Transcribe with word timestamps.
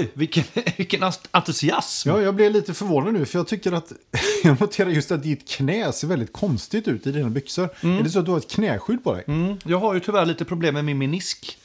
Oj, 0.00 0.10
vilken, 0.14 0.44
vilken 0.76 1.12
entusiasm. 1.30 2.08
Ja, 2.08 2.20
jag 2.20 2.34
blev 2.34 2.52
lite 2.52 2.74
förvånad 2.74 3.14
nu 3.14 3.26
för 3.26 3.38
jag 3.38 3.46
tycker 3.46 3.72
att 3.72 3.92
jag 4.44 4.60
noterar 4.60 4.90
just 4.90 5.12
att 5.12 5.22
ditt 5.22 5.48
knä 5.48 5.92
ser 5.92 6.06
väldigt 6.06 6.32
konstigt 6.32 6.88
ut 6.88 7.06
i 7.06 7.12
dina 7.12 7.30
byxor. 7.30 7.68
Är 7.80 8.02
det 8.02 8.10
så 8.10 8.18
att 8.18 8.24
du 8.24 8.30
har 8.30 8.38
ett 8.38 8.50
knäskydd 8.50 9.04
på 9.04 9.14
dig? 9.14 9.24
Mm, 9.26 9.56
jag 9.64 9.78
har 9.78 9.94
ju 9.94 10.00
tyvärr 10.00 10.26
lite 10.26 10.44
problem 10.44 10.74
med 10.74 10.84
min 10.84 10.98
menisk. 10.98 11.58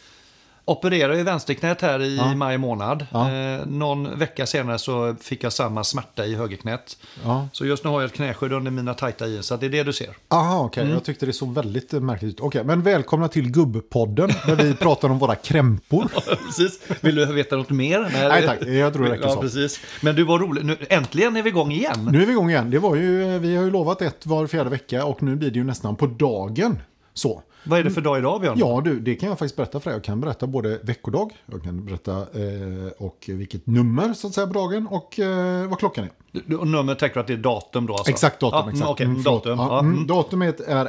Opererade 0.68 1.20
i 1.20 1.24
vänsterknät 1.24 1.82
här 1.82 2.02
i 2.02 2.18
Ja. 2.18 2.36
maj 2.36 2.58
månad. 2.58 3.05
Ja. 3.12 3.32
Eh, 3.32 3.66
någon 3.66 4.20
vecka 4.20 4.46
senare 4.46 4.80
så 4.80 5.16
fick 5.22 5.44
jag 5.44 5.54
samma 5.54 5.84
smärta 5.84 6.26
i 6.26 6.36
högerknät. 6.36 6.98
Ja. 7.24 7.48
Så 7.52 7.66
just 7.66 7.84
nu 7.84 7.90
har 7.90 8.02
jag 8.02 8.08
ett 8.08 8.14
knäskydd 8.16 8.54
under 8.54 8.72
mina 8.72 8.94
tajta 8.94 9.28
jeans, 9.28 9.46
så 9.46 9.58
det 9.58 9.66
är 9.66 9.70
det 9.70 9.84
du 9.84 9.94
ser. 9.94 10.10
Aha, 10.28 10.64
okej. 10.66 10.90
Jag 10.90 11.04
tyckte 11.04 11.26
det 11.26 11.34
såg 11.34 11.54
väldigt 11.54 11.91
märkligt 11.91 12.34
ut. 12.34 12.40
Okej, 12.40 12.64
men 12.64 12.82
välkomna 12.82 13.28
till 13.28 13.52
Gubbpodden 13.52 14.30
där 14.46 14.55
vi 14.55 14.74
pratar 14.74 15.10
om 15.10 15.20
våra 15.20 15.36
krämpor. 15.36 16.08
precis. 16.46 16.80
Vill 17.02 17.16
du 17.16 17.26
veta 17.26 17.55
något 17.55 17.70
mer? 17.70 18.10
Nej, 18.13 18.46
tack. 18.48 18.62
Jag 18.68 18.94
tror 18.94 19.05
det 19.05 19.12
räcker 19.12 19.30
så. 19.30 19.41
precis. 19.41 19.80
Men 20.02 20.16
du 20.16 20.24
var 20.24 20.40
rolig. 20.40 20.66
Nu, 20.66 20.77
äntligen 20.90 21.36
är 21.38 21.41
vi 21.44 21.50
igång 21.50 21.72
igen. 21.72 22.10
Nu 22.12 22.22
är 22.22 22.26
vi 22.26 22.32
igång 22.32 22.50
igen. 22.50 22.70
Det 22.72 22.79
var 22.79 22.96
ju, 22.96 23.35
eh, 23.35 23.41
vi 23.41 23.55
har 23.55 23.63
ju 23.63 23.72
lovat 23.72 24.02
ett 24.02 24.26
var 24.26 24.48
fjärde 24.48 24.70
vecka 24.70 25.05
och 25.05 25.24
nu 25.24 25.35
blir 25.35 25.52
det 25.52 25.60
ju 25.60 25.63
nästan 25.66 25.96
på 25.96 26.07
dagen. 26.07 26.82
Så. 27.13 27.41
Vad 27.66 27.80
är 27.80 27.84
det 27.84 27.91
för 27.91 28.02
dag 28.02 28.18
idag, 28.18 28.41
Björn? 28.41 28.58
Ja, 28.60 28.82
du, 28.85 28.99
det 28.99 29.16
kan 29.16 29.30
jag 29.30 29.40
faktiskt 29.40 29.55
berätta 29.55 29.80
för 29.80 29.90
dig. 29.90 29.96
Jag 29.98 30.04
kan 30.04 30.21
berätta 30.21 30.48
både 30.48 30.80
veckodag, 30.84 31.32
jag 31.46 31.63
kan 31.63 31.85
berätta 31.85 32.12
eh, 32.22 32.91
och 32.98 33.26
vilket 33.27 33.68
nummer 33.68 34.13
så 34.13 34.27
att 34.27 34.34
säga 34.34 34.48
på 34.48 34.54
dagen 34.54 34.88
och 34.88 35.20
eh, 35.20 35.68
vad 35.70 35.80
klockan 35.80 36.04
är. 36.04 36.12
Du- 36.46 36.55
Och 36.55 36.68
nummer 36.68 36.96
tänker 36.96 37.13
du 37.13 37.20
att 37.20 37.27
det 37.27 37.34
är 37.34 37.38
datum 37.38 37.85
då? 37.85 37.94
Alltså? 37.94 38.12
Exakt 38.12 38.40
datum. 38.40 38.60
Ja, 38.66 38.70
exakt. 38.72 38.90
Okej, 38.90 39.05
Mm, 39.05 39.24
datum. 39.24 39.57
Ja, 39.60 39.80
mm, 39.80 39.94
mm. 39.94 40.07
Datumet 40.07 40.60
är 40.60 40.85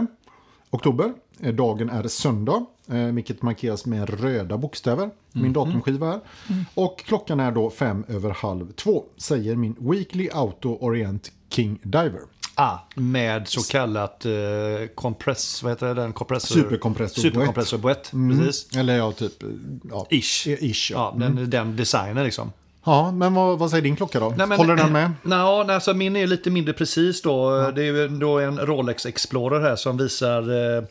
2 0.00 0.06
oktober. 0.70 1.12
Eh, 1.40 1.54
Dagen 1.54 1.90
är 1.90 2.08
söndag, 2.08 2.64
eh, 2.88 2.96
vilket 3.04 3.42
markeras 3.42 3.86
med 3.86 4.20
röda 4.20 4.58
bokstäver. 4.58 5.10
Min 5.32 5.52
datumskiva 5.52 6.08
är. 6.08 6.20
Mm. 6.50 6.64
Och 6.74 6.98
klockan 6.98 7.40
är 7.40 7.52
då 7.52 7.70
fem 7.70 8.04
över 8.08 8.30
halv 8.30 8.72
två, 8.72 9.04
säger 9.16 9.56
min 9.56 9.76
Weekly 9.78 10.28
Auto 10.32 10.78
Orient 10.80 11.32
King 11.48 11.78
Diver. 11.82 12.20
Ah, 12.60 12.78
med 12.94 13.48
så 13.48 13.62
kallat 13.62 14.24
eh, 14.26 14.32
kompress... 14.94 15.62
Vad 15.62 15.72
heter 15.72 15.86
det? 15.86 15.94
Den 15.94 16.12
kompressor... 16.12 16.54
Superkompressor 16.54 17.78
boett. 17.78 18.12
Boett, 18.12 18.38
precis. 18.46 18.76
Eller 18.76 18.96
ja, 18.96 19.12
typ... 19.12 19.42
eh, 19.42 19.48
Ja, 19.90 20.06
Ish. 20.10 20.46
Ish, 20.46 20.90
ja. 20.90 21.14
Ja, 21.18 21.26
den, 21.26 21.50
den 21.50 21.76
designen 21.76 22.24
liksom. 22.24 22.52
ja, 22.84 23.12
men 23.12 23.34
vad, 23.34 23.58
vad 23.58 23.70
säger 23.70 23.82
din 23.82 23.96
klocka 23.96 24.20
då? 24.20 24.34
Nej, 24.36 24.46
men- 24.46 24.58
Håller 24.58 24.76
den 24.76 24.92
med? 24.92 25.10
Nå, 25.22 25.64
nej, 25.66 25.74
alltså 25.74 25.94
min 25.94 26.16
är 26.16 26.26
lite 26.26 26.50
mindre 26.50 26.72
precis 26.74 27.22
då. 27.22 27.70
Det 27.70 27.82
är 27.82 27.86
ju 27.86 28.08
då 28.08 28.38
en 28.38 28.58
Rolex 28.58 29.06
Explorer 29.06 29.60
här 29.60 29.76
som 29.76 29.96
visar 29.96 30.42
eh, 30.76 30.82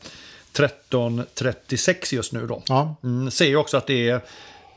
13.36 0.54 2.14
just 2.16 2.34
nu 2.34 2.48
då. 2.48 2.62
Ja, 2.68 2.96
Mm, 3.04 3.32
ser 3.32 3.46
ju 3.48 3.56
också 3.56 3.78
att 3.78 3.88
det 3.88 4.10
är 4.10 4.22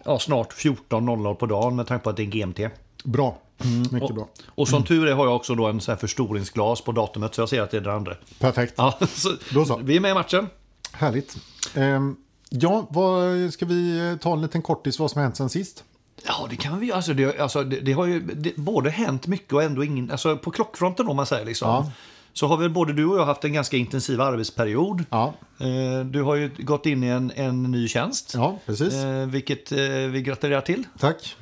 ja, 0.05 0.19
snart 0.19 0.53
14.00 0.53 1.35
på 1.35 1.47
dagen 1.47 1.77
med 1.77 1.87
tanke 1.87 2.05
på 2.05 2.11
att 2.11 2.17
det 2.17 2.23
är 2.23 2.25
en 2.25 2.31
GMT. 2.31 2.61
Bra. 3.05 3.39
Mm, 3.65 3.81
Mycket 3.91 4.15
bra. 4.15 4.29
Och 4.49 4.69
som 4.69 4.85
tur 4.85 5.07
är 5.07 5.15
har 5.15 5.27
jag 5.27 5.37
också 5.37 5.55
då 5.55 5.67
en 5.67 5.81
sån 5.81 5.93
här 5.93 5.99
förstoringsglas 6.01 6.81
på 6.81 6.93
datumet 6.93 7.35
så 7.35 7.41
jag 7.41 7.49
ser 7.49 7.63
att 7.63 7.71
det 7.71 7.77
är 7.77 7.81
den 7.81 7.95
andra. 7.95 8.15
Perfekt. 8.39 8.75
Ja, 8.77 8.99
så, 9.09 9.29
Då 9.55 9.65
så. 9.65 9.77
Vi 9.83 9.97
är 9.97 10.01
med 10.01 10.11
i 10.11 10.15
matchen. 10.15 10.49
Härligt. 10.93 11.37
Ehm, 11.75 12.17
ja, 12.49 12.87
vad, 12.91 13.53
ska 13.53 13.67
vi 13.67 14.11
eh, 14.11 14.17
ta 14.17 14.33
en 14.33 14.43
liten 14.43 14.63
kortis 14.63 14.99
vad 14.99 15.11
som 15.11 15.19
har 15.19 15.25
hänt 15.25 15.37
sen 15.37 15.49
sist? 15.49 15.85
Ja, 16.27 16.47
det 16.51 16.57
kan 16.57 16.81
vi. 16.81 16.93
Alltså, 16.93 17.15
det, 17.15 17.41
alltså, 17.41 17.65
det, 17.65 17.81
det 17.81 17.93
har 17.93 18.07
ju 18.07 18.21
det, 18.21 18.57
både 18.57 18.91
hänt 18.91 19.27
mycket 19.27 19.53
och 19.53 19.63
ändå 19.63 19.85
ingen... 19.85 20.11
Alltså, 20.11 20.37
på 20.37 20.51
klockfronten 20.51 21.09
om 21.09 21.17
man 21.17 21.27
säger 21.27 21.45
liksom. 21.47 21.69
Ja. 21.69 21.91
Så 22.35 22.47
har 22.47 22.57
väl 22.57 22.71
både 22.71 22.93
du 22.93 23.05
och 23.07 23.19
jag 23.19 23.25
haft 23.27 23.45
en 23.45 23.53
ganska 23.53 23.77
intensiv 23.77 24.21
arbetsperiod. 24.21 25.05
Ja, 25.11 25.35
Eh, 25.59 26.05
Du 26.07 26.23
har 26.23 26.35
ju 26.35 26.51
gått 26.59 26.87
in 26.87 27.05
i 27.05 27.07
en, 27.07 27.33
en 27.37 27.63
ny 27.63 27.89
tjänst. 27.89 28.33
ja 28.35 28.59
precis. 28.67 28.95
Eh, 28.95 29.27
vilket 29.27 29.73
eh, 29.73 29.79
vi 30.11 30.23
gratulerar 30.23 30.61
till. 30.61 30.85
Tack. 30.99 31.37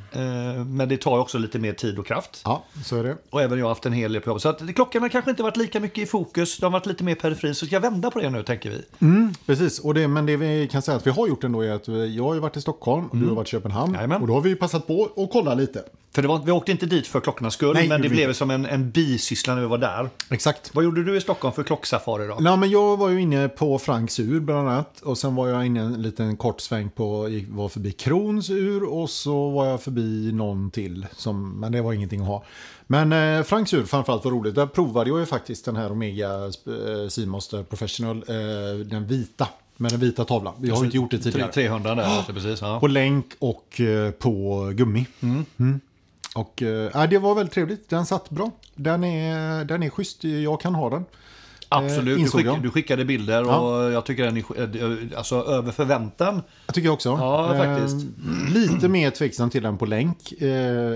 Men 0.66 0.88
det 0.88 0.96
tar 0.96 1.18
också 1.18 1.38
lite 1.38 1.58
mer 1.58 1.72
tid 1.72 1.98
och 1.98 2.06
kraft. 2.06 2.40
Ja, 2.44 2.64
så 2.84 2.96
är 2.96 3.04
det. 3.04 3.16
Och 3.30 3.42
även 3.42 3.58
jag 3.58 3.64
har 3.64 3.70
haft 3.70 3.86
en 3.86 3.92
hel 3.92 4.12
del 4.12 4.22
på 4.22 4.30
jobbet. 4.30 4.42
Så 4.42 4.48
att 4.48 4.74
klockan 4.74 5.02
har 5.02 5.08
kanske 5.08 5.30
inte 5.30 5.42
varit 5.42 5.56
lika 5.56 5.80
mycket 5.80 5.98
i 5.98 6.06
fokus. 6.06 6.58
De 6.58 6.64
har 6.64 6.70
varit 6.70 6.86
lite 6.86 7.04
mer 7.04 7.14
periferin. 7.14 7.54
Så 7.54 7.66
ska 7.66 7.74
jag 7.76 7.80
vända 7.80 8.10
på 8.10 8.18
det 8.20 8.30
nu 8.30 8.42
tänker 8.42 8.70
vi. 8.70 8.82
Mm, 9.06 9.34
precis, 9.46 9.78
och 9.78 9.94
det, 9.94 10.08
men 10.08 10.26
det 10.26 10.36
vi 10.36 10.68
kan 10.72 10.82
säga 10.82 10.96
att 10.96 11.06
vi 11.06 11.10
har 11.10 11.28
gjort 11.28 11.44
ändå 11.44 11.60
är 11.62 11.72
att 11.72 11.88
jag 11.88 12.24
har 12.24 12.36
varit 12.36 12.56
i 12.56 12.60
Stockholm 12.60 13.06
och 13.06 13.16
du 13.16 13.26
har 13.26 13.34
varit 13.34 13.48
i 13.48 13.50
Köpenhamn. 13.50 13.88
Mm. 13.88 13.94
Jajamän. 13.94 14.20
Och 14.22 14.28
då 14.28 14.34
har 14.34 14.40
vi 14.40 14.54
passat 14.54 14.86
på 14.86 15.10
att 15.16 15.30
kolla 15.32 15.54
lite. 15.54 15.82
För 16.14 16.22
det 16.22 16.28
var, 16.28 16.38
vi 16.44 16.52
åkte 16.52 16.72
inte 16.72 16.86
dit 16.86 17.06
för 17.06 17.20
klockornas 17.20 17.54
skull. 17.54 17.74
Nej, 17.74 17.88
men 17.88 18.02
det 18.02 18.08
blev 18.08 18.32
som 18.32 18.50
en, 18.50 18.66
en 18.66 18.90
bisyssla 18.90 19.54
när 19.54 19.60
vi 19.62 19.68
var 19.68 19.78
där. 19.78 20.10
Exakt. 20.30 20.70
Vad 20.80 20.84
gjorde 20.84 21.04
du 21.04 21.16
i 21.16 21.20
Stockholm 21.20 21.54
för 21.54 21.62
klocksafari 21.62 22.26
då? 22.26 22.36
Nej, 22.40 22.56
men 22.56 22.70
jag 22.70 22.96
var 22.96 23.08
ju 23.08 23.20
inne 23.20 23.48
på 23.48 23.78
Franks 23.78 24.20
ur 24.20 24.40
bland 24.40 24.68
annat. 24.68 25.00
Och 25.00 25.18
sen 25.18 25.34
var 25.34 25.48
jag 25.48 25.66
inne 25.66 25.80
en 25.80 26.02
liten 26.02 26.36
kort 26.36 26.60
sväng 26.60 26.90
på, 26.90 27.28
var 27.48 27.68
förbi 27.68 27.92
Krons 27.92 28.50
ur 28.50 28.84
och 28.84 29.10
så 29.10 29.50
var 29.50 29.66
jag 29.66 29.82
förbi 29.82 30.32
någon 30.32 30.70
till. 30.70 31.06
Som, 31.12 31.60
men 31.60 31.72
det 31.72 31.82
var 31.82 31.92
ingenting 31.92 32.20
att 32.20 32.26
ha. 32.26 32.44
Men 32.86 33.12
eh, 33.12 33.42
Franks 33.42 33.74
ur 33.74 33.84
framförallt 33.84 34.24
var 34.24 34.32
roligt. 34.32 34.54
Där 34.54 34.66
provade 34.66 35.10
jag 35.10 35.20
ju 35.20 35.26
faktiskt 35.26 35.64
den 35.64 35.76
här 35.76 35.92
Omega 35.92 36.44
eh, 36.44 37.08
Seamaster 37.08 37.62
Professional. 37.62 38.16
Eh, 38.16 38.86
den 38.86 39.06
vita. 39.06 39.48
Med 39.76 39.90
den 39.90 40.00
vita 40.00 40.24
tavlan. 40.24 40.54
Vi 40.58 40.70
har 40.70 40.84
inte 40.84 40.96
gjort 40.96 41.10
det 41.10 41.18
tidigare. 41.18 41.52
300 41.52 41.94
där, 41.94 42.02
alltså, 42.16 42.32
precis. 42.32 42.60
Ja. 42.60 42.80
På 42.80 42.86
länk 42.86 43.26
och 43.38 43.80
eh, 43.80 44.10
på 44.10 44.64
gummi. 44.74 45.06
Mm. 45.20 45.80
Och 46.34 46.62
eh, 46.62 46.90
ja, 46.94 47.06
det 47.06 47.18
var 47.18 47.34
väldigt 47.34 47.54
trevligt. 47.54 47.88
Den 47.88 48.06
satt 48.06 48.30
bra. 48.30 48.50
Den 48.74 49.04
är, 49.04 49.64
den 49.64 49.82
är 49.82 49.90
schysst. 49.90 50.24
Jag 50.24 50.60
kan 50.60 50.74
ha 50.74 50.90
den. 50.90 51.04
Absolut, 51.72 52.18
du, 52.18 52.28
skick, 52.28 52.46
jag. 52.46 52.62
du 52.62 52.70
skickade 52.70 53.04
bilder 53.04 53.60
och 53.60 53.92
jag 53.92 54.06
tycker 54.06 54.24
den 54.24 54.36
är 54.36 54.82
eh, 55.12 55.18
alltså, 55.18 55.34
över 55.44 55.72
förväntan. 55.72 56.42
Jag 56.66 56.74
tycker 56.74 56.90
också. 56.90 57.08
Ja, 57.08 57.54
faktiskt. 57.58 57.96
Eh, 58.48 58.54
lite 58.54 58.88
mer 58.88 59.10
tveksam 59.10 59.50
till 59.50 59.62
den 59.62 59.78
på 59.78 59.86
länk. 59.86 60.32
Eh, 60.32 60.48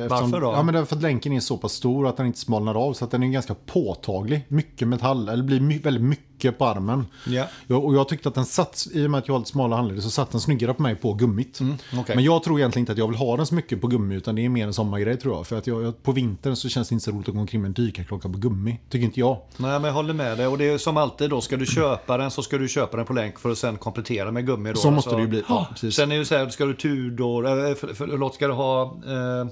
eftersom- 0.03 0.09
Varför 0.31 0.41
då? 0.41 0.47
Ja, 0.53 0.62
men 0.62 0.75
därför 0.75 0.97
att 0.97 1.03
länken 1.03 1.33
är 1.33 1.41
så 1.41 1.56
pass 1.56 1.72
stor 1.72 2.09
att 2.09 2.16
den 2.16 2.27
inte 2.27 2.39
smalnar 2.39 2.75
av. 2.75 2.93
Så 2.93 3.05
att 3.05 3.11
den 3.11 3.22
är 3.22 3.27
ganska 3.28 3.55
påtaglig. 3.66 4.45
Mycket 4.49 4.89
metall, 4.89 5.28
eller 5.28 5.45
blir 5.45 5.61
my- 5.61 5.78
väldigt 5.78 6.03
mycket 6.05 6.34
på 6.39 6.65
armen. 6.65 7.06
Ja. 7.27 7.47
Ja, 7.67 7.77
och 7.77 7.95
jag 7.95 8.09
tyckte 8.09 8.28
att 8.28 8.34
den 8.34 8.45
satt, 8.45 8.87
i 8.93 9.06
och 9.06 9.11
med 9.11 9.19
att 9.19 9.28
jag 9.28 9.34
har 9.34 9.39
lite 9.39 9.50
smala 9.50 9.77
handleder, 9.77 10.00
så 10.03 10.11
satt 10.11 10.31
den 10.31 10.41
snyggare 10.41 10.75
på 10.75 10.83
mig 10.83 10.95
på 10.95 11.12
gummit. 11.12 11.61
Mm, 11.61 11.77
okej. 12.00 12.17
Men 12.17 12.25
jag 12.25 12.43
tror 12.43 12.59
egentligen 12.59 12.83
inte 12.83 12.93
att 12.93 12.99
jag 12.99 13.09
vill 13.09 13.17
ha 13.17 13.37
den 13.37 13.47
så 13.47 13.55
mycket 13.55 13.81
på 13.81 13.87
gummi, 13.87 14.15
utan 14.15 14.34
det 14.34 14.45
är 14.45 14.49
mer 14.49 14.67
en 14.67 14.75
sommargrej 14.75 15.17
tror 15.17 15.34
jag. 15.34 15.47
För 15.47 15.56
att 15.56 15.67
jag, 15.67 15.83
jag, 15.83 16.03
på 16.03 16.12
vintern 16.12 16.56
så 16.56 16.69
känns 16.69 16.89
det 16.89 16.93
inte 16.93 17.05
så 17.05 17.11
roligt 17.11 17.28
att 17.28 17.34
gå 17.34 17.41
omkring 17.41 17.61
med 17.62 17.69
en 17.69 17.72
dykarklocka 17.72 18.28
på 18.28 18.39
gummi. 18.39 18.81
Tycker 18.89 19.05
inte 19.05 19.21
jag. 19.21 19.39
Nej, 19.56 19.71
men 19.71 19.84
jag 19.84 19.93
håller 19.93 20.15
med 20.15 20.39
dig. 20.39 20.47
Och 20.47 20.59
det 20.59 20.69
är 20.69 20.78
som 20.78 20.97
alltid 20.97 21.31
då, 21.31 21.41
ska 21.41 21.56
du 21.56 21.67
köpa 21.67 22.17
den 22.17 22.31
så 22.31 22.43
ska 22.43 22.59
du 22.59 22.69
köpa 22.69 22.97
den 22.97 23.06
på 23.06 23.12
länk 23.12 23.39
för 23.39 23.51
att 23.51 23.59
sen 23.59 23.77
komplettera 23.77 24.31
med 24.31 24.47
gummi. 24.47 24.71
Då. 24.71 24.77
Så 24.77 24.91
måste 24.91 25.15
det 25.15 25.21
ju 25.21 25.28
bli. 25.28 25.43
Ja, 25.49 25.66
precis. 25.71 25.95
Sen 25.95 26.12
är 26.12 26.19
det 26.19 26.25
så 26.25 26.37
här, 26.37 26.49
ska 26.49 26.65
du 26.65 26.75
Tudor, 26.75 27.69
eh, 27.69 27.75
för, 27.75 27.95
förlåt, 27.95 28.34
ska 28.34 28.47
du 28.47 28.53
ha 28.53 28.83
eh, 28.83 29.47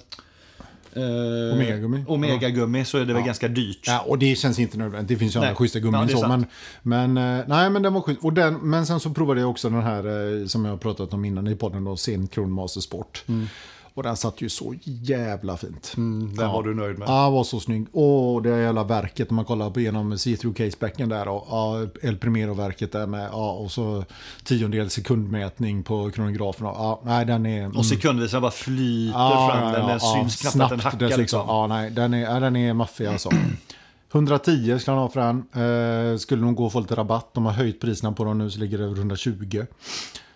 eh, 0.97 1.55
Omega-gummi. 1.55 2.05
Omega-gummi 2.09 2.85
så 2.85 2.99
är 2.99 3.05
det 3.05 3.15
väl 3.15 3.23
ganska 3.23 3.49
dyrt. 3.49 3.85
Ja, 3.87 4.01
och 4.01 4.19
det 4.19 4.37
känns 4.37 4.59
inte 4.59 4.79
nödvändigt. 4.79 5.09
Det 5.09 5.17
finns 5.17 5.37
ju 5.37 5.41
Nej. 5.41 5.49
andra 5.49 5.57
schyssta 5.59 5.79
Ja, 5.79 5.83
gummin 5.83 6.09
så. 6.09 6.29
Men, 6.29 6.47
men, 6.83 7.39
eh, 7.39 7.45
nej, 7.49 7.71
men 7.71 7.83
den 7.83 7.95
var 7.95 8.01
schysst. 8.01 8.25
Och 8.25 8.33
den, 8.33 8.55
men 8.55 8.87
sen 8.87 9.01
så 9.01 9.11
provade 9.11 9.41
jag 9.41 9.51
också 9.51 9.71
den 9.71 9.83
här 9.83 10.41
eh, 10.41 10.47
som 10.47 10.65
jag 10.65 10.73
har 10.73 10.79
pratat 10.79 11.15
om 11.15 11.25
innan 11.25 11.49
i 11.49 11.57
podden 11.57 11.85
då, 11.85 11.97
Zen 11.97 12.27
Kron 12.27 12.53
Master 12.53 12.81
Sport. 12.81 13.25
Och 13.95 14.03
den 14.03 14.17
satt 14.17 14.41
ju 14.41 14.49
så 14.49 14.75
jävla 14.85 15.57
fint. 15.57 15.95
Mm, 15.97 16.35
den 16.37 16.49
var 16.51 16.63
du 16.63 16.75
nöjd 16.75 16.99
med. 16.99 17.09
Ja, 17.09 17.31
var 17.31 17.45
så 17.45 17.61
snygg. 17.61 17.87
Åh, 17.93 18.43
det 18.43 18.49
jävla 18.63 18.85
verket 18.85 19.31
om 19.31 19.37
man 19.37 19.45
kollar 19.45 19.79
genom 19.79 20.13
see-through 20.13 20.55
casebacken 20.55 21.09
där 21.09 21.29
och 21.29 21.47
ja, 21.51 21.87
El 22.03 22.17
Primero-verket 22.17 22.93
där 22.93 23.07
med, 23.07 23.29
ja, 23.33 23.53
och 23.53 23.71
så 23.71 24.05
tiondel 24.45 24.91
sekundmätning 24.91 25.83
på 25.83 26.11
kronografen. 26.11 26.67
och, 26.67 26.75
Ja, 26.77 27.01
nej, 27.05 27.25
den 27.27 27.47
är... 27.47 27.65
mm. 27.65 27.77
Och 27.77 27.87
sekundvisaren 27.87 28.43
bara 28.43 28.51
flyter 28.53 29.19
Ja, 29.19 29.51
fram. 29.53 29.65
ja, 29.65 29.73
Den, 29.79 29.87
den 29.87 29.99
ja, 30.03 30.15
syns 30.15 30.37
knappt 30.41 30.53
snabbt 30.55 30.73
att 30.73 30.79
den 30.79 30.85
hackar. 30.85 30.99
dessutom. 30.99 31.21
Liksom. 31.21 31.45
Ja, 31.47 31.67
nej, 31.67 31.91
den 31.91 32.15
är, 32.15 32.21
ja, 32.23 32.41
den 32.41 32.57
är 32.57 32.75
maffig 32.75 33.07
alltså. 33.07 33.31
110 34.13 34.79
ska 34.79 34.91
han 34.91 35.01
ha 35.01 35.09
för 35.09 35.21
den. 35.21 36.13
Eh, 36.13 36.19
skulle 36.19 36.43
nog 36.43 36.55
gå 36.55 36.67
att 36.67 36.73
få 36.73 36.81
lite 36.81 36.95
rabatt. 36.95 37.31
De 37.35 37.45
har 37.47 37.53
höjt 37.53 37.81
priserna 37.81 38.13
på 38.13 38.25
dem 38.25 38.39
nu 38.39 38.51
så 38.51 38.59
ligger 38.61 38.79
det 38.79 38.85
över 38.85 38.97
120. 38.97 39.65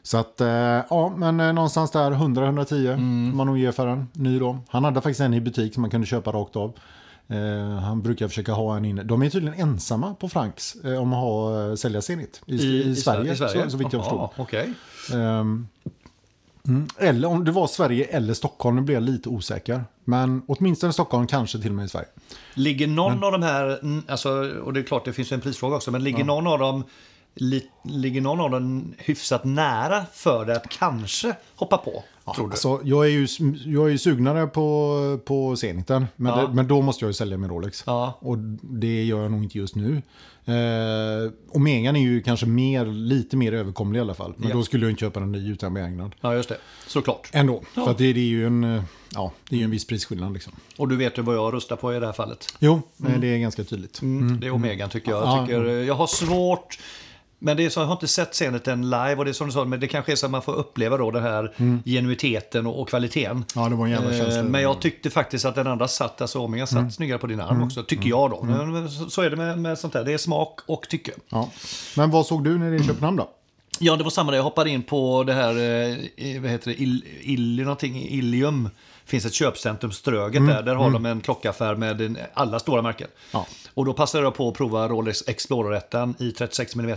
Så 0.07 0.19
att, 0.19 0.41
eh, 0.41 0.49
ja, 0.91 1.13
men 1.17 1.41
eh, 1.41 1.53
någonstans 1.53 1.91
där 1.91 2.11
100-110 2.11 2.93
Mm. 2.93 3.37
man 3.37 3.47
nog 3.47 3.59
ger 3.59 3.73
för 3.73 3.87
den. 3.87 4.09
Ny 4.13 4.39
då. 4.39 4.59
Han 4.69 4.85
hade 4.85 5.01
faktiskt 5.01 5.21
en 5.21 5.35
i 5.35 5.41
butik 5.41 5.75
som 5.75 5.81
man 5.81 5.91
kunde 5.91 6.07
köpa 6.07 6.33
rakt 6.33 6.57
av. 6.57 6.73
Eh, 7.29 7.79
han 7.79 8.03
brukar 8.03 8.29
försöka 8.29 8.53
ha 8.53 8.77
en 8.77 8.85
inne. 8.85 9.03
De 9.03 9.23
är 9.23 9.31
tydligen 9.31 9.61
ensamma 9.61 10.15
på 10.15 10.29
Franks 10.29 10.75
eh, 10.85 11.03
om 11.03 11.13
att 11.13 11.19
ha, 11.19 11.69
eh, 11.69 11.75
sälja 11.75 12.03
Zenit 12.03 12.43
i, 12.47 12.55
i, 12.55 12.97
Sverige, 12.97 13.33
I 13.33 13.37
Sverige? 13.37 13.65
Så, 13.65 13.71
så 13.71 13.77
vitt 13.77 13.93
jag 13.93 14.03
förstår. 14.03 14.19
Jaha, 14.19 14.31
Okej. 14.37 14.73
Ehm, 15.13 15.69
mm, 16.69 16.89
eller 16.99 17.29
om 17.29 17.45
det 17.45 17.53
var 17.53 17.67
Sverige 17.67 18.05
eller 18.05 18.35
Stockholm, 18.35 18.77
nu 18.77 18.83
blir 18.83 18.95
jag 18.95 19.03
lite 19.03 19.29
osäker. 19.29 19.85
Men 20.05 20.43
åtminstone 20.47 20.93
Stockholm, 20.93 21.27
kanske 21.27 21.59
till 21.59 21.71
och 21.71 21.77
med 21.77 21.85
i 21.85 21.89
Sverige. 21.89 22.09
Ligger 22.55 22.87
någon 22.87 23.25
av 23.25 23.33
de 23.33 23.43
här, 23.43 23.81
alltså, 24.09 24.31
och 24.65 24.73
det 24.73 24.81
är 24.81 24.85
klart 24.85 25.05
det 25.05 25.13
finns 25.13 25.33
en 25.33 25.41
prisfråga 25.41 25.77
också, 25.77 25.91
men 25.91 26.05
ligger 26.05 26.25
någon 26.25 26.47
av 26.47 26.59
dem 26.59 26.85
ligger 27.85 28.21
någon 28.21 28.41
av 28.41 28.51
dem 28.51 28.95
hyfsat 28.99 29.45
nära 29.45 30.05
för 30.15 30.45
dig 30.45 30.57
att 30.57 30.69
kanske 30.69 31.37
hoppa 31.57 31.77
på? 31.79 32.05
tror 32.35 32.47
du? 32.47 32.51
Alltså, 32.53 32.81
jag, 32.85 33.05
är 33.05 33.11
ju, 33.11 33.27
jag 33.67 33.87
är 33.87 33.91
ju 33.91 33.99
sugnare 33.99 34.47
på, 34.47 35.19
på 35.25 35.57
Zeniten, 35.57 36.07
men, 36.17 36.33
Ja. 36.39 36.47
det, 36.47 36.55
men 36.55 36.69
då 36.69 36.83
måste 36.83 37.05
jag 37.05 37.09
ju 37.09 37.13
sälja 37.15 37.37
min 37.37 37.51
Rolex. 37.51 37.83
Ja. 37.87 38.19
Och 38.21 38.39
det 38.63 39.05
gör 39.05 39.23
jag 39.23 39.31
nog 39.31 39.43
inte 39.43 39.59
just 39.59 39.75
nu. 39.75 40.03
Eh, 40.45 41.33
Omegan 41.53 41.97
är 41.97 42.01
ju 42.01 42.23
kanske 42.23 42.47
mer, 42.47 42.87
lite 42.87 43.37
mer 43.37 43.53
överkomlig 43.53 43.99
i 43.99 44.01
alla 44.01 44.15
fall. 44.15 44.35
Men 44.37 44.49
Ja. 44.49 44.55
då 44.57 44.63
skulle 44.63 44.85
jag 44.87 44.93
inte 44.93 45.01
köpa 45.01 45.21
en 45.21 45.33
ny 45.33 45.53
utan 45.53 45.75
begagnad. 45.75 46.15
Ja, 46.21 46.35
just 46.35 46.49
det. 46.49 46.57
Såklart. 46.87 47.31
Ändå. 47.33 47.63
Ja. 47.75 47.85
För 47.85 47.91
att 47.91 47.99
det, 47.99 48.13
det 48.13 48.21
är 48.21 48.25
ju 48.25 48.47
en, 48.47 48.65
eh, 48.65 48.83
ja, 49.15 49.33
det 49.51 49.57
är 49.57 49.59
ju 49.59 49.65
en 49.65 49.71
viss 49.71 49.87
prisskillnad 49.87 50.33
liksom. 50.33 50.53
Och 50.77 50.89
du 50.89 50.97
vet 50.97 51.19
ju 51.19 51.23
vad 51.23 51.37
jag 51.37 51.55
röstar 51.55 51.77
på 51.77 51.95
i 51.95 52.01
det 52.01 52.07
här 52.07 52.13
fallet. 52.13 52.47
Jo, 52.59 52.83
eh, 53.09 53.21
det 53.21 53.27
är 53.27 53.39
ganska 53.39 53.65
tydligt. 53.65 54.03
Mm. 54.03 54.41
Det 54.41 54.47
är 54.47 54.51
Omegan 54.51 54.91
tycker 54.91 55.11
jag. 55.11 55.23
Ja. 55.23 55.37
Jag, 55.39 55.47
tycker, 55.47 55.65
jag 55.65 55.95
har 55.95 56.07
svårt... 56.07 56.79
Men 57.39 57.57
det 57.57 57.65
är 57.65 57.71
så, 57.71 57.81
jag 57.81 57.87
har 57.87 57.93
inte 57.93 58.09
sett 58.09 58.35
Zeniten 58.35 58.83
live 58.91 59.15
och 59.17 59.25
det 59.25 59.31
är 59.31 59.33
som 59.33 59.47
du 59.47 59.53
sa, 59.53 59.65
men 59.65 59.81
det 59.81 59.89
kanske 59.89 60.13
är 60.13 60.17
så 60.17 60.27
att 60.27 60.33
man 60.33 60.43
får 60.43 60.55
uppleva 60.55 60.97
då 60.97 61.11
den 61.11 61.23
här 61.23 61.55
genuiteten 61.85 62.67
och, 62.67 62.81
och 62.81 62.89
kvaliteten. 62.89 63.45
Ja, 63.55 63.69
det 63.69 63.75
var 63.75 63.85
en 63.87 63.91
jävla 63.93 64.11
Eh, 64.13 64.19
känsla. 64.19 64.43
Men 64.43 64.63
jag 64.63 64.81
tyckte 64.81 65.11
faktiskt 65.11 65.45
att 65.45 65.55
den 65.55 65.67
andra 65.67 65.89
satt, 65.89 66.21
alltså 66.21 66.39
Omega 66.39 66.67
satt 66.67 66.95
snyggare 66.95 67.19
på 67.19 67.27
din 67.27 67.41
arm 67.41 67.63
också, 67.63 67.83
tycker 67.83 68.09
jag 68.09 68.31
då. 68.31 68.43
Men 68.43 68.91
Så, 68.91 69.11
så 69.11 69.23
är 69.23 69.31
det 69.31 69.37
med, 69.37 69.59
med 69.59 69.79
sånt 69.79 69.93
där, 69.93 70.05
det 70.05 70.13
är 70.13 70.19
smak 70.19 70.61
och 70.67 70.83
tycke. 70.89 71.13
Ja. 71.29 71.51
Men 71.97 72.11
vad 72.11 72.27
såg 72.27 72.45
du 72.45 72.59
när 72.59 72.71
det 72.71 72.77
är 72.77 72.81
i 72.81 72.87
Köpenhamn 72.87 73.17
då? 73.17 73.31
Ja, 73.81 73.97
det 73.97 74.05
var 74.05 74.11
samma 74.11 74.31
där. 74.31 74.39
Jag 74.39 74.45
hoppade 74.45 74.71
in 74.71 74.83
på 74.83 75.25
det 75.25 75.33
här, 75.33 75.51
eh, 75.51 76.41
vad 76.41 76.51
heter 76.51 76.71
det, 76.71 76.83
Il, 76.83 77.05
Il, 77.21 77.63
någonting, 77.63 78.03
Ilium. 78.09 78.71
finns 79.05 79.25
ett 79.25 79.35
köpcentrum, 79.35 79.93
Ströget 79.93 80.47
där. 80.47 80.63
Där 80.63 80.75
har 80.75 80.91
de 80.91 81.07
en 81.07 81.21
klockaffär 81.21 81.75
med 81.75 82.17
alla 82.35 82.59
stora 82.59 82.83
märken. 82.83 83.09
Ja. 83.33 83.47
Och 83.75 83.85
då 83.85 83.93
passade 83.93 84.25
jag 84.25 84.35
på 84.35 84.49
att 84.49 84.55
prova 84.55 84.89
Rolex 84.89 85.29
Explorer 85.29 85.77
1 85.77 85.95
i 86.21 86.33
36 86.33 86.75
mm. 86.75 86.97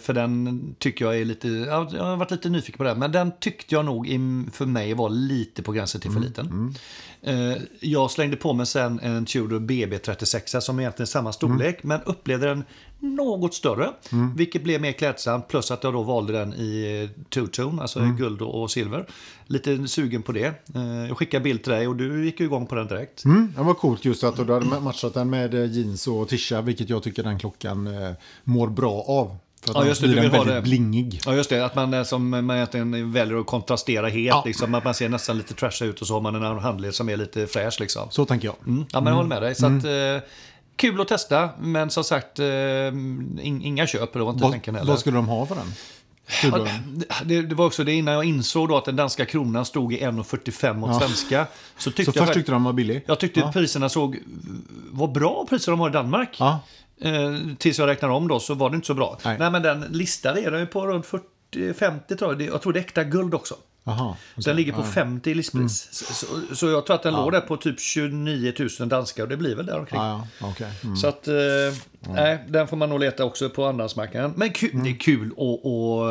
För 0.00 0.12
den 0.12 0.74
tycker 0.78 1.04
jag 1.04 1.20
är 1.20 1.24
lite, 1.24 1.48
ja, 1.48 1.90
jag 1.92 2.04
har 2.04 2.16
varit 2.16 2.30
lite 2.30 2.48
nyfiken 2.48 2.78
på 2.78 2.84
den. 2.84 2.98
Men 2.98 3.12
den 3.12 3.32
tyckte 3.40 3.74
jag 3.74 3.84
nog 3.84 4.06
för 4.52 4.66
mig 4.66 4.94
var 4.94 5.10
lite 5.10 5.62
på 5.62 5.72
gränsen 5.72 6.00
till 6.00 6.10
för 6.10 6.20
liten. 6.20 6.74
Eh, 7.22 7.56
jag 7.80 8.10
slängde 8.10 8.36
på 8.36 8.52
mig 8.52 8.66
sen 8.66 9.00
en 9.00 9.24
Tudor 9.24 9.60
BB36 9.60 10.60
som 10.60 10.80
egentligen 10.80 11.02
är 11.02 11.06
samma 11.06 11.32
storlek. 11.32 11.82
Men 11.82 12.00
upplevde 12.02 12.46
den 12.46 12.64
något 12.98 13.54
större. 13.54 13.90
Vilket 14.36 14.64
blev 14.64 14.80
mer 14.80 14.92
klädsamt. 14.92 15.48
Plus 15.48 15.70
att 15.70 15.84
jag 15.84 15.92
då 15.92 16.02
valde 16.02 16.32
den 16.32 16.54
i 16.54 17.02
eh, 17.02 17.22
two-tone, 17.30 17.80
alltså 17.80 18.00
guld 18.18 18.42
och 18.42 18.70
silver. 18.70 19.06
Lite 19.46 19.88
sugen 19.88 20.22
på 20.22 20.32
det. 20.32 20.46
Eh, 20.74 21.06
jag 21.08 21.18
skickade 21.18 21.44
bild 21.44 21.62
till 21.62 21.72
dig 21.72 21.88
och 21.88 21.96
du 21.96 22.24
gick 22.24 22.40
ju 22.40 22.46
igång 22.46 22.66
på 22.66 22.74
den 22.74 22.86
direkt. 22.86 23.24
Mm, 23.24 23.52
det 23.56 23.62
var 23.62 23.74
coolt 23.74 24.04
just 24.04 24.24
att 24.24 24.36
du 24.36 24.52
hade 24.52 24.80
matchat 24.80 25.14
den 25.14 25.30
med 25.30 25.54
eh, 25.54 25.70
jeans 25.72 26.06
och 26.08 26.28
tisha, 26.28 26.60
vilket 26.60 26.88
jag 26.88 27.02
tycker 27.02 27.22
den 27.22 27.38
klockan 27.38 27.86
eh, 27.86 28.12
mår 28.44 28.68
bra 28.68 29.04
av. 29.08 29.36
För 29.64 29.70
att 29.70 29.76
Ja, 29.76 29.84
just 29.86 30.00
det, 30.00 30.06
du 30.06 30.14
vill 30.20 30.30
ha 30.30 30.38
väldigt 30.38 30.54
det. 30.54 30.62
blingig. 30.62 31.20
Ja 31.26 31.34
just 31.34 31.50
det, 31.50 31.64
att 31.64 31.74
man, 31.74 31.94
eh, 31.94 32.02
som 32.02 32.28
man 32.30 32.50
egentligen 32.50 33.12
väljer 33.12 33.40
att 33.40 33.46
kontrastera 33.46 34.08
helt. 34.08 34.26
Ja. 34.28 34.42
Liksom, 34.46 34.74
att 34.74 34.84
man 34.84 34.94
ser 34.94 35.08
nästan 35.08 35.36
lite 35.36 35.54
trash 35.54 35.82
ut 35.84 36.00
och 36.00 36.06
så 36.06 36.14
har 36.14 36.20
man 36.20 36.34
en 36.34 36.58
handled 36.58 36.94
som 36.94 37.08
är 37.08 37.16
lite 37.16 37.46
fräsch. 37.46 37.80
Liksom. 37.80 38.08
Så 38.10 38.24
tänker 38.24 38.48
jag. 38.48 38.56
Mm. 38.66 38.86
Ja, 38.92 39.00
men 39.00 39.10
jag 39.10 39.14
håller 39.16 39.28
med 39.28 39.42
dig. 39.42 39.54
Så 39.54 39.66
att, 39.66 39.84
eh, 39.84 40.28
kul 40.76 41.00
att 41.00 41.08
testa, 41.08 41.48
men 41.60 41.90
som 41.90 42.04
sagt, 42.04 42.38
eh, 42.38 42.46
in, 42.88 43.60
inga 43.64 43.86
köp. 43.86 44.12
Det 44.12 44.18
var 44.18 44.30
inte 44.30 44.42
tanken 44.50 44.74
Vad, 44.74 44.80
heller. 44.80 44.92
vad 44.92 45.00
skulle 45.00 45.16
de 45.16 45.28
ha 45.28 45.46
för 45.46 45.54
den? 45.54 45.72
Tudor. 46.42 46.68
Det, 47.24 47.42
det 47.42 47.54
var 47.54 47.66
också 47.66 47.84
det 47.84 47.92
innan 47.92 48.14
jag 48.14 48.24
insåg 48.24 48.68
då 48.68 48.76
att 48.76 48.84
den 48.84 48.96
danska 48.96 49.24
kronan 49.26 49.64
stod 49.64 49.92
i 49.94 50.00
1,45 50.04 50.74
mot 50.78 50.90
Ja. 50.90 51.00
svenska. 51.00 51.46
Så 51.78 51.90
tyckte 51.90 52.12
Så 52.12 52.18
jag, 52.18 52.26
först 52.26 52.34
tyckte 52.36 52.52
de 52.52 52.64
var 52.64 52.72
billig? 52.72 53.02
jag 53.06 53.18
tyckte 53.20 53.40
Ja. 53.40 53.52
priserna 53.52 53.88
såg, 53.88 54.18
vad 54.90 55.12
bra 55.12 55.46
priser 55.48 55.72
de 55.72 55.80
har 55.80 55.88
i 55.88 55.92
Danmark. 55.92 56.36
Ja. 56.38 56.60
Eh, 57.00 57.34
tills 57.58 57.78
jag 57.78 57.86
räknar 57.86 58.08
om 58.08 58.28
då 58.28 58.40
så 58.40 58.54
var 58.54 58.70
det 58.70 58.74
inte 58.76 58.86
så 58.86 58.94
bra. 58.94 59.18
Nej. 59.24 59.36
Nej, 59.38 59.50
men 59.50 59.62
den 59.62 59.80
listade 59.80 60.40
är 60.40 60.50
den 60.50 60.60
ju 60.60 60.66
på 60.66 60.86
runt 60.86 61.06
40-50 61.54 62.16
tror 62.16 62.32
jag. 62.32 62.42
Jag 62.42 62.62
tror 62.62 62.72
det 62.72 62.78
är 62.78 62.84
äkta 62.84 63.04
guld 63.04 63.34
också. 63.34 63.54
Jaha. 63.84 64.16
Så 64.36 64.40
den 64.50 64.56
ligger 64.56 64.72
på 64.72 64.80
Ja. 64.80 64.84
50 64.84 65.30
i 65.30 65.34
listpris. 65.34 65.88
Så, 65.92 66.14
så, 66.14 66.56
så 66.56 66.66
jag 66.68 66.86
tror 66.86 66.96
att 66.96 67.02
den 67.02 67.14
låg 67.14 67.32
där 67.32 67.40
på 67.40 67.56
typ 67.56 67.80
29 67.80 68.52
000 68.80 68.88
danska 68.88 69.22
och 69.22 69.28
det 69.28 69.36
blir 69.36 69.54
väl 69.56 69.66
där 69.66 69.78
omkring. 69.78 70.00
Ja, 70.00 70.26
ja, 70.40 70.46
okej. 70.50 70.66
Mm. 70.84 70.96
Så 70.96 71.06
att, 71.08 71.28
eh, 71.28 71.34
nej, 72.00 72.44
den 72.48 72.68
får 72.68 72.76
man 72.76 72.88
nog 72.88 73.00
leta 73.00 73.24
också 73.24 73.48
på 73.50 73.64
andrahandsmarknaden. 73.66 74.32
Men 74.36 74.50
kul, 74.50 74.70
Mm. 74.72 74.84
det 74.84 74.90
är 74.90 74.98
kul 74.98 75.30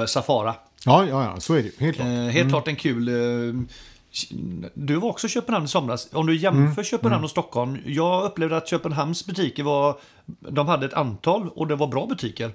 att 0.03 0.09
safara. 0.09 0.55
Ja, 0.85 1.05
ja, 1.09 1.23
ja, 1.23 1.39
så 1.39 1.53
är 1.53 1.63
det. 1.63 1.71
Helt 1.85 1.95
klart. 1.95 2.07
Eh, 2.07 2.13
helt 2.13 2.49
klart 2.49 2.67
en 2.67 2.75
kul... 2.75 3.07
Eh, 3.07 3.61
du 4.73 4.95
var 4.95 5.09
också 5.09 5.27
i 5.27 5.29
Köpenhamn 5.29 5.65
i 5.65 5.67
somras. 5.67 6.07
Om 6.13 6.25
du 6.25 6.35
jämför 6.35 6.61
Mm. 6.61 6.83
Köpenhamn 6.83 7.23
och 7.23 7.29
Stockholm. 7.29 7.77
Jag 7.85 8.23
upplevde 8.25 8.57
att 8.57 8.67
Köpenhamns 8.67 9.25
butiker 9.25 9.63
var... 9.63 9.97
De 10.25 10.67
hade 10.67 10.85
ett 10.85 10.93
antal 10.93 11.49
och 11.49 11.67
det 11.67 11.75
var 11.75 11.87
bra 11.87 12.05
butiker. 12.05 12.51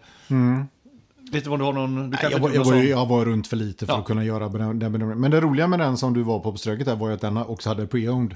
Vet 1.32 1.44
du 1.44 1.50
vad 1.50 1.58
du 1.60 1.64
har 1.64 1.72
någon... 1.72 1.94
Du 1.94 2.00
Mm. 2.00 2.10
Nej, 2.10 2.32
jag, 2.32 2.38
var, 2.38 2.50
jag, 2.50 2.64
var, 2.64 2.74
jag 2.74 3.06
var 3.06 3.24
runt 3.24 3.46
för 3.46 3.56
lite 3.56 3.86
för 3.86 3.92
Ja. 3.92 3.98
att 3.98 4.04
kunna 4.04 4.24
göra 4.24 4.48
den 4.48 4.78
bedömningen. 4.78 5.20
Men 5.20 5.30
det 5.30 5.40
roliga 5.40 5.66
med 5.66 5.78
den 5.78 5.96
som 5.96 6.14
du 6.14 6.22
var 6.22 6.38
på 6.38 6.52
på 6.52 6.58
Ströket 6.58 6.86
där 6.86 6.96
var 6.96 7.08
ju 7.08 7.14
att 7.14 7.20
den 7.20 7.36
också 7.36 7.68
hade 7.68 7.86
pre-owned. 7.86 8.34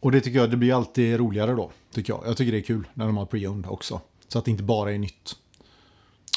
Och 0.00 0.12
det 0.12 0.20
tycker 0.20 0.38
jag, 0.38 0.50
det 0.50 0.56
blir 0.56 0.74
alltid 0.76 1.18
roligare 1.18 1.52
då. 1.52 1.70
Tycker 1.94 2.12
jag. 2.12 2.22
jag 2.26 2.36
tycker 2.36 2.52
det 2.52 2.58
är 2.58 2.62
kul 2.62 2.88
när 2.94 3.06
de 3.06 3.16
har 3.16 3.26
pre-owned 3.26 3.68
också. 3.68 4.00
Så 4.28 4.38
att 4.38 4.44
det 4.44 4.50
inte 4.50 4.62
bara 4.62 4.92
är 4.92 4.98
nytt. 4.98 5.36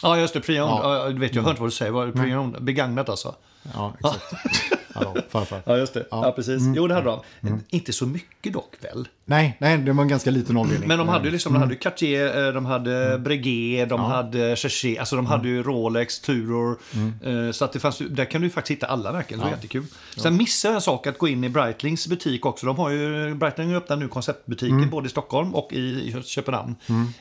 Ja, 0.02 0.18
just 0.20 0.34
det. 0.34 0.40
Pre-owned. 0.40 0.80
Ja. 0.84 0.98
Ja. 0.98 1.10
du 1.10 1.20
vet, 1.20 1.36
jag 1.36 1.44
hör 1.44 1.50
inte 1.50 1.62
vad 1.62 1.70
du 1.70 1.76
säger. 1.76 1.92
Pre-owned. 1.94 2.64
Begagnat 2.64 3.10
alltså. 3.10 3.36
Ja, 3.74 3.94
exakt. 4.00 4.24
Hallå, 4.96 5.16
farfar. 5.30 5.62
Ja, 5.66 5.78
just 5.78 5.94
det. 5.94 6.06
Ja, 6.12 6.26
Ja. 6.26 6.32
precis. 6.32 6.62
Jo, 6.76 6.88
det 6.88 6.94
hade 6.94 7.06
de. 7.42 7.60
Inte 7.70 7.94
så 7.94 8.06
mycket 8.06 8.54
dock 8.54 8.74
väl? 8.82 9.08
Nej, 9.26 9.58
nej, 9.60 9.78
det 9.78 9.92
var 9.94 10.02
en 10.04 10.08
ganska 10.08 10.32
liten 10.32 10.58
avdelning. 10.58 10.88
Men 10.88 10.98
de 10.98 11.08
hade 11.08 11.26
ju 11.26 11.32
liksom, 11.32 11.54
de 11.54 11.60
hade 11.60 11.74
ju 11.74 11.80
Cartier, 11.80 12.48
eh, 12.48 12.54
de 12.54 12.66
hade 12.66 13.20
Breguet, 13.20 13.90
de 13.90 14.00
hade 14.00 14.56
Cherché, 14.56 14.98
alltså 14.98 15.16
de 15.16 15.26
hade 15.26 15.48
ju 15.48 15.64
Rolex, 15.64 16.20
Tudor. 16.20 16.78
eh, 17.24 17.52
Så 17.52 17.66
att 17.66 17.74
det 17.74 17.80
fanns, 17.80 17.98
där 18.10 18.26
kan 18.26 18.42
du 18.42 18.50
faktiskt 18.50 18.78
hitta 18.78 18.88
alla 18.88 19.12
märken, 19.14 19.38
det 19.38 19.44
var 19.44 19.52
jättekul. 19.52 19.86
Sen 20.18 20.38
missade 20.38 20.72
jag 20.72 20.76
en 20.76 20.82
sak 20.82 21.08
att 21.08 21.18
gå 21.18 21.28
in 21.28 21.44
i 21.44 21.50
Breitlings 21.50 22.08
butik 22.08 22.46
också. 22.46 22.66
De 22.66 22.76
har 22.78 22.90
ju, 22.90 23.34
Breitling 23.36 23.76
öppnar 23.76 23.96
nu 23.98 24.08
konceptbutiken 24.08 24.90
både 24.90 25.06
i 25.08 25.10
Stockholm 25.10 25.56
och 25.56 25.74
i, 25.74 26.16
Köpenhamn. 26.26 26.76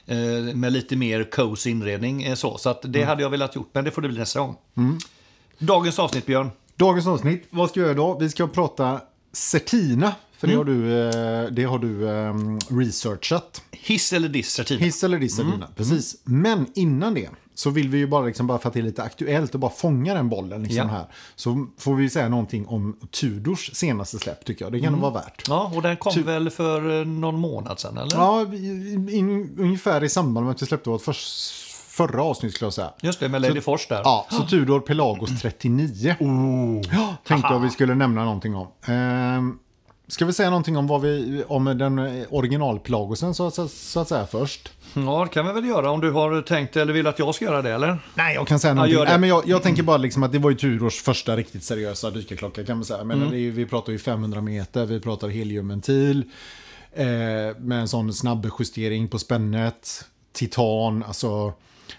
Eh, 0.07 0.17
Med 0.55 0.73
lite 0.73 0.97
mer 0.97 1.25
cozy 1.25 1.71
inredning 1.71 2.37
så. 2.37 2.59
Så 2.59 2.71
att 2.71 2.81
det 2.83 3.03
hade 3.03 3.23
jag 3.23 3.31
velat 3.31 3.57
gjort, 3.57 3.69
men 3.73 3.85
det 3.85 3.91
får 3.91 4.03
det 4.03 4.09
bli 4.09 4.19
nästa 4.19 4.41
gång. 4.41 4.57
Dagens 5.59 5.99
avsnitt 5.99 6.27
Björn. 6.27 6.51
Dagens 6.77 7.07
avsnitt, 7.07 7.47
vad 7.51 7.71
ska 7.71 7.81
jag 7.81 7.85
göra 7.85 7.95
idag? 7.95 8.21
Vi 8.21 8.31
ska 8.31 8.47
prata 8.47 9.01
Certina. 9.33 10.13
För 10.39 10.47
det 10.47 10.55
har 10.55 10.65
du, 10.65 11.09
eh, 11.09 11.51
det 11.51 11.65
har 11.65 11.79
du 11.79 12.11
ehm, 12.11 12.59
researchat. 12.59 13.63
Hiss 13.71 14.13
eller 14.13 14.29
diss, 14.29 14.51
Certina? 14.53 14.81
Hiss 14.81 15.05
eller 15.05 15.19
diss 15.19 15.37
Certina, 15.37 15.69
precis. 15.77 16.17
Men 16.25 16.67
innan 16.75 17.15
det 17.15 17.29
så 17.55 17.71
vill 17.71 17.89
vi 17.89 17.99
ju 17.99 18.07
bara, 18.07 18.27
liksom 18.27 18.47
bara 18.47 18.59
för 18.59 18.69
att 18.69 18.75
det 18.75 18.81
är 18.81 18.85
lite 18.85 19.03
aktuellt 19.03 19.55
och 19.55 19.61
bara 19.61 19.71
fånga 19.71 20.15
den 20.15 20.29
bollen 20.29 20.63
liksom 20.63 20.77
Ja. 20.79 20.85
här. 20.87 21.07
Så 21.37 21.67
får 21.79 21.95
vi 21.95 22.11
säga 22.11 22.29
någonting 22.29 22.67
om 22.67 22.97
Tudors 23.11 23.71
senaste 23.75 24.19
släpp 24.19 24.45
tycker 24.45 24.65
jag. 24.65 24.73
Det 24.73 24.81
kan 24.81 24.93
det 24.95 25.01
vara 25.01 25.13
värt. 25.13 25.45
Ja, 25.49 25.73
och 25.77 25.83
den 25.83 25.97
kom 25.97 26.23
väl 26.23 26.51
för 26.51 27.01
eh, 27.01 27.07
någon 27.07 27.39
månad 27.39 27.81
sedan, 27.81 27.99
eller? 27.99 28.17
Ja, 28.17 28.43
in, 29.11 29.57
ungefär 29.59 30.05
i 30.05 30.09
samband 30.09 30.47
med 30.47 30.55
att 30.55 30.63
vi 30.63 30.67
släppte 30.67 30.91
vårt 30.91 31.03
förs- 31.03 31.74
förra 31.95 32.23
avsnitt 32.23 32.55
skulle 32.55 32.67
jag 32.67 32.73
säga. 32.73 32.93
Just 33.01 33.21
det, 33.21 33.29
med 33.29 33.43
Lady 33.43 33.61
Fors 33.61 33.87
där. 33.89 34.01
Ja, 34.05 34.27
så 34.31 34.43
Tudor 34.51 34.81
Pelagos 34.81 35.41
39. 35.43 36.17
Ja, 36.93 37.17
tänkte 37.27 37.53
jag 37.53 37.61
vi 37.61 37.71
skulle 37.71 37.95
nämna 37.95 38.25
någonting 38.25 38.57
om. 38.57 38.69
Ehm, 38.87 39.59
ska 40.09 40.25
vi 40.25 40.33
säga 40.33 40.51
någonting 40.51 40.77
om, 40.77 40.87
vad 40.87 41.01
vi, 41.01 41.45
om 41.49 41.65
den 41.65 42.25
originalpelagosen 42.31 43.35
så, 43.35 43.51
så, 43.51 43.69
så 43.69 44.01
att 44.01 44.09
säga 44.09 44.27
först? 44.27 44.73
Ja, 44.95 45.25
det 45.25 45.31
kan 45.31 45.47
vi 45.47 45.53
väl 45.53 45.65
göra 45.65 45.91
om 45.91 46.01
du 46.01 46.11
har 46.11 46.43
tänkt 46.43 46.77
eller 46.77 46.93
vill 46.93 47.07
att 47.07 47.19
jag 47.19 47.35
ska 47.35 47.45
göra 47.45 47.63
det, 47.63 47.71
eller? 47.73 47.99
Nej, 48.15 48.35
jag 48.35 48.49
kan 48.49 48.59
säga 48.59 48.75
någonting. 48.75 48.99
det. 48.99 49.05
Nej, 49.05 49.19
men 49.19 49.29
jag, 49.29 49.43
jag 49.47 49.63
tänker 49.63 49.83
bara 49.83 49.97
liksom 49.97 50.23
att 50.23 50.33
det 50.33 50.39
var 50.39 50.51
ju 50.51 50.57
Tudors 50.57 51.03
första 51.03 51.37
riktigt 51.37 51.65
seriösa 51.65 52.11
dykarklocka 52.11 52.65
kan 52.65 52.77
man 52.77 52.85
säga. 52.85 53.05
Men 53.05 53.31
det 53.31 53.39
är, 53.39 53.51
vi 53.51 53.67
pratar 53.67 53.93
ju 53.93 53.99
500 53.99 54.41
meter, 54.41 54.87
vi 54.87 55.01
pratar 55.01 55.29
heliumventil. 55.29 56.25
Eh, 56.93 57.07
med 57.59 57.81
en 57.81 57.89
sån 57.89 58.13
snabb 58.13 58.51
justering 58.59 59.09
på 59.09 59.19
spännet. 59.19 60.05
Titan, 60.33 61.03
alltså 61.03 61.53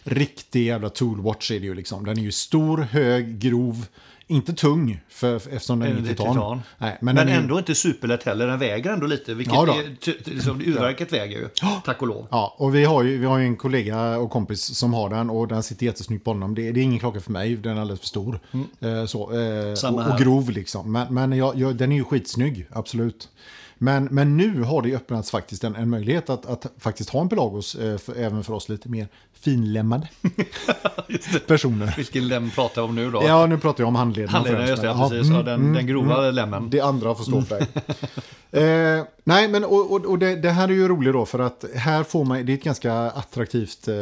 riktig 0.03 0.65
jävla 0.65 0.89
toolwatch 0.89 1.51
är 1.51 1.59
det 1.59 1.65
ju 1.65 1.73
liksom. 1.75 2.05
Den 2.05 2.17
är 2.17 2.21
ju 2.21 2.31
stor, 2.31 2.77
hög, 2.77 3.39
grov. 3.39 3.85
Inte 4.27 4.53
tung, 4.53 4.99
för, 5.09 5.35
eftersom 5.35 5.79
den 5.79 5.91
är, 5.91 5.93
Det 5.93 5.99
är 5.99 6.13
titan. 6.13 6.33
titan. 6.33 6.61
Nej, 6.77 6.97
Men, 7.01 7.15
den 7.15 7.29
är 7.29 7.37
ändå 7.37 7.57
inte 7.57 7.75
superlätt 7.75 8.23
heller. 8.23 8.47
Den 8.47 8.59
väger 8.59 8.93
ändå 8.93 9.07
lite. 9.07 9.33
Vilket 9.33 9.53
Ja 9.53 9.75
är, 9.75 10.29
liksom, 10.29 10.61
urverket 10.61 11.13
väger 11.13 11.37
ju. 11.37 11.49
Tack 11.85 12.01
och 12.01 12.07
lov. 12.07 12.27
Ja, 12.31 12.55
och 12.57 12.75
vi 12.75 12.85
har, 12.85 13.03
ju, 13.03 13.17
vi 13.17 13.25
har 13.25 13.37
ju 13.37 13.45
en 13.45 13.55
kollega 13.55 14.17
och 14.17 14.31
kompis 14.31 14.77
som 14.77 14.93
har 14.93 15.09
den 15.09 15.29
och 15.29 15.47
den 15.47 15.63
sitter 15.63 15.85
jättesnyggt 15.85 16.23
på 16.23 16.29
honom. 16.29 16.55
Det, 16.55 16.71
det 16.71 16.79
är 16.79 16.83
ingen 16.83 16.99
klocka 16.99 17.19
för 17.19 17.31
mig, 17.31 17.55
den 17.55 17.77
är 17.77 17.81
alldeles 17.81 17.99
för 17.99 18.07
stor. 18.07 18.39
Eh, 18.79 19.05
så, 19.05 19.31
eh, 19.33 19.75
Mm. 19.83 19.95
Och, 19.95 20.11
och 20.11 20.19
grov 20.19 20.49
liksom. 20.49 20.91
Men, 20.91 21.13
men 21.13 21.31
jag, 21.31 21.55
jag, 21.55 21.75
den 21.75 21.91
är 21.91 21.95
ju 21.95 22.03
skitsnygg, 22.03 22.67
absolut. 22.71 23.29
Men, 23.77 24.05
men 24.05 24.37
nu 24.37 24.61
har 24.61 24.81
det 24.81 24.95
öppnats 24.95 25.31
faktiskt 25.31 25.63
en, 25.63 25.75
en 25.75 25.89
möjlighet 25.89 26.29
att, 26.29 26.45
att 26.45 26.65
faktiskt 26.79 27.09
ha 27.09 27.21
en 27.21 27.29
Pelagos, 27.29 27.75
eh, 27.75 27.97
för, 27.97 28.15
även 28.15 28.43
för 28.43 28.53
oss 28.53 28.69
lite 28.69 28.89
mer 28.89 29.07
finlämmade 29.45 30.07
det. 31.31 31.47
personer. 31.47 31.93
Vilken 31.97 32.27
lem 32.27 32.51
pratar 32.51 32.81
vi 32.81 32.87
om 32.87 32.95
nu 32.95 33.11
då? 33.11 33.23
Ja, 33.23 33.45
nu 33.45 33.57
pratar 33.57 33.83
jag 33.83 33.87
om 33.87 33.95
Handleden, 33.95 34.43
främst, 34.43 34.69
just 34.69 34.81
det. 34.81 34.87
Ja, 34.87 35.09
precis. 35.09 35.27
mm, 35.27 35.37
ja, 35.37 35.43
den, 35.43 35.73
den 35.73 35.87
grova 35.87 36.31
lemmen. 36.31 36.69
Det 36.69 36.81
andra 36.81 37.15
får 37.15 37.23
stå 37.23 37.41
för 37.41 37.55
dig. 37.59 37.67
Eh, 38.51 39.03
Nej, 39.27 39.48
men 39.48 39.63
och, 39.63 39.91
och, 39.91 40.05
och 40.05 40.20
det, 40.20 40.36
det, 40.36 40.50
här 40.50 40.67
är 40.67 40.74
ju 40.74 40.88
roligt 40.88 41.13
då 41.13 41.25
för 41.25 41.39
att 41.39 41.65
här 41.75 42.03
får 42.03 42.25
man, 42.25 42.46
det 42.46 42.51
är 42.51 42.58
ett 42.58 42.63
ganska 42.63 42.94
attraktivt, 42.94 43.88
eh, 43.88 43.96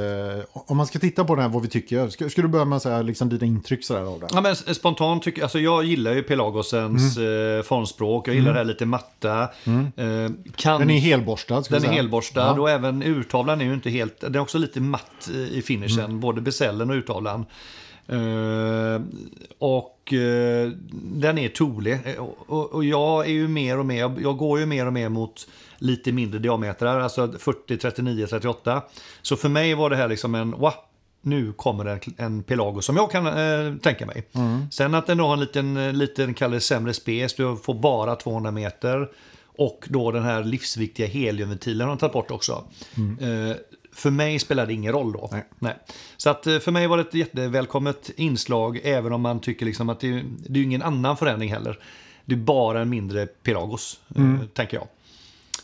om 0.54 0.78
man 0.78 0.88
ska 0.88 1.00
titta 1.00 1.26
på 1.26 1.36
det 1.36 1.42
här 1.42 1.50
vad 1.50 1.62
vi 1.62 1.68
tycker, 1.68 2.10
ska, 2.10 2.30
ska 2.30 2.42
du 2.42 2.48
börja 2.48 2.66
med 2.66 2.76
att 2.76 2.84
säga 2.84 3.02
liksom 3.02 3.30
dina 3.30 3.46
intryck 3.46 3.86
sådär 3.86 4.02
av 4.02 4.20
det? 4.20 4.28
Ja, 4.34 4.42
men 4.42 4.56
spontant 4.56 5.24
tycker 5.24 5.44
alltså 5.44 5.60
jag 5.60 5.84
gillar 5.84 6.14
ju 6.14 6.24
Pelagosens 6.24 7.18
mm. 7.18 7.58
eh, 7.58 7.64
formspråk, 7.64 8.28
jag 8.28 8.36
gillar 8.36 8.52
mm. 8.52 8.54
det 8.54 8.60
här 8.60 8.66
lite 8.66 8.86
matta. 8.86 9.50
Mm. 9.64 9.92
Eh, 9.98 10.32
kan, 10.56 10.80
den 10.80 10.90
är 10.90 11.00
helborstad. 11.00 11.64
Den 11.70 11.84
är 11.84 11.90
helborstad 11.90 12.54
ja. 12.58 12.62
och 12.62 12.70
även 12.70 13.04
urtavlan 13.04 13.62
är 13.62 13.66
ju 13.66 13.74
inte 13.74 13.90
helt, 13.90 14.22
den 14.22 14.36
är 14.36 14.40
också 14.40 14.58
lite 14.58 14.80
matt 14.80 15.30
i 15.52 15.62
finishen, 15.62 16.06
mm. 16.06 16.20
både 16.20 16.42
besällen 16.42 16.90
och 16.90 16.96
urtavlan. 16.96 17.46
Uh, 18.12 19.02
och 19.58 20.14
uh, 20.14 20.72
den 20.94 21.38
är 21.38 21.50
tolig. 21.50 22.00
Och, 22.48 22.74
och, 22.74 22.86
jag 22.86 23.26
är 23.26 23.32
ju 23.32 23.48
mer 23.48 23.80
och 23.80 23.86
mer, 23.86 24.16
jag 24.22 24.38
går 24.38 24.60
ju 24.60 24.66
mer 24.66 24.88
och 24.88 24.94
mer 24.94 25.10
mot 25.10 25.48
lite 25.78 26.12
mindre 26.12 26.40
diametrar, 26.40 27.00
alltså 27.00 27.34
40, 27.40 27.78
39, 27.78 28.28
38. 28.28 28.84
Så 29.22 29.36
för 29.36 29.50
mig 29.50 29.74
var 29.74 29.90
det 29.90 29.96
här 29.96 30.08
liksom 30.08 30.36
en, 30.36 30.52
wow, 30.52 30.74
nu 31.22 31.54
kommer 31.54 31.86
det 31.86 32.00
en 32.18 32.44
Pelago 32.44 32.82
som 32.82 32.98
jag 32.98 33.12
kan 33.12 33.28
uh, 33.28 33.78
tänka 33.78 34.06
mig. 34.06 34.28
Mm. 34.34 34.72
Sen 34.72 34.96
att 34.96 35.08
den 35.08 35.18
då 35.18 35.26
har 35.26 35.34
en 35.34 35.40
liten, 35.40 35.98
liten 35.98 36.34
kallar 36.34 36.60
sämre 36.60 36.94
spes, 36.94 37.34
du 37.34 37.58
får 37.64 37.74
bara 37.74 38.16
200 38.16 38.52
meter. 38.52 39.10
Och 39.58 39.86
då 39.90 40.12
den 40.12 40.24
här 40.24 40.44
livsviktiga 40.44 41.08
heliumventilen 41.08 41.82
har 41.82 41.96
de 41.96 42.00
tagit 42.00 42.14
bort 42.14 42.32
också. 42.32 42.64
Mm 42.98 43.56
för 43.96 44.12
mig 44.12 44.40
spelar 44.40 44.68
det 44.68 44.74
ingen 44.74 44.92
roll 44.92 45.12
då. 45.12 45.30
Nej. 45.32 45.46
Nej. 45.60 45.76
Så 46.18 46.30
att 46.30 46.48
eh, 46.48 46.60
för 46.60 46.72
mig 46.72 46.88
var 46.88 46.98
det 46.98 47.04
ett 47.04 47.14
jättevälkommet 47.14 48.12
inslag, 48.16 48.80
även 48.84 49.14
om 49.14 49.22
man 49.22 49.40
tycker 49.40 49.66
liksom 49.66 49.90
att 49.90 50.00
det, 50.00 50.24
det 50.38 50.60
är 50.60 50.64
ingen 50.64 50.82
annan 50.82 51.18
förändring 51.18 51.52
heller. 51.52 51.80
Det 52.26 52.36
är 52.36 52.40
bara 52.40 52.82
en 52.82 52.90
mindre 52.90 53.26
Piragos, 53.26 54.00
eh, 54.16 54.22
mm. 54.22 54.48
tänker 54.48 54.78
jag. 54.78 54.88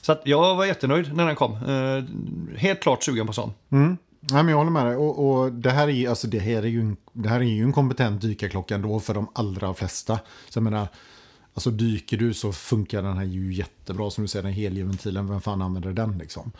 Så 0.02 0.12
att 0.12 0.22
jag 0.24 0.56
var 0.56 0.66
jättenöjd 0.66 1.16
när 1.16 1.26
den 1.26 1.36
kom. 1.36 1.54
Äh, 1.54 2.58
helt 2.58 2.80
klart 2.80 3.04
sugen 3.04 3.28
på 3.28 3.34
sån. 3.34 3.54
Mm. 3.70 3.98
Nej, 4.20 4.44
men 4.44 4.48
jag 4.48 4.58
håller 4.58 4.72
med 4.72 4.86
dig. 4.86 4.96
Och, 4.96 5.30
och, 5.30 5.52
det, 5.52 5.72
här 5.72 5.90
är, 5.90 6.10
alltså, 6.10 6.28
det, 6.28 6.40
här 6.40 6.64
är 6.64 6.68
ju 6.68 6.82
en, 6.82 6.98
det 7.14 7.30
här 7.30 7.40
är 7.40 7.44
ju 7.44 7.64
en 7.64 7.74
kompetent 7.74 8.22
dykarklocka 8.22 8.76
ändå 8.76 9.00
för 9.00 9.14
de 9.14 9.28
allra 9.34 9.74
flesta. 9.74 10.20
Så 10.50 10.58
jag 10.58 10.64
menar, 10.64 10.88
alltså 11.54 11.72
dyker 11.72 12.18
du 12.18 12.34
så 12.34 12.52
funkar 12.52 13.04
den 13.04 13.18
här 13.18 13.26
ju 13.26 13.54
jättebra. 13.54 14.10
Som 14.10 14.24
du 14.24 14.28
säger, 14.28 14.44
den 14.44 14.54
heliumventilen, 14.54 15.28
vem 15.28 15.42
fan 15.42 15.62
använder 15.62 15.94
den 15.94 16.18
liksom? 16.18 16.52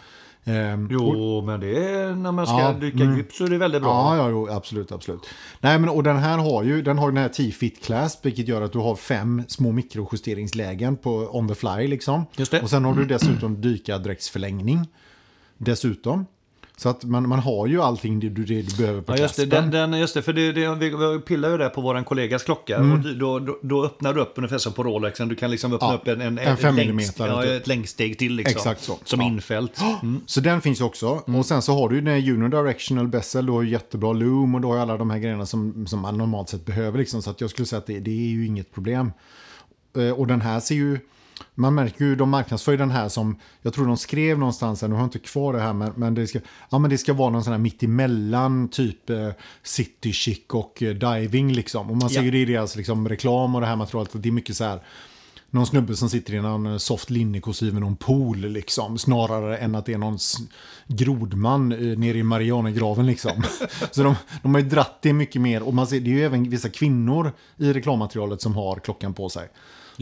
Ehm, 0.50 0.88
jo, 0.92 1.10
och, 1.10 1.44
men 1.44 1.60
det 1.60 1.86
är, 1.86 2.16
när 2.16 2.32
man 2.32 2.48
ska 2.48 2.60
ja, 2.60 2.74
dyka 2.74 3.04
mm, 3.04 3.18
djupt 3.18 3.36
så 3.36 3.46
är 3.46 3.50
det 3.50 3.58
väldigt 3.58 3.82
bra. 3.82 4.16
Ja, 4.16 4.18
ja 4.18 4.30
jo, 4.30 4.50
absolut, 4.50 4.92
absolut. 4.92 5.22
Nej, 5.60 5.80
men 5.80 5.90
och 5.90 6.04
den 6.04 6.18
här 6.18 6.38
har 6.38 6.64
ju 6.64 6.82
den, 6.82 6.98
har 6.98 7.08
den 7.08 7.18
här 7.18 7.30
T-fit 7.30 7.84
class, 7.84 8.20
vilket 8.22 8.48
gör 8.48 8.62
att 8.62 8.72
du 8.72 8.80
har 8.80 8.96
fem 8.96 9.44
små 9.48 9.72
mikrojusteringslägen 9.72 10.98
på 10.98 11.30
on 11.32 11.48
the 11.48 11.56
fly 11.56 11.88
liksom. 11.88 12.26
Just 12.36 12.52
det. 12.52 12.62
Och 12.62 12.70
sen 12.70 12.86
har 12.86 12.94
du 12.94 13.06
dessutom 13.06 13.62
dykadräktsförlängning. 13.62 14.88
Dessutom. 15.58 16.26
Så 16.80 16.90
att 16.90 17.04
man, 17.04 17.30
man 17.30 17.40
har 17.40 17.68
ju 17.68 17.82
allting 17.82 18.20
det 18.20 18.30
du, 18.30 18.46
det 18.46 18.62
du 18.62 18.78
behöver 18.78 19.02
på 19.02 19.14
ja, 19.14 19.18
just 19.18 19.36
det, 19.36 19.46
den, 19.46 19.72
den, 19.72 19.94
just 19.94 20.14
det, 20.14 20.22
för 20.22 20.34
det, 20.34 20.52
det, 20.52 20.76
vi, 20.76 20.90
vi 20.90 21.20
pillar 21.20 21.50
ju 21.50 21.58
där 21.58 21.70
på 21.70 21.82
våran 21.82 22.04
kollegas 22.04 22.44
klocka. 22.44 22.78
Mm. 22.78 22.92
Och 22.92 23.16
då, 23.16 23.40
då, 23.40 23.60
då, 23.62 23.86
öppnar 23.86 24.14
du 24.14 24.22
upp 24.22 24.34
ungefär 24.36 24.58
som 24.58 24.74
på 24.74 24.84
Rolexen. 24.84 25.28
Du 25.28 25.36
kan 25.36 25.52
liksom 25.52 25.74
öppna 25.74 25.88
ja, 25.88 25.94
upp 25.94 26.08
en, 26.08 26.22
en, 26.22 26.38
en 26.38 26.58
5 26.58 26.80
mm. 26.80 27.00
Ja, 27.18 27.46
ett 27.46 27.68
längststeg 27.68 28.20
till 28.20 28.36
liksom. 28.36 28.58
Exakt 28.58 28.84
så. 28.84 28.98
Som 29.04 29.22
ja. 29.22 29.28
infält. 29.28 29.82
Mm. 30.02 30.22
Så 30.26 30.42
den 30.42 30.62
finns 30.62 30.80
ju 30.80 30.84
också. 30.84 31.24
Mm. 31.28 31.40
Och 31.40 31.46
sen 31.46 31.62
så 31.62 31.74
har 31.74 31.90
du 31.90 31.96
ju 31.96 32.02
den 32.02 32.44
unidirectional 32.44 33.08
bezel. 33.08 33.46
Du 33.46 33.52
har 33.52 33.62
ju 33.62 33.70
jättebra 33.70 34.14
loom 34.14 34.56
och 34.56 34.62
du 34.62 34.68
har 34.68 34.76
ju 34.76 34.82
alla 34.82 34.98
de 34.98 35.10
här 35.10 35.20
grejerna 35.20 35.46
som, 35.46 35.88
som 35.88 36.00
man 36.00 36.18
normalt 36.18 36.50
sett 36.50 36.66
behöver. 36.66 36.98
Liksom. 36.98 37.22
Så 37.22 37.30
att 37.30 37.42
jag 37.42 37.50
skulle 37.50 37.66
säga 37.66 37.78
att 37.78 37.88
det, 37.88 38.00
det 38.00 38.12
är 38.12 38.30
ju 38.30 38.46
inget 38.46 38.72
problem. 38.74 39.12
Eh, 39.98 40.12
och 40.12 40.28
den 40.28 40.42
här 40.42 40.60
ser 40.60 40.76
ju 40.76 41.00
man 41.60 41.76
märker 41.76 42.06
ju, 42.06 42.16
de 42.16 42.30
marknadsför 42.30 42.78
den 42.78 42.92
här 42.92 43.10
som, 43.10 43.36
jag 43.62 43.74
tror 43.74 43.88
de 43.88 43.98
skrev 43.98 44.40
någonstans, 44.40 44.82
nu 44.82 44.90
har 44.90 44.98
jag 44.98 45.06
inte 45.06 45.20
kvar 45.20 45.54
det 45.54 45.60
här, 45.60 45.74
men, 45.74 45.94
men, 45.96 46.14
det, 46.14 46.28
ska, 46.28 46.40
ja, 46.70 46.80
men 46.80 46.90
det 46.90 46.98
ska 46.98 47.14
vara 47.14 47.30
någon 47.30 47.44
sån 47.44 47.54
här 47.54 47.60
mittemellan 47.60 48.68
typ 48.68 49.10
eh, 49.10 49.30
city 49.64 50.14
chic 50.14 50.40
och 50.50 50.84
eh, 50.84 50.94
diving 50.94 51.54
liksom. 51.54 51.90
Och 51.90 51.98
man 51.98 52.10
ser 52.10 52.22
ju 52.22 52.32
det 52.32 52.38
i 52.38 52.46
deras 52.46 52.76
liksom, 52.76 53.10
reklam 53.10 53.56
och 53.56 53.62
det 53.62 53.68
här 53.68 53.76
materialet, 53.76 54.12
det 54.14 54.30
är 54.30 54.32
mycket 54.32 54.58
så 54.58 54.64
här, 54.64 54.82
någon 55.52 55.66
snubbe 55.66 55.96
som 55.96 56.10
sitter 56.10 56.34
i 56.34 56.42
någon 56.42 56.80
soft 56.80 57.10
linnekostym 57.10 57.78
i 57.78 57.80
någon 57.80 57.96
pool 57.96 58.38
liksom. 58.38 58.98
Snarare 58.98 59.58
än 59.58 59.76
att 59.76 59.86
det 59.86 59.94
är 59.94 59.98
någon 59.98 60.18
grodman 60.88 61.72
eh, 61.72 61.98
nere 61.98 62.18
i 62.18 62.24
Marianergraven 62.24 63.06
liksom. 63.06 63.44
så 63.92 64.04
de, 64.04 64.16
de 64.42 64.54
har 64.54 64.62
ju 64.62 64.70
dratt 64.70 65.00
det 65.02 65.14
mycket 65.14 65.42
mer. 65.42 65.64
Och 65.64 65.74
man 65.74 65.88
ser, 65.88 66.00
det 66.00 66.10
är 66.10 66.14
ju 66.14 66.26
även 66.26 66.50
vissa 66.50 66.70
kvinnor 66.70 67.32
i 67.58 67.74
reklammaterialet 67.74 68.42
som 68.42 68.56
har 68.56 68.76
klockan 68.76 69.14
på 69.14 69.30
sig. 69.30 69.50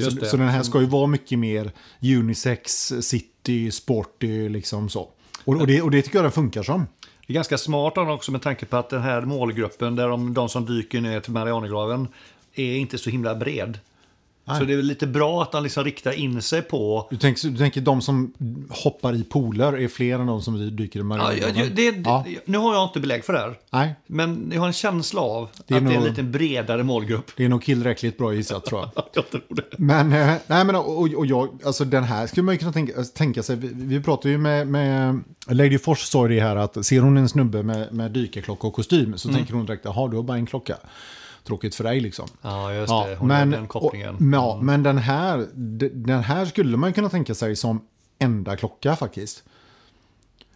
Så, 0.03 0.25
så, 0.25 0.37
den 0.37 0.47
här 0.47 0.63
ska 0.63 0.79
ju 0.79 0.85
vara 0.85 1.07
mycket 1.07 1.39
mer 1.39 1.71
unisex, 2.01 2.93
city, 3.01 3.71
sporty, 3.71 4.49
liksom 4.49 4.89
så. 4.89 5.09
Och, 5.45 5.55
och, 5.55 5.67
det, 5.67 5.81
och 5.81 5.91
det 5.91 6.01
tycker 6.01 6.17
jag 6.17 6.25
den 6.25 6.31
funkar 6.31 6.63
som. 6.63 6.87
Det 7.27 7.33
är 7.33 7.35
ganska 7.35 7.57
smart 7.57 7.97
också 7.97 8.31
med 8.31 8.41
tanke 8.41 8.65
på 8.65 8.77
att 8.77 8.89
den 8.89 9.01
här 9.01 9.21
målgruppen, 9.21 9.95
där 9.95 10.07
de, 10.07 10.33
de 10.33 10.49
som 10.49 10.65
dyker 10.65 11.01
ner 11.01 11.19
till 11.19 11.33
Marianergraven, 11.33 12.07
är 12.55 12.75
inte 12.75 12.97
så 12.97 13.09
himla 13.09 13.35
bred. 13.35 13.79
Nej. 14.47 14.59
Så 14.59 14.65
det 14.65 14.73
är 14.73 14.81
lite 14.81 15.07
bra 15.07 15.41
att 15.41 15.53
han 15.53 15.63
liksom 15.63 15.83
riktar 15.83 16.11
in 16.11 16.41
sig 16.41 16.61
på... 16.61 17.07
Du 17.09 17.17
tänker, 17.17 17.49
du 17.49 17.57
tänker 17.57 17.81
de 17.81 18.01
som 18.01 18.33
hoppar 18.69 19.15
i 19.15 19.23
pooler 19.23 19.73
är 19.73 19.87
fler 19.87 20.19
än 20.19 20.25
de 20.25 20.41
som 20.41 20.75
dyker 20.75 20.99
i 20.99 21.03
Marianergraven? 21.03 21.55
Ja, 21.57 21.65
det, 21.75 21.91
det, 21.91 22.09
ja. 22.09 22.25
Nu 22.45 22.57
har 22.57 22.73
jag 22.73 22.83
inte 22.83 22.99
belägg 22.99 23.25
för 23.25 23.33
det 23.33 23.39
här. 23.39 23.55
Nej. 23.69 23.95
Men 24.07 24.51
jag 24.53 24.59
har 24.59 24.67
en 24.67 24.73
känsla 24.73 25.21
av 25.21 25.49
det 25.67 25.75
att 25.75 25.83
nog, 25.83 25.91
det 25.91 25.95
är 25.95 26.01
en 26.01 26.07
lite 26.07 26.23
bredare 26.23 26.83
målgrupp. 26.83 27.31
Det 27.37 27.45
är 27.45 27.49
nog 27.49 27.63
tillräckligt 27.63 28.17
bra 28.17 28.33
gissat 28.33 28.65
tror 28.65 28.81
jag. 28.81 29.03
jag 29.13 29.29
tror 29.29 29.41
det. 29.47 29.63
Men, 29.77 30.13
eh, 30.13 30.33
nej, 30.47 30.65
men 30.65 30.75
och, 30.75 31.13
och 31.13 31.25
jag, 31.25 31.49
alltså 31.65 31.85
den 31.85 32.03
här 32.03 32.27
skulle 32.27 32.43
man 32.43 32.55
ju 32.55 32.59
kunna 32.59 32.73
tänka, 32.73 33.03
tänka 33.03 33.43
sig. 33.43 33.55
Vi, 33.55 33.69
vi 33.73 34.03
pratade 34.03 34.29
ju 34.29 34.37
med, 34.37 34.67
med 34.67 35.23
Lady 35.47 35.77
Fors 35.77 35.99
sa 35.99 36.27
det 36.27 36.39
här 36.39 36.55
att 36.55 36.85
ser 36.85 36.99
hon 36.99 37.17
en 37.17 37.29
snubbe 37.29 37.63
med, 37.63 37.93
med 37.93 38.11
dykarklocka 38.11 38.67
och 38.67 38.73
kostym 38.73 39.17
så 39.17 39.29
mm. 39.29 39.39
tänker 39.39 39.53
hon 39.53 39.65
direkt, 39.65 39.85
jaha 39.85 40.07
du 40.07 40.15
har 40.15 40.23
bara 40.23 40.37
en 40.37 40.45
klocka 40.45 40.77
tråkigt 41.47 41.75
för 41.75 41.83
dig 41.83 41.99
liksom. 41.99 42.27
Ja, 42.41 42.73
just 42.73 42.89
det. 42.89 43.15
Hon 43.19 43.27
men, 43.27 43.51
den 43.51 43.67
kopplingen. 43.67 44.15
Och, 44.15 44.21
ja, 44.21 44.53
mm. 44.53 44.65
men 44.65 44.83
den 44.83 44.97
här, 44.97 45.47
den 45.93 46.23
här 46.23 46.45
skulle 46.45 46.77
man 46.77 46.93
kunna 46.93 47.09
tänka 47.09 47.35
sig 47.35 47.55
som 47.55 47.81
enda 48.19 48.55
klocka 48.55 48.95
faktiskt. 48.95 49.43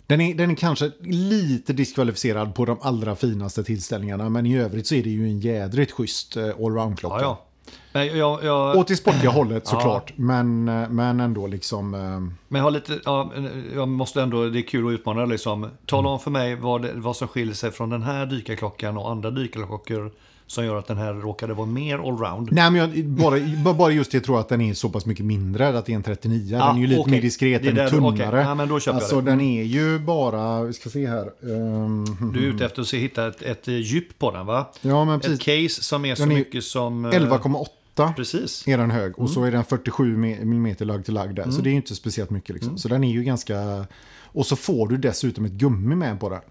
Den 0.07 0.21
är, 0.21 0.35
den 0.35 0.51
är 0.51 0.55
kanske 0.55 0.91
lite 1.01 1.73
diskvalificerad 1.73 2.55
på 2.55 2.65
de 2.65 2.77
allra 2.81 3.15
finaste 3.15 3.63
tillställningarna, 3.63 4.29
men 4.29 4.45
i 4.45 4.57
övrigt 4.57 4.87
så 4.87 4.95
är 4.95 5.03
det 5.03 5.09
ju 5.09 5.25
en 5.25 5.39
jädrigt 5.39 5.91
schysst 5.91 6.37
eh, 6.37 6.43
allround-klocka. 6.43 7.15
Ja, 7.15 7.21
ja. 7.21 7.45
Men 7.91 8.17
jag, 8.17 8.43
jag... 8.43 8.77
Och 8.77 8.87
till 8.87 8.97
sportiga 8.97 9.29
hållet 9.29 9.67
såklart, 9.67 10.13
ja. 10.15 10.23
men, 10.23 10.67
eh, 10.67 10.89
men 10.89 11.19
ändå 11.19 11.47
liksom... 11.47 11.93
Eh, 11.93 11.99
men 12.47 12.59
jag 12.59 12.63
har 12.63 12.71
lite, 12.71 12.99
ja, 13.05 13.31
jag 13.75 13.87
måste 13.87 14.21
ändå, 14.21 14.49
det 14.49 14.59
är 14.59 14.67
kul 14.67 14.87
att 14.87 14.99
utmana 14.99 15.25
liksom. 15.25 15.69
Tala 15.85 16.09
om 16.09 16.19
för 16.19 16.31
mig 16.31 16.55
vad, 16.55 16.81
det, 16.81 16.91
vad 16.95 17.15
som 17.15 17.27
skiljer 17.27 17.55
sig 17.55 17.71
från 17.71 17.89
den 17.89 18.03
här 18.03 18.25
dykarklockan 18.25 18.97
och 18.97 19.11
andra 19.11 19.31
dykarklockor 19.31 20.11
som 20.51 20.65
gör 20.65 20.75
att 20.75 20.87
den 20.87 20.97
här 20.97 21.13
råkade 21.13 21.53
vara 21.53 21.67
mer 21.67 21.97
allround. 21.97 22.49
Nej, 22.51 22.71
men 22.71 22.75
jag, 22.75 23.05
bara, 23.05 23.73
bara 23.73 23.91
just 23.91 24.11
det 24.11 24.17
jag 24.17 24.23
tror 24.23 24.39
att 24.39 24.49
den 24.49 24.61
är 24.61 24.73
så 24.73 24.89
pass 24.89 25.05
mycket 25.05 25.25
mindre, 25.25 25.77
att 25.77 25.85
det 25.85 25.91
är 25.91 25.95
en 25.95 26.03
39. 26.03 26.57
Ja, 26.57 26.65
den 26.65 26.75
är 26.75 26.79
ju 26.81 26.87
lite 26.87 27.01
okay. 27.01 27.11
mer 27.11 27.21
diskret, 27.21 27.63
den 27.63 27.77
är 27.77 27.89
tunnare. 27.89 28.27
Okay. 28.27 28.41
Ja, 28.41 28.55
men 28.55 28.69
då 28.69 28.79
köper 28.79 28.97
alltså 28.97 29.15
jag 29.15 29.25
det. 29.25 29.31
den 29.31 29.41
är 29.41 29.63
ju 29.63 29.99
bara, 29.99 30.63
vi 30.63 30.73
ska 30.73 30.89
se 30.89 31.07
här. 31.07 31.31
Um, 31.41 32.31
du 32.33 32.39
är 32.39 32.53
ute 32.53 32.65
efter 32.65 32.81
att 32.81 32.87
se, 32.87 32.97
hitta 32.97 33.27
ett, 33.27 33.41
ett 33.41 33.67
djup 33.67 34.19
på 34.19 34.31
den 34.31 34.45
va? 34.45 34.71
Ja, 34.81 35.05
men 35.05 35.19
precis. 35.19 35.39
Ett 35.39 35.45
case 35.45 35.83
som 35.83 36.05
är 36.05 36.15
så 36.15 36.23
är 36.23 36.27
mycket 36.27 36.63
som... 36.63 37.05
11,8 37.05 38.13
Precis. 38.15 38.67
är 38.67 38.77
den 38.77 38.91
hög. 38.91 39.11
Och 39.11 39.19
mm. 39.19 39.33
så 39.33 39.43
är 39.43 39.51
den 39.51 39.63
47 39.63 40.13
mm 40.13 40.75
lagd 40.79 41.05
till 41.05 41.13
lagd 41.13 41.35
där. 41.35 41.43
Mm. 41.43 41.55
Så 41.55 41.61
det 41.61 41.69
är 41.69 41.71
ju 41.71 41.77
inte 41.77 41.95
speciellt 41.95 42.29
mycket 42.29 42.53
liksom. 42.53 42.69
Mm. 42.69 42.77
Så 42.77 42.87
den 42.87 43.03
är 43.03 43.11
ju 43.11 43.23
ganska... 43.23 43.85
Och 44.23 44.45
så 44.45 44.55
får 44.55 44.87
du 44.87 44.97
dessutom 44.97 45.45
ett 45.45 45.51
gummi 45.51 45.95
med 45.95 46.19
på 46.19 46.29
den. 46.29 46.41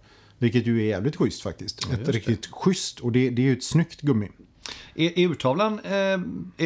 Vilket 0.40 0.66
ju 0.66 0.80
är 0.80 0.84
jävligt 0.84 1.16
schysst 1.16 1.42
faktiskt. 1.42 1.86
Ja, 1.90 1.94
ett 1.94 2.08
riktigt 2.08 2.42
det. 2.42 2.48
schysst 2.52 3.00
och 3.00 3.12
det, 3.12 3.30
det 3.30 3.42
är 3.42 3.46
ju 3.46 3.52
ett 3.52 3.64
snyggt 3.64 4.00
gummi. 4.00 4.28
I, 4.94 5.24
urtavlan 5.24 5.80
eh, 5.84 5.92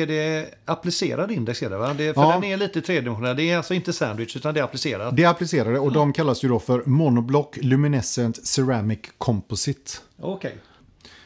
är 0.00 0.06
det 0.06 0.54
applicerad 0.64 1.30
index, 1.30 1.62
är 1.62 1.70
det, 1.70 1.76
va? 1.76 1.94
Det, 1.94 2.14
för 2.14 2.22
ja. 2.22 2.32
den 2.32 2.44
är 2.44 2.56
lite 2.56 2.80
tredimensionell. 2.80 3.36
Det 3.36 3.50
är 3.50 3.56
alltså 3.56 3.74
inte 3.74 3.92
sandwich 3.92 4.36
utan 4.36 4.54
det 4.54 4.60
är 4.60 4.64
applicerat. 4.64 5.16
Det 5.16 5.22
är 5.22 5.28
applicerade 5.28 5.78
och 5.78 5.90
ja. 5.90 5.94
de 5.94 6.12
kallas 6.12 6.44
ju 6.44 6.48
då 6.48 6.58
för 6.58 6.82
Monoblock 6.86 7.58
Luminescent 7.62 8.46
Ceramic 8.46 8.98
Composite. 9.18 9.92
Okej. 10.20 10.48
Okay. 10.48 10.60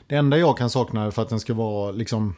Det 0.06 0.14
enda 0.14 0.38
jag 0.38 0.58
kan 0.58 0.70
sakna 0.70 1.10
för 1.10 1.22
att 1.22 1.28
den 1.28 1.40
ska 1.40 1.54
vara 1.54 1.90
liksom 1.90 2.36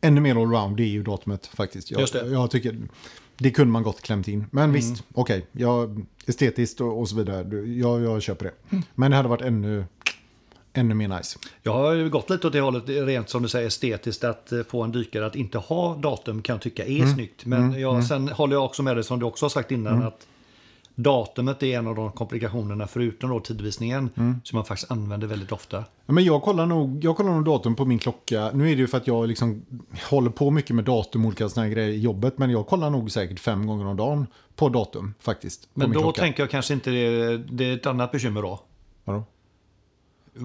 ännu 0.00 0.20
mer 0.20 0.42
allround 0.42 0.76
det 0.76 0.82
är 0.82 0.88
ju 0.88 1.02
datumet 1.02 1.46
faktiskt. 1.46 1.90
Jag, 1.90 2.00
Just 2.00 2.12
det. 2.12 2.26
jag 2.26 2.50
tycker 2.50 2.76
det 3.38 3.50
kunde 3.50 3.72
man 3.72 3.82
gott 3.82 4.02
klämt 4.02 4.28
in. 4.28 4.46
Men 4.50 4.64
mm. 4.64 4.74
visst, 4.74 5.04
okej. 5.14 5.46
Okay, 5.54 6.04
estetiskt 6.26 6.80
och, 6.80 7.00
och, 7.00 7.08
så 7.08 7.16
vidare. 7.16 7.66
Jag, 7.66 8.02
jag 8.02 8.22
köper 8.22 8.44
det. 8.44 8.52
Mm. 8.70 8.84
Men 8.94 9.10
det 9.10 9.16
hade 9.16 9.28
varit 9.28 9.42
ännu, 9.42 9.84
ännu 10.72 10.94
mer 10.94 11.08
nice. 11.08 11.38
Jag 11.62 11.72
har 11.72 12.08
gått 12.08 12.30
lite 12.30 12.46
åt 12.46 12.52
det 12.52 12.60
hållet, 12.60 12.88
rent 12.88 13.28
som 13.28 13.42
du 13.42 13.48
säger 13.48 13.66
estetiskt, 13.66 14.24
att 14.24 14.52
eh, 14.52 14.62
få 14.62 14.82
en 14.82 14.92
dykare 14.92 15.26
att 15.26 15.36
inte 15.36 15.58
ha 15.58 15.96
datum 15.96 16.42
kan 16.42 16.54
jag 16.54 16.62
tycka 16.62 16.84
är 16.84 17.00
mm. 17.02 17.14
snyggt. 17.14 17.44
Men 17.46 17.64
mm. 17.64 17.80
jag, 17.80 17.94
mm. 17.94 18.06
sen 18.06 18.28
håller 18.28 18.56
jag 18.56 18.64
också 18.64 18.82
med 18.82 18.96
dig 18.96 19.04
som 19.04 19.18
du 19.18 19.26
också 19.26 19.44
har 19.44 19.50
sagt 19.50 19.70
innan, 19.70 19.94
mm. 19.94 20.06
att 20.06 20.26
datumet 21.02 21.62
är 21.62 21.78
en 21.78 21.86
av 21.86 21.94
de 21.94 22.12
komplikationerna 22.12 22.86
förutom 22.86 23.30
då 23.30 23.40
tidvisningen 23.40 24.10
Mm. 24.16 24.40
som 24.44 24.56
man 24.56 24.64
faktiskt 24.64 24.90
använder 24.90 25.26
väldigt 25.26 25.52
ofta. 25.52 25.84
Ja, 26.06 26.12
Men 26.12 26.24
jag 26.24 26.42
kollar, 26.42 26.66
nog, 26.66 27.04
jag 27.04 27.16
kollar 27.16 27.30
nog 27.34 27.44
datum 27.44 27.74
på 27.74 27.84
min 27.84 27.98
klocka. 27.98 28.50
Nu 28.54 28.64
är 28.70 28.76
det 28.76 28.80
ju 28.80 28.86
för 28.86 28.96
att 28.96 29.06
jag 29.06 29.28
liksom 29.28 29.62
håller 30.10 30.30
på 30.30 30.50
mycket 30.50 30.76
med 30.76 30.84
datum 30.84 31.24
och 31.24 31.26
olika 31.28 31.48
här 31.60 31.68
grejer 31.68 31.88
i 31.90 31.98
jobbet. 32.00 32.38
Men 32.38 32.50
jag 32.50 32.66
kollar 32.66 32.90
nog 32.90 33.10
säkert 33.10 33.40
fem 33.40 33.66
gånger 33.66 33.86
om 33.86 33.96
dagen 33.96 34.26
på 34.56 34.68
datum 34.68 35.14
faktiskt. 35.20 35.74
På 35.74 35.80
Men 35.80 35.92
då 35.92 36.00
klocka. 36.00 36.20
tänker 36.20 36.42
jag 36.42 36.50
kanske 36.50 36.74
inte 36.74 36.90
det, 36.90 37.36
det 37.38 37.64
är 37.64 37.74
ett 37.76 37.86
annat 37.86 38.12
bekymmer 38.12 38.42
då. 38.42 38.60
Vadå? 39.04 39.24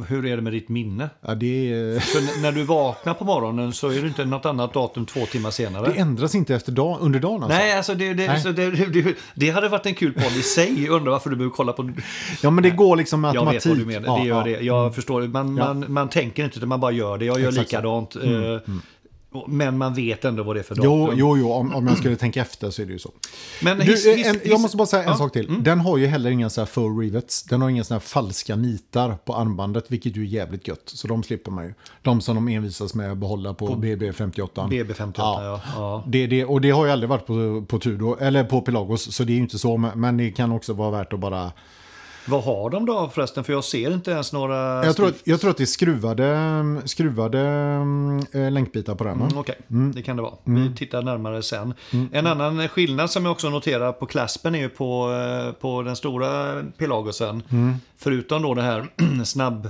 Hur 0.08 0.25
är 0.25 0.36
det 0.36 0.42
med 0.42 0.54
ditt 0.54 0.70
minne? 0.70 1.10
Ja, 1.22 1.36
det, 1.36 1.74
är- 1.74 2.00
För 2.00 2.42
när 2.42 2.52
du 2.52 2.63
vaknar 2.63 3.13
på 3.13 3.25
morgonen 3.25 3.74
så 3.74 3.90
är 3.90 4.02
det 4.02 4.08
inte 4.08 4.25
något 4.25 4.46
annat 4.46 4.74
datum 4.74 5.06
två 5.06 5.25
timmar 5.25 5.52
senare. 5.52 5.86
det 5.92 6.00
ändras 6.00 6.36
inte 6.36 6.56
efter 6.56 6.72
dag, 6.72 6.98
under 7.02 7.20
dagen 7.20 7.44
alltså. 7.44 7.58
Nej, 7.58 7.78
alltså 7.78 7.96
det, 7.96 8.13
det, 8.13 8.28
Nej. 8.28 8.42
Så 8.42 8.52
det, 8.52 8.70
det, 8.72 9.16
det 9.36 9.50
hade 9.50 9.70
varit 9.70 9.86
en 9.86 9.96
kul 9.96 10.13
podd 10.13 10.32
i 10.38 10.42
sig. 10.42 10.90
Undrar 10.90 11.12
varför 11.12 11.30
du 11.30 11.36
behöver 11.36 11.56
kolla 11.56 11.74
på... 11.74 11.92
Ja 12.42 12.50
men 12.50 12.63
det 12.63 12.70
går 12.70 12.96
liksom 12.96 13.22
med 13.22 13.30
Jag 13.36 13.36
automatik. 13.48 13.66
vet 13.66 13.70
vad 13.70 13.78
du 13.78 13.86
menar. 13.86 14.08
Ja, 14.18 14.22
det 14.24 14.28
gör 14.28 14.38
ja. 14.48 14.58
det. 14.60 14.66
Jag 14.66 14.96
förstår. 14.96 15.22
Man, 15.22 15.58
Ja. 15.58 15.66
man, 15.74 15.86
man 15.94 16.10
tänker 16.10 16.44
inte 16.44 16.58
utan 16.58 16.70
man 16.70 16.80
bara 16.80 16.92
gör 16.92 17.18
det. 17.18 17.25
Jag 17.25 17.40
gör 17.40 17.50
Exakt 17.50 17.72
likadant. 17.72 18.16
eh, 18.16 18.22
Men 19.48 19.78
man 19.78 19.94
vet 19.94 20.25
ändå 20.25 20.44
vad 20.44 20.56
det 20.56 20.60
är 20.60 20.63
för 20.63 20.75
datum. 20.75 20.92
Jo, 20.92 21.13
jo, 21.16 21.38
jo 21.38 21.52
om, 21.52 21.75
om 21.75 21.88
jag 21.88 21.98
skulle 21.98 22.16
tänka 22.16 22.42
efter 22.42 22.70
så 22.70 22.82
är 22.82 22.86
det 22.86 22.92
ju 22.94 23.00
så. 23.00 23.12
Men 23.62 23.78
Du, 23.78 23.84
hiss, 23.84 24.06
eh, 24.06 24.28
en, 24.28 24.36
hiss- 24.36 24.42
jag 24.44 24.62
måste 24.62 24.78
bara 24.78 24.88
säga 24.88 25.04
en 25.04 25.10
Ja. 25.10 25.16
sak 25.18 25.34
till. 25.34 25.63
Den 25.63 25.80
har 25.80 25.98
ju 25.98 26.08
heller 26.08 26.32
inga 26.32 26.50
så 26.50 26.62
här 26.62 26.66
full 26.66 26.98
rivets. 27.00 27.44
Den 27.44 27.62
har 27.62 27.70
inga 27.70 27.84
såna 27.84 27.96
här 27.96 28.00
falska 28.08 28.56
nitar 28.56 29.18
på 29.25 29.36
armbandet, 29.36 29.86
vilket 29.88 30.16
ju 30.18 30.22
är 30.22 30.25
jävligt 30.25 30.68
gött. 30.68 30.82
Så 30.86 31.08
de 31.08 31.24
slipper 31.24 31.52
man 31.52 31.66
ju. 31.66 31.74
De 32.02 32.22
som 32.22 32.36
de 32.36 32.48
envisas 32.48 32.94
med 32.94 33.12
att 33.12 33.18
behålla 33.18 33.54
på, 33.54 33.68
BB58. 33.68 34.70
BB58, 34.70 35.12
ja. 35.18 35.62
ja. 35.75 36.04
Det, 36.08 36.28
det, 36.28 36.46
och 36.46 36.62
det 36.62 36.70
har 36.72 36.86
ju 36.86 36.92
aldrig 36.92 37.10
varit 37.10 37.25
på, 37.28 37.66
på 37.68 37.80
Tudor, 37.80 38.22
eller 38.22 38.44
på 38.44 38.62
Pelagos, 38.62 39.16
så 39.16 39.24
det 39.24 39.32
är 39.32 39.36
ju 39.36 39.42
inte 39.42 39.60
så. 39.60 39.78
Men 39.78 40.18
det 40.18 40.32
kan 40.32 40.52
också 40.52 40.74
vara 40.74 40.92
värt 40.92 41.13
att 41.13 41.20
bara... 41.20 41.52
Vad 42.25 42.44
har 42.44 42.70
de 42.70 42.86
då 42.86 43.10
förresten? 43.10 43.44
För 43.44 43.53
jag 43.53 43.63
ser 43.63 43.94
inte 43.94 44.12
ens 44.12 44.34
några... 44.34 44.86
Jag 44.86 44.96
tror, 44.96 45.08
att, 45.08 45.22
jag 45.24 45.42
tror 45.42 45.51
att 45.51 45.58
det 45.58 45.63
är 45.63 45.65
skruvade, 45.65 46.82
skruvade 46.86 47.39
äh, 48.32 48.51
länkbitar 48.51 48.96
på 48.96 49.03
den. 49.03 49.22
Mm, 49.22 49.38
Okej, 49.38 49.56
det 49.96 50.01
kan 50.01 50.15
det 50.15 50.22
vara. 50.22 50.34
Vi 50.44 50.75
tittar 50.75 51.01
närmare 51.01 51.44
sen. 51.44 51.74
En 52.12 52.27
annan 52.27 52.68
skillnad 52.68 53.10
som 53.12 53.25
jag 53.25 53.32
också 53.32 53.50
noterar 53.50 53.92
på 53.92 54.06
Claspen 54.06 54.56
är 54.56 54.60
ju 54.60 54.70
på, 54.70 55.12
eh, 55.12 55.51
på 55.62 55.82
den 55.82 55.96
stora 55.96 56.63
Pelagosen. 56.77 57.44
Förutom 57.98 58.42
då 58.42 58.53
det 58.53 58.62
här 58.62 58.88
snabb 59.25 59.65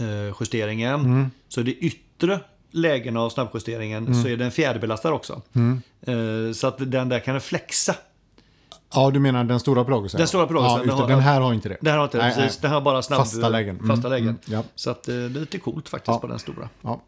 eh, 0.00 0.34
justeringen 0.40 1.30
så 1.48 1.60
är 1.60 1.64
det 1.64 1.72
yttre 1.74 2.40
lägen 2.70 3.16
av 3.16 3.30
snabbjusteringen 3.30 4.22
så 4.22 4.28
är 4.28 4.36
den 4.36 4.50
fjäderbelastad 4.50 5.12
också. 5.12 5.42
Så 6.54 6.66
att 6.66 6.74
den 6.78 7.08
där 7.08 7.20
kan 7.20 7.40
flexa. 7.40 7.94
Ja, 8.94 9.10
du 9.10 9.20
menar 9.20 9.44
den 9.44 9.60
stora 9.60 9.84
Pelagosen? 9.84 10.18
Den 10.18 10.28
stora 10.28 10.46
Pelagosen, 10.46 10.72
Ja, 10.72 10.78
den 10.78 10.86
det. 10.96 11.02
har- 11.02 11.08
den 11.08 11.20
här 11.20 11.40
har 11.40 11.54
inte 11.54 11.68
det. 11.68 11.76
Det 11.80 11.90
här 11.90 11.96
har 11.98 12.04
inte 12.04 12.18
Nej, 12.18 12.34
precis, 12.34 12.52
nej. 12.52 12.58
det 12.62 12.68
här 12.68 12.74
har 12.74 12.80
bara 12.80 13.02
snabb, 13.02 13.18
Fasta 13.18 13.48
lägen. 13.48 13.76
Mm, 13.76 13.88
Fasta 13.88 14.08
lägen. 14.08 14.28
mm, 14.28 14.38
ja. 14.44 14.62
Så 14.74 14.90
att 14.90 15.08
eh, 15.08 15.14
det 15.14 15.20
är 15.22 15.28
lite 15.28 15.58
coolt 15.58 15.88
faktiskt 15.88 16.08
Ja. 16.08 16.18
på 16.18 16.26
den 16.26 16.38
stora. 16.38 16.68
Ja. 16.82 17.02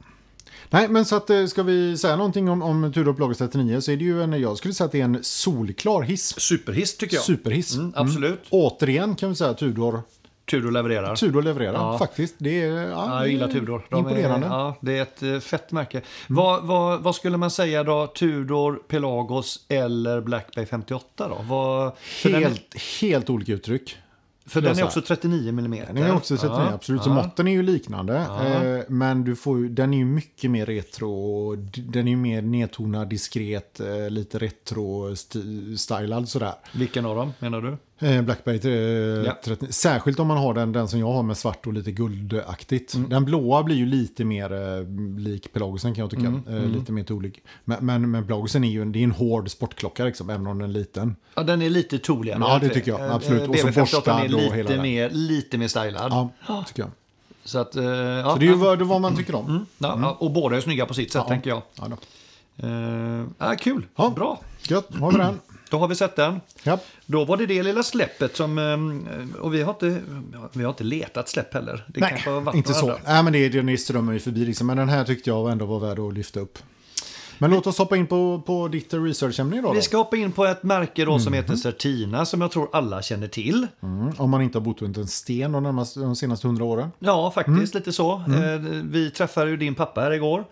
Nej, 0.70 0.88
men 0.88 1.04
så 1.04 1.16
att 1.16 1.30
eh, 1.30 1.46
ska 1.46 1.62
vi 1.62 1.96
säga 1.98 2.16
någonting 2.16 2.48
om, 2.48 2.62
om 2.62 2.92
Tudor 2.92 3.12
Pelagos 3.12 3.38
39 3.38 3.80
så 3.80 3.90
är 3.92 3.96
det 3.96 4.04
ju 4.04 4.22
en, 4.22 4.40
jag 4.40 4.56
skulle 4.58 4.74
säga 4.74 4.86
att 4.86 4.92
det 4.92 5.00
är 5.00 5.04
en 5.04 5.18
solklar 5.22 6.02
hiss. 6.02 6.40
Superhiss 6.40 6.96
tycker 6.96 7.16
jag. 7.16 7.24
Superhiss. 7.24 7.76
Mm, 7.76 7.92
absolut. 7.96 8.40
Återigen 8.50 9.14
kan 9.14 9.28
vi 9.28 9.34
säga 9.34 9.54
Tudor, 9.54 10.02
Tudor 10.48 10.70
levererar. 10.70 11.16
Tudor 11.16 11.42
levererar 11.42 11.72
Ja. 11.74 11.98
faktiskt. 11.98 12.34
Det 12.38 12.62
är 12.62 12.72
ja, 12.72 12.88
Ja, 12.90 13.18
jag 13.20 13.28
gillar 13.28 13.48
Tudor. 13.48 13.86
De 13.90 13.98
imponerande. 13.98 14.46
Är, 14.46 14.50
ja, 14.50 14.74
det 14.80 14.98
är 14.98 15.02
ett 15.02 15.22
eh, 15.22 15.38
fett 15.38 15.72
märke. 15.72 16.02
Vad, 16.28 16.64
vad, 16.66 17.00
vad 17.02 17.14
skulle 17.14 17.36
man 17.36 17.50
säga 17.50 17.84
då? 17.84 18.06
Tudor, 18.06 18.82
Pelagos 18.88 19.64
eller 19.68 20.20
Black 20.20 20.54
Bay 20.54 20.66
58 20.66 21.28
då? 21.28 21.38
Vad, 21.48 21.92
den, 22.22 22.34
är- 22.34 22.40
helt, 22.40 22.76
helt 23.00 23.30
olika 23.30 23.52
uttryck. 23.52 23.96
för 24.46 24.60
den 24.60 24.78
är 24.78 24.84
också 24.84 25.00
39 25.02 25.48
mm. 25.48 25.70
Den 25.70 25.96
är 25.96 26.14
också 26.16 26.36
39, 26.36 26.60
absolut. 26.74 27.02
Så 27.02 27.10
måtten 27.10 27.48
är 27.48 27.52
ju 27.52 27.62
liknande. 27.62 28.16
Eh, 28.18 28.84
men 28.88 29.24
du 29.24 29.36
får 29.36 29.58
ju, 29.58 29.68
den 29.68 29.94
är 29.94 29.98
ju 29.98 30.04
mycket 30.04 30.50
mer 30.50 30.66
retro. 30.66 31.54
Den 31.76 32.06
är 32.06 32.10
ju 32.10 32.16
mer 32.16 32.42
nedtonad, 32.42 33.08
diskret, 33.08 33.80
eh, 33.80 34.10
lite 34.10 34.38
retro-stylad 34.38 36.26
sådär. 36.28 36.52
Vilken 36.74 37.06
av 37.06 37.16
dem 37.16 37.32
menar 37.38 37.60
du? 37.60 37.76
Eh, 38.00 38.22
Blackberry 38.22 38.58
eh, 38.64 39.24
Ja. 39.26 39.38
30, 39.44 39.72
Särskilt 39.72 40.18
om 40.20 40.26
man 40.26 40.36
har 40.38 40.54
den, 40.54 40.72
den 40.72 40.88
som 40.88 41.00
jag 41.00 41.12
har 41.12 41.22
med 41.22 41.36
svart 41.36 41.66
och 41.66 41.72
lite 41.72 41.90
guldaktigt. 41.92 42.94
Mm. 42.94 43.08
Den 43.08 43.24
blåa 43.24 43.62
blir 43.62 43.76
ju 43.76 43.86
lite 43.86 44.24
mer 44.24 44.52
eh, 44.52 44.86
lik 45.18 45.52
Pelagosen 45.52 45.94
kan 45.94 46.02
jag 46.02 46.10
tycka. 46.10 46.26
Mm, 46.26 46.42
Eh, 46.48 46.62
Lite 46.78 46.92
mer 46.92 47.02
tolig. 47.04 47.42
Men, 47.64 47.86
men, 47.86 48.10
men 48.10 48.26
Pelagosen 48.26 48.64
är 48.64 48.68
ju 48.70 48.82
en, 48.82 48.92
det 48.92 48.98
är 48.98 49.04
en 49.04 49.10
hård 49.10 49.50
sportklocka 49.50 50.04
liksom, 50.04 50.30
även 50.30 50.46
om 50.46 50.58
den 50.58 50.70
är 50.70 50.74
liten. 50.74 51.16
Ja, 51.34 51.42
den 51.42 51.62
är 51.62 51.70
lite 51.70 51.98
toligare. 51.98 52.38
Ja, 52.40 52.58
det 52.62 52.68
tycker 52.68 52.90
jag. 52.90 53.00
Eh, 53.00 53.14
Absolut. 53.14 53.42
eh, 53.42 53.48
Och 53.50 53.56
så 53.58 53.66
BB58 53.68 53.80
borstad 53.80 54.12
är 54.20 54.34
och 54.34 54.40
hela 54.40 54.56
lite 54.56 54.72
den. 54.72 54.82
mer, 54.82 55.10
lite 55.10 55.58
mer 55.58 55.68
stylad. 55.68 56.28
Ja, 56.48 56.64
tycker 56.68 56.82
jag. 56.82 56.90
Så 57.44 57.58
att, 57.58 57.76
eh, 57.76 57.84
ja, 57.84 58.30
Så 58.32 58.38
det 58.38 58.46
är 58.46 58.50
ju 58.50 58.54
vad, 58.54 58.82
vad 58.82 59.00
man 59.00 59.16
tycker 59.16 59.34
om. 59.34 59.66
ja, 59.78 59.98
ja, 60.02 60.16
och 60.20 60.30
båda 60.32 60.56
är 60.56 60.60
snygga 60.60 60.86
på 60.86 60.94
sitt 60.94 61.12
sätt 61.12 61.26
tänker 61.28 61.50
jag. 61.50 61.62
Ja, 61.74 61.88
då. 61.88 61.96
Eh, 62.66 63.54
kul, 63.58 63.86
bra. 64.14 64.40
Gött, 64.68 64.94
har 65.00 65.12
vi 65.12 65.18
den. 65.18 65.38
Då 65.70 65.78
har 65.78 65.88
vi 65.88 65.94
sett 65.94 66.16
den. 66.16 66.40
Ja. 66.62 66.78
Då 67.06 67.24
var 67.24 67.36
det 67.36 67.46
det 67.46 67.62
lilla 67.62 67.82
släppet 67.82 68.36
som... 68.36 68.58
eh, 68.58 69.40
Och 69.40 69.54
vi 69.54 69.62
har 69.62 69.70
inte, 69.72 70.00
vi 70.52 70.62
har 70.62 70.70
inte 70.70 70.84
letat 70.84 71.28
släpp 71.28 71.54
heller. 71.54 71.84
Det 71.88 72.00
Nej, 72.00 72.24
inte 72.54 72.74
så. 72.74 72.80
andra. 72.80 72.96
Nej, 73.06 73.22
men 73.22 73.32
det, 73.32 73.48
det 73.48 73.78
strömmar 73.78 74.12
ju 74.12 74.18
förbi 74.20 74.44
liksom. 74.44 74.66
Men 74.66 74.76
den 74.76 74.88
här 74.88 75.04
tyckte 75.04 75.30
jag 75.30 75.50
ändå 75.52 75.66
var 75.66 75.80
värd 75.80 75.98
att 75.98 76.14
lyfta 76.14 76.40
upp. 76.40 76.58
Men 77.40 77.50
låt 77.50 77.66
oss 77.66 77.78
hoppa 77.78 77.96
in 77.96 78.06
på, 78.06 78.42
på 78.46 78.68
ditt 78.68 78.94
researchämne 78.94 79.58
idag. 79.58 79.70
Vi 79.72 79.78
Då. 79.78 79.82
ska 79.82 79.96
hoppa 79.96 80.16
in 80.16 80.32
på 80.32 80.46
ett 80.46 80.62
märke 80.62 81.04
då 81.04 81.18
som 81.18 81.32
heter 81.32 81.56
Certina 81.56 82.24
som 82.24 82.40
jag 82.40 82.50
tror 82.50 82.68
alla 82.72 83.02
känner 83.02 83.28
till. 83.28 83.66
Mm, 83.82 84.12
om 84.16 84.30
man 84.30 84.42
inte 84.42 84.58
har 84.58 84.64
bott 84.64 84.82
under 84.82 85.00
en 85.00 85.06
sten 85.08 85.52
de, 85.52 85.62
närmaste, 85.62 86.00
de 86.00 86.16
senaste 86.16 86.46
hundra 86.46 86.64
åren. 86.64 86.90
Ja, 86.98 87.30
faktiskt 87.30 87.74
lite 87.74 87.92
så. 87.92 88.12
Eh, 88.14 88.58
Vi 88.84 89.10
träffade 89.10 89.50
ju 89.50 89.56
din 89.56 89.74
pappa 89.74 90.00
här 90.00 90.10
igår. 90.10 90.44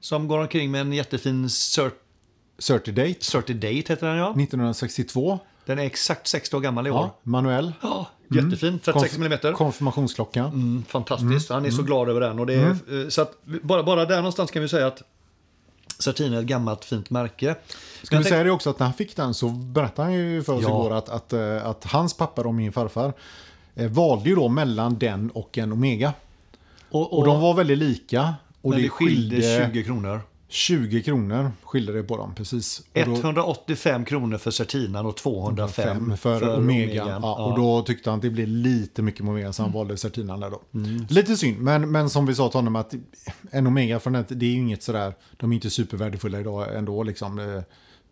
Som 0.00 0.28
går 0.28 0.38
omkring 0.38 0.70
med 0.70 0.80
en 0.80 0.92
jättefin 0.92 1.46
Cert- 1.48 1.90
Certidate 2.58 3.24
Certidate 3.24 3.74
heter 3.92 4.06
den 4.06 4.16
ja. 4.16 4.30
1962. 4.30 5.38
Den 5.66 5.78
är 5.78 5.82
exakt 5.82 6.26
60 6.26 6.56
år 6.56 6.60
gammal 6.60 6.86
i 6.86 6.90
år. 6.90 6.96
Ja, 6.98 7.16
manuell. 7.22 7.72
Ja, 7.80 8.06
jättefin. 8.30 8.78
36 8.78 9.16
mm. 9.16 9.54
Konfirmationsklocka. 9.54 10.44
Mm, 10.44 10.84
fantastiskt. 10.88 11.50
Han 11.50 11.66
är 11.66 11.70
så 11.70 11.82
glad 11.82 12.08
över 12.08 12.20
den. 12.20 12.38
Och 12.38 12.46
det 12.46 12.54
är, 12.54 13.02
eh, 13.02 13.08
så 13.08 13.22
att, 13.22 13.32
bara, 13.44 13.82
bara 13.82 14.04
där 14.04 14.16
någonstans 14.16 14.50
kan 14.50 14.62
vi 14.62 14.68
säga 14.68 14.86
att 14.86 15.02
Certina 15.98 16.36
är 16.36 16.40
ett 16.40 16.46
gammalt 16.46 16.84
fint 16.84 17.10
märke. 17.10 17.56
Ska 18.02 18.18
vi 18.18 18.24
säga 18.24 18.44
det 18.44 18.50
också 18.50 18.70
att 18.70 18.78
när 18.78 18.86
han 18.86 18.94
fick 18.94 19.16
den 19.16 19.34
så 19.34 19.48
berättade 19.48 20.08
han 20.08 20.14
ju 20.14 20.42
för 20.42 20.52
oss 20.52 20.62
Ja. 20.62 20.68
igår 20.68 20.92
att, 20.92 21.08
att, 21.08 21.32
eh, 21.32 21.66
att 21.66 21.84
hans 21.84 22.14
pappa 22.16 22.42
och 22.42 22.54
min 22.54 22.72
farfar 22.72 23.12
eh, 23.74 23.90
valde 23.90 24.28
ju 24.28 24.34
då 24.34 24.48
mellan 24.48 24.98
den 24.98 25.30
och 25.30 25.58
en 25.58 25.72
Omega. 25.72 26.12
och, 26.90 27.12
och, 27.12 27.18
Och 27.18 27.26
de 27.26 27.40
var 27.40 27.54
väldigt 27.54 27.78
lika. 27.78 28.34
Och 28.60 28.76
det 28.76 28.88
skilde 28.88 29.66
20 29.72 29.84
kronor. 29.84 30.20
20 30.54 31.02
kronor 31.02 31.52
skilde 31.62 31.92
det 31.92 32.02
på 32.02 32.16
dem, 32.16 32.34
precis. 32.34 32.78
Och 32.78 32.84
då- 33.06 33.14
185 33.14 34.04
kronor 34.04 34.38
för 34.38 34.50
Certinan 34.50 35.06
och 35.06 35.16
205 35.16 35.68
fem 35.84 36.16
för, 36.16 36.58
Omega. 36.58 37.18
Ja, 37.22 37.44
och 37.44 37.56
då 37.58 37.82
tyckte 37.82 38.10
han 38.10 38.16
att 38.16 38.22
det 38.22 38.30
blev 38.30 38.48
lite 38.48 39.02
mycket 39.02 39.20
med 39.24 39.30
Omega 39.32 39.52
så 39.52 39.62
han 39.62 39.70
Mm. 39.70 39.78
valde 39.78 39.96
Certinan 39.96 40.40
där 40.40 40.50
då. 40.50 40.60
Lite 41.08 41.36
synd, 41.36 41.60
men, 41.60 41.90
men 41.90 42.10
som 42.10 42.26
vi 42.26 42.34
sa 42.34 42.48
till 42.48 42.58
honom 42.58 42.76
att 42.76 42.94
en 43.50 43.66
Omega 43.66 44.00
från 44.00 44.12
det, 44.12 44.24
det 44.28 44.46
är 44.46 44.50
ju 44.50 44.58
inget 44.58 44.82
sådär, 44.82 45.14
de 45.36 45.52
är 45.52 45.54
inte 45.54 45.70
supervärdefulla 45.70 46.40
idag 46.40 46.76
ändå 46.76 47.02
liksom. 47.02 47.62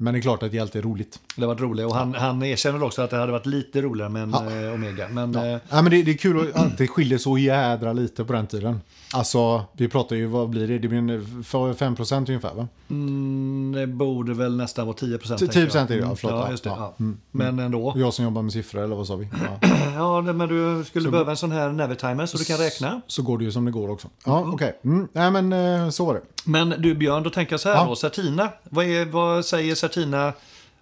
Men 0.03 0.15
det 0.15 0.19
är 0.21 0.23
klart 0.23 0.43
att 0.43 0.53
det 0.53 0.59
alltid 0.59 0.79
är 0.85 0.89
roligt. 0.89 1.19
Det 1.37 1.47
var 1.47 1.55
roligt. 1.55 1.87
Och 1.87 1.95
han, 1.95 2.15
han 2.15 2.43
erkänner 2.43 2.83
också 2.83 3.03
att 3.03 3.11
det 3.11 3.17
hade 3.17 3.33
varit 3.33 3.47
lite 3.47 3.83
roligare 3.83 4.11
med 4.11 4.23
en 4.23 4.35
eh, 4.35 4.75
Omega. 4.75 5.09
Men 5.09 5.35
eh, 5.35 5.45
Ja, 5.69 5.83
men 5.83 5.85
det, 5.91 6.03
det 6.03 6.11
är 6.11 6.17
kul 6.17 6.53
att 6.55 6.79
det 6.79 6.87
skiljer 6.89 7.19
så 7.19 7.39
jädra 7.39 7.93
lite 7.93 8.25
på 8.25 8.33
den 8.33 8.47
tiden. 8.47 8.81
Alltså, 9.15 9.65
vi 9.73 9.89
pratar 9.89 10.17
ju, 10.17 10.27
vad 10.27 10.49
blir 10.49 10.69
det? 10.69 10.79
Det 10.79 10.89
blir 10.89 10.99
en, 10.99 11.45
för 11.45 11.73
5% 11.73 12.29
ungefär 12.29 12.55
va? 12.55 12.69
mm, 12.91 13.73
det 13.77 13.87
borde 13.87 14.35
väl 14.35 14.57
nästan 14.57 14.87
vara 14.87 14.97
10 14.97 15.19
procent. 15.19 15.41
10% 15.43 15.79
är 15.79 15.87
det, 15.89 15.95
ja, 15.97 16.15
förlåt, 16.17 16.35
Ja, 16.39 16.45
ja. 16.47 16.51
just 16.51 16.65
det. 16.65 16.71
Ja. 16.71 16.95
Ja. 16.99 17.05
Men 17.31 17.59
ändå. 17.59 17.93
Jag 17.97 18.15
som 18.15 18.25
jobbar 18.25 18.43
med 18.43 18.53
siffror, 18.53 18.83
eller 18.85 18.97
vad 18.97 19.07
sa 19.07 19.17
vi? 19.17 19.29
Ja. 19.33 19.69
Ja, 19.95 20.21
men 20.21 20.49
du 20.49 20.85
skulle 20.85 21.11
behöva 21.11 21.31
en 21.31 21.37
sån 21.37 21.53
här 21.53 21.69
Navitimer 21.73 22.27
så 22.27 22.39
du 22.39 22.45
kan 22.45 22.57
räkna. 22.59 23.01
Så 23.07 23.23
går 23.23 23.39
det 23.39 23.45
ju 23.45 23.53
som 23.53 23.65
det 23.65 23.71
går 23.71 23.91
också. 23.91 24.09
Ja, 24.25 24.45
okej. 24.53 24.81
Mm. 24.85 25.09
Nej, 25.13 25.31
men 25.31 25.53
eh, 25.53 25.91
så 25.91 26.05
var 26.05 26.15
det. 26.15 26.21
Men 26.45 26.75
du 26.79 26.95
Björn, 26.95 27.23
då 27.23 27.31
tänker 27.31 27.53
jag 27.53 27.61
så 27.61 27.69
här 27.69 27.77
Ja. 27.77 27.85
då. 27.89 27.97
Certina, 27.97 28.49
vad, 28.65 28.85
är, 28.85 29.05
vad 29.05 29.45
säger 29.45 29.75
Certina? 29.93 30.33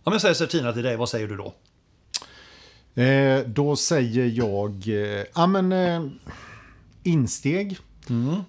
Om 0.05 0.13
jag 0.13 0.21
säger 0.21 0.35
Certina 0.35 0.73
till 0.73 0.83
dig, 0.83 0.97
vad 0.97 1.09
säger 1.09 1.29
du 1.29 1.37
då? 1.37 1.55
Eh, 3.03 3.41
då 3.47 3.77
säger 3.77 4.27
jag, 4.27 4.89
eh, 4.89 5.25
ja 5.35 5.47
men 5.47 5.73
eh, 5.73 6.03
insteg, 7.03 7.79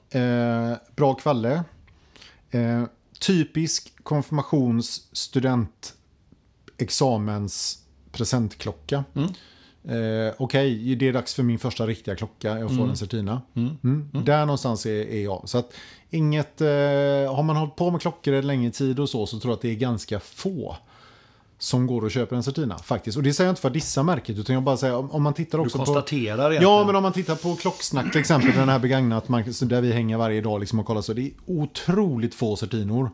eh, 0.10 0.74
bra 0.96 1.14
kvalle, 1.14 1.64
eh, 2.52 2.84
typisk 3.20 3.94
konfirmations 4.04 5.08
student 5.12 5.94
examens 6.78 7.78
presentklocka. 8.12 9.04
Eh, 9.88 10.34
Okej, 10.38 10.96
det 10.96 11.08
är 11.08 11.14
dags 11.14 11.34
för 11.34 11.44
min 11.44 11.60
första 11.60 11.88
riktiga 11.88 12.16
klocka. 12.16 12.60
Jag 12.60 12.76
får 12.76 12.84
en 12.84 12.98
Certina. 12.98 13.42
Mm. 13.56 14.10
Där 14.26 14.46
någonstans 14.46 14.86
är, 14.86 15.06
är 15.06 15.24
jag. 15.24 15.42
Så 15.46 15.58
att 15.58 15.74
inget, 16.10 16.62
eh, 16.62 16.68
har 17.36 17.44
man 17.44 17.56
hållit 17.56 17.76
på 17.76 17.92
med 17.92 18.02
klockor 18.02 18.34
en 18.34 18.48
längre 18.48 18.72
tid 18.72 19.00
och 19.00 19.10
så, 19.10 19.26
så 19.26 19.40
tror 19.40 19.52
jag 19.52 19.56
att 19.56 19.62
det 19.62 19.70
är 19.70 19.76
ganska 19.76 20.20
få 20.20 20.76
som 21.58 21.88
går 21.88 22.04
och 22.04 22.12
köper 22.12 22.36
en 22.36 22.44
Certina 22.44 22.78
faktiskt. 22.78 23.18
Och 23.18 23.24
det 23.24 23.34
säger 23.34 23.48
jag 23.48 23.52
inte 23.52 23.62
för 23.62 23.68
att 23.68 23.74
dissa 23.74 24.04
märket 24.04 24.38
utan 24.38 24.54
jag 24.54 24.64
bara 24.64 24.78
säger 24.78 24.96
om, 24.96 25.12
om 25.12 25.24
man 25.24 25.34
tittar 25.34 25.58
Du 25.58 25.64
också 25.64 25.78
på... 25.78 25.86
konstaterar 25.86 26.52
egentligen. 26.52 26.64
Ja, 26.64 26.86
men 26.86 26.96
om 26.96 27.04
man 27.04 27.14
tittar 27.14 27.36
på 27.36 27.56
Klocksnack 27.56 28.12
till 28.12 28.22
exempel, 28.22 28.52
den 28.56 28.70
här 28.70 28.80
begagnat 28.80 29.30
marknad, 29.30 29.56
så 29.56 29.66
där 29.66 29.82
vi 29.82 29.92
hänger 29.92 30.18
varje 30.18 30.42
dag 30.42 30.60
liksom 30.60 30.80
och 30.80 30.86
kollar 30.86 31.02
så 31.02 31.14
det 31.14 31.22
är 31.22 31.32
otroligt 31.46 32.36
få 32.36 32.56
Certinor 32.56 33.10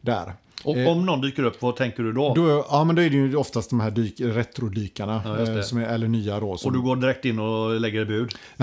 där. 0.00 0.34
Och 0.62 0.86
om 0.86 1.06
någon 1.06 1.20
dyker 1.20 1.42
upp, 1.42 1.62
vad 1.62 1.76
tänker 1.76 2.02
du 2.02 2.12
då? 2.12 2.34
Då, 2.34 2.66
ja, 2.70 2.84
men 2.84 2.96
då 2.96 3.02
är 3.02 3.10
det 3.10 3.16
ju 3.16 3.36
oftast 3.36 3.70
de 3.70 3.80
här 3.80 3.90
dyk, 3.90 4.20
retrodykarna, 4.20 5.22
Ja, 5.24 5.56
eh, 5.56 5.62
som 5.62 5.78
är, 5.78 5.86
eller 5.86 6.08
nya 6.08 6.40
då. 6.40 6.56
Som, 6.56 6.68
Och 6.68 6.76
du 6.76 6.82
går 6.82 6.96
direkt 6.96 7.24
in 7.24 7.38
och 7.38 7.80
lägger 7.80 8.04
bud? 8.04 8.34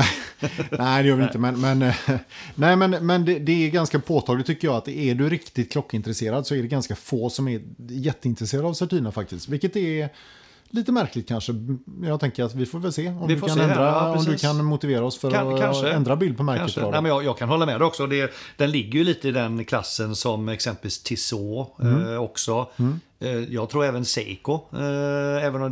Nej, 0.71 1.03
det 1.03 1.09
gör 1.09 1.15
vi 1.15 1.23
inte. 1.23 1.37
Men, 1.37 1.61
men, 1.61 1.81
eh, 1.81 1.95
nej, 2.55 2.75
men, 2.75 2.91
men 2.91 3.25
det, 3.25 3.39
det 3.39 3.65
är 3.65 3.69
ganska 3.69 3.99
påtagligt 3.99 4.47
tycker 4.47 4.67
jag 4.67 4.75
att 4.75 4.87
är 4.87 5.15
du 5.15 5.29
riktigt 5.29 5.71
klockintresserad 5.71 6.47
så 6.47 6.55
är 6.55 6.61
det 6.61 6.67
ganska 6.67 6.95
få 6.95 7.29
som 7.29 7.47
är 7.47 7.61
jätteintresserade 7.89 8.67
av 8.67 8.73
Certina 8.73 9.11
faktiskt. 9.11 9.49
Vilket 9.49 9.75
är 9.75 10.09
lite 10.69 10.91
märkligt 10.91 11.27
kanske. 11.27 11.53
Jag 12.03 12.19
tänker 12.19 12.43
att 12.43 12.55
vi 12.55 12.65
får 12.65 12.79
väl 12.79 12.93
se 12.93 13.07
om, 13.07 13.27
Vi 13.27 13.35
du 13.35 13.39
kan, 13.41 13.49
se, 13.49 13.61
ändra, 13.61 13.85
ja, 13.85 14.15
om 14.17 14.25
du 14.25 14.37
kan 14.37 14.65
motivera 14.65 15.05
oss 15.05 15.17
för 15.17 15.31
Kan- 15.31 15.53
att 15.53 15.59
kanske. 15.61 15.91
ändra 15.91 16.15
bild 16.15 16.37
på 16.37 16.43
märket. 16.43 16.75
Nej, 16.75 16.91
men 16.91 17.05
jag, 17.05 17.23
jag 17.23 17.37
kan 17.37 17.49
hålla 17.49 17.65
med 17.65 17.79
dig 17.81 17.85
också. 17.87 18.07
Det, 18.07 18.31
den 18.57 18.71
ligger 18.71 18.99
ju 18.99 19.03
lite 19.05 19.27
i 19.27 19.31
den 19.31 19.65
klassen 19.65 20.15
som 20.15 20.49
exempelvis 20.49 21.03
Tissot 21.03 21.79
Mm. 21.79 22.13
eh, 22.13 22.21
också. 22.21 22.67
Eh, 22.77 22.85
jag 23.49 23.69
tror 23.69 23.85
även 23.85 24.05
Seiko, 24.05 24.53
eh, 24.73 25.45
även 25.45 25.61
om 25.61 25.71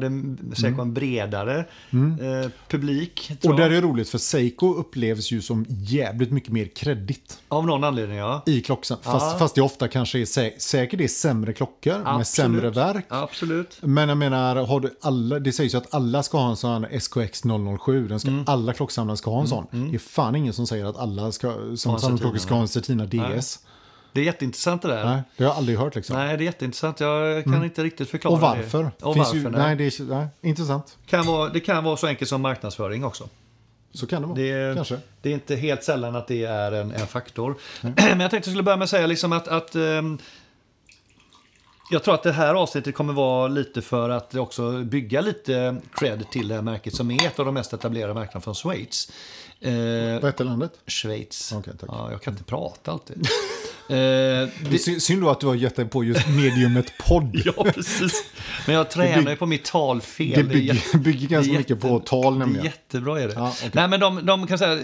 det, 0.49 0.55
Seiko 0.55 0.77
är 0.77 0.81
en 0.81 0.93
bredare 0.93 1.59
eh, 1.59 2.49
publik. 2.69 3.31
Mm. 3.43 3.51
Och 3.53 3.59
där 3.59 3.65
är 3.65 3.69
det 3.69 3.81
roligt 3.81 4.09
för 4.09 4.17
Seiko 4.17 4.73
upplevs 4.73 5.31
ju 5.31 5.41
som 5.41 5.65
jävligt 5.69 6.31
mycket 6.31 6.49
mer 6.51 6.65
kreddigt 6.65 7.39
Av 7.47 7.65
någon 7.65 7.83
anledning 7.83 8.17
ja. 8.17 8.43
i 8.45 8.61
klocksan. 8.61 8.97
Fast, 9.01 9.25
Ja. 9.33 9.39
fast 9.39 9.55
det 9.55 9.61
ofta 9.61 9.87
kanske 9.87 10.19
är 10.19 10.25
sä 10.25 10.51
säkert 10.57 11.01
är 11.01 11.07
sämre 11.07 11.53
klockor 11.53 11.91
med 11.93 12.01
Absolut. 12.07 12.27
sämre 12.27 12.69
verk. 12.69 13.05
Absolut. 13.09 13.77
Men 13.81 14.09
jag 14.09 14.17
menar, 14.17 14.55
har 14.55 14.79
du 14.79 14.95
alla, 15.01 15.39
det 15.39 15.51
sägs 15.51 15.73
ju 15.73 15.77
att 15.77 15.93
alla 15.93 16.23
ska 16.23 16.37
ha 16.37 16.49
en 16.49 16.55
sån 16.57 16.85
SKX 16.85 17.43
007. 17.85 18.07
Den 18.07 18.19
ska, 18.19 18.29
Mm. 18.29 18.43
Alla 18.47 18.73
klocksamlare 18.73 19.17
ska 19.17 19.31
ha 19.31 19.41
en 19.41 19.47
sån. 19.47 19.65
Det 19.71 19.95
är 19.95 19.99
fan 19.99 20.35
ingen 20.35 20.53
som 20.53 20.67
säger 20.67 20.85
att 20.85 20.97
alla 20.97 21.31
ska, 21.31 21.53
som 21.75 21.99
samlarklockor 21.99 22.37
ska 22.37 22.53
ha 22.53 22.61
en 22.61 22.67
Certina 22.67 23.05
DS. 23.05 23.59
Det 24.15 24.21
är 24.21 24.25
jätteintressant 24.25 24.81
det 24.81 24.87
där. 24.87 25.05
Nej, 25.05 25.21
det 25.37 25.43
har 25.43 25.51
jag 25.51 25.57
aldrig 25.57 25.77
hört 25.77 25.95
liksom. 25.95 26.15
Nej, 26.15 26.37
det 26.37 26.43
är 26.43 26.45
jätteintressant. 26.45 26.99
Jag 26.99 27.43
kan 27.43 27.63
inte 27.63 27.83
riktigt 27.83 28.09
förklara 28.09 28.33
Och 28.35 28.41
varför? 28.41 28.83
det. 28.83 29.05
Och 29.05 29.15
varför? 29.15 29.35
ju, 29.35 29.43
nej. 29.43 29.51
nej, 29.51 29.75
det 29.75 29.99
är 29.99 30.03
nej, 30.03 30.27
intressant. 30.41 30.97
Kan 31.05 31.25
vara, 31.25 31.49
det 31.49 31.59
kan 31.59 31.83
vara 31.83 31.97
så 31.97 32.07
enkelt 32.07 32.29
som 32.29 32.41
marknadsföring 32.41 33.05
också. 33.05 33.29
Så 33.93 34.07
kan 34.07 34.21
det 34.21 34.27
vara. 34.27 34.37
Det 34.37 34.75
Kanske. 34.75 34.97
det 35.21 35.29
är 35.29 35.33
inte 35.33 35.55
helt 35.55 35.83
sällan 35.83 36.15
att 36.15 36.27
det 36.27 36.43
är 36.43 36.71
en, 36.71 36.91
en 36.91 37.07
faktor. 37.07 37.55
Men 37.81 37.95
jag 38.19 38.31
tänkte 38.31 38.35
jag 38.35 38.43
skulle 38.43 38.63
börja 38.63 38.77
med 38.77 38.83
att 38.83 38.89
säga 38.89 39.07
liksom 39.07 39.33
att, 39.33 39.47
att 39.47 39.75
ehm, 39.75 40.17
jag 41.91 42.03
tror 42.03 42.13
att 42.13 42.23
det 42.23 42.31
här 42.31 42.55
avsnittet 42.55 42.95
kommer 42.95 43.13
vara 43.13 43.47
lite 43.47 43.81
för 43.81 44.09
att 44.09 44.35
också 44.35 44.71
bygga 44.83 45.21
lite 45.21 45.81
cred 45.93 46.29
till 46.31 46.47
det 46.47 46.55
här 46.55 46.61
märket 46.61 46.95
som 46.95 47.11
är 47.11 47.27
ett 47.27 47.39
av 47.39 47.45
de 47.45 47.53
mest 47.53 47.73
etablerade 47.73 48.13
märkena 48.13 48.41
från 48.41 48.55
Schweiz. 48.55 49.11
Eh, 49.59 49.73
Vad 50.13 50.25
heter 50.25 50.43
landet? 50.43 50.71
Schweiz. 50.87 51.49
Tack. 51.49 51.75
Ja, 51.87 52.11
jag 52.11 52.21
kan 52.21 52.33
inte 52.33 52.43
prata 52.43 52.91
alltid. 52.91 53.27
eh, 53.89 54.49
Det 54.71 55.01
synd 55.01 55.21
då 55.21 55.29
att 55.29 55.39
du 55.39 55.47
har 55.47 55.55
gett 55.55 55.75
dig 55.75 55.85
på 55.85 56.03
just 56.03 56.27
mediumet 56.27 56.93
podd. 57.07 57.41
ja, 57.45 57.63
precis. 57.63 58.23
Men 58.67 58.75
jag 58.75 58.89
tränar 58.89 59.31
ju 59.31 59.37
på 59.37 59.45
mitt 59.45 59.65
talfel. 59.65 60.31
Det 60.35 60.43
bygger, 60.43 60.73
jätte- 60.73 60.97
bygger 60.97 61.27
ganska 61.27 61.51
det 61.51 61.55
är 61.55 61.57
mycket 61.57 61.69
jätte- 61.77 61.87
på 61.87 61.99
tal 61.99 62.33
Det 62.33 62.37
är 62.37 62.39
nämligen. 62.39 62.65
jättebra 62.65 63.21
är 63.21 63.27
det. 63.27 63.33
Ja, 63.33 63.53
okej. 63.57 63.69
Nej, 63.73 63.87
men 63.87 63.99
de, 63.99 64.25
de 64.25 64.47
kan 64.47 64.57
säga, 64.57 64.79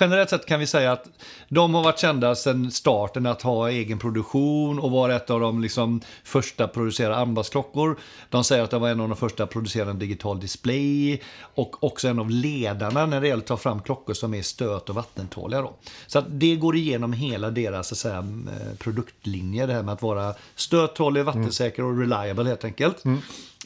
generellt 0.00 0.30
sett 0.30 0.46
kan 0.46 0.60
vi 0.60 0.66
säga 0.66 0.92
att 0.92 1.04
de 1.48 1.74
har 1.74 1.82
varit 1.82 1.98
kända 1.98 2.34
sedan 2.34 2.70
starten 2.70 3.26
att 3.26 3.42
ha 3.42 3.70
egen 3.70 3.98
produktion 3.98 4.78
och 4.78 4.90
var 4.90 5.10
ett 5.10 5.30
av 5.30 5.40
de 5.40 5.62
liksom 5.62 6.00
första 6.24 6.68
producerade 6.68 7.16
armbandsklockor. 7.16 7.98
De 8.30 8.44
säger 8.44 8.62
att 8.64 8.70
de 8.70 8.80
var 8.80 8.88
en 8.88 9.00
av 9.00 9.08
de 9.08 9.16
första 9.16 9.42
att 9.44 9.50
producera 9.50 9.90
en 9.90 9.98
digital 9.98 10.40
display 10.40 11.20
och 11.54 11.84
också 11.84 12.08
en 12.08 12.18
av 12.18 12.30
ledarna 12.30 13.06
när 13.06 13.20
det 13.20 13.28
gäller 13.28 13.42
att 13.42 13.46
ta 13.46 13.56
fram 13.56 13.82
klockor 13.82 14.14
som 14.14 14.34
är 14.34 14.42
stöt 14.42 14.88
och 14.88 14.94
vattentåliga. 14.94 15.60
Då. 15.62 15.76
Så 16.06 16.18
att 16.18 16.24
det 16.28 16.56
går 16.56 16.76
igenom 16.76 17.12
hela 17.12 17.50
deras 17.50 17.88
så 17.88 17.94
att 17.94 17.98
säga, 17.98 18.24
eh, 18.48 18.76
produktlinje, 18.78 19.66
det 19.66 19.72
här 19.72 19.82
med 19.82 19.92
att 19.94 20.02
vara 20.02 20.34
stöttålig, 20.54 21.24
vattensäker 21.24 21.82
och 21.84 21.98
reliable 21.98 22.44
helt 22.48 22.64
enkelt. 22.64 23.04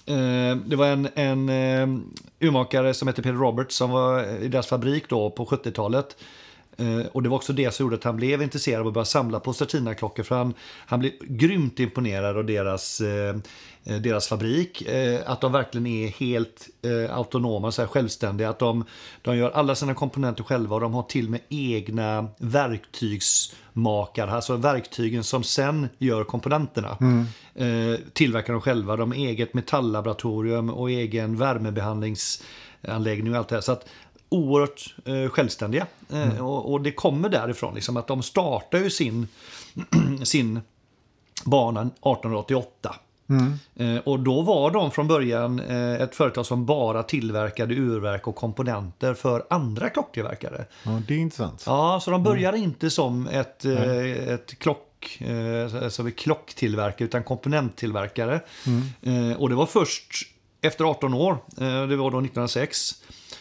Eh, 0.06 0.56
Det 0.66 0.76
var 0.76 0.86
en, 0.86 1.08
en 1.14 1.48
eh, 1.48 2.00
urmakare 2.48 2.94
som 2.94 3.08
heter 3.08 3.22
Peter 3.22 3.36
Roberts 3.36 3.76
som 3.76 3.90
var 3.90 4.24
i 4.42 4.48
deras 4.48 4.66
fabrik 4.66 5.08
då 5.08 5.30
på 5.30 5.46
70-talet. 5.46 6.16
Eh, 6.80 7.06
Och 7.12 7.22
det 7.22 7.28
var 7.28 7.36
också 7.36 7.52
det 7.52 7.74
som 7.74 7.84
gjorde 7.84 7.96
att 7.96 8.04
han 8.04 8.16
blev 8.16 8.42
intresserad 8.42 8.80
av 8.80 8.86
att 8.86 8.94
börja 8.94 9.04
samla 9.04 9.40
på 9.40 9.52
Certina-klockor. 9.52 10.22
För 10.22 10.34
han, 10.34 10.54
han 10.86 11.00
blev 11.00 11.12
grymt 11.20 11.80
imponerad 11.80 12.36
av 12.36 12.44
deras, 12.44 13.00
eh, 13.00 13.36
eh, 13.84 13.96
deras 13.96 14.28
fabrik. 14.28 14.82
Att 15.26 15.40
de 15.40 15.52
verkligen 15.52 15.86
är 15.86 16.08
helt 16.08 16.68
autonoma, 17.10 17.72
så 17.72 17.82
här 17.82 17.86
självständiga. 17.88 18.50
Att 18.50 18.58
de, 18.58 18.84
de 19.22 19.36
gör 19.36 19.50
alla 19.50 19.74
sina 19.74 19.94
komponenter 19.94 20.44
själva 20.44 20.74
och 20.74 20.80
de 20.80 20.94
har 20.94 21.02
till 21.02 21.30
med 21.30 21.40
egna 21.48 22.28
verktygsmakare. 22.38 24.30
Alltså 24.30 24.56
verktygen 24.56 25.24
som 25.24 25.42
sen 25.42 25.88
gör 25.98 26.24
komponenterna. 26.24 26.96
Eh, 27.54 27.94
tillverkar 28.12 28.52
de 28.52 28.62
själva. 28.62 28.96
De 28.96 29.10
har 29.10 29.18
eget 29.18 29.54
metalllaboratorium 29.54 30.70
och 30.70 30.90
egen 30.90 31.36
värmebehandlingsanläggning 31.36 33.32
och 33.32 33.38
allt 33.38 33.48
det 33.48 33.54
här. 33.56 33.62
Så 33.62 33.72
att 33.72 33.88
oerhört 34.30 34.94
eh, 35.04 35.28
självständiga. 35.28 35.86
Eh, 36.12 36.46
och, 36.46 36.72
och 36.72 36.80
det 36.80 36.92
kommer 36.92 37.28
därifrån, 37.28 37.74
liksom, 37.74 37.96
att 37.96 38.06
de 38.06 38.22
startar 38.22 38.78
ju 38.78 38.90
sin, 38.90 39.28
sin 40.22 40.60
bana 41.44 41.80
1888. 41.80 42.94
Eh, 43.76 43.96
och 43.96 44.20
då 44.20 44.42
var 44.42 44.70
de 44.70 44.90
från 44.90 45.08
början 45.08 45.60
eh, 45.60 46.02
ett 46.02 46.14
företag 46.14 46.46
som 46.46 46.66
bara 46.66 47.02
tillverkade 47.02 47.74
urverk 47.74 48.28
och 48.28 48.36
komponenter 48.36 49.14
för 49.14 49.46
andra 49.50 49.88
klocktillverkare. 49.88 50.64
Ja, 50.84 51.02
det 51.08 51.14
är 51.14 51.18
intressant. 51.18 51.62
Ja, 51.66 52.00
så 52.02 52.10
de 52.10 52.22
började 52.22 52.58
inte 52.58 52.90
som 52.90 53.26
ett, 53.26 53.64
ett 53.64 54.58
klock, 54.58 55.22
alltså 55.82 56.10
klocktillverkare 56.16 57.04
utan 57.04 57.22
komponenttillverkare. 57.22 58.40
Eh, 59.02 59.40
och 59.40 59.48
det 59.48 59.54
var 59.54 59.66
först 59.66 60.12
efter 60.60 60.84
18 60.84 61.14
år, 61.14 61.38
det 61.86 61.96
var 61.96 62.10
då 62.10 62.18
1906, 62.18 62.94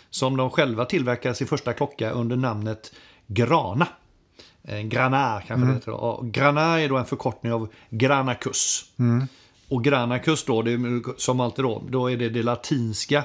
som 0.10 0.38
de 0.38 0.50
själva 0.50 0.86
tillverkade 0.86 1.36
sin 1.36 1.48
första 1.48 1.74
klocka 1.74 2.12
under 2.12 2.36
namnet 2.36 2.94
Grana. 3.28 3.88
Eh, 4.64 4.80
Grana 4.80 5.42
kanske 5.48 5.68
det 5.68 5.74
heter. 5.74 5.92
Och 5.92 6.32
Grana 6.32 6.82
är 6.82 6.90
då 6.90 6.98
en 6.98 7.06
förkortning 7.06 7.54
av 7.54 7.70
Granacus. 7.90 8.86
Och 9.70 9.84
Granacus 9.84 10.46
då, 10.46 10.60
är, 10.60 11.20
som 11.20 11.40
alltid 11.40 11.66
då, 11.66 11.84
då 11.90 12.12
är 12.12 12.18
det 12.18 12.30
det 12.30 12.44
latinska 12.44 13.24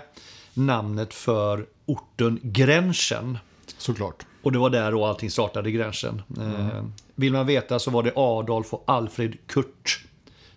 namnet 0.54 1.14
för 1.14 1.66
orten 1.86 2.40
Grenchen. 2.42 3.38
Såklart. 3.78 4.26
Och 4.42 4.52
det 4.52 4.58
var 4.58 4.70
där 4.70 4.92
då 4.92 5.04
allting 5.04 5.30
startade 5.30 5.70
gränsen. 5.70 6.22
Eh, 6.38 6.84
vill 7.14 7.32
man 7.32 7.46
veta 7.46 7.78
så 7.78 7.90
var 7.90 8.02
det 8.02 8.12
Adolf 8.16 8.74
och 8.74 8.84
Alfred 8.86 9.36
Kurt 9.46 10.04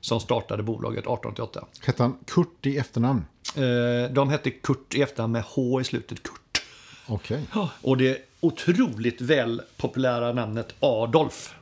som 0.08 0.20
startade 0.20 0.64
bolaget 0.64 1.00
1888. 1.00 1.66
Hette 1.86 2.04
han 2.04 2.18
Kurt 2.26 2.66
i 2.66 2.78
efternamn? 2.78 3.26
Eh, 3.56 4.14
de 4.14 4.30
hette 4.30 4.52
Kurt 4.52 4.96
i 4.96 5.02
efternamn 5.02 5.34
med 5.34 5.44
H 5.44 5.82
i 5.82 5.84
slutet, 5.84 6.24
Kurt. 6.24 6.62
Okej. 7.08 7.42
Och 7.82 7.98
det 7.98 8.18
otroligt 8.40 9.22
väl 9.22 9.62
populära 9.78 10.34
namnet 10.34 10.76
Adolf. 10.80 11.56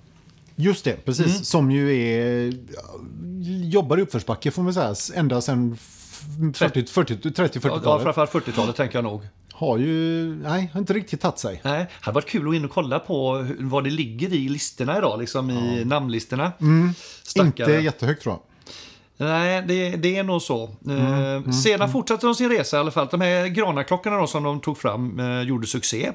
Just 0.56 0.86
det, 0.86 1.06
precis. 1.06 1.26
Mm. 1.26 1.44
Som 1.44 1.72
ju 1.72 1.98
är... 1.98 2.54
Jobbar 3.64 3.98
i 3.98 4.02
uppförsbacke 4.02 4.52
får 4.52 4.64
man 4.64 4.74
säga. 4.74 4.96
Ända 5.16 5.42
sedan 5.42 5.78
30-40-talet. 6.40 7.84
Ja, 7.86 8.00
framförallt 8.00 8.32
40-talet 8.32 8.76
tänker 8.76 8.98
jag 8.98 9.04
nog. 9.04 9.22
Har 9.56 9.78
ju... 9.78 10.36
Nej, 10.36 10.70
har 10.74 10.80
inte 10.80 10.94
riktigt 10.94 11.22
tagit 11.22 11.40
sig. 11.40 11.62
Nej, 11.64 11.80
det 11.80 12.06
hade 12.06 12.16
varit 12.16 12.30
kul 12.30 12.42
att 12.42 12.46
gå 12.48 12.54
in 12.54 12.66
och 12.66 12.72
kolla 12.72 13.00
på 13.00 13.46
vad 13.60 13.84
det 13.84 13.90
ligger 13.90 14.34
i 14.34 14.50
listorna 14.50 14.98
idag, 14.98 15.20
liksom 15.20 15.50
i 15.50 15.86
namnlistorna. 15.86 16.52
Stackare. 17.24 17.72
Inte 17.72 17.86
jättehögt 17.86 18.24
tror 18.24 18.34
jag. 18.36 18.42
Nej, 19.18 19.64
det, 19.68 19.90
det 19.90 20.18
är 20.18 20.24
nog 20.24 20.42
så. 20.42 20.70
Mm, 20.86 21.46
Eh, 21.46 21.52
sedan 21.52 21.92
fortsatte 21.92 22.26
de 22.26 22.36
sin 22.36 22.50
resa 22.50 22.78
i 22.78 22.80
alla 22.80 22.92
fall. 22.92 23.08
De 23.12 23.22
här 23.22 23.48
Granaklockorna 23.48 24.18
då, 24.18 24.28
som 24.28 24.44
de 24.44 24.60
tog 24.60 24.78
fram 24.78 25.20
eh, 25.20 25.42
gjorde 25.42 25.68
succé. 25.68 26.12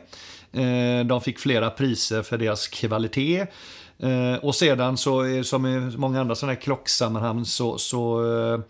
Eh, 0.52 1.06
de 1.06 1.20
fick 1.20 1.38
flera 1.38 1.70
priser 1.70 2.22
för 2.22 2.38
deras 2.38 2.68
kvalitet. 2.68 3.46
Eh, 3.98 4.34
och 4.42 4.54
sedan 4.54 4.96
så, 4.96 5.24
eh, 5.24 5.42
som 5.42 5.66
i 5.66 5.96
många 5.96 6.20
andra 6.20 6.34
sådana 6.34 6.52
här 6.52 6.60
klocksammanhang, 6.60 7.44
så, 7.44 7.78
så 7.78 8.24
eh, 8.54 8.60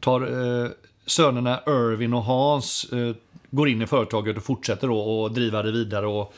tar 0.00 0.20
eh, 0.20 0.70
sönerna 1.06 1.60
Irvin 1.66 2.14
och 2.14 2.24
Hans 2.24 2.84
eh, 2.92 3.14
går 3.54 3.68
in 3.68 3.82
i 3.82 3.86
företaget 3.86 4.36
och 4.36 4.42
fortsätter 4.44 4.88
då 4.88 5.26
att 5.26 5.34
driva 5.34 5.62
det 5.62 5.72
vidare 5.72 6.06
och 6.06 6.34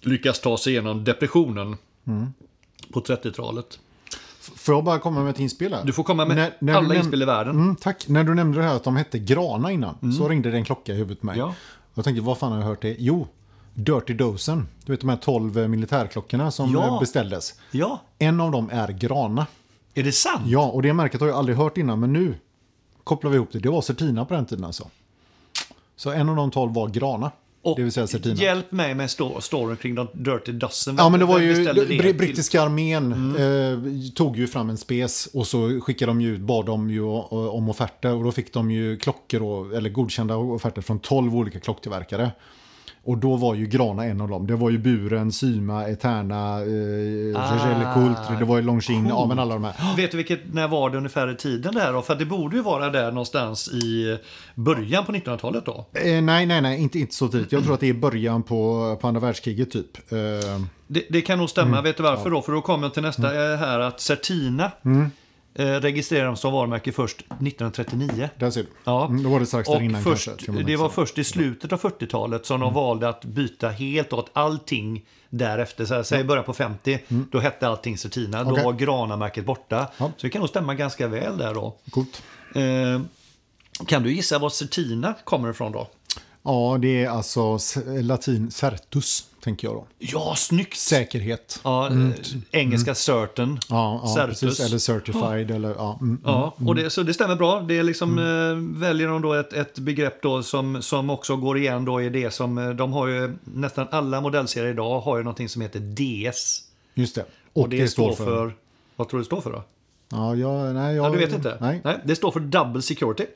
lyckas 0.00 0.40
ta 0.40 0.56
sig 0.58 0.72
igenom 0.72 1.04
depressionen 1.04 1.76
på 2.92 3.00
30-talet. 3.00 3.78
F- 4.40 4.52
Får 4.56 4.74
jag 4.74 4.84
bara 4.84 4.98
komma 4.98 5.20
med 5.22 5.30
ett 5.30 5.40
inspel 5.40 5.74
här? 5.74 5.84
Du 5.84 5.92
får 5.92 6.02
komma 6.02 6.24
med 6.24 6.36
När- 6.36 6.52
när 6.58 6.74
alla 6.74 6.94
inspel 6.94 7.22
i 7.22 7.24
världen. 7.24 7.54
Mm, 7.54 7.76
tack. 7.76 8.08
När 8.08 8.24
du 8.24 8.34
nämnde 8.34 8.58
det 8.58 8.64
här 8.64 8.76
att 8.76 8.84
de 8.84 8.96
hette 8.96 9.18
Grana 9.18 9.72
innan, 9.72 10.12
så 10.18 10.28
ringde 10.28 10.50
det 10.50 10.56
en 10.56 10.64
klocka 10.64 10.92
i 10.92 10.96
huvudet 10.96 11.20
på 11.20 11.26
mig. 11.26 11.38
Ja. 11.38 11.54
Jag 11.94 12.04
tänkte, 12.04 12.22
vad 12.22 12.38
fan 12.38 12.52
har 12.52 12.58
jag 12.58 12.66
hört 12.66 12.82
det? 12.82 12.96
Jo, 12.98 13.26
Dirty 13.74 14.14
Dozen. 14.14 14.68
Du 14.84 14.92
vet 14.92 15.00
de 15.00 15.08
här 15.08 15.16
12 15.16 15.68
militärklockorna 15.68 16.50
som 16.50 16.72
Ja. 16.72 16.86
eh, 16.86 17.00
beställdes. 17.00 17.54
Ja, 17.70 18.00
En 18.18 18.40
av 18.40 18.50
dem 18.52 18.70
är 18.72 18.88
Grana. 18.88 19.46
är 19.94 20.02
det 20.02 20.12
sant? 20.12 20.42
Ja, 20.46 20.66
och 20.70 20.82
det 20.82 20.92
märket 20.92 21.20
har 21.20 21.28
jag 21.28 21.36
aldrig 21.36 21.58
hört 21.58 21.76
innan, 21.78 22.00
men 22.00 22.12
nu 22.12 22.34
kopplade 23.04 23.32
vi 23.32 23.36
ihop 23.36 23.52
det. 23.52 23.58
Det 23.58 23.68
var 23.68 23.82
Certina 23.82 24.24
på 24.24 24.34
den 24.34 24.46
tiden 24.46 24.64
alltså. 24.64 24.88
Så 25.96 26.10
en 26.10 26.28
av 26.28 26.36
de 26.36 26.50
tolv 26.50 26.74
var 26.74 26.88
Grana. 26.88 27.30
Och 27.62 27.76
det 27.76 27.82
vill 27.82 27.92
säga 27.92 28.06
Certina. 28.06 28.34
hjälp 28.34 28.72
mig 28.72 28.94
med 28.94 29.06
sto- 29.06 29.40
storyn 29.40 29.76
kring 29.76 29.94
de 29.94 30.08
Dirty 30.14 30.52
Dozen. 30.52 30.96
Ja, 30.98 31.08
men 31.08 31.20
det 31.20 31.26
var 31.26 31.38
ju 31.40 31.54
br-? 31.54 32.00
Mm. 32.00 32.16
brittiska 32.16 32.62
armén 32.62 33.36
eh, 33.36 34.10
tog 34.14 34.36
ju 34.36 34.46
fram 34.46 34.70
en 34.70 34.76
spes 34.78 35.26
och 35.34 35.46
så 35.46 35.80
skickade 35.80 36.10
de 36.10 36.20
ju 36.20 36.34
ut, 36.34 36.40
bad 36.40 36.66
de 36.66 36.90
ju 36.90 37.02
om 37.02 37.68
offerter 37.68 38.14
och 38.14 38.24
då 38.24 38.32
fick 38.32 38.52
de 38.52 38.70
ju 38.70 38.96
klockor 38.96 39.42
och, 39.42 39.74
eller 39.76 39.90
godkända 39.90 40.36
offerter 40.36 40.82
från 40.82 40.98
12 40.98 41.36
olika 41.36 41.60
klocktillverkare. 41.60 42.30
Och 43.06 43.18
då 43.18 43.36
var 43.36 43.54
ju 43.54 43.66
Grana 43.66 44.04
en 44.04 44.20
av 44.20 44.28
dem. 44.28 44.46
Det 44.46 44.56
var 44.56 44.70
ju 44.70 44.78
Buren, 44.78 45.32
Syma, 45.32 45.86
Eterna, 45.88 46.60
eh, 46.60 47.40
Ah, 47.40 47.94
Coultre, 47.94 48.36
det 48.38 48.44
var 48.44 48.56
ju 48.56 48.62
Longines, 48.62 49.08
ja 49.08 49.26
men 49.26 49.38
alla 49.38 49.54
de 49.54 49.64
här. 49.64 49.74
Vet 49.96 50.10
du 50.10 50.16
vilket, 50.16 50.54
när 50.54 50.68
var 50.68 50.90
det 50.90 50.96
ungefär 50.96 51.32
i 51.32 51.36
tiden 51.36 51.74
där 51.74 51.92
då? 51.92 52.02
För 52.02 52.14
det 52.14 52.24
borde 52.24 52.56
ju 52.56 52.62
vara 52.62 52.90
där 52.90 53.10
någonstans 53.12 53.68
i 53.68 54.18
början 54.54 55.04
på 55.04 55.12
1900-talet 55.12 55.66
då. 55.66 55.86
Eh, 55.92 56.22
nej, 56.22 56.46
nej, 56.46 56.60
nej, 56.60 56.82
inte, 56.82 56.98
inte 56.98 57.14
så 57.14 57.28
tidigt. 57.28 57.52
Jag 57.52 57.64
tror 57.64 57.74
att 57.74 57.80
det 57.80 57.88
är 57.88 57.94
början 57.94 58.42
på, 58.42 58.96
på 59.00 59.08
andra 59.08 59.20
världskriget 59.20 59.70
typ. 59.70 60.12
Eh, 60.12 60.18
Det, 60.86 61.02
det 61.10 61.20
kan 61.20 61.38
nog 61.38 61.50
stämma. 61.50 61.68
Mm. 61.68 61.84
Vet 61.84 61.96
du 61.96 62.02
varför 62.02 62.30
då? 62.30 62.42
För 62.42 62.52
då 62.52 62.60
kommer 62.60 62.84
jag 62.84 62.94
till 62.94 63.02
nästa 63.02 63.52
eh, 63.52 63.58
här 63.58 63.80
att 63.80 64.00
Certina 64.00 64.70
Mm. 64.84 65.10
Eh, 65.58 65.64
registrerades 65.66 66.40
som 66.40 66.52
varumärke 66.52 66.92
först 66.92 67.16
1939. 67.20 68.28
där 68.38 68.50
ser 68.50 68.62
du. 68.62 68.68
Ja. 68.84 69.06
Mm, 69.06 69.22
då 69.22 69.28
var 69.30 69.40
det 69.40 69.46
strax 69.46 69.68
där 69.68 69.76
Och 69.76 69.82
innan 69.82 70.02
först, 70.02 70.24
kanske. 70.26 70.46
kan 70.46 70.54
man 70.54 70.64
det 70.64 70.76
var 70.76 70.88
först 70.88 71.18
i 71.18 71.24
slutet 71.24 71.72
av 71.72 71.80
40-talet 71.80 72.46
som 72.46 72.56
Mm. 72.56 72.66
de 72.66 72.74
valde 72.74 73.08
att 73.08 73.24
byta 73.24 73.68
helt 73.68 74.12
åt 74.12 74.30
allting 74.32 75.04
därefter. 75.30 75.84
Så 75.84 75.94
här, 75.94 76.02
säg 76.02 76.24
början 76.24 76.44
på 76.44 76.52
50, 76.52 76.98
då 77.32 77.38
hette 77.38 77.68
allting 77.68 77.98
Certina. 77.98 78.36
Då 78.38 78.42
Mm. 78.42 78.52
Okej. 78.52 78.64
var 78.64 78.72
Grana-märket 78.72 79.44
borta. 79.46 79.88
Ja. 79.98 80.06
Så 80.16 80.26
det 80.26 80.30
kan 80.30 80.40
nog 80.40 80.48
stämma 80.48 80.74
ganska 80.74 81.08
väl 81.08 81.38
där 81.38 81.54
då. 81.54 81.76
Coolt. 81.90 82.22
Eh, 82.54 83.00
kan 83.86 84.02
du 84.02 84.12
gissa 84.14 84.38
var 84.38 84.50
Certina 84.50 85.14
kommer 85.24 85.50
ifrån 85.50 85.72
då? 85.72 85.88
Ja, 86.42 86.78
det 86.82 87.04
är 87.04 87.08
alltså 87.08 87.58
latin 88.02 88.50
certus, 88.50 89.24
tänker 89.46 89.68
jag 89.68 89.74
då. 89.74 89.86
Ja, 89.98 90.34
snyggt! 90.36 90.76
Säkerhet. 90.76 91.60
Ja, 91.64 91.90
eh, 91.90 92.10
Engelska 92.50 92.94
certain. 92.94 93.58
Ja, 93.68 94.00
ja 94.04 94.14
Certus. 94.14 94.40
precis. 94.40 94.66
Eller 94.66 94.78
certified. 94.78 95.50
Eller, 95.50 95.68
ja, 95.68 95.98
mm, 96.00 96.20
Ja, 96.24 96.54
och 96.66 96.74
det, 96.74 96.90
så 96.90 97.02
det 97.02 97.14
stämmer 97.14 97.36
bra. 97.36 97.60
Det 97.60 97.78
är 97.78 97.82
liksom, 97.82 98.18
eh, 98.18 98.80
väljer 98.80 99.08
de 99.08 99.22
då 99.22 99.34
ett, 99.34 99.52
ett 99.52 99.78
begrepp 99.78 100.22
då 100.22 100.42
som, 100.42 100.82
som 100.82 101.10
också 101.10 101.36
går 101.36 101.58
igen 101.58 101.84
då 101.84 102.02
i 102.02 102.08
det 102.08 102.30
som, 102.30 102.58
eh, 102.58 102.70
de 102.70 102.92
har 102.92 103.06
ju, 103.06 103.36
nästan 103.44 103.86
alla 103.90 104.20
modellserier 104.20 104.70
idag 104.70 105.00
har 105.00 105.16
ju 105.16 105.22
någonting 105.22 105.48
som 105.48 105.62
heter 105.62 105.80
DS. 105.80 106.62
Just 106.94 107.14
det. 107.14 107.24
Och, 107.52 107.68
det, 107.68 107.88
står 107.88 108.12
för, 108.12 108.54
vad 108.96 109.08
tror 109.08 109.18
du 109.18 109.22
det 109.22 109.26
står 109.26 109.40
för 109.40 109.52
då? 109.52 109.62
Ja, 110.08 110.34
ja, 110.34 110.72
nej, 110.72 110.96
jag, 110.96 111.06
Ja, 111.06 111.10
du 111.10 111.18
vet 111.18 111.34
inte? 111.34 111.56
Nej. 111.60 112.00
det 112.04 112.16
står 112.16 112.30
för 112.30 112.40
Double 112.40 112.82
Security. 112.82 113.26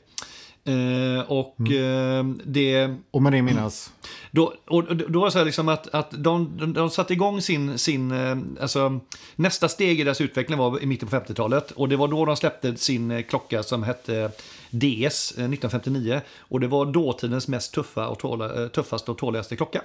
Eh, 0.63 1.31
och 1.31 1.71
eh, 1.71 2.25
det... 2.45 2.95
Och 3.11 3.21
med 3.21 3.33
det 3.33 3.41
menas? 3.41 3.93
Då, 4.31 4.53
och 4.67 4.95
då 4.95 5.19
var 5.19 5.27
det 5.27 5.31
så 5.31 5.37
här 5.37 5.45
liksom 5.45 5.69
att, 5.69 5.87
att 5.93 6.11
de, 6.11 6.57
de, 6.57 6.73
de 6.73 6.89
satte 6.89 7.13
igång 7.13 7.41
sin, 7.41 7.77
sin 7.77 8.11
eh, 8.11 8.37
alltså, 8.61 8.99
nästa 9.35 9.69
steg 9.69 9.99
i 9.99 10.03
deras 10.03 10.21
utveckling 10.21 10.57
var 10.57 10.83
i 10.83 10.85
mitten 10.85 11.09
på 11.09 11.15
50-talet 11.15 11.71
och 11.71 11.89
det 11.89 11.95
var 11.95 12.07
då 12.07 12.25
de 12.25 12.35
släppte 12.35 12.77
sin 12.77 13.11
eh, 13.11 13.21
klocka 13.21 13.63
som 13.63 13.83
hette 13.83 14.31
DS 14.69 15.31
eh, 15.31 15.45
1959 15.45 16.21
och 16.39 16.59
det 16.59 16.67
var 16.67 16.85
dåtidens 16.85 17.47
mest 17.47 17.73
tuffa 17.73 18.07
och 18.07 18.19
tåla, 18.19 18.69
tuffaste 18.69 19.11
och 19.11 19.17
tåligaste 19.17 19.55
klocka. 19.55 19.81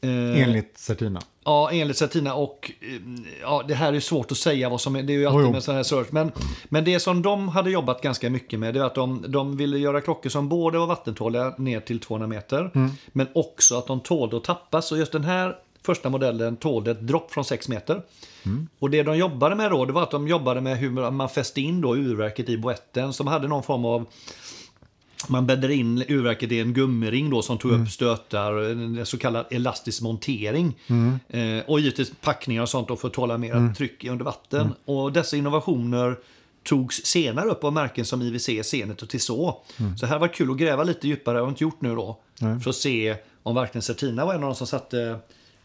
Eh, 0.00 0.42
Enligt 0.42 0.78
Certina. 0.78 1.20
Ja, 1.44 1.70
enligt 1.72 1.96
Certina 1.96 2.34
och 2.34 2.72
eh, 2.80 2.88
ja, 3.40 3.64
det 3.68 3.74
här 3.74 3.92
är 3.92 4.00
svårt 4.00 4.32
att 4.32 4.38
säga 4.38 4.68
vad 4.68 4.80
som 4.80 4.96
är, 4.96 5.02
det 5.02 5.12
är 5.12 5.18
ju 5.18 5.26
alltid 5.26 5.46
jo. 5.46 5.52
med 5.52 5.62
sån 5.62 5.74
här 5.74 5.82
search. 5.82 6.06
Men, 6.10 6.32
men 6.64 6.84
det 6.84 7.00
som 7.00 7.22
de 7.22 7.48
hade 7.48 7.70
jobbat 7.70 8.02
ganska 8.02 8.30
mycket 8.30 8.58
med 8.58 8.74
det 8.74 8.80
är 8.80 8.84
att 8.84 8.94
de, 8.94 9.24
de 9.28 9.56
ville 9.56 9.78
göra 9.78 10.00
klockor 10.00 10.30
som 10.30 10.48
både 10.48 10.78
var 10.78 10.86
vattentåliga 10.86 11.54
ner 11.58 11.80
till 11.80 12.00
200 12.00 12.26
meter. 12.26 12.70
Mm. 12.74 12.90
Men 13.12 13.26
också 13.34 13.78
att 13.78 13.86
de 13.86 14.00
tålde 14.00 14.36
att 14.36 14.44
tappas. 14.44 14.86
Så 14.86 14.96
just 14.96 15.12
den 15.12 15.24
här 15.24 15.56
första 15.82 16.10
modellen 16.10 16.56
tålde 16.56 16.90
ett 16.90 17.06
dropp 17.06 17.32
från 17.32 17.44
6 17.44 17.68
meter. 17.68 18.02
Mm. 18.42 18.68
Och 18.78 18.90
det 18.90 19.02
de 19.02 19.16
jobbade 19.16 19.54
med 19.54 19.70
då, 19.70 19.84
det 19.84 19.92
var 19.92 20.02
att 20.02 20.10
de 20.10 20.28
jobbade 20.28 20.60
med 20.60 20.78
hur 20.78 21.10
man 21.10 21.28
fäste 21.28 21.60
in 21.60 21.80
då 21.80 21.96
urverket 21.96 22.48
i 22.48 22.58
boetten. 22.58 23.12
Som 23.12 23.26
hade 23.26 23.48
någon 23.48 23.62
form 23.62 23.84
av 23.84 24.06
man 25.28 25.46
bäddade 25.46 25.74
in 25.74 26.04
urverket 26.08 26.52
i 26.52 26.60
en 26.60 26.74
gummiring 26.74 27.30
då 27.30 27.42
som 27.42 27.58
tog 27.58 27.70
Mm. 27.70 27.82
upp 27.82 27.90
stötar, 27.90 28.52
en 28.70 29.06
så 29.06 29.18
kallad 29.18 29.46
elastisk 29.50 30.02
montering. 30.02 30.76
Mm. 30.86 31.18
Eh, 31.28 31.64
och 31.66 31.80
givetvis 31.80 32.12
packningar 32.20 32.62
och 32.62 32.68
sånt 32.68 32.88
då 32.88 32.96
för 32.96 33.08
att 33.08 33.14
tåla 33.14 33.38
mer 33.38 33.74
tryck 33.74 34.04
under 34.04 34.24
vatten. 34.24 34.60
Mm. 34.60 34.72
Och 34.84 35.12
dessa 35.12 35.36
innovationer 35.36 36.16
togs 36.64 36.96
senare 37.04 37.48
upp 37.48 37.64
av 37.64 37.72
märken 37.72 38.04
som 38.04 38.22
IWC, 38.22 38.62
Zenit 38.64 39.02
och 39.02 39.08
Tissot. 39.08 39.64
Så 40.00 40.06
här 40.06 40.18
var 40.18 40.28
kul 40.28 40.50
att 40.50 40.56
gräva 40.56 40.84
lite 40.84 41.08
djupare, 41.08 41.34
det 41.34 41.40
har 41.40 41.46
jag 41.46 41.52
inte 41.52 41.64
gjort 41.64 41.80
nu 41.80 41.94
då. 41.94 42.18
Mm. 42.40 42.60
För 42.60 42.70
att 42.70 42.76
se 42.76 43.16
om 43.42 43.54
verkligen 43.54 43.82
Certina 43.82 44.24
var 44.24 44.34
en 44.34 44.42
av 44.42 44.48
de 44.48 44.54
som 44.54 44.66
satte, 44.66 45.18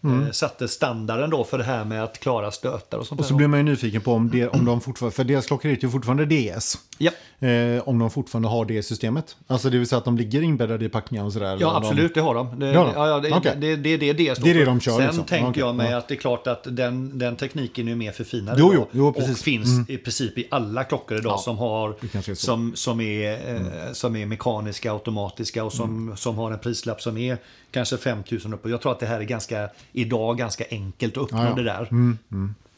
eh, 0.06 0.32
satte 0.32 0.68
standarden 0.68 1.30
då 1.30 1.44
för 1.44 1.58
det 1.58 1.64
här 1.64 1.86
med 1.86 2.04
att 2.04 2.20
klara 2.20 2.52
stötar 2.52 2.98
och 2.98 3.08
sånt 3.08 3.12
Mm. 3.20 3.20
Och 3.20 3.26
så 3.26 3.34
blir 3.36 3.48
man 3.48 3.60
ju 3.60 3.64
nyfiken 3.64 4.02
på 4.02 4.14
om, 4.14 4.30
det, 4.30 4.48
om 4.48 4.66
de 4.66 4.82
fortfarande, 4.82 5.16
för 5.16 5.24
deras 5.24 5.46
klockor 5.46 5.70
heter 5.70 5.84
ju 5.84 5.90
fortfarande 5.90 6.26
DS. 6.26 6.78
Ja. 6.98 7.12
Eh, 7.48 7.82
om 7.88 8.00
de 8.00 8.10
fortfarande 8.10 8.48
har 8.50 8.66
det 8.66 8.84
systemet. 8.84 9.36
Alltså 9.48 9.70
det 9.70 9.78
vill 9.78 9.88
säga 9.88 9.98
att 9.98 10.06
de 10.06 10.18
ligger 10.18 10.42
inbäddade 10.42 10.86
i 10.86 10.90
packningar 10.90 11.24
och 11.26 11.34
sådär. 11.34 11.58
Ja, 11.60 11.68
om 11.68 11.82
de- 11.82 11.88
absolut, 11.88 12.14
det 12.14 12.22
har 12.22 12.36
de. 12.36 12.60
Det? 12.60 12.72
Ja, 12.72 12.92
ja, 13.10 13.20
det, 13.20 13.32
Okej. 13.32 13.54
det, 13.58 13.76
det, 13.76 13.98
det 13.98 14.10
är 14.10 14.14
det 14.14 14.44
Det 14.44 14.50
är 14.50 14.54
det 14.54 14.66
de 14.66 14.80
kör, 14.80 14.92
Sen 14.92 15.02
liksom. 15.06 15.24
tänker 15.24 15.50
Okej, 15.50 15.60
jag 15.60 15.76
mig 15.76 15.92
ja. 15.92 15.98
att 15.98 16.08
det 16.08 16.14
är 16.14 16.20
klart 16.20 16.48
att 16.48 16.64
den, 16.70 17.20
den 17.20 17.36
tekniken 17.36 17.88
är 17.88 17.96
mer 17.96 18.12
förfinad 18.12 18.56
Jo, 18.60 18.72
jo, 18.76 18.88
jo, 18.92 19.08
och 19.08 19.16
precis. 19.16 19.48
Mm. 19.48 19.64
finns 19.66 19.90
i 19.90 19.98
princip 19.98 20.38
i 20.38 20.48
alla 20.52 20.84
klockor 20.84 21.18
idag 21.18 21.32
Ja, 21.34 21.38
som, 21.38 21.58
har, 21.58 21.90
är 21.90 22.36
som, 22.36 22.72
som, 22.76 23.02
är, 23.02 23.32
eh, 23.56 23.94
som 23.94 24.16
är 24.16 24.26
mekaniska, 24.26 24.92
automatiska 24.92 25.64
och 25.64 25.74
som, 25.74 25.86
Mm. 26.06 26.18
som 26.18 26.36
har 26.38 26.52
en 26.52 26.60
prislapp 26.60 27.02
som 27.02 27.18
är 27.18 27.38
kanske 27.72 27.98
5000 27.98 28.54
upp. 28.54 28.70
Jag 28.70 28.82
tror 28.82 28.92
att 28.92 29.00
det 29.00 29.06
här 29.06 29.20
är 29.20 29.24
ganska, 29.24 29.70
idag 29.96 30.38
ganska 30.38 30.64
enkelt 30.72 31.18
att 31.18 31.24
uppnå 31.24 31.38
Ja, 31.38 31.50
ja. 31.50 31.56
det 31.56 31.64
där. 31.64 31.88
Mm, 31.92 32.18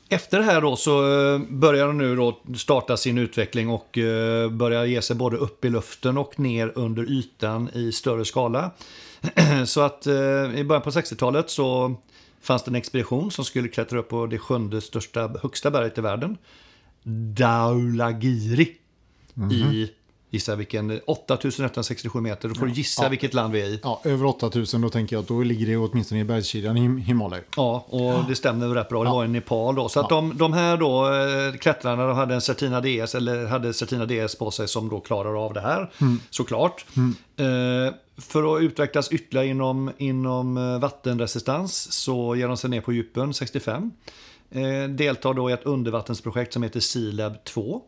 Efter 0.10 0.38
det 0.38 0.44
här 0.44 0.62
då 0.62 0.76
så 0.76 1.20
eh, 1.34 1.40
börjar 1.50 1.88
de 1.88 1.98
nu 1.98 2.16
då 2.16 2.40
starta 2.56 2.98
sin 2.98 3.18
utveckling 3.18 3.70
och 3.70 3.98
eh, 3.98 4.50
börjar 4.50 4.86
ge 4.86 5.02
sig 5.02 5.16
både 5.16 5.38
upp 5.38 5.66
i 5.66 5.70
luften 5.70 6.18
och 6.18 6.40
ner 6.40 6.72
under 6.76 7.12
ytan 7.12 7.70
i 7.74 7.92
större 7.92 8.26
skala. 8.26 8.72
Så 9.66 9.82
att 9.82 10.08
eh, 10.08 10.14
i 10.56 10.64
början 10.68 10.82
på 10.82 10.90
60-talet 10.90 11.50
så 11.50 11.96
fanns 12.42 12.64
det 12.64 12.72
en 12.72 12.76
expedition 12.76 13.32
som 13.32 13.46
skulle 13.46 13.68
klättra 13.68 14.00
upp 14.00 14.10
på 14.10 14.26
det 14.26 14.38
sjunde 14.40 14.82
största, 14.82 15.32
högsta 15.42 15.72
berget 15.72 15.98
i 15.98 16.02
världen. 16.02 16.38
Daulagiri 17.38 18.76
i, 19.52 19.92
gissa 20.30 20.56
vilken, 20.56 21.00
8167 21.06 22.20
meter. 22.22 22.50
Då 22.50 22.56
får 22.56 22.66
du 22.66 22.72
gissa 22.72 23.04
Ja. 23.04 23.10
vilket 23.10 23.34
land 23.34 23.54
vi 23.54 23.62
är 23.62 23.66
i. 23.66 23.80
Ja, 23.84 24.02
över 24.04 24.26
8000 24.26 24.82
då 24.82 24.90
tänker 24.90 25.16
jag 25.16 25.22
att 25.24 25.28
då 25.28 25.44
ligger 25.44 25.68
det 25.68 25.78
åtminstone 25.78 26.22
i 26.22 26.24
bergskedjan 26.24 26.78
i 26.78 27.02
Himalaya. 27.02 27.42
Ja, 27.56 27.86
och 27.90 28.24
det 28.30 28.36
stämmer 28.36 28.68
rätt 28.68 28.90
bra. 28.90 29.04
Det 29.04 29.10
var 29.10 29.26
i 29.26 29.28
Nepal 29.28 29.76
då. 29.76 29.90
Så 29.90 30.00
att 30.00 30.10
de, 30.10 30.38
de 30.38 30.54
här 30.54 30.78
då, 30.78 31.06
eh, 31.14 31.58
klättrarna, 31.58 32.08
de 32.08 32.16
hade 32.16 32.34
en 32.36 32.42
Certina 32.42 32.82
DS, 32.82 33.16
eller 33.16 33.46
hade 33.46 33.74
Certina 33.74 34.06
DS 34.06 34.36
på 34.36 34.52
sig 34.52 34.68
som 34.68 34.90
då 34.90 35.00
klarar 35.00 35.46
av 35.46 35.54
det 35.54 35.62
här, 35.62 35.92
såklart. 36.30 36.86
Eh, 37.38 37.94
för 38.22 38.56
att 38.58 38.62
utvecklas 38.62 39.12
ytterligare 39.12 39.48
inom, 39.48 39.92
inom 39.98 40.58
eh, 40.58 40.80
vattenresistans 40.80 41.92
så 41.92 42.36
ger 42.36 42.48
de 42.48 42.58
sig 42.58 42.70
ner 42.70 42.82
på 42.82 42.94
djupen 42.94 43.34
65. 43.34 43.92
Eh, 44.52 44.90
deltar 44.90 45.34
då 45.34 45.50
i 45.50 45.54
ett 45.54 45.64
undervattensprojekt 45.66 46.54
som 46.54 46.64
heter 46.64 46.80
Sealab 46.80 47.44
2. 47.44 47.82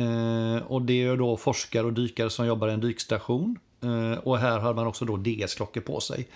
Eh, 0.00 0.62
och 0.62 0.82
det 0.82 1.02
är 1.02 1.16
då 1.16 1.36
forskare 1.36 1.86
och 1.86 1.92
dykare 1.92 2.30
som 2.30 2.46
jobbar 2.46 2.68
i 2.68 2.72
en 2.72 2.80
dykstation. 2.80 3.58
Eh, 3.82 4.18
och 4.18 4.38
här 4.38 4.58
hade 4.58 4.74
man 4.74 4.86
också 4.86 5.04
då 5.04 5.16
DS-klockor 5.16 5.80
på 5.80 6.00
sig. 6.00 6.28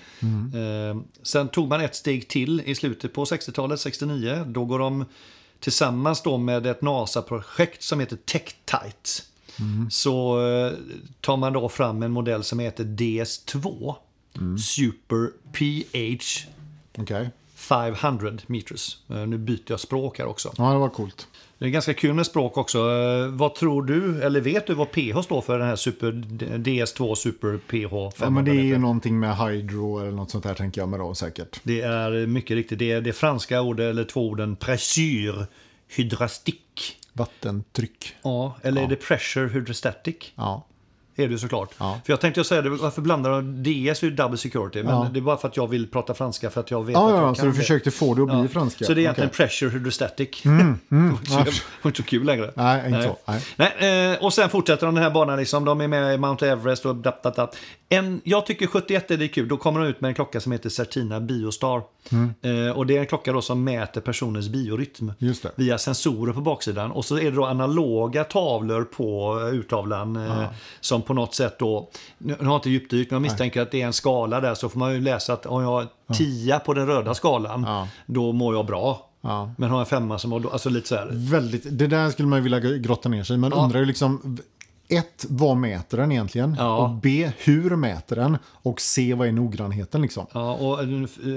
Eh, 0.55 1.00
sen 1.22 1.48
tog 1.48 1.68
man 1.68 1.81
ett 1.81 1.94
steg 1.94 2.29
till 2.29 2.62
i 2.64 2.74
slutet 2.74 3.12
på 3.12 3.24
60-talet, 3.24 3.81
69. 3.81 4.44
Då 4.46 4.64
går 4.64 4.79
de 4.79 5.05
tillsammans 5.61 6.22
då 6.22 6.38
med 6.38 6.66
ett 6.66 6.83
NASA-projekt 6.83 7.83
som 7.83 8.00
heter 8.00 8.16
Tektite. 8.16 9.22
Så 9.90 10.46
eh, 10.46 10.72
tar 11.20 11.37
man 11.37 11.53
då 11.53 11.68
fram 11.68 12.03
en 12.03 12.12
modell 12.12 12.44
som 12.44 12.59
heter 12.59 12.85
DS2. 12.85 13.94
Super 14.59 15.31
PH 15.53 16.48
Okej. 16.98 17.31
500 17.55 18.38
meters. 18.46 18.98
Nu 19.07 19.38
byter 19.38 19.62
jag 19.66 19.81
språk 19.81 20.18
här 20.18 20.27
också. 20.27 20.53
Ja, 20.57 20.72
det 20.72 20.79
var 20.79 20.88
coolt. 20.88 21.29
Det 21.64 21.68
är 21.68 21.72
ganska 21.72 21.94
kul 21.94 22.14
med 22.14 22.27
språk 22.27 22.57
också. 22.57 22.79
Eh, 22.79 23.27
Vad 23.27 23.55
tror 23.55 23.83
du, 23.83 24.22
eller 24.22 24.40
vet 24.40 24.66
du 24.66 24.74
vad 24.74 24.90
PH 24.90 25.22
står 25.22 25.40
för 25.40 25.59
den 25.59 25.68
här 25.68 25.77
super, 25.77 26.12
DS2 26.59 27.14
Super 27.14 27.59
PH 27.59 27.88
500? 27.90 28.11
Ja, 28.20 28.31
men 28.31 28.44
det 28.44 28.50
är 28.50 28.64
ju 28.64 28.79
någonting 28.79 29.20
med 29.20 29.37
hydro 29.37 29.98
eller 29.98 30.11
något 30.11 30.31
sånt 30.31 30.44
där 30.44 30.55
tänker 30.55 30.81
jag 30.81 30.88
med 30.88 31.00
då 31.00 31.14
säkert. 31.14 31.61
det 31.62 31.81
är 31.81 32.27
mycket 32.27 32.55
riktigt, 32.55 32.79
det 32.79 32.92
är 32.92 33.00
det 33.00 33.12
franska 33.12 33.61
ordet, 33.61 33.90
eller 33.90 34.05
två 34.05 34.29
orden, 34.29 34.57
pressyr, 34.57 35.46
hydrastik. 35.96 36.96
Vattentryck. 37.12 38.12
Ja, 38.22 38.57
eller 38.62 38.83
är 38.83 38.87
det 38.87 38.96
pressure 38.96 39.48
hydrostatic? 39.48 40.16
Ja. 40.35 40.66
Är 41.16 41.27
det 41.27 41.33
ju 41.33 41.38
såklart. 41.38 41.70
Ja. 41.79 42.00
För 42.05 42.12
jag 42.12 42.20
tänkte 42.20 42.44
säga 42.44 42.62
det, 42.62 42.70
varför 42.70 43.03
blandar 43.03 43.31
de 43.31 43.62
DS 43.62 44.03
är 44.03 44.07
ju 44.07 44.11
double 44.11 44.37
security? 44.38 44.83
Men 44.83 44.94
Ja. 44.94 45.09
det 45.12 45.18
är 45.18 45.22
bara 45.22 45.37
för 45.37 45.48
att 45.48 45.57
jag 45.57 45.66
vill 45.70 45.87
prata 45.87 46.14
franska 46.14 46.50
för 46.50 46.61
att 46.61 46.70
jag 46.70 46.85
vet 46.87 46.92
Ja, 46.94 47.05
att 47.07 47.11
ja, 47.11 47.16
jag 47.16 47.22
ja, 47.22 47.27
kan 47.27 47.35
så 47.37 47.42
du 47.44 47.50
det. 47.50 47.57
försökte 47.59 47.90
få 47.90 48.14
det 48.14 48.22
att 48.22 48.40
bli 48.40 48.48
franska? 48.48 48.85
Så 48.85 48.94
det 48.94 49.00
är 49.00 49.03
egentligen 49.03 49.31
Okej. 49.31 49.37
pressure 49.46 49.70
hydrostatic. 49.70 50.44
inte 50.46 51.31
så- 51.31 51.38
det 51.38 51.44
var 51.83 51.88
inte 51.88 51.96
så 51.96 52.03
kul 52.03 52.24
längre. 52.24 52.50
Nej, 52.57 52.88
inte 52.88 53.03
så. 53.03 53.16
Nej. 53.27 53.42
Nej, 53.79 54.12
eh, 54.12 54.24
och 54.24 54.33
sen 54.33 54.48
fortsätter 54.50 54.87
de 54.87 54.94
den 54.94 55.05
här 55.05 55.11
banan, 55.11 55.38
liksom, 55.38 55.64
de 55.64 55.81
är 55.81 55.88
med 55.88 56.14
i 56.14 56.18
Mount 56.18 56.46
Everest 56.48 56.87
och 56.87 56.94
dap, 56.96 57.22
dap, 57.22 57.37
dap. 57.37 57.55
En, 57.88 58.20
Jag 58.24 58.46
tycker 58.46 58.66
71 58.66 59.11
är 59.11 59.16
det 59.16 59.29
kul, 59.29 59.48
då 59.48 59.57
kommer 59.57 59.81
de 59.81 59.87
ut 59.88 60.00
med 60.00 60.09
en 60.09 60.14
klocka 60.14 60.40
som 60.40 60.53
heter 60.53 60.68
Certina 60.70 61.20
Biostar. 61.20 61.83
Mm. 62.12 62.35
Eh, 62.68 62.77
och 62.77 62.87
det 62.87 62.96
är 62.96 63.00
en 63.00 63.07
klocka 63.07 63.33
då 63.33 63.42
som 63.42 63.64
mäter 63.64 64.00
personens 64.00 64.48
biorytm 64.48 65.12
via 65.57 65.79
sensorer 65.79 66.33
på 66.33 66.40
baksidan. 66.40 66.90
Och 66.90 67.05
så 67.05 67.18
är 67.18 67.24
det 67.24 67.31
då 67.31 67.44
analoga 67.44 68.24
tavlor 68.24 68.85
på 68.85 69.38
eh, 69.40 69.55
urtavlan 69.59 70.46
som 70.81 71.03
på 71.07 71.14
något 71.14 71.35
sätt 71.35 71.59
då, 71.59 71.88
nu 72.19 72.37
har 72.40 72.45
jag 72.45 72.57
inte 72.57 72.71
djupdykt, 72.71 73.11
men 73.11 73.17
jag 73.17 73.23
misstänker 73.23 73.62
att 73.62 73.71
det 73.71 73.83
är 73.83 73.87
en 73.87 73.93
skala 73.93 74.40
där 74.40 74.55
så 74.55 74.69
får 74.69 74.79
man 74.79 74.93
ju 74.95 75.01
läsa 75.01 75.33
att 75.33 75.47
om 75.47 75.62
jag 75.62 75.69
har 75.71 75.87
10 76.14 76.59
på 76.59 76.75
den 76.75 76.87
röda 76.87 77.14
skalan, 77.14 77.64
Ja. 77.69 77.88
då 78.07 78.33
mår 78.33 78.55
jag 78.55 78.67
bra. 78.67 79.11
Ja. 79.21 79.51
Men 79.59 79.71
har 79.71 79.77
jag 79.77 79.81
en 79.81 79.87
femma 79.87 80.19
som 80.19 80.43
då, 80.43 80.51
alltså 80.51 80.69
lite 80.71 80.88
så 80.88 80.95
här. 80.95 81.09
Väldigt, 81.12 81.79
det 81.79 81.87
där 81.87 82.11
skulle 82.11 82.29
man 82.29 82.38
ju 82.38 82.43
vilja 82.43 82.61
grotta 82.61 83.09
ner 83.09 83.23
sig 83.25 83.35
i. 83.35 83.38
Man 83.38 83.53
Ja. 83.55 83.64
undrar 83.64 83.81
ju 83.81 83.87
liksom, 83.87 84.38
ett, 84.88 85.27
vad 85.29 85.57
mäter 85.57 85.99
den 85.99 86.12
egentligen? 86.12 86.57
Ja. 86.59 86.77
Och 86.77 86.90
B, 86.90 87.31
hur 87.38 87.77
mäter 87.77 88.16
den? 88.16 88.38
Och 88.47 88.81
C, 88.81 89.14
vad 89.14 89.29
är 89.29 89.33
noggrannheten 89.33 90.03
liksom? 90.03 90.27
Ja, 90.33 90.55
och 90.55 90.83
eh, 90.83 90.87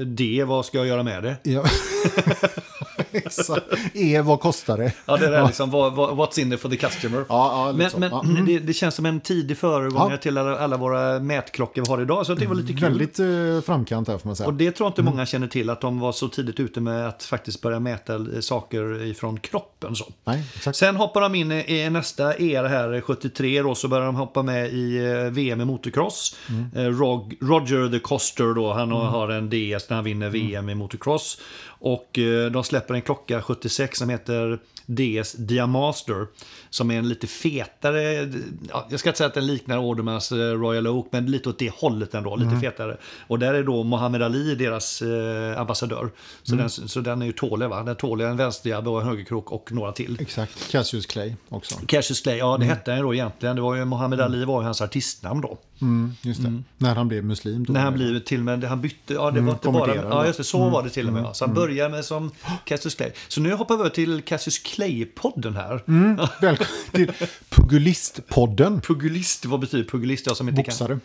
det, 0.05 0.43
vad 0.43 0.65
ska 0.65 0.77
jag 0.77 0.88
göra 0.88 1.03
med 1.03 1.23
det? 1.23 1.38
Ja. 1.43 1.63
Exakt. 3.12 3.65
E, 3.93 4.21
vad 4.21 4.39
kostar 4.39 4.77
det? 4.77 4.93
Ja, 5.05 5.17
det 5.17 5.25
är 5.25 5.31
det 5.31 5.45
liksom, 5.45 5.71
vad, 5.71 5.95
vad, 5.95 6.10
what's 6.10 6.39
in 6.39 6.53
it 6.53 6.60
for 6.60 6.69
the 6.69 6.77
customer. 6.77 7.25
Ja, 7.29 7.73
men 7.75 7.89
så. 7.89 7.99
men 7.99 8.12
mm. 8.12 8.45
det, 8.45 8.60
det 8.60 8.73
känns 8.73 8.95
som 8.95 9.05
en 9.05 9.19
tidig 9.19 9.57
föregångare 9.57 10.17
till 10.17 10.38
alla, 10.38 10.57
alla 10.57 10.77
våra 10.77 11.19
mätklockor 11.19 11.81
vi 11.86 11.91
har 11.91 12.01
idag, 12.01 12.25
så 12.25 12.33
det 12.33 12.47
var 12.47 12.55
lite 12.55 12.73
kul. 12.73 12.81
Väldigt 12.81 13.19
eh, 13.19 13.62
framkant 13.65 14.07
här 14.07 14.17
får 14.17 14.27
man 14.29 14.36
säga. 14.36 14.47
Och 14.47 14.53
det 14.53 14.71
tror 14.71 14.86
jag 14.86 14.91
inte 14.91 15.01
Mm. 15.01 15.13
många 15.13 15.25
känner 15.25 15.47
till, 15.47 15.69
att 15.69 15.81
de 15.81 15.99
var 15.99 16.12
så 16.12 16.27
tidigt 16.27 16.60
ute 16.60 16.81
med 16.81 17.07
att 17.07 17.23
faktiskt 17.23 17.62
börja 17.62 17.79
mäta 17.79 18.15
eh, 18.15 18.21
saker 18.39 19.03
ifrån 19.05 19.39
kroppen. 19.39 19.95
Så. 19.95 20.05
Nej, 20.25 20.43
exakt. 20.55 20.77
Sen 20.77 20.95
hoppar 20.95 21.21
de 21.21 21.36
in 21.36 21.51
i 21.51 21.88
i 21.88 21.89
nästa 21.89 22.38
era 22.38 22.67
här, 22.67 23.01
73 23.01 23.46
då, 23.63 23.75
så 23.75 23.88
börjar 23.88 24.05
de 24.05 24.15
hoppa 24.15 24.43
med 24.43 24.69
i 24.73 24.97
eh, 25.05 25.31
VM 25.31 25.62
i 25.62 25.65
motocross. 25.65 26.36
Mm. 26.49 26.65
Eh, 26.75 26.99
Rog, 26.99 27.38
Roger 27.41 27.89
the 27.89 27.99
Coster 27.99 28.53
då, 28.55 28.73
han 28.73 28.91
har- 28.91 29.05
har 29.05 29.29
en 29.29 29.49
DS 29.49 29.89
när 29.89 29.95
han 29.95 30.03
vinner 30.03 30.29
VM 30.29 30.69
i 30.69 30.75
motocross. 30.75 31.41
Och 31.79 32.19
eh, 32.19 32.51
de 32.51 32.63
släpper 32.63 32.93
en 32.93 33.01
klocka 33.01 33.41
76 33.41 33.97
som 33.99 34.09
heter 34.09 34.59
DS 34.85 35.33
Diamaster. 35.33 36.27
Som 36.69 36.91
är 36.91 36.97
en 36.99 37.09
lite 37.09 37.27
fetare, 37.27 38.33
ja, 38.69 38.87
jag 38.89 38.99
ska 38.99 39.09
inte 39.09 39.17
säga 39.17 39.27
att 39.27 39.33
den 39.33 39.45
liknar 39.47 39.77
Audemars 39.77 40.31
eh, 40.31 40.35
Royal 40.35 40.87
Oak, 40.87 41.07
men 41.11 41.25
lite 41.31 41.49
åt 41.49 41.59
det 41.59 41.73
hållet 41.73 42.13
ändå, 42.13 42.35
lite 42.35 42.59
fetare. 42.61 42.97
Och 43.27 43.39
där 43.39 43.53
är 43.53 43.63
då 43.63 43.83
Mohammed 43.83 44.21
Ali 44.21 44.55
deras 44.55 45.01
eh, 45.01 45.59
ambassadör. 45.59 46.09
Så, 46.43 46.55
den, 46.55 46.69
så 46.69 46.99
den 47.01 47.21
är 47.21 47.25
ju 47.25 47.31
tålig 47.31 47.69
va? 47.69 47.83
Den 47.83 47.95
tål 47.95 48.21
en 48.21 48.37
vänsterjabb 48.37 48.87
och 48.87 49.01
en 49.01 49.07
högerkrok 49.07 49.51
och 49.51 49.71
några 49.71 49.91
till. 49.91 50.17
Exakt. 50.21 50.71
Cassius 50.71 51.05
Clay 51.05 51.35
också. 51.49 51.75
Cassius 51.87 52.21
Clay, 52.21 52.37
ja 52.37 52.57
det 52.57 52.65
Mm. 52.65 52.77
hette 52.77 52.91
han 52.91 52.97
ju 52.99 53.03
då 53.03 53.13
egentligen. 53.13 53.55
Det 53.55 53.61
var 53.61 53.75
ju 53.75 53.85
Muhammad 53.85 54.21
Ali 54.21 54.45
var 54.45 54.61
ju 54.61 54.65
hans 54.65 54.81
artistnamn 54.81 55.41
då. 55.41 55.57
Mm, 55.81 56.13
just 56.21 56.43
det. 56.43 56.63
När 56.77 56.95
han 56.95 57.07
blev 57.07 57.23
muslim. 57.25 57.65
Då 57.65 57.73
När 57.73 57.81
han 57.81 57.93
blev 57.93 58.19
till 58.19 58.39
och 58.39 58.45
med, 58.45 58.63
han 58.63 58.81
bytte, 58.81 59.13
ja 59.13 59.31
det 59.31 59.41
var 59.41 59.53
inte 59.53 59.69
bara, 59.69 59.83
Mm. 59.91 59.97
Mm. 60.05 60.11
ja 60.11 60.25
just 60.25 60.37
det, 60.37 60.43
så 60.43 60.69
var 60.69 60.83
det 60.83 60.89
till 60.89 61.07
och 61.07 61.13
med. 61.13 61.23
ja. 61.23 61.33
Så 61.33 61.45
han 61.45 61.53
började 61.55 61.89
med 61.89 62.05
som 62.05 62.31
Cassius 62.65 62.95
Clay. 62.95 63.11
Så 63.27 63.41
nu 63.41 63.53
hoppar 63.53 63.75
vi 63.75 63.81
över 63.81 63.89
till 63.89 64.21
Cassius 64.21 64.63
Clay-podden 64.65 65.55
här. 65.55 65.83
Mm. 65.87 66.15
Välkommen 66.41 66.67
till 66.91 67.11
Pugilistpodden. 67.49 68.81
Pugilist, 68.87 69.45
vad 69.45 69.59
betyder 69.59 69.89
pugilist? 69.89 70.25
Jag 70.27 70.37
som 70.37 70.49
inte 70.49 70.63
kan. 70.63 70.71
Boxare. 70.71 70.99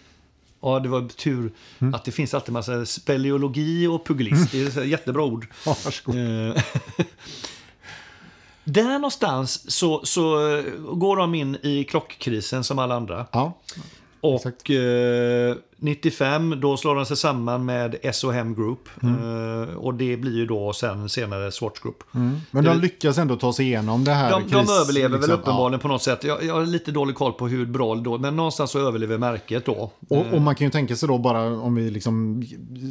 Ja, 0.63 0.79
det 0.81 0.89
var 0.89 1.09
tur 1.09 1.53
Mm. 1.79 1.95
att 1.95 2.05
det 2.05 2.13
finns 2.13 2.35
alltid 2.35 2.53
massa 2.53 2.87
speleologi 2.87 3.87
och 3.87 4.07
pugilist. 4.07 4.53
Det 4.53 4.77
är 4.77 4.85
jättebra 4.85 5.23
ord. 5.25 5.47
Ja. 5.67 5.77
Eh, 6.15 6.63
Där 8.65 8.93
någonstans 8.99 9.71
så, 9.71 10.01
så 10.05 10.37
går 10.93 11.17
de 11.17 11.35
in 11.35 11.57
i 11.63 11.85
klockkrisen 11.85 12.65
som 12.65 12.79
alla 12.79 12.95
andra. 12.95 13.27
Ja, 13.33 13.59
Och 14.23 14.71
eh, 14.71 15.57
95 15.83 16.61
då 16.61 16.77
slår 16.77 16.95
de 16.95 17.07
sig 17.07 17.17
samman 17.17 17.65
med 17.65 17.97
SOM 18.13 18.55
Group. 18.55 18.89
Eh, 19.03 19.75
och 19.77 19.95
det 19.95 20.17
blir 20.17 20.37
ju 20.37 20.47
då 20.47 20.73
sen 20.73 21.09
senare 21.09 21.53
Swatch 21.53 21.81
Group. 21.81 21.97
men 22.51 22.65
de 22.65 22.79
lyckas 22.81 23.19
ändå 23.19 23.37
ta 23.37 23.53
sig 23.53 23.67
igenom 23.67 24.05
det 24.05 24.13
här. 24.13 24.31
De, 24.31 24.43
de 24.43 24.49
kris- 24.51 24.71
överlever 24.81 25.09
väl 25.09 25.21
liksom. 25.21 25.35
uppenbarligen 25.41 25.81
på 25.81 25.89
något 25.89 26.03
sätt. 26.03 26.25
Jag, 26.25 26.45
jag 26.45 26.55
har 26.55 26.67
lite 26.67 26.91
dålig 26.93 27.17
koll 27.17 27.33
på 27.33 27.49
hur 27.49 27.67
bra 27.67 27.95
då, 27.95 28.19
men 28.19 28.37
någonstans 28.37 28.71
så 28.71 28.89
överlever 28.89 29.19
märket 29.19 29.67
då. 29.67 29.93
Ja. 30.09 30.17
Och, 30.19 30.33
och 30.35 30.43
man 30.43 30.55
kan 30.55 30.67
ju 30.67 30.71
tänka 30.71 30.97
sig 30.97 31.09
då 31.09 31.19
bara 31.19 31.43
om 31.61 31.75
vi 31.75 31.91
liksom 31.91 32.43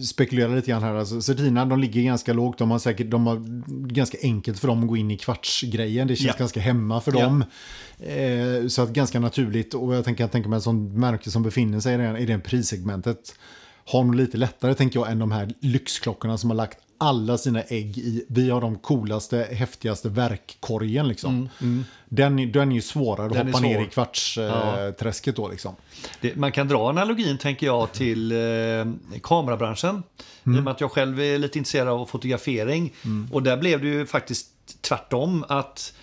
spekulerar 0.09 0.55
lite 0.55 0.71
grann 0.71 0.83
här. 0.83 0.95
Alltså, 0.95 1.21
Certina, 1.21 1.65
de 1.65 1.79
ligger 1.79 2.01
ganska 2.01 2.33
lågt. 2.33 2.57
De 2.57 2.71
har 2.71 2.79
säkert 2.79 3.11
de 3.11 3.27
har 3.27 3.41
ganska 3.87 4.17
enkelt 4.21 4.59
för 4.59 4.67
dem 4.67 4.81
att 4.83 4.87
gå 4.89 4.97
in 4.97 5.11
i 5.11 5.17
kvartsgrejen. 5.17 6.07
Det 6.07 6.15
känns 6.15 6.27
Ja. 6.27 6.39
ganska 6.39 6.59
hemma 6.59 7.01
för 7.01 7.11
Ja. 7.17 7.21
dem. 7.23 7.43
Eh, 7.99 8.67
så 8.67 8.81
att 8.81 8.89
ganska 8.89 9.19
naturligt. 9.19 9.73
Och 9.73 9.95
jag 9.95 10.05
tänker, 10.05 10.23
jag 10.23 10.31
tänker 10.31 10.49
mig 10.49 10.57
ett 10.57 10.63
sånt 10.63 10.93
märke 10.97 11.31
som 11.31 11.43
befinner 11.43 11.79
sig 11.79 11.93
i 11.93 11.97
det, 11.97 12.17
i 12.19 12.25
det 12.25 12.39
prissegmentet 12.81 13.35
har 13.91 14.03
nog 14.03 14.15
lite 14.15 14.37
lättare, 14.37 14.73
tänker 14.73 14.99
jag, 14.99 15.11
än 15.11 15.19
de 15.19 15.31
här 15.31 15.53
lyxklockorna 15.59 16.37
som 16.37 16.49
har 16.49 16.57
lagt 16.57 16.77
alla 16.97 17.37
sina 17.37 17.61
ägg 17.61 17.97
i, 17.97 18.25
vi 18.29 18.49
har 18.49 18.61
de 18.61 18.75
coolaste, 18.77 19.47
häftigaste 19.51 20.09
verkkorgen 20.09 21.07
liksom. 21.07 21.49
Den, 22.09 22.51
den 22.51 22.71
är 22.71 22.75
ju 22.75 22.81
svårare 22.81 23.25
att 23.25 23.31
Mm, 23.31 23.45
Den 23.45 23.47
är 23.47 23.51
hoppa 23.53 23.59
ner 23.67 23.75
svår. 23.75 23.85
i 23.85 23.89
kvartsträsket 23.89 25.35
då 25.35 25.47
liksom. 25.47 25.75
Det, 26.21 26.35
man 26.35 26.51
kan 26.51 26.67
dra 26.67 26.89
analogin, 26.89 27.37
tänker 27.37 27.65
jag, 27.65 27.91
till 27.91 28.31
eh, 28.31 29.19
kamerabranschen. 29.23 30.03
I 30.43 30.49
och 30.49 30.51
med 30.63 30.67
att 30.67 30.81
jag 30.81 30.91
själv 30.91 31.19
är 31.21 31.37
lite 31.37 31.57
intresserad 31.57 31.87
av 31.87 32.05
fotografering. 32.05 32.93
Och 33.31 33.43
där 33.43 33.57
blev 33.57 33.81
det 33.81 33.87
ju 33.87 34.05
faktiskt 34.05 34.47
tvärtom. 34.81 35.45
att 35.49 35.93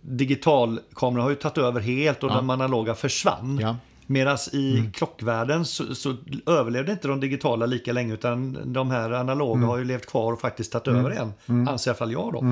Digitalkameror 0.00 1.22
har 1.22 1.30
ju 1.30 1.36
tagit 1.36 1.58
över 1.58 1.80
helt 1.80 2.22
och 2.22 2.28
de 2.30 2.50
analoga 2.50 2.94
försvann. 2.94 3.58
Ja. 3.62 3.76
Medan 4.10 4.38
i 4.52 4.90
klockvärlden 4.94 5.64
så, 5.64 5.94
så 5.94 6.16
överlevde 6.46 6.92
inte 6.92 7.08
de 7.08 7.20
digitala 7.20 7.66
lika 7.66 7.92
länge 7.92 8.14
utan 8.14 8.58
de 8.72 8.90
här 8.90 9.10
analoga 9.10 9.66
har 9.66 9.78
ju 9.78 9.84
levt 9.84 10.06
kvar 10.06 10.32
och 10.32 10.40
faktiskt 10.40 10.72
tagit 10.72 10.88
över 10.88 11.12
igen. 11.12 11.32
Anser 11.68 11.90
i 11.90 11.92
alla 11.92 11.98
fall 11.98 12.12
jag 12.12 12.32
då. 12.32 12.44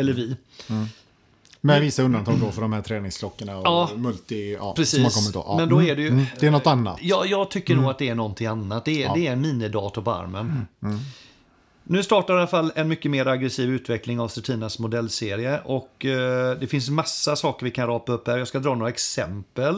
Eller 0.00 0.12
vi. 0.12 0.36
Med 1.60 1.80
vissa 1.80 2.02
undantag 2.02 2.34
då 2.40 2.50
för 2.50 2.62
de 2.62 2.72
här 2.72 2.82
träningsklockorna 2.82 3.56
och 3.56 3.66
Ja, 3.66 3.90
multi 3.96 4.52
ja, 4.60 4.74
precis. 4.76 4.94
som 4.94 5.04
har 5.04 5.10
kommit 5.10 5.32
då. 5.34 5.44
Ja. 5.46 5.56
Men 5.56 5.68
då 5.68 5.82
är 5.82 5.96
det 5.96 6.02
ju- 6.02 6.08
Mm, 6.08 6.24
det 6.40 6.46
är 6.46 6.50
något 6.50 6.66
annat. 6.66 6.98
Ja, 7.02 7.24
jag 7.26 7.50
tycker 7.50 7.76
nog 7.76 7.90
att 7.90 7.98
det 7.98 8.08
är 8.08 8.14
någonting 8.14 8.46
annat. 8.46 8.84
Det 8.84 9.02
är, 9.04 9.14
det 9.14 9.26
är 9.26 9.32
en 9.32 9.40
minidator 9.40 10.02
på 10.02 10.12
armen. 10.12 10.66
Nu 11.86 12.02
startar 12.02 12.34
i 12.34 12.36
alla 12.36 12.46
fall 12.46 12.72
en 12.74 12.88
mycket 12.88 13.10
mer 13.10 13.26
aggressiv 13.26 13.70
utveckling 13.70 14.20
av 14.20 14.28
Certinas 14.28 14.78
modellserie. 14.78 15.60
Och 15.64 16.04
eh, 16.04 16.58
det 16.58 16.66
finns 16.66 16.90
massa 16.90 17.36
saker 17.36 17.64
vi 17.64 17.70
kan 17.70 17.86
rapa 17.86 18.12
upp 18.12 18.26
här. 18.28 18.38
Jag 18.38 18.48
ska 18.48 18.58
dra 18.58 18.74
några 18.74 18.88
exempel. 18.88 19.74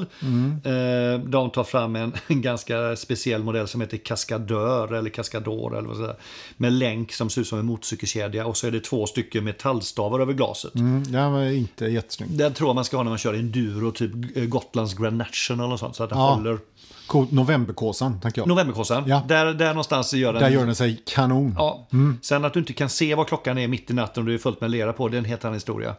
Eh, 0.65 1.21
de 1.25 1.51
tar 1.51 1.65
fram 1.65 1.97
en, 1.97 2.13
en 2.27 2.43
ganska 2.43 2.97
speciell 2.97 3.43
modell 3.45 3.69
som 3.69 3.81
heter 3.81 3.97
Kaskadör 3.97 4.93
eller 4.95 5.11
Kaskador 5.11 5.79
eller 5.79 5.89
vad 5.89 5.97
säger, 5.97 6.17
Med 6.57 6.73
länk 6.73 7.13
som 7.13 7.31
ser 7.31 7.41
ut 7.41 7.47
som 7.47 7.59
en 7.59 7.67
motorcykelkedja. 7.67 8.47
Och 8.47 8.57
så 8.57 8.67
är 8.67 8.71
det 8.71 8.81
två 8.81 9.07
stycken 9.07 9.45
metallstavar 9.45 10.21
över 10.21 10.33
glaset. 10.33 10.75
Mm, 10.75 11.03
det 11.05 11.29
var 11.29 11.43
inte 11.43 11.85
jättesnyggt. 11.87 12.39
Den 12.39 12.53
tror 12.55 12.69
jag 12.69 12.75
man 12.75 12.85
ska 12.85 12.97
ha 12.97 13.05
när 13.05 13.11
man 13.11 13.19
kör 13.19 13.35
enduro, 13.35 13.91
typ 13.93 14.11
Gotlands 14.49 14.95
Grand 14.95 15.17
National 15.17 15.73
och 15.73 15.79
sånt. 15.79 15.97
Så 15.97 16.03
att 16.05 16.11
den 16.11 16.19
Ja. 16.19 16.35
håller. 16.35 16.59
Novemberkåsan, 17.31 18.21
tänker 18.21 18.41
jag. 18.41 18.49
Novemberkåsan. 18.49 19.05
Ja. 19.07 19.23
Där, 19.29 19.55
där 19.55 19.69
någonstans 19.69 20.15
gör 20.15 20.33
den... 20.33 20.43
Där 20.43 20.51
gör 20.51 20.67
den 20.67 20.75
sig 20.75 21.03
kanon. 21.07 21.55
Ja. 21.59 21.87
Sen 22.23 22.45
att 22.45 22.53
du 22.53 22.61
inte 22.61 22.73
kan 22.73 22.89
se 22.89 23.15
vad 23.15 23.29
klockan 23.29 23.59
är 23.59 23.69
mitt 23.69 23.91
i 23.91 23.95
natten 23.95 24.23
och 24.23 24.27
du 24.27 24.35
är 24.35 24.39
fullt 24.39 24.61
med 24.61 24.71
lera 24.71 24.93
på, 24.93 25.09
det 25.09 25.17
är 25.17 25.19
en 25.19 25.25
helt 25.25 25.45
annan 25.45 25.55
historia. 25.55 25.95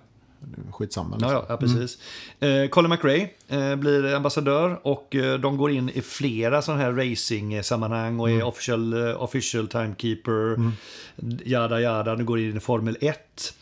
Skitsamma. 0.72 1.16
Liksom. 1.16 1.32
ja, 1.32 1.46
ja 1.50 1.58
precis. 1.58 1.98
Eh, 2.40 2.68
Colin 2.70 2.90
McRae 2.90 3.30
eh, 3.48 3.76
blir 3.76 4.16
ambassadör 4.16 4.80
och 4.84 5.16
eh, 5.16 5.40
de 5.40 5.58
går 5.58 5.72
in 5.72 5.90
i 5.90 6.02
flera 6.02 6.62
sådana 6.62 6.84
här 6.84 6.92
racing-sammanhang 6.92 8.20
och 8.20 8.30
är 8.30 8.44
official, 8.44 9.08
eh, 9.08 9.24
official 9.24 9.68
timekeeper. 9.68 10.72
Jada, 11.46 11.82
jada, 11.82 12.16
nu 12.16 12.24
går 12.24 12.40
in 12.40 12.58
i 12.58 12.60
Formel 12.60 12.98
1. 13.02 13.54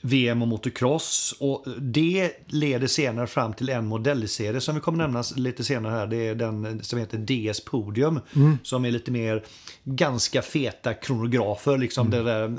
VM 0.00 0.42
och 0.42 0.48
motocross. 0.48 1.34
Och 1.40 1.64
det 1.80 2.30
leder 2.46 2.86
senare 2.86 3.26
fram 3.26 3.52
till 3.52 3.68
en 3.68 3.86
modellserie 3.86 4.60
som 4.60 4.74
vi 4.74 4.80
kommer 4.80 4.98
nämna 4.98 5.24
lite 5.36 5.64
senare 5.64 5.92
här. 5.92 6.06
Det 6.06 6.16
är 6.28 6.34
den 6.34 6.84
som 6.84 6.98
heter 6.98 7.18
DS 7.18 7.60
Podium. 7.64 8.20
Som 8.62 8.84
är 8.84 8.90
lite 8.90 9.10
mer 9.10 9.44
ganska 9.84 10.42
feta 10.42 10.94
kronografer. 10.94 11.78
Liksom 11.78 12.10
det 12.10 12.22
där 12.22 12.56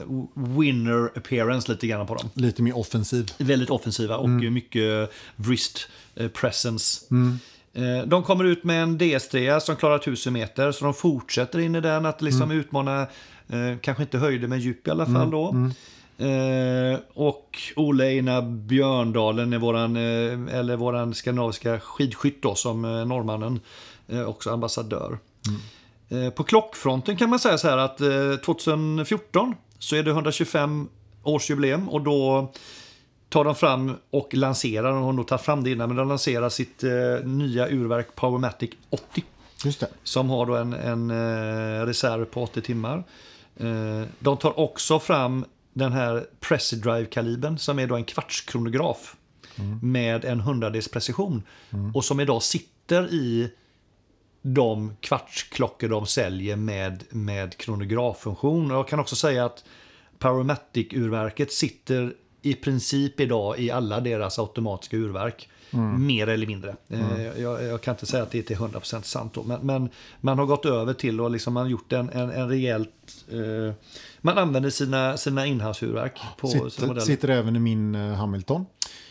winner 0.59 1.05
appearance 1.17 1.71
lite 1.71 1.87
grann 1.87 2.07
på 2.07 2.15
dem. 2.15 2.29
Lite 2.33 2.61
mer 2.61 2.77
offensiv. 2.77 3.31
Väldigt 3.37 3.69
offensiva 3.69 4.17
och 4.17 4.29
mycket 4.29 5.11
wrist 5.35 5.87
eh, 6.15 6.27
presence. 6.27 7.05
Eh, 7.73 8.07
De 8.07 8.23
kommer 8.23 8.43
ut 8.43 8.63
med 8.63 8.83
en 8.83 8.99
DS3 8.99 9.59
som 9.59 9.75
klarar 9.75 9.95
1000 9.95 10.33
meter, 10.33 10.71
så 10.71 10.85
de 10.85 10.93
fortsätter 10.93 11.59
in 11.59 11.75
i 11.75 11.81
den 11.81 12.05
att 12.05 12.21
liksom 12.21 12.51
utmana, 12.51 13.01
eh, 13.47 13.77
kanske 13.81 14.03
inte 14.03 14.17
höjder 14.17 14.47
men 14.47 14.59
djup 14.59 14.87
i 14.87 14.91
alla 14.91 15.05
fall 15.05 15.31
då. 15.31 15.71
Eh, 16.21 16.99
och 17.13 17.59
Ole 17.75 18.03
Einar 18.03 18.41
Björndalen 18.41 19.53
är 19.53 19.57
våran, 19.57 19.95
eh, 19.95 20.59
eller 20.59 20.75
våran 20.75 21.13
skandinaviska 21.13 21.79
skidskytt 21.79 22.41
då, 22.41 22.55
som 22.55 22.85
eh, 22.85 23.05
norrmannen, 23.05 23.59
eh, 24.07 24.29
också 24.29 24.49
ambassadör. 24.49 25.17
Eh, 26.09 26.29
på 26.29 26.43
klockfronten 26.43 27.17
kan 27.17 27.29
man 27.29 27.39
säga 27.39 27.57
så 27.57 27.67
här 27.67 27.77
att 27.77 28.01
eh, 28.01 28.35
2014 28.45 29.55
så 29.79 29.95
är 29.95 30.03
det 30.03 30.11
125 30.11 30.89
årsjubileum 31.23 31.89
och 31.89 32.01
då 32.01 32.51
tar 33.29 33.43
de 33.43 33.55
fram 33.55 33.95
och 34.09 34.33
lanserar, 34.33 34.91
de 34.91 35.03
har 35.03 35.13
nog 35.13 35.27
tagit 35.27 35.41
fram 35.41 35.63
det 35.63 35.71
innan, 35.71 35.89
men 35.89 35.97
de 35.97 36.07
lanserar 36.07 36.49
sitt 36.49 36.83
eh, 36.83 36.91
nya 37.23 37.69
urverk 37.69 38.15
Powermatic 38.15 38.69
80. 38.89 39.23
Just 39.65 39.79
det. 39.79 39.87
Som 40.03 40.29
har 40.29 40.45
då 40.45 40.55
en, 40.55 40.73
en 40.73 41.11
eh, 41.11 41.85
reserv 41.85 42.25
på 42.25 42.43
80 42.43 42.61
timmar. 42.61 43.03
Eh, 43.57 44.01
de 44.19 44.37
tar 44.37 44.59
också 44.59 44.99
fram 44.99 45.45
den 45.73 45.91
här 45.91 46.27
Pressidrive-kalibern 46.39 47.57
som 47.57 47.79
är 47.79 47.87
då 47.87 47.95
en 47.95 48.03
kvartskronograf. 48.03 49.15
Med 49.81 50.25
en 50.25 50.39
hundradels 50.39 50.87
precision. 50.87 51.43
Och 51.93 52.05
som 52.05 52.19
idag 52.19 52.43
sitter 52.43 53.13
i 53.13 53.51
de 54.41 54.95
kvartsklockor 54.99 55.89
de 55.89 56.05
säljer 56.05 56.55
med, 56.55 57.03
med 57.09 57.57
kronograffunktion. 57.57 58.69
Jag 58.69 58.87
kan 58.87 58.99
också 58.99 59.15
säga 59.15 59.45
att 59.45 59.63
Powermatic-urverket 60.19 61.51
sitter 61.51 62.13
i 62.41 62.53
princip 62.53 63.19
idag 63.19 63.59
i 63.59 63.71
alla 63.71 63.99
deras 63.99 64.39
automatiska 64.39 64.97
urverk. 64.97 65.49
Mer 65.79 66.27
eller 66.29 66.47
mindre. 66.47 66.75
Eh, 66.89 67.41
Jag, 67.41 67.63
jag 67.63 67.81
kan 67.81 67.93
inte 67.95 68.05
säga 68.05 68.23
att 68.23 68.31
det 68.31 68.39
är 68.39 68.43
till 68.43 68.55
100% 68.57 69.01
sant 69.01 69.33
då. 69.33 69.43
Men, 69.43 69.59
men 69.65 69.89
man 70.21 70.39
har 70.39 70.45
gått 70.45 70.65
över 70.65 70.93
till 70.93 71.21
och 71.21 71.31
liksom 71.31 71.53
man 71.53 71.63
har 71.63 71.69
gjort 71.69 71.93
en, 71.93 72.09
en, 72.09 72.31
en 72.31 72.49
rejält... 72.49 72.89
Eh, 73.31 73.73
man 74.21 74.37
använder 74.37 74.69
sina, 74.69 75.17
sina 75.17 75.45
sina 75.45 75.47
Sitter, 76.77 76.99
sitter 76.99 77.27
även 77.27 77.55
i 77.55 77.59
min 77.59 77.95
eh, 77.95 78.13
Hamilton. 78.13 78.65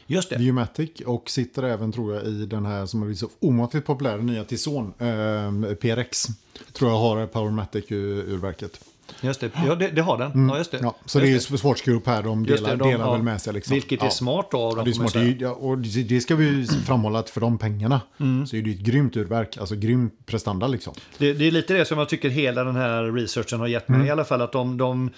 Just 0.07 0.31
det. 0.31 0.37
Viewmatic 0.37 0.91
och 1.07 1.31
sitter 1.31 1.63
även 1.63 1.93
tror 1.93 2.15
jag 2.15 2.25
i 2.25 2.47
den 2.47 2.67
här 2.67 2.87
som 2.87 3.01
har 3.01 3.07
blivit 3.07 3.19
så 3.21 3.29
omåttligt 3.41 3.87
populär, 3.87 4.19
nya 4.19 4.45
Tison, 4.45 4.93
eh, 4.99 5.75
PRX. 5.75 6.27
Tror 6.73 6.91
jag 6.91 6.99
har 6.99 7.27
Powermatic-urverket. 7.27 8.81
Just 9.21 9.41
det. 9.41 9.51
Ja, 9.67 9.75
det, 9.75 9.89
det 9.89 10.03
har 10.03 10.19
den. 10.19 10.49
Ja, 10.49 10.59
just 10.59 10.71
det. 10.71 10.77
Mm. 10.79 10.87
Ja, 10.87 10.95
så 11.07 11.19
Just 11.21 11.49
det 11.49 11.53
är 11.53 11.53
ju 11.53 11.59
Sports 11.59 11.83
Group 11.83 12.07
här, 12.07 12.23
de 12.23 12.47
delar, 12.47 12.71
det, 12.71 12.77
de- 12.77 12.91
delar 12.91 13.05
ja. 13.07 13.13
väl 13.13 13.23
med 13.23 13.41
sig. 13.41 13.53
Liksom. 13.53 13.75
Vilket 13.75 14.03
är 14.03 14.09
smart 14.09 14.55
av 14.55 14.77
dem, 14.77 14.85
det 14.85 14.91
är 14.91 14.93
smart. 14.93 15.13
Det, 15.13 15.47
och 15.47 15.79
det 15.79 16.21
ska 16.21 16.37
vi 16.37 16.45
ju 16.45 16.67
framhålla 16.67 17.19
att 17.19 17.31
för 17.31 17.41
de 17.41 17.59
pengarna 17.59 18.01
Mm. 18.21 18.47
så 18.47 18.57
är 18.57 18.63
det 18.63 18.71
ett 18.71 18.79
grymt 18.79 19.17
urverk. 19.17 19.57
Alltså 19.57 19.75
grym 19.75 20.11
prestanda 20.27 20.67
liksom. 20.67 20.95
Det, 21.19 21.27
är 21.31 21.51
lite 21.51 21.75
det 21.75 21.85
som 21.85 21.99
jag 21.99 22.09
tycker 22.09 22.29
hela 22.29 22.65
den 22.65 22.77
här 22.77 23.03
researchen 23.13 23.61
har 23.61 23.67
gett 23.67 23.89
mig. 23.89 24.07
I 24.07 24.11
alla 24.11 24.25
fall 24.25 24.43
att 24.43 24.53
de, 24.53 24.77
de 24.77 25.11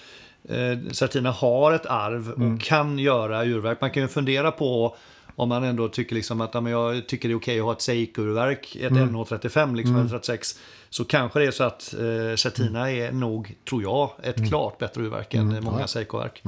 eh, 0.49 0.91
Certina 0.91 1.31
har 1.31 1.71
ett 1.71 1.85
arv 1.85 2.29
och 2.29 2.61
kan 2.61 2.99
göra 2.99 3.45
urverk. 3.45 3.81
Man 3.81 3.91
kan 3.91 4.03
ju 4.03 4.09
fundera 4.09 4.51
på 4.51 4.95
om 5.35 5.49
man 5.49 5.63
ändå 5.63 5.87
tycker 5.87 6.15
liksom 6.15 6.41
att 6.41 6.53
ja, 6.53 6.69
jag 6.69 7.07
tycker 7.07 7.29
det 7.29 7.33
är 7.33 7.37
okej 7.37 7.59
att 7.59 7.65
ha 7.65 7.71
ett 7.71 7.81
Seiko-urverk, 7.81 8.75
ett 8.75 8.91
NH35 8.91 9.75
liksom, 9.75 9.95
eller 9.95 10.09
36. 10.09 10.59
Så 10.89 11.05
kanske 11.05 11.39
det 11.39 11.45
är 11.45 11.51
så 11.51 11.63
att 11.63 11.93
eh, 11.93 12.35
Certina 12.35 12.91
är 12.91 13.11
nog, 13.11 13.55
tror 13.69 13.83
jag, 13.83 14.11
ett 14.23 14.49
klart 14.49 14.77
bättre 14.77 15.01
urverk 15.01 15.33
än 15.33 15.63
många 15.63 15.87
Seiko-verk. 15.87 16.43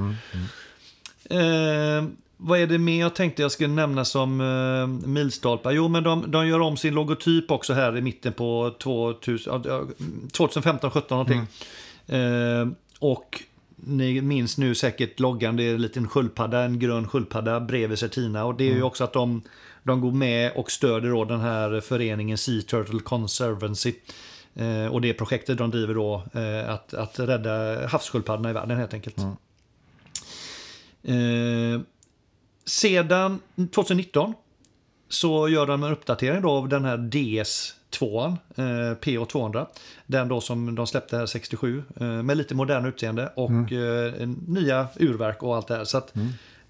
Eh, 1.30 2.04
vad 2.38 2.60
är 2.60 2.68
det 2.68 2.78
mer 2.78 3.00
jag 3.00 3.16
tänkte 3.16 3.42
jag 3.42 3.52
skulle 3.52 3.74
nämna 3.74 4.06
som 4.06 4.42
eh, 4.42 5.08
milstolpar? 5.08 5.72
Jo, 5.72 5.88
men 5.88 6.04
de, 6.04 6.32
de 6.32 6.48
gör 6.48 6.60
om 6.60 6.78
sin 6.78 6.94
logotyp 6.94 7.52
också 7.52 7.74
här 7.74 7.98
i 7.98 8.02
mitten 8.02 8.34
på 8.34 8.76
2000, 8.80 9.62
ja, 9.66 9.84
2015, 10.32 10.92
17 10.92 11.18
någonting. 11.18 11.48
Eh, 12.08 12.68
och 13.00 13.44
ni 13.86 14.22
minns 14.22 14.58
nu 14.58 14.76
säkert 14.76 15.20
loggan, 15.20 15.56
det 15.56 15.64
är 15.64 15.74
en 15.74 15.82
liten 15.82 16.08
sköldpadda, 16.08 16.64
en 16.64 16.80
grön 16.80 17.08
sköldpadda 17.08 17.60
bredvid 17.60 18.00
Certina. 18.00 18.46
Och 18.46 18.56
det 18.56 18.70
är 18.70 18.76
ju 18.76 18.84
också 18.84 19.04
att 19.04 19.14
de, 19.14 19.42
de 19.84 20.02
går 20.02 20.12
med 20.12 20.52
och 20.56 20.72
stöder 20.72 21.10
då 21.10 21.26
den 21.26 21.40
här 21.40 21.82
föreningen 21.82 22.38
Sea 22.38 22.62
Turtle 22.62 23.00
Conservancy. 23.00 23.94
Eh, 24.56 24.86
och 24.86 25.02
det 25.02 25.14
projektet 25.14 25.58
de 25.58 25.72
driver 25.72 25.94
då 25.94 26.24
eh, 26.34 26.70
att, 26.70 26.94
att 26.94 27.20
rädda 27.20 27.88
havssköldpaddorna 27.88 28.50
i 28.50 28.54
världen 28.54 28.78
helt 28.78 28.94
enkelt. 28.94 29.18
Eh, 31.04 31.82
sedan 32.66 33.40
2019 33.72 34.34
så 35.10 35.50
gör 35.50 35.68
de 35.68 35.84
en 35.84 35.92
uppdatering 35.92 36.42
då 36.42 36.50
av 36.52 36.70
den 36.70 36.86
här 36.86 36.98
DS2, 36.98 38.28
eh, 38.56 38.64
PO200. 39.02 39.66
Den 40.06 40.28
då 40.28 40.42
som 40.42 40.76
de 40.76 40.88
släppte 40.88 41.18
här 41.18 41.26
67 41.26 41.84
eh, 42.00 42.08
med 42.08 42.38
lite 42.38 42.56
modern 42.56 42.86
utseende 42.86 43.32
och 43.36 43.72
eh, 43.72 44.22
en 44.22 44.44
nya 44.48 44.88
urverk 44.96 45.44
och 45.44 45.56
allt 45.56 45.68
det 45.68 45.76
här. 45.76 45.84
Så 45.84 45.98
att 45.98 46.14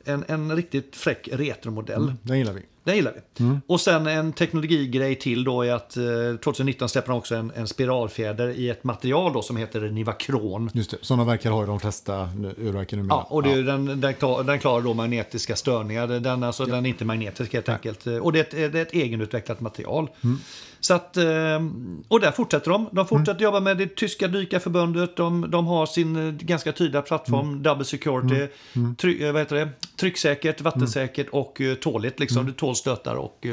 en, 0.05 0.23
en 0.27 0.55
riktigt 0.55 0.95
fräck 0.95 1.29
retromodell. 1.31 2.13
Den 2.21 2.37
gillar 2.37 2.53
vi. 2.53 2.61
Den 2.85 2.95
gillar 2.95 3.13
vi. 3.13 3.59
Och 3.67 3.81
sen 3.81 4.07
en 4.07 4.33
teknologigrej 4.33 5.15
till 5.15 5.43
då 5.43 5.61
är 5.61 5.73
att 5.73 5.97
eh, 5.97 6.03
2019 6.43 6.89
släpper 6.89 7.09
de 7.09 7.17
också 7.17 7.35
en, 7.35 7.51
en 7.55 7.67
spiralfjäder 7.67 8.49
i 8.49 8.69
ett 8.69 8.83
material 8.83 9.33
då 9.33 9.41
som 9.41 9.57
heter 9.57 9.81
Nivacron. 9.81 10.69
Just 10.73 10.91
det, 10.91 10.97
sådana 11.01 11.23
verkar 11.23 11.51
ha 11.51 11.65
de 11.65 11.79
flesta 11.79 12.29
urverken 12.57 12.99
numera. 12.99 13.17
Ja, 13.17 13.27
och 13.29 13.43
det 13.43 13.49
ju 13.49 13.63
Den, 13.63 14.01
den, 14.01 14.13
klar, 14.13 14.43
den 14.43 14.59
klarar 14.59 14.81
då 14.81 14.93
magnetiska 14.93 15.55
störningar. 15.55 16.07
Den, 16.07 16.43
alltså, 16.43 16.65
den 16.65 16.85
är 16.85 16.89
inte 16.89 17.05
magnetisk 17.05 17.53
helt 17.53 17.69
enkelt. 17.69 18.07
Och 18.07 18.31
det 18.31 18.39
är 18.53 18.65
ett, 18.65 18.73
det 18.73 18.79
är 18.79 18.81
ett 18.81 18.93
egenutvecklat 18.93 19.59
material. 19.59 20.09
Så 20.85 20.93
att, 20.93 21.17
eh, 21.17 21.63
och 22.07 22.19
där 22.19 22.31
fortsätter 22.31 22.71
de. 22.71 22.89
De 22.91 23.07
fortsätter 23.07 23.43
jobba 23.43 23.59
med 23.59 23.77
det 23.77 23.95
tyska 23.95 24.27
dykarförbundet. 24.27 25.15
De, 25.15 25.51
de 25.51 25.67
har 25.67 25.85
sin 25.85 26.15
eh, 26.15 26.33
ganska 26.33 26.71
tydliga 26.71 27.01
plattform, 27.01 27.63
double 27.63 27.85
security, 27.85 28.47
try, 28.97 29.23
eh, 29.23 29.31
vad 29.31 29.41
heter 29.41 29.55
det? 29.55 29.69
trycksäkert, 29.97 30.61
vattensäkert 30.61 31.27
och 31.29 31.61
eh, 31.61 31.75
tåligt. 31.75 32.19
Liksom. 32.19 32.45
Det 32.45 32.53
tål 32.53 32.75
stötar 32.75 33.15
och 33.15 33.45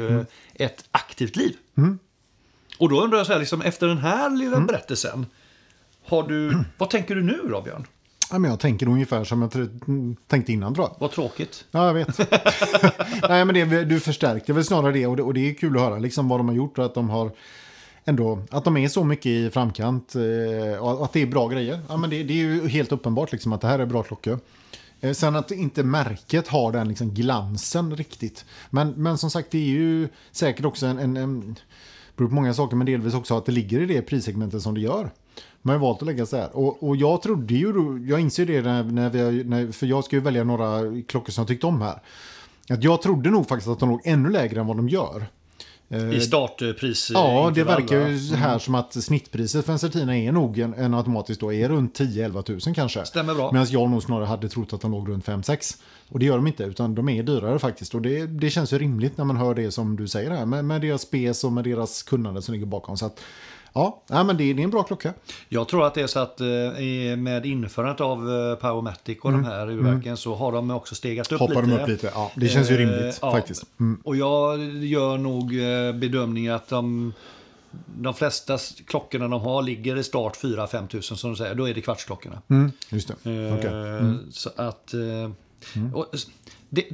ett 0.53 0.85
aktivt 0.91 1.35
liv. 1.35 1.55
Och 2.77 2.89
då 2.89 3.03
undrar 3.03 3.17
jag 3.17 3.27
så 3.27 3.33
här, 3.33 3.39
liksom, 3.39 3.61
efter 3.61 3.87
den 3.87 3.97
här 3.97 4.29
lilla 4.29 4.59
berättelsen, 4.59 5.25
har 6.05 6.23
du, 6.23 6.63
vad 6.77 6.89
tänker 6.89 7.15
du 7.15 7.23
nu 7.23 7.39
då 7.49 7.61
Björn? 7.61 7.87
Ja, 8.31 8.39
men 8.39 8.49
jag 8.51 8.59
tänker 8.59 8.87
ungefär 8.87 9.23
som 9.23 9.41
jag 9.41 9.51
tänkte 10.27 10.53
innan 10.53 10.75
tror 10.75 10.87
jag. 10.87 10.95
Vad 10.99 11.11
tråkigt. 11.11 11.65
Ja, 11.71 11.87
jag 11.87 11.93
vet. 11.93 12.17
Nej, 13.29 13.45
men 13.45 13.53
det, 13.53 13.83
du 13.85 13.99
förstärkte 13.99 14.53
väl 14.53 14.63
snarare 14.63 14.91
det 14.91 15.07
och, 15.07 15.17
det. 15.17 15.23
och 15.23 15.33
det 15.33 15.49
är 15.49 15.53
kul 15.53 15.75
att 15.75 15.81
höra 15.81 15.99
liksom 15.99 16.27
vad 16.29 16.39
de 16.39 16.47
har 16.47 16.55
gjort 16.55 16.77
och 16.77 16.85
att 16.85 16.93
de 16.93 17.09
har 17.09 17.31
ändå, 18.05 18.39
att 18.49 18.63
de 18.63 18.77
är 18.77 18.87
så 18.87 19.03
mycket 19.03 19.25
i 19.25 19.49
framkant 19.49 20.15
eh, 20.15 20.83
och 20.83 21.05
att 21.05 21.13
det 21.13 21.21
är 21.21 21.25
bra 21.25 21.47
grejer. 21.47 21.79
Ja, 21.89 21.97
men 21.97 22.09
det, 22.09 22.23
det 22.23 22.33
är 22.33 22.37
ju 22.37 22.67
helt 22.67 22.91
uppenbart 22.91 23.31
liksom 23.31 23.53
att 23.53 23.61
det 23.61 23.67
här 23.67 23.79
är 23.79 23.85
bra 23.85 24.03
klockor. 24.03 24.39
Eh, 25.01 25.13
Sen 25.13 25.35
att 25.35 25.51
inte 25.51 25.83
märket 25.83 26.47
har 26.47 26.71
den 26.71 26.87
liksom 26.87 27.09
glansen 27.13 27.95
riktigt. 27.95 28.45
Men, 28.69 28.89
men 28.89 29.17
som 29.17 29.29
sagt, 29.31 29.51
det 29.51 29.57
är 29.57 29.69
ju 29.69 30.07
säkert 30.31 30.65
också 30.65 30.85
en, 30.85 30.99
en, 30.99 31.17
en 31.17 31.55
beror 32.17 32.27
på 32.27 32.35
många 32.35 32.53
saker, 32.53 32.75
men 32.75 32.85
delvis 32.85 33.13
också 33.13 33.37
att 33.37 33.45
det 33.45 33.51
ligger 33.51 33.81
i 33.81 33.85
det 33.85 34.01
prissegmentet 34.01 34.61
som 34.61 34.73
det 34.73 34.81
gör. 34.81 35.11
Man 35.65 35.75
har 35.75 35.79
valt 35.81 36.01
att 36.01 36.05
lägga 36.05 36.25
så 36.25 36.37
här. 36.37 36.57
Och, 36.57 36.83
och 36.83 36.95
jag 36.95 37.21
trodde 37.21 37.53
ju, 37.53 38.05
jag 38.07 38.19
inser 38.19 38.45
det 38.45 38.61
när, 38.61 38.83
när 38.83 39.09
vi, 39.09 39.43
när, 39.43 39.71
för 39.71 39.85
jag 39.85 40.03
ska 40.03 40.15
ju 40.15 40.21
välja 40.21 40.43
några 40.43 40.81
klockor 41.07 41.31
som 41.31 41.41
jag 41.41 41.47
tyckte 41.47 41.67
om 41.67 41.81
här. 41.81 42.01
Att 42.69 42.83
jag 42.83 43.01
trodde 43.01 43.29
nog 43.29 43.47
faktiskt 43.47 43.69
att 43.69 43.79
de 43.79 43.89
låg 43.89 44.01
ännu 44.03 44.29
lägre 44.29 44.59
än 44.59 44.67
vad 44.67 44.77
de 44.77 44.89
gör. 44.89 45.25
I 46.13 46.19
startpris. 46.19 47.09
Eh, 47.11 47.13
Ja, 47.13 47.51
det 47.55 47.63
verkar 47.63 48.07
ju 48.07 48.35
här 48.35 48.59
som 48.59 48.75
att 48.75 49.03
snittpriset 49.03 49.65
för 49.65 49.73
en 49.73 49.79
Certina 49.79 50.17
är 50.17 50.31
nog 50.31 50.59
en, 50.59 50.73
en 50.73 50.93
automatiskt 50.93 51.41
då 51.41 51.53
är 51.53 51.69
runt 51.69 51.99
10-11 51.99 52.41
tusen 52.41 52.73
kanske. 52.73 53.05
Stämmer 53.05 53.35
bra. 53.35 53.51
Medan 53.51 53.67
jag 53.69 53.89
nog 53.89 54.03
snarare 54.03 54.25
hade 54.25 54.49
trott 54.49 54.73
att 54.73 54.81
de 54.81 54.91
låg 54.91 55.09
runt 55.09 55.25
5-6. 55.25 55.77
Och 56.09 56.19
det 56.19 56.25
gör 56.25 56.35
de 56.35 56.47
inte, 56.47 56.63
utan 56.63 56.95
de 56.95 57.09
är 57.09 57.23
dyrare 57.23 57.59
faktiskt. 57.59 57.95
Och 57.95 58.01
det, 58.01 58.25
det 58.25 58.49
känns 58.49 58.73
ju 58.73 58.79
rimligt 58.79 59.17
när 59.17 59.25
man 59.25 59.37
hör 59.37 59.55
det 59.55 59.71
som 59.71 59.95
du 59.95 60.07
säger 60.07 60.31
här, 60.31 60.45
med, 60.45 60.65
med 60.65 60.81
deras 60.81 61.01
spes 61.01 61.43
och 61.43 61.51
med 61.51 61.63
deras 61.63 62.03
kunnande 62.03 62.41
som 62.41 62.53
ligger 62.53 62.65
bakom. 62.65 62.97
Så 62.97 63.05
att, 63.05 63.19
ja, 63.73 64.01
ja 64.07 64.23
men 64.23 64.37
det, 64.37 64.43
är 64.43 64.59
en 64.59 64.69
bra 64.69 64.83
klocka. 64.83 65.13
Jag 65.49 65.67
tror 65.67 65.87
att 65.87 65.93
det 65.93 66.01
är 66.01 66.07
så 66.07 66.19
att 66.19 66.41
eh, 66.41 66.47
med 67.17 67.45
införandet 67.45 68.01
av 68.01 68.17
eh, 68.19 68.55
Powermatic 68.55 69.17
och 69.21 69.31
de 69.31 69.43
här 69.43 69.69
urverken 69.71 70.17
så 70.17 70.35
har 70.35 70.51
de 70.51 70.71
också 70.71 70.95
stegat 70.95 71.31
upp 71.31 71.41
Mm. 71.41 71.55
Hoppar 71.55 71.61
lite. 71.67 71.77
de 71.77 71.83
upp 71.83 71.89
lite? 71.89 72.11
Ja, 72.15 72.31
det 72.35 72.49
känns 72.49 72.71
ju 72.71 72.73
Eh, 72.73 72.77
rimligt 72.77 73.19
ja. 73.21 73.31
faktiskt. 73.31 73.63
Mm. 73.79 74.01
Och 74.03 74.15
jag 74.15 74.63
gör 74.83 75.17
nog 75.17 75.49
bedömningen 75.99 76.53
att 76.53 76.69
de, 76.69 77.13
de 77.97 78.13
flesta 78.13 78.57
klockorna 78.87 79.27
de 79.27 79.41
har 79.41 79.61
ligger 79.63 79.95
i 79.95 80.03
start 80.03 80.37
4-5 80.37 80.87
tusen 80.87 81.17
som 81.17 81.29
du 81.29 81.35
säger. 81.35 81.55
Då 81.55 81.69
är 81.69 81.73
det 81.73 81.81
kvartsklockorna. 81.81 82.41
Mm, 82.49 82.71
just 82.89 83.07
det. 83.07 83.13
Okej. 83.57 83.69
Mm. 83.69 84.31
Så 84.31 84.49
att... 84.55 84.93
eh, 84.93 85.31
och 85.93 86.07
det, 86.69 86.85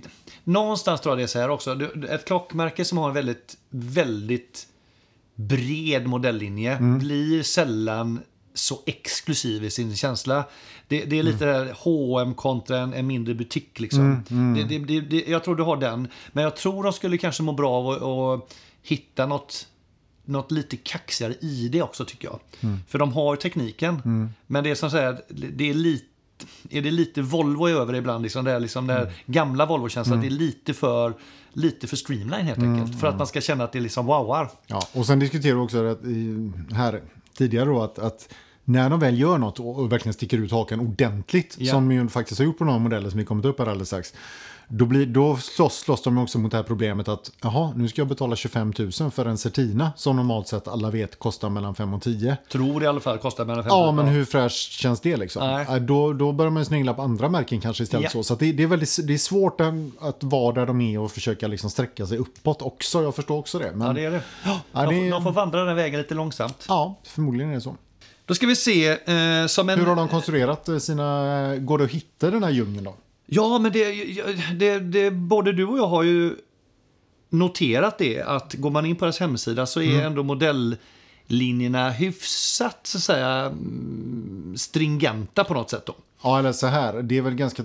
någonstans 0.43 1.01
tror 1.01 1.11
jag 1.11 1.19
det 1.19 1.23
är 1.23 1.27
så 1.27 1.39
här 1.39 1.49
också. 1.49 1.77
Ett 2.09 2.25
klockmärke 2.25 2.85
som 2.85 2.97
har 2.97 3.07
en 3.07 3.13
väldigt, 3.13 3.57
väldigt 3.69 4.67
bred 5.39 6.07
modelllinje 6.07 6.73
Mm. 6.77 6.99
blir 6.99 7.43
sällan 7.43 8.19
så 8.53 8.79
exklusiv 8.85 9.63
i 9.63 9.71
sin 9.71 9.95
känsla. 9.95 10.43
Det, 10.87 11.05
det 11.05 11.19
är 11.19 11.23
lite 11.23 11.45
Mm. 11.49 11.57
det 11.59 11.65
här 11.65 11.75
H&M 11.79 12.33
kontra 12.33 12.79
en, 12.79 12.93
en 12.93 13.07
mindre 13.07 13.33
butik. 13.33 13.79
Liksom. 13.79 14.23
Det, 14.55 14.63
det, 14.63 14.77
det, 14.85 15.01
det, 15.01 15.27
jag 15.27 15.43
tror 15.43 15.55
du 15.55 15.63
har 15.63 15.77
den. 15.77 16.07
Men 16.31 16.43
jag 16.43 16.55
tror 16.55 16.83
de 16.83 16.93
skulle 16.93 17.17
kanske 17.17 17.43
må 17.43 17.51
bra 17.53 17.71
av 17.71 17.87
att, 17.89 18.01
att 18.01 18.55
hitta 18.83 19.25
något, 19.25 19.67
något 20.25 20.51
lite 20.51 20.77
kaxigare 20.77 21.33
i 21.41 21.69
det 21.71 21.81
också 21.81 22.05
tycker 22.05 22.27
jag. 22.27 22.39
Mm. 22.61 22.79
För 22.87 22.99
de 22.99 23.13
har 23.13 23.35
tekniken. 23.35 24.01
Men 24.47 24.63
det 24.63 24.69
är 24.69 24.75
som 24.75 24.91
säger, 24.91 25.21
det 25.29 25.69
är 25.69 25.73
lite 25.73 26.05
är 26.69 26.81
det 26.81 26.91
lite 26.91 27.21
Volvo 27.21 27.67
över 27.69 27.93
det 27.93 27.99
ibland. 27.99 28.23
Liksom 28.23 28.45
det 28.45 28.51
är 28.51 28.59
liksom 28.59 28.89
Mm. 28.89 29.03
där 29.03 29.13
gamla 29.25 29.65
Volvo-känslan. 29.65 30.21
Det 30.21 30.27
är 30.27 30.31
lite 30.31 30.73
för, 30.73 31.13
lite 31.53 31.87
för 31.87 31.95
streamline 31.95 32.45
helt 32.45 32.57
Mm, 32.59 32.75
enkelt. 32.79 32.99
För 32.99 33.07
att 33.07 33.17
man 33.17 33.27
ska 33.27 33.41
känna 33.41 33.63
att 33.63 33.71
det 33.71 33.79
liksom 33.79 34.05
wowar. 34.05 34.49
Ja, 34.67 34.81
och 34.93 35.05
sen 35.05 35.19
diskuterar 35.19 35.55
vi 35.55 35.61
också 35.61 35.85
att, 35.85 35.99
här 36.77 37.01
tidigare 37.37 37.65
då 37.65 37.81
att, 37.81 37.99
att 37.99 38.29
när 38.63 38.89
de 38.89 38.99
väl 38.99 39.19
gör 39.19 39.37
något 39.37 39.59
och, 39.59 39.91
verkligen 39.91 40.13
sticker 40.13 40.37
ut 40.37 40.51
hakan 40.51 40.79
ordentligt, 40.79 41.55
Ja. 41.59 41.71
som 41.71 41.91
ju 41.91 42.07
faktiskt 42.07 42.39
har 42.39 42.45
gjort 42.45 42.57
på 42.57 42.65
några 42.65 42.79
modeller 42.79 43.09
som 43.09 43.19
vi 43.19 43.25
kommit 43.25 43.45
upp 43.45 43.59
här 43.59 43.65
alldeles 43.65 43.87
strax, 43.87 44.13
då, 44.71 44.85
blir, 44.85 45.05
då 45.05 45.37
slåss, 45.37 45.75
slåss 45.79 46.01
de 46.03 46.17
också 46.17 46.39
mot 46.39 46.51
det 46.51 46.57
här 46.57 46.63
problemet 46.63 47.07
att 47.07 47.31
jaha, 47.41 47.73
nu 47.75 47.87
ska 47.87 48.01
jag 48.01 48.07
betala 48.07 48.35
25 48.35 48.73
000 48.79 49.11
för 49.11 49.25
en 49.25 49.37
Certina 49.37 49.91
som 49.95 50.15
normalt 50.15 50.47
sett 50.47 50.67
alla 50.67 50.89
vet 50.89 51.19
kostar 51.19 51.49
mellan 51.49 51.75
5 51.75 51.93
och 51.93 52.01
10. 52.01 52.37
Tror 52.51 52.83
i 52.83 52.87
alla 52.87 52.99
fall 52.99 53.17
kostar 53.17 53.45
mellan 53.45 53.63
5 53.63 53.69
Ja, 53.69 53.91
men 53.91 54.07
hur 54.07 54.25
fräscht 54.25 54.71
känns 54.71 54.99
det 55.01 55.17
liksom? 55.17 55.47
Nej. 55.47 55.65
Äh, 55.69 55.75
Då, 55.75 56.13
då 56.13 56.31
börjar 56.31 56.51
man 56.51 56.61
ju 56.61 56.65
snegla 56.65 56.93
på 56.93 57.01
andra 57.01 57.29
märken 57.29 57.61
kanske 57.61 57.83
istället. 57.83 58.03
Ja. 58.03 58.09
Så, 58.09 58.23
så 58.23 58.35
det, 58.35 58.51
det, 58.51 58.63
är 58.63 58.67
väldigt, 58.67 59.07
det 59.07 59.13
är 59.13 59.17
svårt 59.17 59.61
att, 59.61 60.23
vara 60.23 60.53
där 60.55 60.65
de 60.65 60.81
är 60.81 60.99
och 60.99 61.11
försöka 61.11 61.47
liksom 61.47 61.69
sträcka 61.69 62.07
sig 62.07 62.17
uppåt 62.17 62.61
också. 62.61 63.03
Jag 63.03 63.15
förstår 63.15 63.37
också 63.37 63.59
det. 63.59 63.71
Men, 63.75 63.87
Ja, 63.87 63.93
det 63.93 64.05
är 64.05 64.11
det. 64.11 64.21
Ja, 64.45 64.59
De, 64.73 64.85
det 64.95 65.07
är- 65.07 65.11
de 65.11 65.23
får 65.23 65.31
vandra 65.31 65.63
den 65.65 65.75
vägen 65.75 65.99
lite 65.99 66.13
långsamt. 66.15 66.65
ja, 66.67 66.95
förmodligen 67.03 67.51
är 67.51 67.55
det 67.55 67.61
så. 67.61 67.75
Då 68.25 68.35
ska 68.35 68.47
vi 68.47 68.55
se 68.55 68.87
eh, 68.89 69.47
som 69.47 69.69
en... 69.69 69.79
Hur 69.79 69.85
har 69.85 69.95
de 69.95 70.07
konstruerat 70.07 70.69
eh, 70.69 70.77
sina... 70.77 71.55
Går 71.57 71.77
det 71.77 71.83
att 71.83 71.91
hitta 71.91 72.31
den 72.31 72.43
här 72.43 72.51
djungeln 72.51 72.83
då? 72.83 72.95
Ja, 73.29 73.59
men 73.59 73.71
det, 73.71 73.91
det, 74.53 74.79
det, 74.79 75.11
både 75.11 75.53
du 75.53 75.65
och 75.65 75.77
jag 75.77 75.87
har 75.87 76.03
ju 76.03 76.35
noterat 77.29 77.97
det 77.97 78.21
att 78.21 78.53
går 78.53 78.69
man 78.69 78.85
in 78.85 78.95
på 78.95 79.05
deras 79.05 79.19
hemsida 79.19 79.65
så 79.65 79.81
är 79.81 80.03
ändå 80.03 80.23
modelllinjerna 80.23 81.89
hyfsat 81.89 82.79
så 82.83 82.97
att 82.97 83.03
säga 83.03 83.27
mm, 83.27 84.53
stringenta 84.57 85.43
på 85.43 85.53
något 85.53 85.69
sätt. 85.69 85.85
Då. 85.85 85.95
Ja, 86.23 86.39
eller 86.39 86.51
så 86.51 86.67
här. 86.67 87.01
Det 87.01 87.17
är 87.17 87.21
väl 87.21 87.35
ganska... 87.35 87.63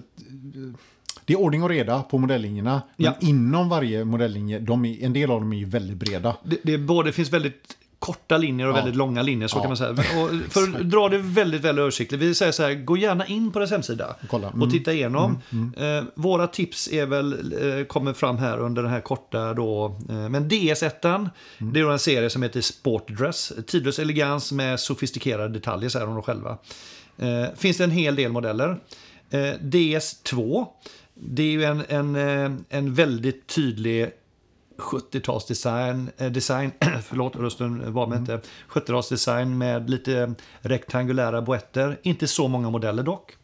Det 1.25 1.33
är 1.33 1.41
ordning 1.41 1.63
och 1.63 1.69
reda 1.69 2.03
på 2.03 2.19
modellinjerna. 2.19 2.83
Men 2.97 3.05
Ja. 3.07 3.29
inom 3.29 3.69
varje 3.69 4.05
modellinje, 4.05 4.59
de 4.59 4.85
är, 4.85 5.03
en 5.03 5.13
del 5.13 5.31
av 5.31 5.41
dem 5.41 5.53
är 5.53 5.57
ju 5.57 5.65
väldigt 5.65 5.97
breda. 5.97 6.37
Det, 6.45 6.59
det, 6.63 6.79
både, 6.79 7.13
finns 7.13 7.33
väldigt 7.33 7.77
korta 7.99 8.37
linjer 8.37 8.67
och 8.67 8.73
Ja. 8.73 8.77
väldigt 8.77 8.97
långa 8.97 9.23
linjer. 9.23 9.49
Så 9.49 9.57
Ja. 9.57 9.61
kan 9.61 9.69
man 9.71 9.77
säga. 9.77 9.91
Och 9.91 10.53
för 10.53 10.63
att 10.63 10.91
dra 10.91 11.09
det 11.09 11.19
väldigt, 11.19 11.61
väldigt 11.61 11.81
översiktligt. 11.83 12.23
Vi 12.23 12.35
säger 12.35 12.53
så 12.53 12.63
här, 12.63 12.75
gå 12.75 12.97
gärna 12.97 13.27
in 13.27 13.53
på 13.53 13.59
deras 13.59 13.71
hemsida 13.71 14.17
Kolla. 14.31 14.49
Mm. 14.49 14.63
och 14.63 14.71
titta 14.71 14.93
igenom. 14.93 15.39
Eh, 15.77 16.05
våra 16.15 16.47
tips 16.47 16.89
är 16.93 17.07
väl, 17.07 17.33
eh, 17.79 17.85
kommer 17.85 18.13
fram 18.13 18.37
här 18.39 18.59
under 18.59 18.83
den 18.83 18.91
här 18.93 19.01
korta 19.01 19.55
då. 19.55 19.99
Eh, 20.09 20.29
men 20.29 20.49
DS1, 20.49 21.31
Mm. 21.59 21.73
det 21.73 21.81
är 21.81 21.91
en 21.93 21.99
serie 21.99 22.31
som 22.31 22.43
heter 22.43 22.61
Sport 22.61 23.09
Dress. 23.19 23.53
Tidlös 23.67 23.99
elegans 23.99 24.53
med 24.53 24.81
sofistikerade 24.81 25.49
detaljer, 25.55 25.89
säger 25.91 26.07
de 26.07 26.23
själva. 26.23 26.59
Eh, 27.19 27.45
finns 27.57 27.77
det 27.77 27.85
en 27.85 27.91
hel 27.91 28.17
del 28.17 28.33
modeller. 28.33 28.81
Eh, 29.31 29.39
DS2, 29.61 30.67
det 31.15 31.43
är 31.43 31.51
ju 31.51 31.65
en, 31.65 31.83
en, 31.89 32.17
eh, 32.17 32.53
en 32.69 32.95
väldigt 32.95 33.47
tydlig 33.47 34.11
70-talsdesign, 34.79 36.11
eh, 36.17 36.31
design, 36.31 36.73
förlåt 37.03 37.37
rösten 37.37 37.93
var 37.93 38.07
mig 38.07 38.19
inte, 38.19 38.41
70-talsdesign 38.69 39.55
med 39.55 39.91
lite 39.91 40.35
rektangulära 40.61 41.43
boetter. 41.43 42.01
Inte 42.03 42.29
så 42.29 42.49
många 42.49 42.71
modeller 42.71 43.03
dock. 43.03 43.37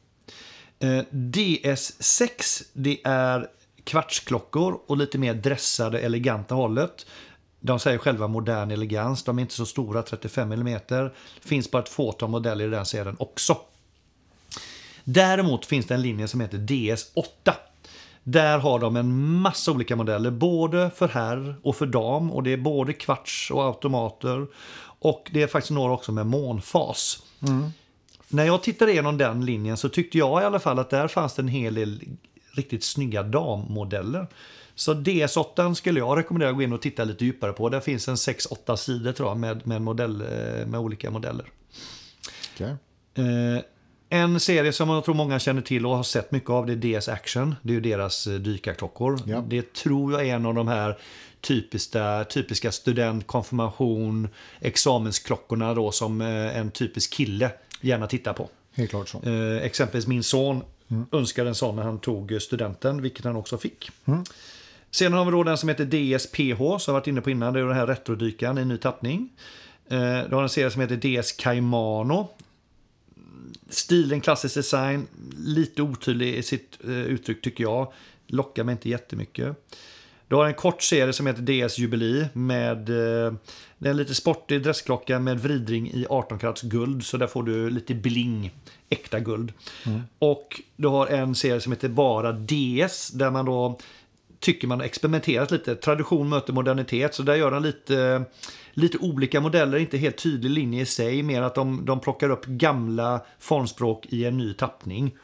Eh, 0.78 1.02
DS6, 1.10 2.62
det 2.72 3.00
är 3.04 3.48
kvartsklockor 3.84 4.80
och 4.86 4.96
lite 4.96 5.18
mer 5.18 5.34
dressade, 5.34 6.00
eleganta 6.00 6.54
hållet. 6.54 7.06
De 7.60 7.78
säger 7.78 7.98
själva 7.98 8.28
modern 8.28 8.70
elegans, 8.70 9.24
de 9.24 9.38
är 9.38 9.42
inte 9.42 9.54
så 9.54 9.66
stora, 9.66 10.02
35 10.02 10.52
mm. 10.52 10.80
Finns 11.40 11.70
bara 11.70 11.82
ett 11.82 11.88
fåtal 11.88 12.28
modeller 12.30 12.66
i 12.66 12.70
den 12.70 12.86
serien 12.86 13.16
också. 13.18 13.56
Däremot 15.04 15.66
finns 15.66 15.86
det 15.86 15.94
en 15.94 16.02
linje 16.02 16.28
som 16.28 16.40
heter 16.40 16.58
DS8. 16.58 17.54
Där 18.24 18.58
har 18.58 18.78
de 18.78 18.96
en 18.96 19.32
massa 19.40 19.72
olika 19.72 19.96
modeller, 19.96 20.30
både 20.30 20.90
för 20.90 21.08
herr 21.08 21.54
och 21.62 21.76
för 21.76 21.86
dam. 21.86 22.32
Och 22.32 22.42
det 22.42 22.52
är 22.52 22.56
både 22.56 22.92
kvarts 22.92 23.50
och 23.50 23.64
automater. 23.64 24.46
Och 25.00 25.30
det 25.32 25.42
är 25.42 25.46
faktiskt 25.46 25.70
några 25.70 25.92
också 25.92 26.12
med 26.12 26.26
månfas. 26.26 27.22
När 28.28 28.44
jag 28.44 28.62
tittade 28.62 28.92
igenom 28.92 29.18
den 29.18 29.44
linjen 29.44 29.76
så 29.76 29.88
tyckte 29.88 30.18
jag 30.18 30.42
i 30.42 30.44
alla 30.44 30.58
fall 30.58 30.78
att 30.78 30.90
där 30.90 31.08
fanns 31.08 31.34
det 31.34 31.42
en 31.42 31.48
hel 31.48 31.74
del 31.74 32.00
riktigt 32.52 32.84
snygga 32.84 33.22
dammodeller. 33.22 34.26
Så 34.74 34.94
DS8 34.94 35.74
skulle 35.74 36.00
jag 36.00 36.18
rekommendera 36.18 36.50
att 36.50 36.56
gå 36.56 36.62
in 36.62 36.72
och 36.72 36.82
titta 36.82 37.04
lite 37.04 37.24
djupare 37.24 37.52
på. 37.52 37.68
Där 37.68 37.80
finns 37.80 38.08
en 38.08 38.14
6-8 38.14 38.76
sidor 38.76 39.12
tror 39.12 39.28
jag 39.28 39.38
med, 39.38 39.66
med, 39.66 39.82
modell, 39.82 40.20
eh, 40.20 40.66
med 40.66 40.80
olika 40.80 41.10
modeller. 41.10 41.46
Okej. 42.54 42.76
Eh, 43.14 43.62
en 44.12 44.40
serie 44.40 44.72
som 44.72 44.88
jag 44.88 45.04
tror 45.04 45.14
många 45.14 45.38
känner 45.38 45.62
till 45.62 45.86
och 45.86 45.96
har 45.96 46.02
sett 46.02 46.32
mycket 46.32 46.50
av 46.50 46.66
det 46.66 46.72
är 46.72 47.00
DS 47.00 47.08
Action. 47.08 47.54
Det 47.62 47.72
är 47.72 47.74
ju 47.74 47.80
deras 47.80 48.26
eh, 48.26 48.34
dykarklockor. 48.34 49.20
Ja. 49.26 49.44
Det 49.48 49.72
tror 49.72 50.12
jag 50.12 50.28
är 50.28 50.34
en 50.34 50.46
av 50.46 50.54
de 50.54 50.68
här 50.68 50.98
typiska, 51.40 52.24
typiska 52.24 52.72
student, 52.72 53.26
konfirmation, 53.26 54.28
examensklockorna 54.60 55.74
då 55.74 55.92
som 55.92 56.20
eh, 56.20 56.56
en 56.56 56.70
typisk 56.70 57.12
kille 57.12 57.50
gärna 57.80 58.06
tittar 58.06 58.32
på. 58.32 58.48
Helt 58.74 58.90
klart 58.90 59.08
så. 59.08 59.22
Eh, 59.22 59.62
exempelvis 59.62 60.06
min 60.06 60.22
son 60.22 60.62
önskade 61.12 61.48
en 61.48 61.54
sån 61.54 61.76
när 61.76 61.82
han 61.82 61.98
tog 61.98 62.42
studenten, 62.42 63.02
vilket 63.02 63.24
han 63.24 63.36
också 63.36 63.58
fick. 63.58 63.90
Sen 64.90 65.12
har 65.12 65.24
vi 65.24 65.30
då 65.30 65.42
den 65.42 65.58
som 65.58 65.68
heter 65.68 65.84
DSPH, 65.84 66.58
som 66.58 66.80
jag 66.86 66.92
varit 66.92 67.06
inne 67.06 67.20
på 67.20 67.30
innan. 67.30 67.52
Det 67.52 67.60
är 67.60 67.64
den 67.64 67.76
här 67.76 67.86
retrodykaren 67.86 68.58
i 68.58 68.64
ny 68.64 68.76
tappning. 68.76 69.28
Du 70.28 70.34
har 70.34 70.42
en 70.42 70.48
serie 70.48 70.70
som 70.70 70.80
heter 70.80 70.96
DS 70.96 71.32
Caimano. 71.32 72.28
Stilen, 73.70 74.20
klassisk 74.20 74.54
design, 74.54 75.06
lite 75.38 75.82
otydlig 75.82 76.34
i 76.34 76.42
sitt 76.42 76.78
eh, 76.84 76.90
uttryck 76.90 77.42
tycker 77.42 77.64
jag. 77.64 77.92
Lockar 78.26 78.64
mig 78.64 78.72
inte 78.72 78.88
jättemycket. 78.88 79.56
Du 80.28 80.36
har 80.36 80.46
en 80.46 80.54
kort 80.54 80.82
serie 80.82 81.12
som 81.12 81.26
heter 81.26 81.42
DS 81.42 81.78
Jubilee 81.78 82.28
med 82.32 82.88
eh, 82.88 83.32
en 83.78 83.96
lite 83.96 84.14
sportig 84.14 84.62
dressklocka 84.62 85.18
med 85.18 85.40
vridring 85.40 85.90
i 85.90 86.06
18 86.10 86.38
karats 86.38 86.62
guld. 86.62 87.04
Så 87.04 87.16
där 87.16 87.26
får 87.26 87.42
du 87.42 87.70
lite 87.70 87.94
bling, 87.94 88.50
äkta 88.88 89.20
guld. 89.20 89.52
Och 90.18 90.60
du 90.76 90.88
har 90.88 91.06
en 91.06 91.34
serie 91.34 91.60
som 91.60 91.72
heter 91.72 91.88
bara 91.88 92.32
DS 92.32 93.10
där 93.10 93.30
man 93.30 93.44
då 93.44 93.78
tycker 94.40 94.68
man 94.68 94.78
har 94.80 94.86
experimenterat 94.86 95.50
lite. 95.50 95.74
Tradition 95.74 96.28
möter 96.28 96.52
modernitet. 96.52 97.14
Så 97.14 97.22
där 97.22 97.34
gör 97.34 97.50
de 97.50 97.62
lite, 97.62 98.24
lite 98.72 98.98
olika 98.98 99.40
modeller, 99.40 99.78
inte 99.78 99.98
helt 99.98 100.22
tydlig 100.22 100.50
linje 100.50 100.82
i 100.82 100.86
sig. 100.86 101.22
Mer 101.22 101.42
att 101.42 101.54
de, 101.54 101.84
de 101.84 102.00
plockar 102.00 102.30
upp 102.30 102.46
gamla 102.46 103.20
formspråk 103.38 104.06
i 104.08 104.24
en 104.24 104.38
ny 104.38 104.54
tappning. 104.54 105.14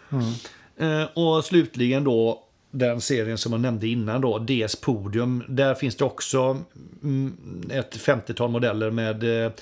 Eh, 0.77 1.05
och 1.15 1.45
slutligen 1.45 2.05
då 2.05 2.43
den 2.71 3.01
serien 3.01 3.39
som 3.39 3.53
jag 3.53 3.61
nämnde 3.61 3.89
innan 3.89 4.21
då, 4.21 4.39
DS 4.39 4.77
Podium. 4.77 5.45
Där 5.49 5.75
finns 5.75 5.97
det 5.97 6.05
också 6.05 6.59
mm, 7.03 7.37
ett 7.71 7.97
50-tal 7.97 8.51
modeller 8.51 8.91
med 8.91 9.45
eh, 9.45 9.53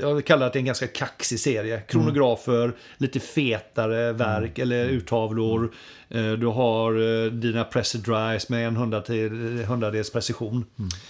jag 0.00 0.14
vill 0.14 0.24
kalla 0.24 0.48
det 0.50 0.58
en 0.58 0.64
ganska 0.64 0.86
kaxig 0.86 1.40
serie. 1.40 1.80
Kronografer, 1.88 2.72
lite 2.96 3.20
fetare 3.20 4.12
verk 4.12 4.58
eller 4.58 4.88
urtavlor. 4.88 5.72
Eh, 6.08 6.32
Du 6.32 6.46
har 6.46 7.24
eh, 7.24 7.30
dina 7.32 7.64
pressed 7.64 8.00
drives 8.00 8.48
med 8.48 8.66
en 8.66 8.76
hundradel- 8.76 9.64
hundradels 9.64 10.12
precision. 10.12 10.64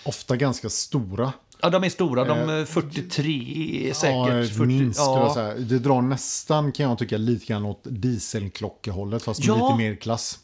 Ofta 0.04 0.36
ganska 0.36 0.68
stora. 0.68 1.32
Ja, 1.62 1.70
de 1.70 1.84
är 1.84 1.88
stora. 1.88 2.24
De 2.24 2.48
är 2.50 2.64
43 2.64 3.92
säkert. 3.94 4.16
ja, 4.16 4.26
40, 4.26 4.60
minst. 4.62 5.00
skulle 5.00 5.16
jag 5.16 5.28
ja. 5.28 5.34
säga. 5.34 5.54
Det 5.54 5.78
drar 5.78 6.02
nästan, 6.02 6.72
kan 6.72 6.88
jag 6.88 6.98
tycka, 6.98 7.16
lite 7.16 7.46
grann 7.46 7.64
åt 7.64 7.80
dieselklockehållet. 7.84 9.22
Fast 9.22 9.44
Ja. 9.44 9.54
lite 9.54 9.78
mer 9.78 9.96
klass. 9.96 10.38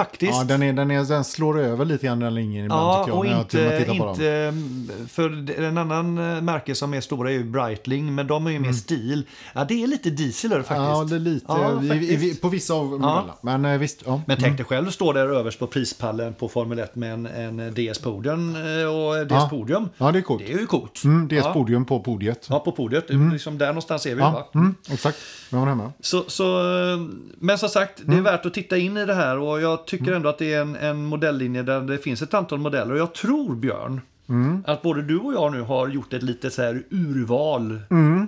Faktiskt. 0.00 0.32
Ja, 0.32 0.44
den, 0.44 0.62
är, 0.62 0.72
den, 0.72 0.90
är, 0.90 1.04
den 1.04 1.24
slår 1.24 1.60
över 1.60 1.84
lite 1.84 2.06
grann 2.06 2.20
den 2.20 2.34
linjen 2.34 2.64
ibland 2.64 2.82
Ja, 2.82 3.04
tycker 3.04 3.10
jag. 3.10 3.18
och 3.18 3.24
när 3.24 3.32
jag 3.32 3.40
inte, 3.40 3.78
tittar 3.78 3.94
på 3.98 4.04
dem. 4.04 4.14
inte 4.14 4.30
mm, 4.32 5.08
för 5.08 5.60
en 5.60 5.78
annan 5.78 6.18
eh, 6.36 6.42
märke 6.42 6.74
som 6.74 6.94
är 6.94 7.00
stora 7.00 7.30
är 7.30 7.34
ju 7.34 7.44
Breitling, 7.44 8.14
men 8.14 8.26
de 8.26 8.46
är 8.46 8.50
ju 8.50 8.58
mer 8.58 8.72
stil. 8.72 9.26
Ja, 9.54 9.64
det 9.64 9.82
är 9.82 9.86
lite 9.86 10.10
diesel 10.10 10.50
faktiskt. 10.50 10.70
Mm. 10.70 10.82
Ja, 10.90 11.04
det 11.04 11.14
är 11.14 11.18
lite. 11.18 11.46
Ja, 11.48 11.82
i, 11.82 11.86
i, 11.86 11.88
faktiskt. 11.88 12.38
i, 12.38 12.40
på 12.40 12.48
vissa 12.48 12.74
av 12.74 12.84
modellerna. 12.86 13.34
Men 13.40 13.64
eh, 13.64 13.78
visst. 13.78 14.02
Ja. 14.06 14.22
Men 14.26 14.36
tänk 14.40 14.56
dig 14.56 14.66
själv 14.66 14.88
att 14.88 14.94
stå 14.94 15.12
där 15.12 15.28
överst 15.28 15.58
på 15.58 15.66
prispallen 15.66 16.34
på 16.34 16.48
Formel 16.48 16.78
1 16.78 16.96
med 16.96 17.12
en, 17.12 17.26
en 17.26 17.74
DS 17.74 17.98
Podium 17.98 18.56
eh, 18.56 18.86
och 18.86 19.26
DS 19.26 19.30
Ja. 19.30 19.48
Podium. 19.50 19.88
ja, 19.98 20.12
det 20.12 20.18
är 20.18 20.22
coolt. 20.22 20.42
Det 20.46 20.52
är 20.52 20.58
ju 20.58 20.66
coolt. 20.66 21.04
Mm, 21.04 21.28
ja. 21.32 21.52
podium 21.52 21.84
på 21.84 22.00
podiet. 22.00 22.46
Ja, 22.50 22.58
på 22.60 22.72
podiet. 22.72 23.04
Liksom 23.32 23.58
där 23.58 23.66
någonstans 23.66 24.06
är 24.06 24.14
vi. 24.14 24.20
Ja, 24.20 24.30
Va? 24.30 24.60
mm, 24.60 24.74
exakt. 24.90 25.18
Var 25.50 25.66
hemma. 25.66 25.92
Så, 26.00 26.24
så, 26.26 26.58
eh, 26.92 27.00
men 27.38 27.58
som 27.58 27.68
sagt, 27.68 27.96
det 27.96 28.02
är 28.08 28.12
Mm. 28.12 28.24
värt 28.24 28.46
att 28.46 28.54
titta 28.54 28.78
in 28.78 28.96
i 28.96 29.06
det 29.06 29.14
här 29.14 29.38
och 29.38 29.60
jag 29.60 29.86
tycker 29.86 30.12
ändå 30.12 30.28
att 30.28 30.38
det 30.38 30.52
är 30.54 30.60
en, 30.60 30.76
en 30.76 31.04
modelllinje 31.04 31.62
där 31.62 31.80
det 31.80 31.98
finns 31.98 32.22
ett 32.22 32.34
antal 32.34 32.58
modeller. 32.58 32.92
Och 32.92 32.98
jag 32.98 33.14
tror, 33.14 33.54
Björn, 33.54 34.00
Mm. 34.28 34.64
att 34.66 34.82
både 34.82 35.02
du 35.02 35.18
och 35.18 35.34
jag 35.34 35.52
nu 35.52 35.60
har 35.60 35.88
gjort 35.88 36.12
ett 36.12 36.22
litet 36.22 36.52
så 36.52 36.62
här 36.62 36.82
urval. 36.90 37.80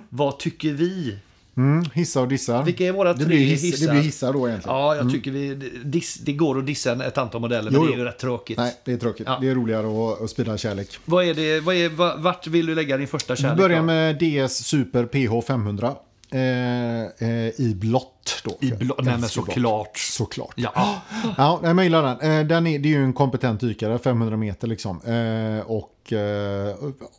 Vad 0.09 0.39
tycker 0.39 0.71
vi? 0.73 1.17
Mm, 1.57 1.85
hissar 1.93 2.21
och 2.21 2.27
dissar. 2.27 2.63
Vilka 2.63 2.85
är 2.85 2.91
våra 2.91 3.13
det 3.13 3.17
tre 3.19 3.25
blir 3.27 3.37
hiss, 3.37 3.63
hissar? 3.63 3.85
Det 3.87 3.91
blir 3.93 4.01
hissar 4.01 4.33
då 4.33 4.47
egentligen. 4.49 4.77
Ja, 4.77 4.95
jag 4.95 5.11
tycker 5.11 5.31
vi, 5.31 5.55
diss, 5.83 6.15
det 6.15 6.33
går 6.33 6.59
att 6.59 6.65
dissa 6.65 7.05
ett 7.05 7.17
antal 7.17 7.41
modeller, 7.41 7.71
men 7.71 7.81
Jo, 7.81 7.87
det 7.87 7.93
är 7.93 7.97
ju 7.97 8.03
rätt 8.03 8.19
tråkigt. 8.19 8.57
Nej, 8.57 8.73
det 8.85 8.93
är 8.93 8.97
tråkigt. 8.97 9.27
Ja. 9.27 9.37
Det 9.41 9.49
är 9.49 9.55
roligare 9.55 9.87
att, 10.13 10.21
att 10.21 10.29
sprida 10.29 10.57
kärlek. 10.57 10.97
Vad 11.05 11.25
är 11.25 11.33
det, 11.33 11.59
vad 11.59 11.75
är, 11.75 11.89
va- 11.89 12.15
vart 12.17 12.47
vill 12.47 12.65
du 12.65 12.75
lägga 12.75 12.97
din 12.97 13.07
första 13.07 13.33
Vi 13.33 13.41
kärlek? 13.41 13.57
börjar 13.57 13.77
då? 13.79 13.83
med 13.85 14.15
DS 14.19 14.53
Super 14.65 15.05
PH 15.05 15.47
500. 15.47 15.93
Eh, 16.33 17.29
eh, 17.29 17.59
i 17.59 17.75
blått. 17.75 18.41
Då, 18.43 18.57
I 18.61 18.71
blå, 18.71 18.95
nej 18.99 19.17
men 19.17 19.29
såklart. 19.29 19.97
Såklart. 19.97 20.53
Ja. 20.55 21.01
Ja, 21.37 21.59
jag 21.63 21.83
gillar 21.83 22.03
den. 22.03 22.39
Eh, 22.39 22.47
den 22.47 22.67
är, 22.67 22.79
det 22.79 22.89
är 22.89 22.97
ju 22.97 23.03
en 23.03 23.13
kompetent 23.13 23.61
dykare, 23.61 23.99
500 23.99 24.37
meter 24.37 24.67
liksom. 24.67 25.01
Eh, 25.01 25.65
och 25.71 26.13
eh, 26.13 26.75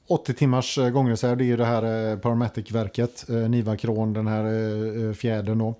80 0.09 0.35
timmars 0.35 0.79
gångreserv, 0.93 1.37
det 1.37 1.45
är 1.45 1.47
ju 1.47 1.57
det 1.57 1.65
här 1.65 2.13
eh, 2.13 2.19
Parametic-verket. 2.19 3.29
Eh, 3.29 3.35
Nivacron, 3.35 4.13
den 4.13 4.27
här 4.27 4.45
eh, 4.45 5.13
fjädern 5.13 5.59
då. 5.59 5.75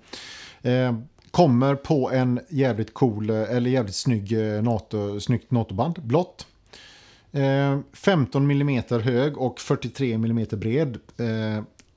Kommer 1.31 1.75
på 1.75 2.11
en 2.11 2.39
jävligt 2.49 2.93
cool, 2.93 3.29
eller 3.29 3.69
jävligt 3.69 3.95
snygg 3.95 4.37
NATO, 4.63 5.19
snyggt 5.19 5.51
NATO-band, 5.51 6.01
blått. 6.01 6.47
Eh, 7.35 7.79
15 7.93 8.51
mm 8.51 8.83
hög 8.89 9.37
och 9.37 9.59
43 9.59 10.13
mm 10.13 10.45
bred. 10.51 10.97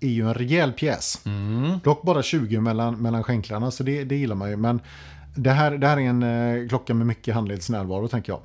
Är 0.01 0.09
ju 0.09 0.29
en 0.29 0.35
rejäl 0.35 0.73
pjäs. 0.73 1.21
Dock 1.85 2.03
bara 2.03 2.23
20 2.23 2.61
mellan, 2.61 2.97
mellan 3.03 3.25
skänklarna, 3.25 3.71
så 3.71 3.83
det, 3.83 4.05
det 4.05 4.17
gillar 4.17 4.37
man 4.37 4.51
ju. 4.51 4.57
Men 4.57 4.81
det 5.35 5.51
här, 5.51 5.71
det 5.71 5.87
här 5.87 5.97
är 5.97 6.01
en 6.01 6.23
eh, 6.23 6.69
klocka 6.69 6.95
med 6.95 7.07
mycket 7.07 7.35
handledsnärvaro, 7.35 8.09
tänker 8.09 8.33
jag. 8.33 8.41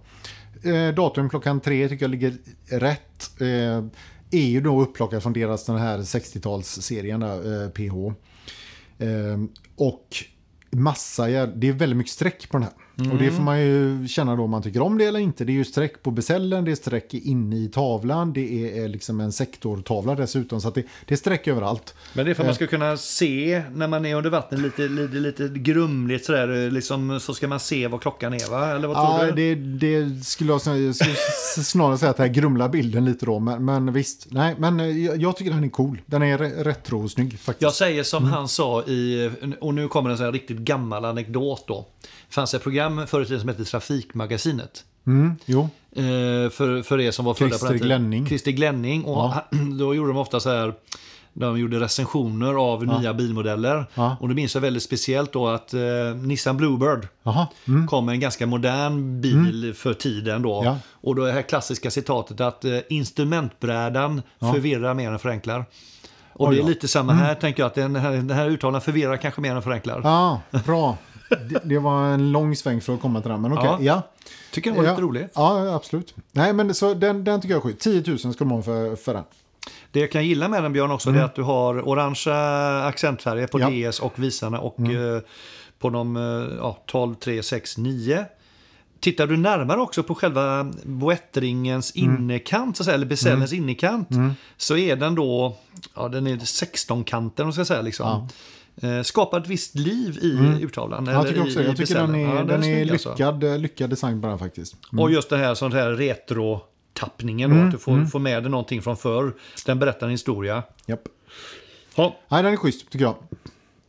Eh, 0.75 0.93
datum 0.95 1.29
klockan 1.29 1.59
tre 1.59 1.89
tycker 1.89 2.03
jag 2.03 2.11
ligger 2.11 2.37
rätt. 2.69 3.41
Eh, 3.41 3.85
är 4.31 4.45
ju 4.47 4.61
då 4.61 4.81
upplockad 4.81 5.23
från 5.23 5.33
deras 5.33 5.65
den 5.65 5.77
här 5.77 5.97
60-talsserien, 5.97 7.19
där, 7.19 7.63
eh, 7.63 7.69
PH. 7.69 8.13
Eh, 9.03 9.39
och 9.75 10.07
massa, 10.69 11.27
det 11.45 11.67
är 11.67 11.73
väldigt 11.73 11.97
mycket 11.97 12.13
streck 12.13 12.49
på 12.49 12.57
den 12.57 12.63
här. 12.63 12.73
Och 12.95 13.17
det 13.19 13.31
får 13.31 13.43
man 13.43 13.61
ju 13.61 14.07
känna 14.07 14.35
då 14.35 14.43
om 14.43 14.49
man 14.49 14.61
tycker 14.63 14.81
om 14.81 14.97
det 14.97 15.05
eller 15.05 15.19
inte. 15.19 15.45
Det 15.45 15.51
är 15.51 15.53
ju 15.53 15.65
streck 15.65 16.03
på 16.03 16.11
besällen, 16.11 16.65
det 16.65 16.71
är 16.71 16.75
streck 16.75 17.13
inne 17.13 17.55
i 17.55 17.67
tavlan, 17.67 18.33
det 18.33 18.77
är 18.77 18.83
eh, 18.83 18.89
liksom 18.89 19.19
en 19.19 19.31
sektortavla 19.31 20.15
dessutom. 20.15 20.61
Så 20.61 20.67
att 20.67 20.75
det, 20.75 20.83
det 21.05 21.13
är 21.13 21.17
streck 21.17 21.47
överallt. 21.47 21.93
Men 22.13 22.25
det 22.25 22.31
är 22.31 22.35
för 22.35 22.43
att 22.43 22.47
man 22.47 22.55
ska 22.55 22.67
kunna 22.67 22.97
se 22.97 23.63
när 23.75 23.87
man 23.87 24.05
är 24.05 24.15
under 24.15 24.29
vattnet 24.29 24.59
lite, 24.61 24.81
lite, 24.87 25.15
lite 25.43 25.59
grumligt 25.59 26.25
sådär. 26.25 26.71
Liksom, 26.71 27.19
så 27.19 27.33
ska 27.33 27.47
man 27.47 27.59
se 27.59 27.87
vad 27.87 28.01
klockan 28.01 28.33
är 28.33 28.51
va? 28.51 28.67
Eller 28.75 28.87
vad 28.87 28.97
tror 28.97 29.27
Ja, 29.27 29.31
du? 29.35 29.55
det, 29.55 29.77
det 30.05 30.25
skulle 30.25 30.51
jag, 30.51 30.61
skulle 30.61 31.15
snarare 31.63 31.97
säga 31.97 32.09
att 32.09 32.17
det 32.17 32.23
här 32.23 32.33
grumlar 32.33 32.69
bilden 32.69 33.05
lite 33.05 33.25
då. 33.25 33.39
Men, 33.39 33.65
men 33.65 33.93
visst, 33.93 34.27
nej, 34.29 34.55
men 34.59 34.79
eh, 34.79 34.87
jag, 35.05 35.21
jag 35.21 35.37
tycker 35.37 35.51
den 35.51 35.63
är 35.63 35.69
cool. 35.69 36.01
Den 36.05 36.21
är 36.23 36.37
re- 36.37 36.63
retro 36.63 37.03
och 37.03 37.11
snygg 37.11 37.39
faktiskt. 37.39 37.61
Jag 37.61 37.73
säger 37.73 38.03
som 38.03 38.23
han 38.23 38.47
sa 38.47 38.83
i, 38.83 39.29
och 39.61 39.73
nu 39.73 39.87
kommer 39.87 40.09
en 40.09 40.17
sån 40.17 40.25
här 40.25 40.33
riktigt 40.33 40.57
gammal 40.57 41.05
anekdot 41.05 41.63
då. 41.67 41.85
Fanns 42.33 42.53
ett 42.53 42.63
program 42.63 43.07
tiden 43.25 43.39
som 43.39 43.49
hette 43.49 43.63
Trafikmagasinet. 43.65 44.83
Mm, 45.07 45.35
jo, 45.45 45.69
Eh, 45.95 46.49
för, 46.49 46.83
för 46.83 46.99
er 46.99 47.11
som 47.11 47.25
var 47.25 47.33
födda 47.33 47.57
på 47.57 47.65
den 47.65 47.73
tiden. 47.79 47.89
Christer 48.27 48.51
Glenning. 48.51 49.03
Och 49.05 49.29
han- 49.29 49.77
då 49.77 49.95
gjorde 49.95 50.09
de 50.09 50.17
ofta 50.17 50.39
så 50.39 50.49
här. 50.49 50.73
De 51.33 51.59
gjorde 51.59 51.79
recensioner 51.79 52.53
av 52.53 52.85
nya 52.87 53.13
bilmodeller. 53.13 53.85
Ja. 53.93 54.17
Och 54.19 54.29
det 54.29 54.35
minns 54.35 54.53
jag 54.55 54.61
väldigt 54.61 54.83
speciellt 54.83 55.33
då 55.33 55.47
att 55.47 55.73
eh, 55.73 55.79
Nissan 56.21 56.57
Bluebird. 56.57 57.07
Mm. 57.67 57.87
kom 57.87 58.09
en 58.09 58.19
ganska 58.19 58.45
modern 58.45 59.21
bil 59.21 59.73
för 59.77 59.93
tiden 59.93 60.41
då. 60.41 60.61
Ja. 60.65 60.77
Och 60.91 61.15
då 61.15 61.23
är 61.23 61.27
det 61.27 61.33
här 61.33 61.41
klassiska 61.41 61.91
citatet 61.91 62.41
att 62.41 62.65
eh, 62.65 62.77
instrumentbrädan 62.89 64.21
förvirrar 64.39 64.93
mer 64.93 65.11
än 65.11 65.19
förenklar. 65.19 65.65
Och 66.33 66.47
Oj 66.47 66.55
det 66.55 66.61
är 66.61 66.63
då. 66.63 66.69
lite 66.69 66.87
samma 66.87 67.13
här, 67.13 67.35
tänker 67.35 67.63
jag, 67.63 67.67
att 67.67 67.75
den 67.75 67.95
här, 67.95 68.11
den 68.11 68.29
här 68.31 68.49
uttalanden 68.49 68.81
förvirrar 68.81 69.17
kanske 69.17 69.41
mer 69.41 69.55
än 69.55 69.61
förenklar. 69.61 70.01
Ja, 70.03 70.41
bra. 70.65 70.97
Det, 71.35 71.59
det 71.63 71.79
var 71.79 72.05
en 72.05 72.31
lång 72.31 72.55
sväng 72.55 72.81
för 72.81 72.93
att 72.93 73.01
komma 73.01 73.21
till 73.21 73.31
den, 73.31 73.41
men 73.41 73.53
okej. 73.53 73.65
Ja. 73.65 73.77
Ja. 73.79 74.01
Tycker 74.51 74.69
den 74.71 74.77
var 74.77 74.85
ja. 74.85 74.91
lite 74.91 75.01
rolig. 75.01 75.27
Ja, 75.33 75.75
absolut. 75.75 76.15
Nej, 76.31 76.53
men 76.53 76.73
så, 76.73 76.93
den, 76.93 77.23
den 77.23 77.41
tycker 77.41 77.53
jag 77.53 77.59
är 77.59 77.69
sjuk. 77.69 77.79
10 77.79 78.03
000 78.07 78.33
ska 78.33 78.45
man 78.45 78.57
ha 78.57 78.63
för, 78.63 78.95
för 78.95 79.13
den. 79.13 79.23
Det 79.91 79.99
jag 79.99 80.11
kan 80.11 80.27
gilla 80.27 80.47
med 80.47 80.63
den 80.63 80.73
Björn 80.73 80.91
också 80.91 81.11
det 81.11 81.19
är 81.19 81.23
att 81.23 81.35
du 81.35 81.41
har 81.41 81.89
orangea 81.89 82.83
accentfärger 82.85 83.47
på 83.47 83.57
Mm. 83.57 83.73
Ja. 83.73 83.79
Mm. 83.79 83.91
DS 83.91 83.99
och 83.99 84.19
visarna 84.19 84.59
och 84.59 84.79
eh, 84.79 85.21
på 85.79 85.89
de 85.89 86.17
eh, 86.17 86.57
ja, 86.57 86.77
12, 86.85 87.15
3, 87.15 87.43
6, 87.43 87.77
9. 87.77 88.25
Tittar 88.99 89.27
du 89.27 89.37
närmare 89.37 89.81
också 89.81 90.03
på 90.03 90.15
själva 90.15 90.71
boettringens 90.83 91.95
Mm. 91.95 92.15
innerkant, 92.15 92.77
så 92.77 92.83
att 92.83 92.85
säga, 92.85 92.95
eller 92.95 93.05
besällens 93.05 93.53
innerkant, 93.53 94.09
så 94.57 94.77
är 94.77 94.95
den 94.95 95.15
då, 95.15 95.57
ja 95.95 96.07
den 96.07 96.27
är 96.27 96.35
16-kanten, 96.37 97.43
om 97.43 97.47
jag 97.47 97.53
ska 97.53 97.65
säga 97.65 97.81
liksom. 97.81 98.07
Eh, 98.07 98.27
skapar 99.03 99.39
ett 99.39 99.47
visst 99.47 99.75
liv 99.75 100.17
i 100.21 100.63
urtavlan. 100.63 101.03
Mm. 101.07 101.13
Jag 101.13 101.27
tycker 101.27 101.41
också 101.41 101.61
i, 101.61 101.65
jag 101.65 101.77
tycker 101.77 101.95
den 101.95 102.15
är, 102.15 102.35
Ja, 102.35 102.43
den 102.43 102.63
är 102.63 102.63
snygg 102.63 102.91
alltså. 102.91 103.09
lyckad, 103.09 103.43
eh, 103.43 103.57
lyckad 103.57 103.89
design 103.89 104.21
den 104.21 104.39
faktiskt. 104.39 104.75
Och 104.97 105.11
just 105.11 105.29
det 105.29 105.37
här 105.37 105.55
sånt 105.55 105.73
här 105.73 105.91
retro 105.91 106.61
tappningen 106.93 107.49
då, 107.49 107.65
att 107.65 107.71
du 107.71 107.77
får, 107.77 108.05
får 108.05 108.19
med 108.19 108.43
dig 108.43 108.51
någonting 108.51 108.81
från 108.81 108.97
förr. 108.97 109.33
Den 109.65 109.79
berättar 109.79 110.07
en 110.07 110.11
historia. 110.11 110.63
Japp. 110.85 111.01
Ja, 111.95 112.17
Nej, 112.27 112.43
den 112.43 112.53
är 112.53 112.57
schysst 112.57 112.89
tycker 112.89 113.05
jag. 113.05 113.15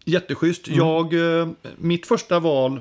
Jätteschysst. 0.05 0.69
Jag, 0.69 1.41
eh, 1.41 1.49
mitt 1.77 2.07
första 2.07 2.39
val 2.41 2.81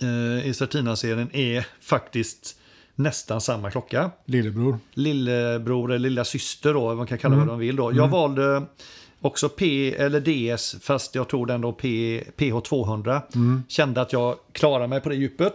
eh, 0.00 0.48
i 0.48 0.54
Certina-serien 0.54 1.30
är 1.32 1.66
faktiskt 1.80 2.58
nästan 2.94 3.40
samma 3.40 3.70
klocka. 3.70 4.10
Lillebror. 4.24 4.78
Lillebror 4.94 5.92
eller 5.92 6.08
lilla 6.08 6.24
syster 6.24 6.74
då, 6.74 6.94
man 6.94 7.06
kan 7.06 7.18
kalla 7.18 7.34
det 7.34 7.40
vad 7.40 7.48
de 7.48 7.58
vill 7.58 7.76
då. 7.76 7.92
Jag 7.94 8.08
valde 8.08 8.62
också 9.24 9.48
P 9.48 9.94
eller 9.94 10.20
DS, 10.20 10.76
fast 10.80 11.14
jag 11.14 11.28
tog 11.28 11.46
den 11.46 11.60
då 11.60 11.72
P, 11.72 11.88
PH200. 12.36 13.20
Kände 13.68 14.00
att 14.00 14.12
jag 14.12 14.36
klarar 14.52 14.86
mig 14.86 15.00
på 15.00 15.08
det 15.08 15.14
djupet. 15.14 15.54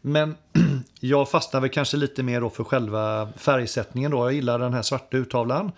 Men 0.00 0.34
jag 1.00 1.30
fastnade 1.30 1.60
väl 1.60 1.70
kanske 1.70 1.96
lite 1.96 2.22
mer 2.22 2.40
då 2.40 2.50
för 2.50 2.64
själva 2.64 3.28
färgsättningen 3.36 4.10
då. 4.10 4.18
Jag 4.18 4.32
gillar 4.32 4.58
den 4.58 4.74
här 4.74 4.82
svarta 4.82 5.16
urtavlan. 5.16 5.72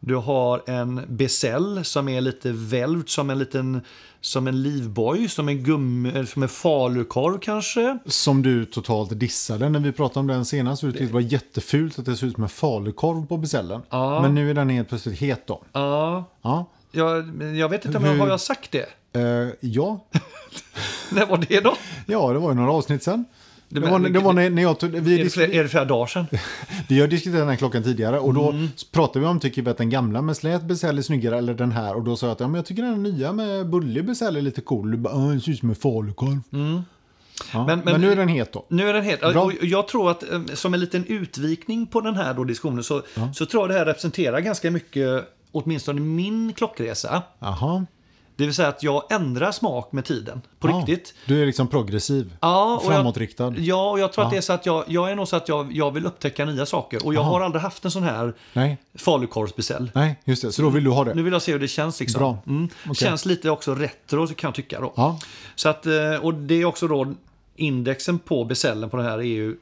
Du 0.00 0.14
har 0.16 0.62
en 0.70 1.00
besäll 1.08 1.84
som 1.84 2.08
är 2.08 2.20
lite 2.20 2.52
välvd 2.52 3.08
som 3.08 3.30
en 3.30 3.38
liten 3.38 3.80
som 4.20 4.46
en 4.48 4.62
livboj, 4.62 5.28
som 5.28 5.48
en 5.48 5.64
gum, 5.64 6.06
eller 6.06 6.24
som 6.24 6.42
en 6.42 6.48
falukorv 6.48 7.38
kanske. 7.38 7.98
Som 8.06 8.42
du 8.42 8.64
totalt 8.64 9.18
dissade 9.20 9.68
när 9.68 9.80
vi 9.80 9.92
pratade 9.92 10.20
om 10.20 10.26
den 10.26 10.44
senast. 10.44 10.82
Du 10.82 10.92
tyckte 10.92 11.06
det 11.06 11.12
var 11.12 11.20
jättefult 11.20 11.98
att 11.98 12.04
det 12.04 12.16
ser 12.16 12.26
ut 12.26 12.34
som 12.34 12.42
en 12.42 12.48
falukorv 12.48 13.26
på 13.26 13.36
besällen. 13.36 13.82
Ja. 13.90 14.22
Men 14.22 14.34
nu 14.34 14.50
är 14.50 14.54
den 14.54 14.68
helt 14.68 14.88
plötsligt 14.88 15.18
het 15.20 15.46
då. 15.46 15.62
Ja, 15.72 16.24
Ja. 16.42 16.66
jag, 16.92 17.42
jag 17.56 17.68
vet 17.68 17.84
inte 17.84 17.98
om 17.98 18.04
jag 18.04 18.16
har 18.18 18.28
jag 18.28 18.40
sagt 18.40 18.72
det. 18.72 18.86
Eh, 19.12 19.48
ja. 19.60 20.04
När 21.12 21.26
var 21.26 21.44
det 21.48 21.60
då? 21.60 21.74
ja, 22.06 22.32
det 22.32 22.38
var 22.38 22.48
ju 22.50 22.54
några 22.56 22.72
avsnitt 22.72 23.02
sen. 23.02 23.24
Det, 23.72 23.80
var, 23.80 23.98
det 23.98 24.18
var 24.18 24.32
när, 24.32 24.50
när 24.50 24.62
jag 24.62 24.78
tog, 24.78 24.90
vi, 24.90 25.20
Är 25.20 25.24
det, 25.24 25.30
flera, 25.30 25.52
är 25.52 25.62
det 25.62 25.68
flera 25.68 25.84
dagar 25.84 26.06
sedan? 26.06 26.26
vi 26.88 27.00
har 27.00 27.08
diskuterat 27.08 27.40
den 27.40 27.48
här 27.48 27.56
klockan 27.56 27.82
tidigare 27.82 28.18
och 28.18 28.34
då 28.34 28.50
Mm. 28.50 28.68
pratade 28.92 29.20
vi 29.20 29.26
om 29.26 29.40
tycker 29.40 29.62
vi 29.62 29.70
att 29.70 29.78
den 29.78 29.90
gamla 29.90 30.22
med 30.22 30.36
slät 30.36 30.62
besäll 30.62 30.98
är 30.98 31.02
snyggare 31.02 31.38
eller 31.38 31.54
den 31.54 31.72
här 31.72 31.94
och 31.96 32.02
då 32.04 32.16
sa 32.16 32.26
jag 32.26 32.32
att 32.32 32.40
ja, 32.40 32.46
men 32.48 32.54
jag 32.54 32.66
tycker 32.66 32.82
den 32.82 33.02
nya 33.02 33.32
med 33.32 33.66
bullig 33.70 34.04
besäll 34.06 34.36
är 34.36 34.40
lite 34.42 34.60
cool. 34.60 34.90
Du 34.90 34.96
bara, 34.96 35.14
"Ja, 35.14 35.18
den 35.20 35.40
ser 35.40 35.52
ut 35.52 35.58
som 35.58 35.68
en 35.70 35.74
falukorv. 35.76 36.30
Ja, 36.32 36.36
men, 36.50 36.84
Mm. 37.54 37.66
Men- 37.66 37.80
men- 37.84 38.00
nu 38.00 38.12
är 38.12 38.16
den 38.16 38.28
het 38.28 38.52
då. 38.52 38.66
Nu 38.68 38.88
är 38.88 38.92
den. 38.92 39.32
Bra. 39.32 39.42
Och 39.42 39.52
jag 39.62 39.88
tror 39.88 40.10
att 40.10 40.30
eh, 40.32 40.42
som 40.54 40.74
en 40.74 40.80
liten 40.80 41.04
utvikning 41.04 41.86
på 41.86 42.00
den 42.00 42.14
här 42.16 42.34
då 42.34 42.44
diskussionen 42.44 42.84
så, 42.84 43.02
så 43.34 43.46
tror 43.46 43.62
jag 43.62 43.70
det 43.70 43.74
här 43.78 43.84
representerar 43.86 44.40
ganska 44.40 44.70
mycket, 44.70 45.24
åtminstone 45.52 46.00
min 46.00 46.52
klockresa. 46.52 47.22
Jaha. 47.38 47.86
Det 48.40 48.46
vill 48.46 48.54
säga 48.54 48.68
att 48.68 48.82
jag 48.82 49.12
ändrar 49.12 49.52
smak 49.52 49.92
med 49.92 50.04
tiden. 50.04 50.40
På 50.58 50.68
Ja, 50.68 50.74
riktigt. 50.74 51.14
Du 51.26 51.42
är 51.42 51.46
liksom 51.46 51.68
progressiv. 51.68 52.36
Ja, 52.40 52.76
och 52.76 52.92
Framåtriktad. 52.92 53.44
Jag, 53.44 53.58
ja, 53.58 53.90
och 53.90 54.00
jag 54.00 54.12
tror 54.12 54.24
att 54.24 54.30
det 54.30 54.36
är 54.36 54.40
så 54.40 54.52
att 54.52 54.66
jag, 54.66 54.84
jag 54.86 55.10
är 55.10 55.14
nog 55.14 55.28
så 55.28 55.36
att 55.36 55.48
jag, 55.48 55.72
jag 55.72 55.90
vill 55.90 56.06
upptäcka 56.06 56.44
nya 56.44 56.66
saker. 56.66 57.06
Och 57.06 57.14
jag 57.14 57.22
har 57.22 57.40
aldrig 57.40 57.62
haft 57.62 57.84
en 57.84 57.90
sån 57.90 58.02
här 58.02 58.34
Nej, 58.52 58.78
falukorvsbesäll. 58.94 59.90
nej, 59.94 60.20
just 60.24 60.42
det. 60.42 60.52
Så 60.52 60.62
då 60.62 60.68
vill 60.68 60.84
du 60.84 60.90
ha 60.90 61.04
det. 61.04 61.14
Nu 61.14 61.22
vill 61.22 61.32
jag 61.32 61.42
se 61.42 61.52
hur 61.52 61.58
det 61.58 61.68
känns. 61.68 62.00
Liksom. 62.00 62.18
Bra. 62.18 62.38
Mm. 62.46 62.68
Okej. 62.82 62.94
Känns 62.94 63.26
lite 63.26 63.50
också 63.50 63.74
retro 63.74 64.26
kan 64.26 64.48
jag 64.48 64.54
tycka. 64.54 64.80
Då. 64.80 64.92
Ja. 64.96 65.18
Så 65.54 65.68
att, 65.68 65.86
eh, 65.86 66.14
och 66.22 66.34
det 66.34 66.54
är 66.54 66.64
också 66.64 66.88
då 66.88 67.14
indexen 67.56 68.18
på 68.18 68.44
besällen 68.44 68.90
på 68.90 68.96
det 68.96 69.02
här 69.02 69.18
är 69.18 69.22
ju 69.22 69.56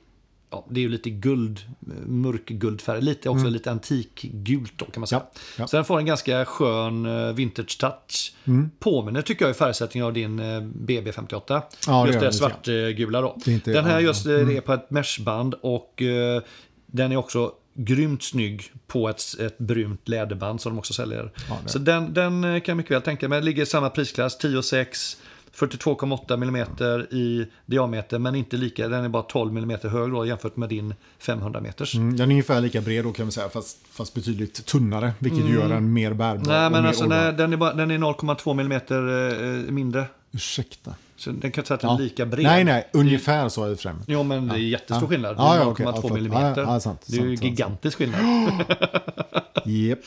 Ja, 0.51 0.67
det 0.71 0.81
är 0.81 0.83
ju 0.83 0.89
lite 0.89 1.11
guld, 1.11 1.61
mörkguldfärg, 2.07 3.03
lite 3.03 3.29
också 3.29 3.47
lite 3.47 3.71
antikgult 3.71 4.73
då 4.77 4.85
kan 4.85 5.01
man 5.01 5.07
säga. 5.07 5.19
Mm. 5.21 5.31
Ja, 5.35 5.41
ja. 5.63 5.67
Så 5.67 5.77
den 5.77 5.85
får 5.85 5.99
en 5.99 6.07
ganska 6.07 6.45
skön 6.45 7.07
eh, 7.07 7.33
vintage 7.35 7.79
touch. 7.81 8.33
Mm. 8.45 8.71
Påminner 8.79 9.23
tycker 9.23 9.45
jag 9.45 9.51
i 9.51 9.55
färgsättningen 9.55 10.07
av 10.07 10.13
din 10.13 10.39
eh, 10.39 10.45
BB58. 10.63 11.63
Ja, 11.87 12.03
det 12.03 12.07
just 12.09 12.21
det 12.21 12.27
lite 12.27 12.33
svartgula 12.39 13.21
då. 13.21 13.37
Det 13.45 13.53
inte- 13.53 13.73
den 13.73 13.85
här 13.85 13.93
ja, 13.95 14.01
just 14.01 14.27
eh, 14.27 14.33
det 14.33 14.57
är 14.57 14.61
på 14.61 14.73
ett 14.73 14.91
meshband 14.91 15.55
och 15.55 16.03
eh, 16.03 16.43
den 16.87 17.13
är 17.13 17.17
också 17.17 17.53
grymt 17.75 18.23
snygg 18.23 18.73
på 18.87 19.09
ett, 19.09 19.23
ett 19.41 19.59
brunt 19.59 20.09
läderband 20.09 20.61
som 20.61 20.73
de 20.73 20.79
också 20.79 20.93
säljer. 20.95 21.33
det- 21.63 21.69
Så 21.69 21.79
den, 21.79 22.15
den 22.15 22.43
kan 22.43 22.63
jag 22.65 22.77
mycket 22.77 22.93
väl 22.93 23.03
tänka 23.03 23.29
mig. 23.29 23.43
Ligger 23.43 23.63
i 23.63 23.67
samma 23.67 23.91
prisklass, 23.91 24.41
10,6. 24.41 25.17
42,8 25.59 26.33
mm 26.35 26.67
i 27.11 27.47
diameter 27.67 28.19
men 28.19 28.35
inte 28.35 28.57
lika, 28.57 28.89
den 28.89 29.05
är 29.05 29.09
bara 29.09 29.23
12 29.23 29.59
mm 29.59 29.79
hög 29.83 30.11
då 30.13 30.27
jämfört 30.27 30.57
med 30.57 30.69
din 30.69 30.95
500 31.19 31.61
meters. 31.61 31.95
Mm, 31.95 32.17
den 32.17 32.29
är 32.29 32.33
ungefär 32.33 32.61
lika 32.61 32.81
bred 32.81 33.05
då 33.05 33.13
kan 33.13 33.27
vi 33.27 33.33
säga, 33.33 33.49
fast, 33.49 33.79
fast 33.91 34.15
betydligt 34.15 34.67
tunnare. 34.67 35.13
Vilket 35.19 35.49
gör 35.51 35.69
den 35.69 35.93
mer 35.93 36.13
bärbar. 36.13 36.35
Mm. 36.35 36.49
Nej 36.49 36.71
men 36.71 36.87
alltså 36.87 37.05
nej, 37.07 37.33
den 37.33 37.53
är, 37.53 37.57
bara- 37.57 37.75
den 37.75 37.91
är 37.91 37.99
0,2 37.99 38.51
mm 38.51 39.67
eh, 39.67 39.71
mindre. 39.73 40.05
Ursäkta. 40.33 40.95
Så 41.17 41.31
den 41.31 41.51
kan 41.53 41.65
säga 41.65 41.75
att 41.75 41.81
den 41.81 41.91
är 41.91 41.99
lika 41.99 42.27
bred. 42.27 42.45
Nej, 42.45 42.65
nej, 42.65 42.89
ungefär 42.93 43.49
så 43.49 43.65
är 43.65 43.69
det 43.71 43.77
främst. 43.77 44.05
Jo 44.09 44.23
men 44.23 44.49
det 44.49 44.55
är 44.55 44.59
jättestor 44.59 45.03
Ja. 45.03 45.09
skillnad. 45.09 45.37
Det 45.37 45.43
är 45.43 45.57
ja, 45.57 45.65
0,2 45.65 45.83
ja, 45.85 45.93
förlåt. 46.01 46.13
millimeter. 46.13 46.63
Ja, 46.63 46.73
ja, 46.73 46.81
sant, 46.81 47.03
det 47.07 47.17
är 47.17 47.23
ju 47.25 47.35
gigantisk 47.35 47.99
skillnad. 47.99 48.21
Yep. 49.67 49.99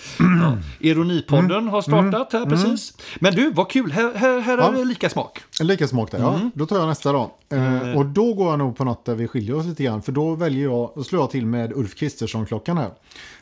Ironipodden 0.79 1.67
har 1.67 1.81
startat 1.81 2.33
här 2.33 2.45
precis. 2.45 2.93
Men 3.19 3.35
du, 3.35 3.51
vad 3.51 3.69
kul. 3.69 3.91
Här, 3.91 4.13
här, 4.15 4.39
här 4.39 4.57
är 4.57 4.61
Ja. 4.61 4.71
det 4.71 4.85
lika 4.85 5.09
smak. 5.09 5.39
Lika 5.61 5.87
smak 5.87 6.11
där, 6.11 6.19
ja. 6.19 6.39
Då 6.53 6.65
tar 6.65 6.79
jag 6.79 6.87
nästa 6.87 7.11
då. 7.11 7.35
Eh, 7.49 7.91
och 7.97 8.05
då 8.05 8.33
går 8.33 8.49
jag 8.49 8.59
nog 8.59 8.77
på 8.77 8.83
något 8.83 9.05
där 9.05 9.15
vi 9.15 9.27
skiljer 9.27 9.55
oss 9.55 9.65
lite 9.65 9.83
grann. 9.83 10.01
För 10.01 10.11
då 10.11 10.35
väljer 10.35 10.63
jag, 10.63 10.91
då 10.95 11.03
slår 11.03 11.21
jag 11.21 11.31
till 11.31 11.45
med 11.45 11.73
Ulf 11.73 11.95
Kristersson-klockan 11.95 12.77
här. 12.77 12.89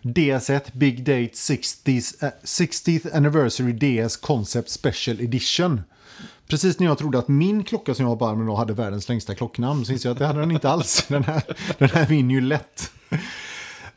DS1 0.01 0.61
Big 0.73 0.99
Date 1.03 1.33
60th, 1.33 2.23
eh, 2.25 2.29
60th 2.43 3.17
Anniversary 3.17 3.71
DS 4.05 4.17
Concept 4.17 4.69
Special 4.69 5.21
Edition. 5.21 5.81
Precis 6.47 6.79
när 6.79 6.87
jag 6.87 6.97
trodde 6.97 7.19
att 7.19 7.27
min 7.27 7.63
klocka 7.63 7.93
som 7.95 8.03
jag 8.05 8.09
har 8.09 8.15
på 8.17 8.27
armen 8.27 8.45
då 8.47 8.55
hade 8.55 8.73
världens 8.73 9.09
längsta 9.09 9.35
klocknamn 9.35 9.85
så 9.85 9.91
inser 9.91 10.09
jag 10.09 10.13
att 10.13 10.19
det 10.19 10.25
hade 10.25 10.39
den 10.39 10.51
inte 10.51 10.69
alls. 10.69 11.05
Den 11.07 11.23
här, 11.23 11.41
den 11.77 11.89
här 11.89 12.05
vinner 12.05 12.35
ju 12.35 12.41
lätt. 12.41 12.91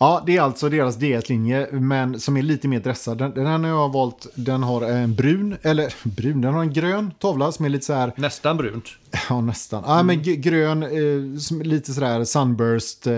Ja, 0.03 0.23
det 0.27 0.37
är 0.37 0.41
alltså 0.41 0.69
deras 0.69 0.97
DS-linje, 0.97 1.69
men 1.73 2.21
som 2.21 2.37
är 2.37 2.43
lite 2.43 2.69
mer 2.69 2.81
dressad. 2.81 3.19
Den, 3.19 3.31
den 3.35 3.47
här 3.47 3.59
har 3.59 3.69
jag 3.69 3.93
valt, 3.93 4.27
den 4.35 4.63
har 4.63 4.83
en 4.83 5.15
brun, 5.15 5.57
eller 5.63 5.95
brun, 6.09 6.41
den 6.41 6.55
har 6.55 6.61
en 6.63 6.73
grön 6.73 7.11
tavla 7.19 7.53
som 7.53 7.65
är 7.65 7.69
lite 7.69 7.85
så 7.87 7.93
här, 7.93 8.13
Nästan 8.17 8.57
brunt. 8.57 8.85
ja 9.29 9.41
nästan, 9.41 9.83
ja 9.87 10.03
men 10.03 10.23
g- 10.23 10.37
grön, 10.37 10.83
eh, 10.83 11.63
lite 11.65 11.93
sådär 11.93 12.25
sunburst, 12.25 13.07
eh, 13.07 13.15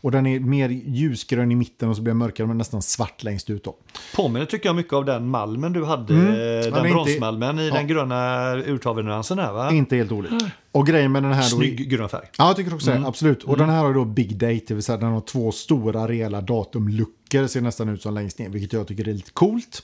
och 0.00 0.10
den 0.10 0.26
är 0.26 0.40
mer 0.40 0.68
ljusgrön 0.68 1.52
i 1.52 1.54
mitten 1.54 1.88
och 1.88 1.96
så 1.96 2.02
blir 2.02 2.10
den 2.10 2.18
mörkare 2.18 2.46
men 2.46 2.58
nästan 2.58 2.82
svart 2.82 3.22
längst 3.22 3.50
ut 3.50 3.64
då. 3.64 3.74
Påminner 4.16 4.46
tycker 4.46 4.68
jag 4.68 4.76
mycket 4.76 4.92
av 4.92 5.04
den 5.04 5.28
malmen 5.28 5.72
du 5.72 5.84
hade. 5.84 6.14
Mm. 6.14 6.26
eh, 6.26 6.32
Den 6.34 6.40
är 6.44 6.66
inte- 6.78 6.82
bronsmalmen 6.90 7.58
i 7.58 7.68
Ja. 7.68 7.74
den 7.74 7.86
gröna 7.86 8.54
urtavelnyansen 8.56 9.38
här 9.38 9.52
va? 9.52 9.70
Inte 9.72 9.96
helt 9.96 10.12
olikt. 10.12 10.34
Och 10.78 10.86
grejen 10.86 11.12
med 11.12 11.22
den 11.22 11.32
här 11.32 11.50
då... 11.50 11.56
Snygg 11.56 11.90
grön 11.90 12.08
färg. 12.08 12.28
Ja, 12.38 12.46
jag 12.46 12.56
tycker 12.56 12.74
också 12.74 12.90
det. 12.90 13.06
Absolut. 13.06 13.42
Och 13.44 13.56
den 13.56 13.68
här 13.68 13.84
har 13.84 13.94
då 13.94 14.04
Big 14.04 14.36
Date, 14.36 14.64
det 14.68 14.74
vill 14.74 14.82
säga 14.82 14.98
den 14.98 15.12
har 15.12 15.20
två 15.20 15.52
stora 15.52 16.08
rejäla 16.08 16.40
datumluckor, 16.40 17.46
ser 17.46 17.60
nästan 17.60 17.88
ut 17.88 18.02
som 18.02 18.14
längst 18.14 18.38
ner, 18.38 18.48
vilket 18.48 18.72
jag 18.72 18.86
tycker 18.86 19.08
är 19.08 19.14
lite 19.14 19.30
coolt. 19.30 19.82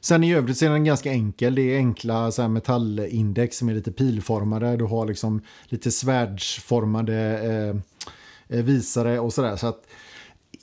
Sen 0.00 0.24
i 0.24 0.34
övrigt 0.34 0.58
så 0.58 0.64
är 0.64 0.70
den 0.70 0.84
ganska 0.84 1.12
enkel. 1.12 1.54
Det 1.54 1.62
är 1.62 1.76
enkla 1.76 2.32
så 2.32 2.48
metallindex 2.48 3.56
som 3.56 3.68
är 3.68 3.74
lite 3.74 3.92
pilformade. 3.92 4.76
Du 4.76 4.84
har 4.84 5.06
liksom 5.06 5.40
lite 5.64 5.90
svärdsformade 5.90 7.14
eh, 8.48 8.56
eh, 8.58 8.64
visare 8.64 9.18
och 9.18 9.32
sådär. 9.32 9.56
Så 9.56 9.66
att 9.66 9.86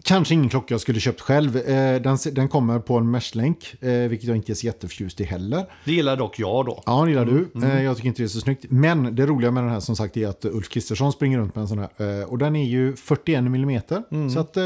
kanske 0.04 0.34
ingen 0.34 0.50
klocka 0.50 0.74
jag 0.74 0.82
skulle 0.82 1.00
köpt 1.00 1.22
själv. 1.22 1.58
Eh, 1.58 2.02
den, 2.02 2.18
den 2.32 2.48
kommer 2.48 2.80
på 2.80 2.98
en 2.98 3.12
meshlänk, 3.12 3.76
eh, 3.84 3.92
vilket 3.92 4.28
jag 4.28 4.38
inte 4.38 4.52
är 4.52 4.54
så 4.54 4.66
jätteförtjust 4.66 5.22
i 5.22 5.24
heller. 5.24 5.66
Det 5.86 5.92
gillar 5.92 6.18
dock 6.18 6.40
jag 6.40 6.66
då. 6.66 6.84
Ja, 6.86 7.04
det 7.04 7.10
gillar 7.10 7.26
du. 7.26 7.50
Mm, 7.56 7.70
Eh, 7.72 7.84
Jag 7.84 7.96
tycker 7.96 8.08
inte 8.08 8.22
det 8.22 8.26
är 8.26 8.28
så 8.28 8.40
snyggt. 8.40 8.66
Men 8.70 9.16
det 9.16 9.26
roliga 9.26 9.52
med 9.52 9.64
den 9.64 9.72
här 9.72 9.80
som 9.80 9.96
sagt 9.96 10.18
är 10.18 10.28
att 10.28 10.46
Ulf 10.46 10.70
Kristersson 10.70 11.12
springer 11.12 11.38
runt 11.40 11.56
med 11.56 11.62
en 11.62 11.68
sån 11.68 11.80
här. 11.80 12.32
Och 12.32 12.38
den 12.38 12.56
är 12.56 12.66
ju 12.66 12.96
41 12.96 13.38
mm. 14.12 14.30
Så 14.30 14.40
att 14.40 14.58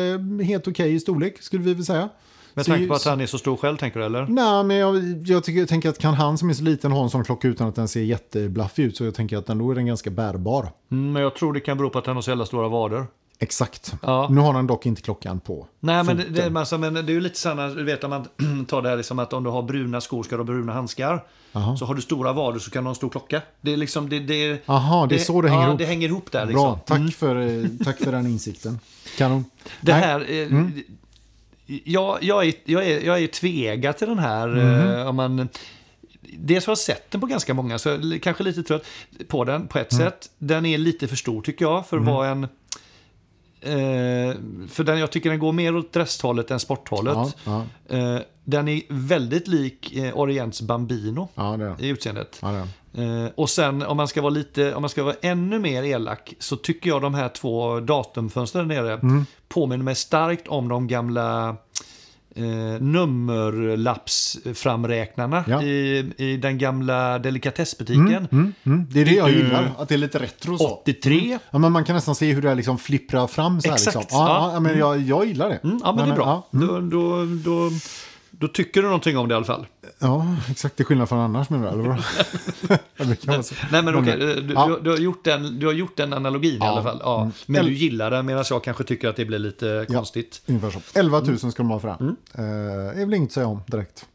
helt 0.45 0.67
okej 0.67 0.93
i 0.93 0.99
storlek 0.99 1.41
skulle 1.41 1.63
vi 1.63 1.73
väl 1.73 1.85
säga. 1.85 1.99
Mm. 1.99 2.09
Med 2.55 2.65
tanke 2.65 2.87
på 2.87 2.93
att 2.93 3.05
han 3.05 3.21
är 3.21 3.25
så 3.25 3.37
stor 3.37 3.57
själv 3.57 3.77
tänker 3.77 3.99
du 3.99 4.05
eller? 4.05 4.27
Nej, 4.27 4.63
men 4.63 4.77
jag, 4.77 4.95
jag, 5.27 5.43
tycker, 5.43 5.59
jag 5.59 5.69
tänker 5.69 5.89
att 5.89 5.97
kan 5.99 6.13
han 6.13 6.37
som 6.37 6.49
är 6.49 6.53
så 6.53 6.63
liten 6.63 6.91
ha 6.91 7.03
en 7.03 7.09
sån 7.09 7.23
klocka 7.23 7.47
utan 7.47 7.67
att 7.67 7.75
den 7.75 7.87
ser 7.87 8.01
jätteblaffig 8.01 8.83
ut 8.83 8.97
så 8.97 9.05
jag 9.05 9.15
tänker 9.15 9.37
att 9.37 9.45
den, 9.45 9.57
då 9.57 9.71
är 9.71 9.75
den 9.75 9.85
ganska 9.85 10.09
bärbar. 10.09 10.67
Mm, 10.91 11.11
Men 11.13 11.21
jag 11.21 11.35
tror 11.35 11.53
det 11.53 11.59
kan 11.59 11.77
bero 11.77 11.89
på 11.89 11.99
att 11.99 12.05
han 12.07 12.15
har 12.15 12.21
så 12.21 12.31
jävla 12.31 12.45
stora 12.45 12.67
vader. 12.67 13.05
Exakt. 13.39 13.93
Ja. 14.01 14.27
Nu 14.31 14.41
har 14.41 14.53
han 14.53 14.67
dock 14.67 14.85
inte 14.85 15.01
klockan 15.01 15.39
på. 15.39 15.67
Nej, 15.79 16.03
men 16.03 16.17
det, 16.17 16.23
foten. 16.23 16.33
det, 16.35 16.43
är 16.43 16.59
alltså, 16.59 16.77
men 16.77 16.93
det 16.93 16.99
är 16.99 17.09
ju 17.09 17.21
lite 17.21 17.39
samma, 17.39 17.67
du 17.67 17.83
vet 17.83 18.03
om 18.03 18.09
man 18.09 18.65
tar 18.67 18.81
det 18.81 18.89
här 18.89 18.97
liksom 18.97 19.19
att 19.19 19.33
om 19.33 19.43
du 19.43 19.49
har 19.49 19.63
bruna 19.63 20.01
skor 20.01 20.23
ska 20.23 20.35
du 20.35 20.39
ha 20.39 20.45
bruna 20.45 20.73
handskar. 20.73 21.23
Jaha. 21.51 21.77
Så 21.77 21.85
har 21.85 21.95
du 21.95 22.01
stora 22.01 22.33
vader 22.33 22.59
så 22.59 22.71
kan 22.71 22.83
du 22.83 22.87
ha 22.87 22.91
en 22.91 22.95
stor 22.95 23.09
klocka. 23.09 23.41
Det 23.61 23.73
är 23.73 23.77
liksom, 23.77 24.09
det, 24.09 24.19
det, 24.19 24.69
Aha, 24.69 25.05
det 25.07 25.15
är 25.15 25.19
så 25.19 25.41
det 25.41 25.49
hänger 25.49 25.61
ja, 25.63 25.67
ihop. 25.67 25.79
det 25.79 25.85
hänger 25.85 26.07
ihop 26.07 26.31
där 26.31 26.45
liksom. 26.45 26.63
Bra, 26.63 26.79
tack, 26.85 27.13
för, 27.13 27.35
eh, 27.35 27.65
tack 27.83 27.97
för 27.97 28.11
den 28.11 28.25
insikten. 28.27 28.79
Kanon. 29.17 29.45
Det 29.81 29.93
här... 29.93 30.25
Eh, 30.31 30.67
jag, 31.65 32.17
jag, 32.23 32.45
är, 32.47 32.53
jag, 32.65 32.87
är, 32.87 33.05
jag 33.05 33.23
är 33.23 33.27
tvega 33.27 33.93
till 33.93 34.07
den 34.07 34.19
här. 34.19 34.57
Eh, 35.01 35.07
om 35.07 35.15
man, 35.15 35.47
dels 36.37 36.65
har 36.65 36.71
jag 36.71 36.77
sett 36.77 37.11
den 37.11 37.21
på 37.21 37.27
ganska 37.27 37.53
många, 37.53 37.79
så 37.79 37.89
jag 37.89 38.13
är 38.13 38.17
kanske 38.19 38.43
lite 38.43 38.63
trött 38.63 38.85
på 39.27 39.43
den 39.43 39.67
på 39.67 39.79
ett 39.79 39.93
Mm. 39.93 40.05
sätt. 40.05 40.29
Den 40.37 40.65
är 40.65 40.77
lite 40.77 41.07
för 41.07 41.15
stor 41.15 41.41
tycker 41.41 41.65
jag 41.65 41.87
för 41.87 41.97
att 41.97 42.05
vara 42.05 42.27
en... 42.29 42.47
Eh, 43.65 44.35
för 44.69 44.83
den, 44.83 44.99
jag 44.99 45.11
tycker 45.11 45.29
den 45.29 45.39
går 45.39 45.51
mer 45.51 45.75
åt 45.75 45.93
dresshållet 45.93 46.51
än 46.51 46.59
sporthållet. 46.59 47.13
Ja, 47.15 47.31
ja, 47.89 47.97
Eh, 47.97 48.19
den 48.43 48.67
är 48.67 48.81
väldigt 48.89 49.47
lik 49.47 49.95
eh, 49.95 50.17
Orients 50.19 50.61
Bambino 50.61 51.27
ja, 51.35 51.75
i 51.79 51.87
utseendet. 51.87 52.39
Eh, 52.93 53.31
och 53.35 53.49
sen 53.49 53.81
om 53.83 53.97
man 53.97 54.07
ska 54.07 54.21
vara 54.21 54.29
lite, 54.29 54.75
om 54.75 54.81
man 54.81 54.89
ska 54.89 55.03
vara 55.03 55.15
ännu 55.21 55.59
mer 55.59 55.83
elak 55.83 56.33
så 56.39 56.55
tycker 56.55 56.89
jag 56.89 57.01
de 57.01 57.13
här 57.13 57.29
två 57.29 57.79
datumfönstren 57.79 58.67
där 58.67 58.75
nere 58.75 58.93
Mm. 58.93 59.25
påminner 59.47 59.83
mig 59.83 59.95
starkt 59.95 60.47
om 60.47 60.67
de 60.67 60.87
gamla 60.87 61.55
eh, 62.35 62.43
nummerlappsframräknarna 62.81 65.43
Ja. 65.47 65.63
i, 65.63 66.11
i 66.17 66.37
den 66.37 66.57
gamla 66.57 67.19
delikatessbutiken. 67.19 68.27
Mm, 68.31 68.53
mm. 68.63 68.87
Det 68.91 69.01
är 69.01 69.05
det 69.05 69.11
jag 69.15 69.31
gillar, 69.31 69.71
att 69.77 69.89
det 69.89 69.95
är 69.95 69.97
lite 69.97 70.19
retro 70.19 70.57
så. 70.57 70.67
83. 70.67 71.39
Ja, 71.51 71.59
men 71.59 71.71
man 71.71 71.83
kan 71.85 71.95
nästan 71.95 72.15
se 72.15 72.33
hur 72.33 72.41
det 72.41 72.55
liksom 72.55 72.77
flipprar 72.77 73.27
fram 73.27 73.61
så 73.61 73.67
här. 73.67 73.75
Exakt, 73.75 73.95
Liksom. 73.95 74.19
Ja, 74.19 74.51
ja. 74.53 74.59
men 74.59 74.77
jag, 74.79 74.99
jag 75.01 75.25
gillar 75.25 75.49
det. 75.49 75.59
Mm, 75.63 75.79
ja 75.83 75.93
men 75.93 76.05
det 76.05 76.11
är 76.11 76.15
bra. 76.15 76.47
Ja, 76.51 76.59
Då, 76.59 76.79
då, 76.79 77.25
då, 77.25 77.69
då 78.43 78.53
tycker 78.53 78.81
du 78.81 78.87
någonting 78.87 79.17
om 79.17 79.27
det 79.27 79.33
i 79.33 79.35
alla 79.35 79.45
fall. 79.45 79.65
ja, 79.99 80.35
exakt. 80.49 80.77
Det 80.77 80.81
är 80.83 80.85
skillnad 80.85 81.09
från 81.09 81.19
annars 81.19 81.49
menar 81.49 81.77
du? 81.77 81.83
Ja, 82.97 83.05
det. 83.05 83.27
Nej 83.71 83.83
men 83.83 83.95
okej, 83.95 84.17
Men, 84.17 84.19
du, 84.19 84.41
du, 84.41 84.53
ja. 84.53 84.77
du, 84.83 84.89
har 84.89 84.97
gjort 84.97 85.23
den, 85.23 85.59
du 85.59 85.65
har 85.65 85.73
gjort 85.73 85.97
den 85.97 86.13
analogin 86.13 86.53
i 86.53 86.57
Ja. 86.59 86.65
alla 86.71 86.83
fall. 86.83 86.99
Ja. 87.03 87.21
Mm. 87.21 87.33
Men 87.45 87.65
du 87.65 87.73
gillar 87.73 88.11
den 88.11 88.25
medan 88.25 88.43
jag 88.49 88.63
kanske 88.63 88.83
tycker 88.83 89.07
att 89.09 89.15
det 89.15 89.25
blir 89.25 89.39
lite 89.39 89.85
konstigt. 89.89 90.41
Ungefär 90.45 90.69
så. 90.69 90.79
11 90.99 91.19
000 91.19 91.37
ska 91.39 91.49
de 91.63 91.69
ha 91.69 91.79
för 91.79 91.87
den. 91.87 91.97
Mm. 91.99 92.15
Eh, 92.91 93.01
är 93.01 93.05
väl 93.05 93.13
inget 93.13 93.27
att 93.29 93.33
säga 93.33 93.47
om 93.47 93.59
direkt. 93.67 94.05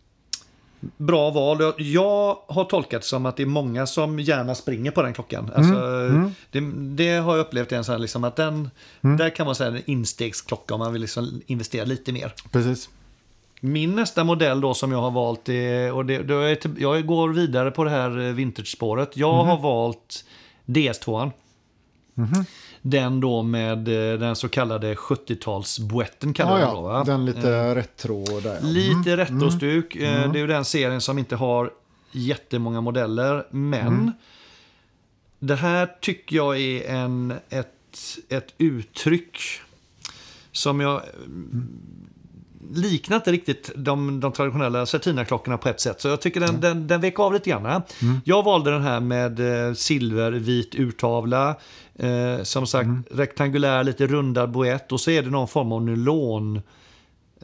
Bra 0.96 1.30
val. 1.30 1.58
Jag- 1.78 2.38
har 2.48 2.64
tolkat 2.64 3.00
det 3.02 3.06
som 3.06 3.26
att 3.26 3.36
det 3.36 3.42
är 3.42 3.46
många 3.46 3.86
som 3.86 4.18
gärna 4.20 4.54
springer 4.54 4.90
på 4.90 5.02
den 5.02 5.14
klockan. 5.14 5.50
Alltså, 5.56 5.74
Mm. 5.74 6.30
Det, 6.50 6.60
det 7.04 7.16
har 7.16 7.36
jag 7.36 7.46
upplevt 7.46 7.72
en 7.72 7.84
sån 7.84 7.92
här, 7.92 7.98
liksom 7.98 8.24
att 8.24 8.36
den, 8.36 8.70
Mm. 9.04 9.16
där 9.16 9.30
kan 9.30 9.46
man 9.46 9.54
säga 9.54 9.70
en 9.70 9.82
instegsklocka 9.90 10.74
om 10.74 10.80
man 10.80 10.92
vill 10.92 11.02
liksom 11.02 11.42
investera 11.46 11.84
lite 11.84 12.12
mer. 12.12 12.34
Precis. 12.52 12.88
Min 13.60 13.96
nästa 13.96 14.24
modell 14.24 14.60
då 14.60 14.74
som 14.74 14.92
jag 14.92 15.00
har 15.00 15.10
valt 15.10 15.48
är, 15.48 15.92
och 15.92 16.06
det, 16.06 16.22
då 16.22 16.40
är 16.40 16.58
jag, 16.78 17.06
går 17.06 17.28
vidare 17.28 17.70
på 17.70 17.84
det 17.84 17.90
här 17.90 18.18
eh, 18.18 18.32
vintage-spåret. 18.32 19.16
Jag 19.16 19.38
Mhm. 19.38 19.46
har 19.48 19.58
valt 19.58 20.24
DS2. 20.66 21.30
Den 22.82 23.20
då 23.20 23.42
med 23.42 23.88
eh, 24.12 24.18
den 24.18 24.36
så 24.36 24.48
kallade 24.48 24.94
70-talsboetten 24.94 26.32
kallar 26.34 26.52
Ja, 26.52 26.60
jag 26.60 26.68
den 26.68 26.76
då 26.76 26.82
va? 26.82 27.04
Den 27.04 27.24
lite 27.24 27.74
retro 27.74 28.40
där. 28.40 28.60
Lite 28.62 29.16
retrostuk. 29.16 29.96
Eh, 29.96 30.30
Det 30.32 30.38
är 30.38 30.40
ju 30.40 30.46
den 30.46 30.64
serien 30.64 31.00
som 31.00 31.18
inte 31.18 31.36
har 31.36 31.70
jättemånga 32.12 32.80
modeller. 32.80 33.46
Men 33.50 34.12
det 35.38 35.56
här 35.56 35.94
tycker 36.00 36.36
jag 36.36 36.60
är 36.60 36.90
en, 36.90 37.34
ett, 37.48 37.66
ett 38.28 38.54
uttryck 38.58 39.38
som 40.52 40.80
jag 40.80 41.02
liknar 42.74 43.16
inte 43.16 43.32
riktigt 43.32 43.70
de, 43.76 44.20
de 44.20 44.32
traditionella 44.32 44.86
Certina-klockorna 44.86 45.58
på 45.58 45.68
ett 45.68 45.80
sätt. 45.80 46.00
Så 46.00 46.08
jag 46.08 46.20
tycker 46.20 46.40
den, 46.40 46.60
den, 46.60 46.86
den 46.86 47.00
vek 47.00 47.18
av 47.18 47.32
lite 47.32 47.50
grann. 47.50 47.82
Jag 48.24 48.42
valde 48.42 48.70
den 48.70 48.82
här 48.82 49.00
med 49.00 49.68
eh, 49.68 49.74
silvervit 49.74 50.74
urtavla. 50.74 51.56
Eh, 51.98 52.42
som 52.42 52.66
sagt, 52.66 52.88
rektangulär, 53.10 53.84
lite 53.84 54.06
rundad 54.06 54.50
boett. 54.50 54.92
Och 54.92 55.00
så 55.00 55.10
är 55.10 55.22
det 55.22 55.30
någon 55.30 55.48
form 55.48 55.72
av 55.72 55.82
nylon 55.82 56.60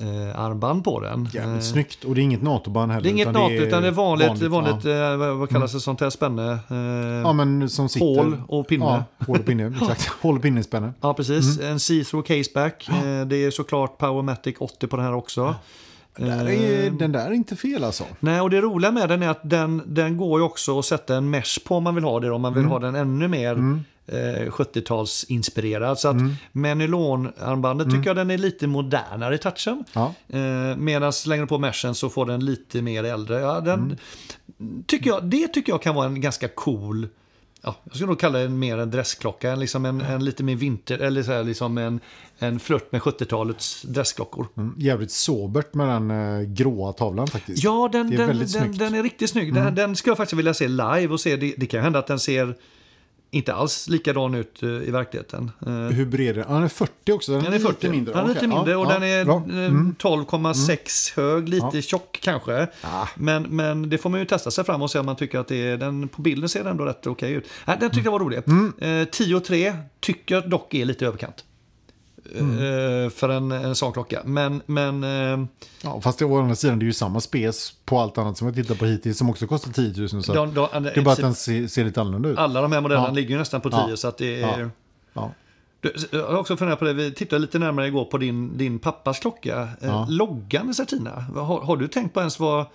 eh, 0.00 0.40
armband 0.40 0.84
på 0.84 1.00
den. 1.00 1.28
Jävligt 1.32 1.54
Eh, 1.56 1.60
snyggt. 1.60 2.04
Och 2.04 2.14
det 2.14 2.20
är 2.20 2.22
inget 2.22 2.42
NATO-band 2.42 2.92
heller. 2.92 3.02
det 3.02 3.08
är 3.08 3.10
inget 3.10 3.28
utan 3.28 3.42
NATO 3.42 3.54
utan 3.54 3.82
det 3.82 3.88
är 3.88 3.92
vanligt, 3.92 4.28
vanligt, 4.28 4.50
vanligt, 4.50 4.84
Ja. 4.84 5.12
eh, 5.12 5.34
vad, 5.36 5.48
kallas 5.50 5.72
det, 5.72 5.80
sånt 5.80 6.00
här 6.00 6.10
spänne? 6.10 6.58
Eh, 6.70 6.76
ja, 7.24 7.32
men 7.32 7.68
som 7.68 7.88
sitter... 7.88 8.06
Hål 8.06 8.42
och 8.48 8.68
pinne. 8.68 8.84
Ja, 8.84 9.04
hål 9.26 9.38
och 9.38 9.46
pinne. 9.46 9.66
Exakt. 9.82 10.06
Hål 10.08 10.36
och 10.36 10.42
pinnespänne. 10.42 10.92
Ja, 11.00 11.14
precis. 11.14 11.60
En 11.60 11.78
see-through 11.78 12.22
caseback. 12.22 12.88
Eh, 12.88 13.26
Det 13.26 13.36
är 13.44 13.50
såklart 13.50 13.98
Powermatic 13.98 14.56
80 14.58 14.86
på 14.86 14.96
den 14.96 15.04
här 15.04 15.14
också. 15.14 15.54
Där 16.16 16.48
är, 16.48 16.90
den 16.90 17.12
där 17.12 17.26
är 17.26 17.32
inte 17.32 17.56
fel 17.56 17.84
alltså. 17.84 18.04
Nej, 18.20 18.40
och 18.40 18.50
det 18.50 18.60
roliga 18.60 18.90
med 18.90 19.08
den 19.08 19.22
är 19.22 19.28
att 19.28 19.40
den, 19.50 19.82
den 19.86 20.16
går 20.16 20.40
ju 20.40 20.44
också 20.46 20.78
att 20.78 20.84
sätta 20.84 21.16
en 21.16 21.30
mesh 21.30 21.58
på 21.66 21.76
om 21.76 21.84
man 21.84 21.94
vill 21.94 22.04
ha 22.04 22.20
det. 22.20 22.30
Om 22.30 22.42
man 22.42 22.54
vill 22.54 22.64
ha 22.64 22.78
den 22.78 22.94
ännu 22.94 23.28
mer 23.28 23.82
eh, 24.06 24.50
70-talsinspirerad. 24.50 25.94
Så 25.94 26.08
att 26.08 26.16
med 26.52 26.76
nylonarmbandet 26.76 27.90
tycker 27.90 28.06
jag 28.06 28.16
den 28.16 28.30
är 28.30 28.38
lite 28.38 28.66
modernare 28.66 29.34
i 29.34 29.38
touchen. 29.38 29.84
Ja. 29.92 30.14
Eh, 30.28 30.76
Medan 30.76 31.12
slänger 31.12 31.42
du 31.42 31.46
på 31.46 31.58
meshen 31.58 31.94
så 31.94 32.10
får 32.10 32.26
den 32.26 32.44
lite 32.44 32.82
mer 32.82 33.04
äldre. 33.04 33.40
Ja, 33.40 33.60
den, 33.60 33.98
tycker 34.86 35.10
jag, 35.10 35.24
det 35.24 35.48
tycker 35.48 35.72
jag 35.72 35.82
kan 35.82 35.94
vara 35.94 36.06
en 36.06 36.20
ganska 36.20 36.48
cool 36.48 37.08
Ja, 37.66 37.76
jag 37.84 37.94
skulle 37.94 38.08
nog 38.08 38.18
kalla 38.18 38.38
det 38.38 38.48
mer 38.48 38.78
en 38.78 38.90
dressklocka, 38.90 39.52
en, 39.52 39.60
liksom 39.60 39.84
en, 39.84 40.00
en 40.00 40.24
lite 40.24 40.42
mer 40.42 40.54
vinter, 40.54 40.98
eller 40.98 41.22
så 41.22 41.32
här, 41.32 41.44
liksom 41.44 41.78
en, 41.78 42.00
en 42.38 42.60
flört 42.60 42.92
med 42.92 43.00
70-talets 43.00 43.82
dressklockor. 43.82 44.46
Mm, 44.56 44.74
jävligt 44.78 45.10
sobert 45.10 45.74
med 45.74 45.88
den 45.88 46.10
eh, 46.10 46.40
gråa 46.40 46.92
tavlan 46.92 47.26
faktiskt. 47.26 47.64
Ja, 47.64 47.88
den, 47.92 48.10
den, 48.10 48.38
den. 48.38 48.62
Mm. 48.62 48.78
den 48.78 48.94
är 48.94 49.02
riktigt 49.02 49.30
snygg. 49.30 49.54
Den, 49.54 49.74
den 49.74 49.96
skulle 49.96 50.10
jag 50.10 50.16
faktiskt 50.16 50.38
vilja 50.38 50.54
se 50.54 50.68
live 50.68 51.08
och 51.08 51.20
se. 51.20 51.36
Det, 51.36 51.54
det 51.56 51.66
kan 51.66 51.82
hända 51.82 51.98
att 51.98 52.06
den 52.06 52.18
ser 52.18 52.56
inte 53.34 53.54
alls 53.54 53.88
likadan 53.88 54.34
ut 54.34 54.62
eh, 54.62 54.68
i 54.68 54.90
verkligheten. 54.90 55.50
Eh, 55.66 55.72
Hur 55.72 56.06
bred 56.06 56.28
är 56.30 56.34
den? 56.34 56.44
Ja, 56.48 56.54
den 56.54 56.62
är 56.64 56.68
40 56.68 57.12
också. 57.12 57.32
Den, 57.32 57.42
Den 57.44 57.52
är 57.52 57.58
40. 57.58 57.72
lite 57.72 57.88
mindre. 57.90 58.14
Den 58.14 58.24
är 58.24 58.34
lite 58.34 58.46
mindre 58.48 58.70
ja, 58.72 58.78
och 58.78 58.86
ja, 58.86 58.92
den 58.98 59.02
är 59.02 59.24
bra. 59.24 59.36
eh, 59.36 59.64
Mm. 59.64 59.94
12,6 59.98 61.16
hög, 61.16 61.48
lite 61.48 61.82
tjock 61.82 62.18
kanske. 62.22 62.66
Ah. 62.82 63.06
Men, 63.16 63.42
men 63.42 63.90
det 63.90 63.98
får 63.98 64.10
man 64.10 64.20
ju 64.20 64.26
testa 64.26 64.50
sig 64.50 64.64
fram 64.64 64.82
och 64.82 64.90
se 64.90 64.98
om 64.98 65.06
man 65.06 65.16
tycker 65.16 65.38
att 65.38 65.48
det 65.48 65.56
är, 65.68 65.76
den, 65.76 66.08
på 66.08 66.22
bilden 66.22 66.48
ser 66.48 66.60
den 66.62 66.70
ändå 66.70 66.84
rätt 66.84 67.06
okej 67.06 67.32
ut. 67.32 67.44
Nej, 67.64 67.76
den 67.80 67.90
tyckte 67.90 68.06
jag 68.06 68.12
var 68.12 68.18
rolig. 68.20 68.42
Mm. 68.46 68.72
Eh, 68.78 68.86
10,3 68.86 69.76
tycker 70.00 70.34
jag 70.34 70.50
dock 70.50 70.74
är 70.74 70.84
lite 70.84 71.06
överkant. 71.06 71.44
Mm. 72.38 72.58
Eh, 73.04 73.10
för 73.10 73.28
en, 73.28 73.52
en 73.52 73.74
sån 73.74 73.92
klocka. 73.92 74.22
Men, 74.24 74.62
men 74.66 75.04
eh, 75.04 75.46
Ja, 75.82 76.00
fast 76.00 76.22
å 76.22 76.38
andra 76.38 76.54
sidan, 76.54 76.78
det 76.78 76.82
är 76.84 76.86
ju 76.86 76.92
samma 76.92 77.20
spes 77.20 77.72
på 77.84 77.98
allt 78.00 78.18
annat 78.18 78.38
som 78.38 78.48
vi 78.52 78.62
tittar 78.62 78.74
på 78.74 78.84
hittills 78.84 79.18
som 79.18 79.30
också 79.30 79.46
kostar 79.46 79.72
10 79.72 80.00
000. 80.12 80.22
Så 80.22 80.34
de, 80.34 80.54
de, 80.54 80.82
det 80.82 80.96
är 80.96 81.02
bara 81.02 81.12
att 81.12 81.18
den 81.18 81.34
ser, 81.34 81.66
ser 81.66 81.84
lite 81.84 82.00
annorlunda 82.00 82.28
ut. 82.28 82.38
alla 82.38 82.62
de 82.62 82.72
här 82.72 82.80
modellerna 82.80 83.08
Ja. 83.08 83.12
ligger 83.14 83.30
ju 83.30 83.38
nästan 83.38 83.60
på 83.60 83.70
10 83.70 83.78
Ja. 83.88 83.96
så 83.96 84.08
att 84.08 84.18
det 84.18 84.42
är... 84.42 84.70
Ja. 85.12 85.30
Du, 85.80 85.94
Jag 86.10 86.26
har 86.26 86.38
också 86.38 86.56
funderat 86.56 86.78
på 86.78 86.84
det, 86.84 86.92
vi 86.92 87.12
tittade 87.12 87.40
lite 87.40 87.58
närmare 87.58 87.86
igår 87.86 88.04
på 88.04 88.18
din, 88.18 88.58
din 88.58 88.78
pappas 88.78 89.18
klocka. 89.18 89.68
Eh. 89.80 90.10
Loggan 90.10 90.70
i 90.70 90.74
Certina, 90.74 91.10
har, 91.34 91.60
har 91.60 91.76
du 91.76 91.88
tänkt 91.88 92.14
på 92.14 92.20
ens 92.20 92.38
vad, 92.40 92.66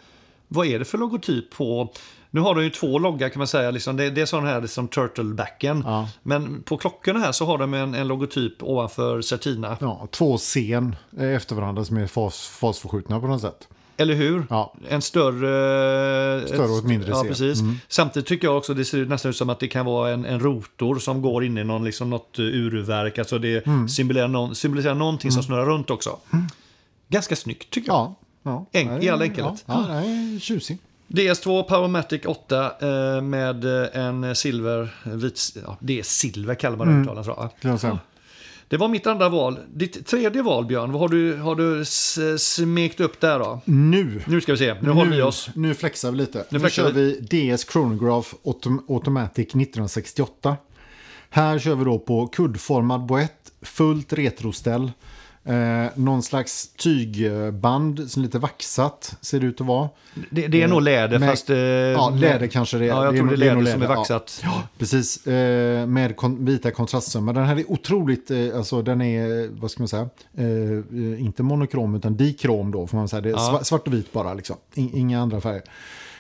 vad 0.48 0.68
är 0.68 0.80
det 0.80 0.86
för 0.86 0.98
logotyp 0.98 1.50
på... 1.50 1.92
Nu 2.32 2.42
har 2.42 2.56
de 2.56 2.64
ju 2.64 2.70
två 2.70 3.00
loggar 3.00 3.30
kan 3.30 3.40
man 3.40 3.48
säga, 3.48 3.72
liksom, 3.72 3.98
det, 3.98 4.10
det 4.10 4.22
är 4.22 4.26
sån 4.26 4.46
här 4.46 4.62
liksom 4.62 4.88
turtlebacken. 4.88 5.84
Ja. 5.86 6.10
Men 6.24 6.64
på 6.64 6.78
klockorna 6.78 7.20
här 7.20 7.32
så 7.32 7.46
har 7.46 7.58
de 7.58 7.74
en, 7.74 7.96
en 7.96 8.08
logotyp 8.08 8.64
ovanför 8.64 9.22
Certina. 9.22 9.78
Ja, 9.82 10.08
två 10.12 10.38
scen 10.38 10.96
eh, 11.18 11.36
efter 11.36 11.56
varandra 11.56 11.86
som 11.86 11.98
är 11.98 12.08
fas, 12.08 12.48
fasförskjutna 12.48 13.20
på 13.20 13.28
något 13.28 13.42
sätt. 13.42 13.68
Eller 13.98 14.16
hur? 14.16 14.46
Ja. 14.50 14.74
En 14.90 15.02
större... 15.02 16.48
Större 16.48 16.72
och 16.72 16.78
ett 16.78 16.84
mindre 16.86 17.10
Ja, 17.10 17.24
precis. 17.24 17.60
Samtidigt 17.88 18.28
tycker 18.28 18.48
jag 18.48 18.58
också 18.58 18.74
det 18.74 18.86
ser 18.86 19.06
nästan 19.06 19.30
ut 19.30 19.38
som 19.38 19.50
att 19.50 19.60
det 19.60 19.68
kan 19.68 19.86
vara 19.86 20.10
en, 20.10 20.26
en 20.26 20.40
rotor 20.40 20.96
som 21.00 21.22
går 21.22 21.44
in 21.44 21.58
i 21.58 21.64
någon, 21.64 21.84
liksom, 21.84 22.10
något 22.10 22.40
eh, 22.40 22.46
urverk. 22.46 23.18
Alltså 23.18 23.40
det 23.40 23.64
symboliserar, 23.90 24.28
någon, 24.28 24.56
symboliserar 24.56 24.96
någonting 24.96 25.32
som 25.32 25.44
snurrar 25.44 25.66
runt 25.66 25.90
också. 25.90 26.18
Ganska 27.08 27.36
snyggt 27.36 27.70
tycker 27.70 27.92
jag. 27.92 28.14
Ja. 28.44 28.66
ja. 28.72 28.80
Enk- 28.80 29.04
i 29.04 29.10
all 29.10 29.22
enkelhet. 29.22 29.64
Ja, 29.66 30.04
ja, 30.04 30.40
tjusig. 30.40 30.78
DS2 31.10 31.64
Powermatic 31.64 32.26
8 32.26 32.72
eh, 32.82 33.22
med 33.22 33.66
eh, 33.66 34.02
en 34.06 34.36
silver, 34.36 34.90
vit, 35.04 35.58
ja, 35.66 35.78
det 35.80 36.00
är 36.00 36.04
silver 36.04 36.56
kallar 36.56 36.78
man 36.78 36.88
mm. 36.88 37.24
Skulle 37.58 37.72
jag 37.72 37.80
säga. 37.80 38.00
Det 38.68 38.78
var 38.78 38.88
mitt 38.88 39.08
andra 39.08 39.30
val. 39.30 39.60
Ditt 39.74 40.08
tredje 40.08 40.42
val 40.42 40.66
Björn, 40.66 40.92
vad 40.92 41.02
har 41.02 41.10
du, 41.10 41.36
har 41.36 41.56
du 41.56 41.86
smekt 42.38 43.00
upp 43.00 43.20
där 43.20 43.40
då? 43.40 43.62
Nu. 43.66 44.22
Nu 44.28 44.42
ska 44.42 44.52
vi 44.52 44.58
se, 44.58 44.76
nu 44.82 44.90
håller 44.90 45.12
vi 45.12 45.22
oss. 45.22 45.50
Nu 45.56 45.74
flexar 45.74 46.12
vi 46.12 46.18
lite. 46.18 46.46
Nu, 46.50 46.60
flexar 46.60 46.84
kör 46.84 46.92
vi 46.92 47.14
DS 47.54 47.66
Chronograph 47.66 48.34
Autom- 48.44 48.84
Automatic 48.88 49.48
1968. 49.48 50.58
Här 51.30 51.60
kör 51.60 51.76
vi 51.76 51.86
då 51.86 52.00
på 52.00 52.28
kuddformad 52.28 53.06
boett, 53.06 53.52
fullt 53.62 54.14
retroställ. 54.14 54.92
Eh, 55.46 55.86
någon 55.96 56.24
slags 56.24 56.68
tygband 56.68 58.12
som 58.12 58.22
lite 58.24 58.40
vaxat 58.40 59.18
ser 59.22 59.40
det 59.40 59.46
ut 59.46 59.62
att 59.62 59.68
vara. 59.68 59.90
Det, 60.30 60.48
det 60.48 60.62
är 60.62 60.68
nog 60.68 60.82
läder 60.82 61.20
Med- 61.20 61.30
fast... 61.30 61.50
Eh, 61.50 61.58
Ja, 61.58 62.10
läder 62.16 62.48
kanske 62.48 62.78
det 62.78 62.84
är. 62.86 62.88
Ja, 62.88 63.04
jag 63.06 63.14
det 63.14 63.18
tror 63.18 63.28
nog- 63.28 63.40
det 63.40 63.46
är 63.50 63.56
läder 63.56 63.72
som 63.72 63.82
är 63.82 63.86
Ja. 63.90 63.96
vaxat. 63.96 64.42
Ja, 64.44 64.64
precis. 64.78 65.28
Eh, 65.28 65.86
med 65.88 66.16
kon- 66.16 66.46
vita 66.46 66.72
kontrastsömmar. 66.72 67.34
Den 67.34 67.46
här 67.46 67.56
är 67.60 67.72
otroligt, 67.72 68.32
eh, 68.32 68.38
alltså 68.58 68.82
den 68.82 69.02
är, 69.02 69.50
vad 69.62 69.72
ska 69.72 69.82
man 69.82 69.88
säga, 69.88 70.10
eh, 70.38 70.46
eh, 70.46 71.22
inte 71.22 71.44
monokrom 71.44 71.96
utan 71.96 72.16
dikrom 72.18 72.72
då 72.72 72.88
får 72.88 72.98
man 72.98 73.08
säga. 73.08 73.22
Det 73.22 73.30
är 73.30 73.34
sva- 73.36 73.64
svart 73.64 73.88
och 73.88 73.94
vit 73.94 74.12
bara 74.14 74.34
liksom, 74.34 74.56
In- 74.74 74.96
inga 74.98 75.22
andra 75.22 75.42
färger. 75.42 75.64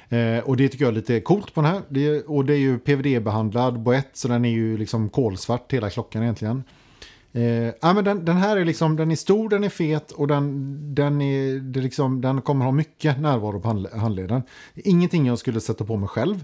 Eh, 0.09 0.43
och 0.43 0.57
det 0.57 0.69
tycker 0.69 0.85
jag 0.85 0.91
är 0.91 0.95
lite 0.95 1.21
coolt 1.21 1.53
på 1.53 1.61
den 1.61 1.71
här. 1.71 1.81
Det 1.89 2.07
är, 2.07 2.31
och 2.31 2.45
det 2.45 2.53
är 2.53 2.57
ju 2.57 2.79
PVD-behandlad 2.79 3.79
boett 3.79 4.09
så 4.13 4.27
den 4.27 4.45
är 4.45 4.49
ju 4.49 4.77
liksom 4.77 5.09
kolsvart 5.09 5.73
hela 5.73 5.89
klockan 5.89 6.23
egentligen. 6.23 6.63
Eh, 7.33 7.43
ja, 7.81 7.93
men 7.93 8.03
den, 8.03 8.25
den 8.25 8.37
här 8.37 8.57
är 8.57 8.65
liksom, 8.65 8.95
den 8.95 9.11
är 9.11 9.15
stor, 9.15 9.49
den 9.49 9.63
är 9.63 9.69
fet 9.69 10.11
och 10.11 10.27
den, 10.27 10.95
den, 10.95 11.21
är, 11.21 11.59
det 11.59 11.79
liksom, 11.81 12.21
den 12.21 12.41
kommer 12.41 12.65
ha 12.65 12.71
mycket 12.71 13.19
närvaro 13.19 13.59
på 13.59 13.67
handle- 13.67 13.97
handleden. 13.99 14.41
Ingenting 14.75 15.25
jag 15.27 15.39
skulle 15.39 15.59
sätta 15.61 15.85
på 15.85 15.97
mig 15.97 16.09
själv. 16.09 16.35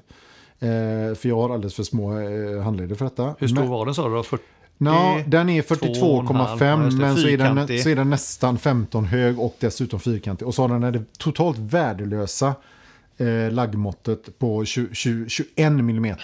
Eh, 0.60 1.16
för 1.16 1.26
jag 1.28 1.36
har 1.36 1.54
alldeles 1.54 1.76
för 1.76 1.84
små 1.84 2.20
eh, 2.20 2.62
handleder 2.64 2.96
för 2.96 3.06
detta. 3.06 3.36
Hur 3.40 3.48
stor 3.48 3.60
Men- 3.62 3.70
var 3.70 3.86
den 3.86 3.96
sa 3.96 4.10
du 4.10 4.16
då? 4.16 4.24
40? 4.24 4.44
Ja, 4.78 5.20
den 5.28 5.50
är 5.50 5.62
42,5, 5.62 6.58
42,5 6.58 6.86
just 6.86 6.98
det, 6.98 7.06
men 7.06 7.16
så 7.18 7.28
är, 7.28 7.38
den, 7.38 7.80
så 7.84 7.90
är 7.90 7.96
den 7.96 8.10
nästan 8.10 8.58
15 8.58 9.06
hög 9.06 9.40
och 9.40 9.56
dessutom 9.60 10.00
fyrkantig. 10.00 10.48
Och 10.48 10.56
så 10.56 10.62
har 10.68 10.80
den 10.80 10.94
det 10.94 11.04
totalt 11.18 11.58
värdelösa 11.60 12.56
eh, 13.18 13.52
laggmåttet 13.52 14.40
på 14.40 14.66
20, 14.66 14.96
20, 14.96 15.30
21 15.30 15.50
mm. 15.58 16.16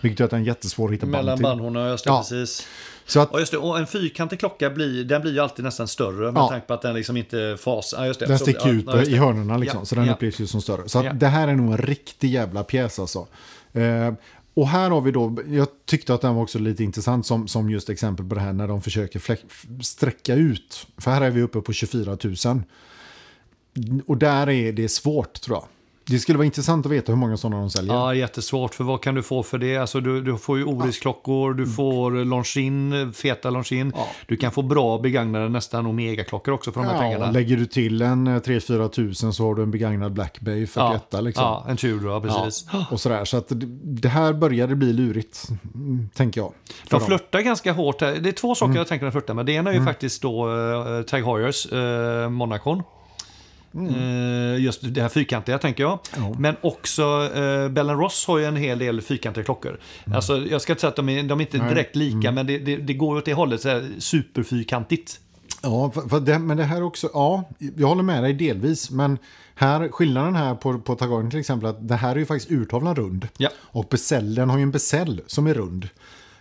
Vilket 0.00 0.20
gör 0.20 0.24
att 0.24 0.30
den 0.30 0.40
är 0.40 0.44
jättesvår 0.46 0.88
att 0.88 0.94
hitta 0.94 1.06
band 1.06 1.12
Mellan 1.12 1.36
till. 1.38 1.42
bandhonorna, 1.42 1.88
just 1.88 2.04
det, 2.04 2.10
Ja. 2.10 2.18
precis. 2.18 2.66
Så 3.08 3.20
att 3.20 3.28
Ja, 3.32 3.38
just 3.38 3.52
det. 3.52 3.58
Och 3.58 3.78
en 3.78 3.86
fyrkantig 3.86 4.38
klocka 4.40 4.70
blir, 4.70 5.04
den 5.04 5.22
blir 5.22 5.32
ju 5.32 5.40
alltid 5.40 5.64
nästan 5.64 5.88
större 5.88 6.32
med 6.32 6.40
Ja. 6.40 6.48
tanke 6.48 6.66
på 6.66 6.74
att 6.74 6.82
den 6.82 6.94
liksom 6.94 7.16
inte 7.16 7.56
fasar. 7.60 7.98
Ja, 8.00 8.06
just 8.06 8.20
det. 8.20 8.26
den 8.26 8.38
sticker 8.38 8.68
ut 8.68 8.84
ja, 8.86 9.02
i 9.02 9.16
hörnorna 9.16 9.56
liksom. 9.56 9.80
Ja, 9.80 9.84
Så 9.84 9.94
den 9.94 10.06
ja. 10.06 10.12
upplevs 10.12 10.40
ju 10.40 10.46
som 10.46 10.62
större. 10.62 10.88
Så 10.88 11.02
det 11.14 11.26
här 11.26 11.48
är 11.48 11.54
nog 11.54 11.70
en 11.72 11.78
riktig 11.78 12.30
jävla 12.30 12.64
pjäs 12.64 12.98
alltså. 12.98 13.26
Eh, 13.72 14.12
och 14.54 14.68
här 14.68 14.90
har 14.90 15.00
vi 15.00 15.10
då, 15.10 15.36
jag 15.48 15.68
tyckte 15.86 16.14
att 16.14 16.20
den 16.20 16.34
var 16.34 16.42
också 16.42 16.58
lite 16.58 16.84
intressant 16.84 17.26
som, 17.26 17.48
som 17.48 17.70
just 17.70 17.88
exempel 17.88 18.28
på 18.28 18.34
det 18.34 18.40
här 18.40 18.52
när 18.52 18.68
de 18.68 18.82
försöker 18.82 19.18
fläck, 19.18 19.40
sträcka 19.82 20.34
ut. 20.34 20.86
För 20.98 21.10
här 21.10 21.20
är 21.20 21.30
vi 21.30 21.42
uppe 21.42 21.60
på 21.60 21.72
24 21.72 22.16
000. 22.24 22.62
Och 24.06 24.16
där 24.16 24.48
är 24.48 24.72
det 24.72 24.88
svårt 24.88 25.40
tror 25.40 25.56
jag. 25.56 25.64
Det 26.10 26.18
skulle 26.18 26.38
vara 26.38 26.46
intressant 26.46 26.86
att 26.86 26.92
veta 26.92 27.12
hur 27.12 27.16
många 27.16 27.36
sådana 27.36 27.60
de 27.60 27.70
säljer. 27.70 27.94
Ja, 27.94 28.14
jättesvårt. 28.14 28.74
För 28.74 28.84
vad 28.84 29.02
kan 29.02 29.14
du 29.14 29.22
få 29.22 29.42
för 29.42 29.58
det? 29.58 29.76
Alltså, 29.76 30.00
du, 30.00 30.22
du 30.22 30.38
får 30.38 30.58
ju 30.58 30.64
Oris-klockor, 30.64 31.54
du 31.54 31.66
får 31.66 32.24
Longines, 32.24 33.16
feta 33.16 33.50
Longines. 33.50 33.94
Ja. 33.96 34.06
Du 34.26 34.36
kan 34.36 34.52
få 34.52 34.62
bra 34.62 34.98
begagnade 34.98 35.48
nästan 35.48 35.86
Omega-klockor 35.86 36.54
också 36.54 36.72
för 36.72 36.80
de 36.80 36.86
här 36.86 36.94
Ja, 36.94 37.00
pengarna. 37.00 37.30
lägger 37.30 37.56
du 37.56 37.66
till 37.66 38.02
en 38.02 38.28
3-4 38.28 38.88
tusen 38.88 39.32
så 39.32 39.44
har 39.44 39.54
du 39.54 39.62
en 39.62 39.70
begagnad 39.70 40.12
Black 40.12 40.40
Bay 40.40 40.66
41 40.66 41.02
ja, 41.10 41.20
liksom. 41.20 41.44
ja, 41.44 41.66
en 41.68 41.76
Tudor, 41.76 42.20
precis. 42.20 42.66
Ja, 42.72 42.86
och 42.90 43.00
sådär. 43.00 43.24
Så 43.24 43.36
att 43.36 43.52
det, 43.82 44.08
här 44.08 44.32
började 44.32 44.76
bli 44.76 44.92
lurigt, 44.92 45.48
mm, 45.74 46.08
tänker 46.14 46.40
jag. 46.40 46.52
De 46.66 46.90
dem. 46.90 46.96
Mm. 46.96 47.06
flörtar 47.06 47.40
ganska 47.40 47.72
hårt. 47.72 48.00
här. 48.00 48.14
Det 48.14 48.28
är 48.28 48.32
två 48.32 48.54
saker 48.54 48.74
jag 48.74 48.88
tänker 48.88 49.04
när 49.04 49.10
de 49.10 49.12
flörtar 49.12 49.34
med. 49.34 49.46
Det 49.46 49.52
ena 49.52 49.70
är 49.70 49.74
ju 49.74 49.84
faktiskt 49.84 50.22
då 50.22 50.48
uh, 50.48 51.02
Tag 51.02 51.22
Heuers, 51.22 51.72
uh, 51.72 52.28
Monacon. 52.28 52.82
Eh, 53.74 54.62
just 54.62 54.94
det 54.94 55.02
här 55.02 55.08
fyrkantiga 55.08 55.58
tänker 55.58 55.82
jag. 55.82 55.98
Mm. 56.16 56.30
Ja. 56.30 56.36
Men 56.38 56.56
också 56.60 57.02
uh, 57.36 57.68
Bell 57.68 57.90
Ross 57.90 58.26
har 58.26 58.38
ju 58.38 58.44
en 58.44 58.56
hel 58.56 58.78
del 58.78 59.00
fyrkantiga 59.00 59.44
klockor. 59.44 59.78
Alltså, 60.14 60.36
jag 60.36 60.62
ska 60.62 60.72
inte 60.72 60.80
säga 60.80 60.88
att 60.88 60.96
de 60.96 61.08
är, 61.08 61.22
de 61.22 61.40
är 61.40 61.44
inte 61.44 61.56
Mm. 61.56 61.66
Nej. 61.66 61.74
direkt 61.74 61.96
lika, 61.96 62.32
men 62.32 62.46
det, 62.46 62.58
det, 62.58 62.76
det 62.76 62.94
går 62.94 63.16
åt 63.16 63.24
det 63.24 63.34
hållet. 63.34 63.60
Så 63.60 63.68
här, 63.68 63.88
superfyrkantigt. 63.98 65.20
Ja, 65.62 65.90
för, 65.90 66.00
för 66.00 66.20
det, 66.20 66.38
men 66.38 66.56
det 66.56 66.64
här 66.64 66.82
också, 66.82 67.10
ja, 67.12 67.44
jag 67.76 67.88
håller 67.88 68.02
med 68.02 68.22
dig 68.22 68.32
delvis. 68.32 68.90
Men 68.90 69.18
här, 69.54 69.88
skillnaden 69.88 70.34
här 70.34 70.54
på, 70.54 70.78
på 70.78 70.94
Tagoren 70.94 71.30
till 71.30 71.40
exempel, 71.40 71.68
att 71.68 71.88
det 71.88 71.94
här 71.94 72.10
är 72.14 72.18
ju 72.18 72.26
faktiskt 72.26 72.50
urtavlan 72.50 72.96
rund. 72.96 73.28
Ja. 73.36 73.48
Och 73.58 73.86
besällen 73.90 74.50
har 74.50 74.56
ju 74.56 74.62
en 74.62 74.70
besäll 74.70 75.20
som 75.26 75.46
är 75.46 75.54
rund. 75.54 75.88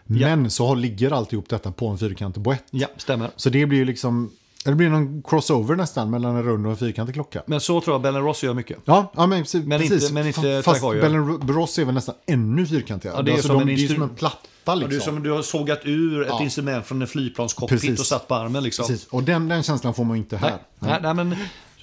Men 0.05 0.49
så 0.49 0.67
har, 0.67 0.75
ligger 0.75 1.11
alltihop 1.11 1.49
detta 1.49 1.71
på 1.71 1.87
en 1.87 1.97
fyrkantig 1.97 2.43
boett. 2.43 2.63
Ja, 2.71 2.87
stämmer. 2.97 3.29
Så 3.35 3.49
det 3.49 3.65
blir 3.65 3.79
ju 3.79 3.85
liksom, 3.85 4.31
det 4.71 4.75
blir 4.75 4.89
någon 4.89 5.23
crossover 5.23 5.75
nästan 5.75 6.09
mellan 6.09 6.35
en 6.35 6.43
rund 6.43 6.65
och 6.65 6.71
en 6.71 6.77
fyrkantig 6.77 7.13
klocka. 7.15 7.41
Men 7.45 7.61
så 7.61 7.81
tror 7.81 7.93
jag 7.93 8.01
Bell 8.01 8.15
Ross 8.15 8.43
gör 8.43 8.53
mycket. 8.53 8.77
Ja, 8.85 9.11
ja 9.15 9.27
men, 9.27 9.41
precis. 9.43 9.65
Men 9.65 9.81
inte- 9.81 10.13
men 10.13 10.27
inte 10.27 10.61
Fast 10.65 10.81
Tag 10.81 10.93
Heuer. 10.93 11.37
Bell 11.39 11.55
Ross 11.55 11.79
är 11.79 11.85
väl 11.85 11.93
nästan 11.93 12.15
ännu 12.25 12.65
fyrkantigare. 12.65 13.15
Ja, 13.17 13.21
det 13.21 13.31
är 13.31 13.33
alltså, 13.33 13.47
som 13.47 13.57
de, 13.57 13.61
en 13.73 13.77
det 13.87 13.93
som 13.93 14.03
en 14.03 14.09
platta 14.09 14.37
Ja, 14.65 14.75
liksom. 14.75 14.89
det 14.89 14.95
är 14.95 14.99
som 14.99 15.23
du 15.23 15.31
har 15.31 15.41
sågat 15.41 15.79
ur 15.83 16.21
ett 16.21 16.27
Ja. 16.29 16.43
instrument 16.43 16.85
från 16.85 17.01
en 17.01 17.07
flygplanscockpit 17.07 17.99
och 17.99 18.05
satt 18.05 18.27
på 18.27 18.35
armen. 18.35 18.63
Liksom. 18.63 18.87
Precis. 18.87 19.07
Och 19.07 19.23
den, 19.23 19.47
den 19.47 19.63
känslan 19.63 19.93
får 19.93 20.03
man 20.03 20.17
inte 20.17 20.37
här. 20.37 20.49
Nej, 20.49 20.59
nej, 20.79 20.99
nej, 21.01 21.13
men 21.13 21.35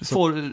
får, 0.05 0.49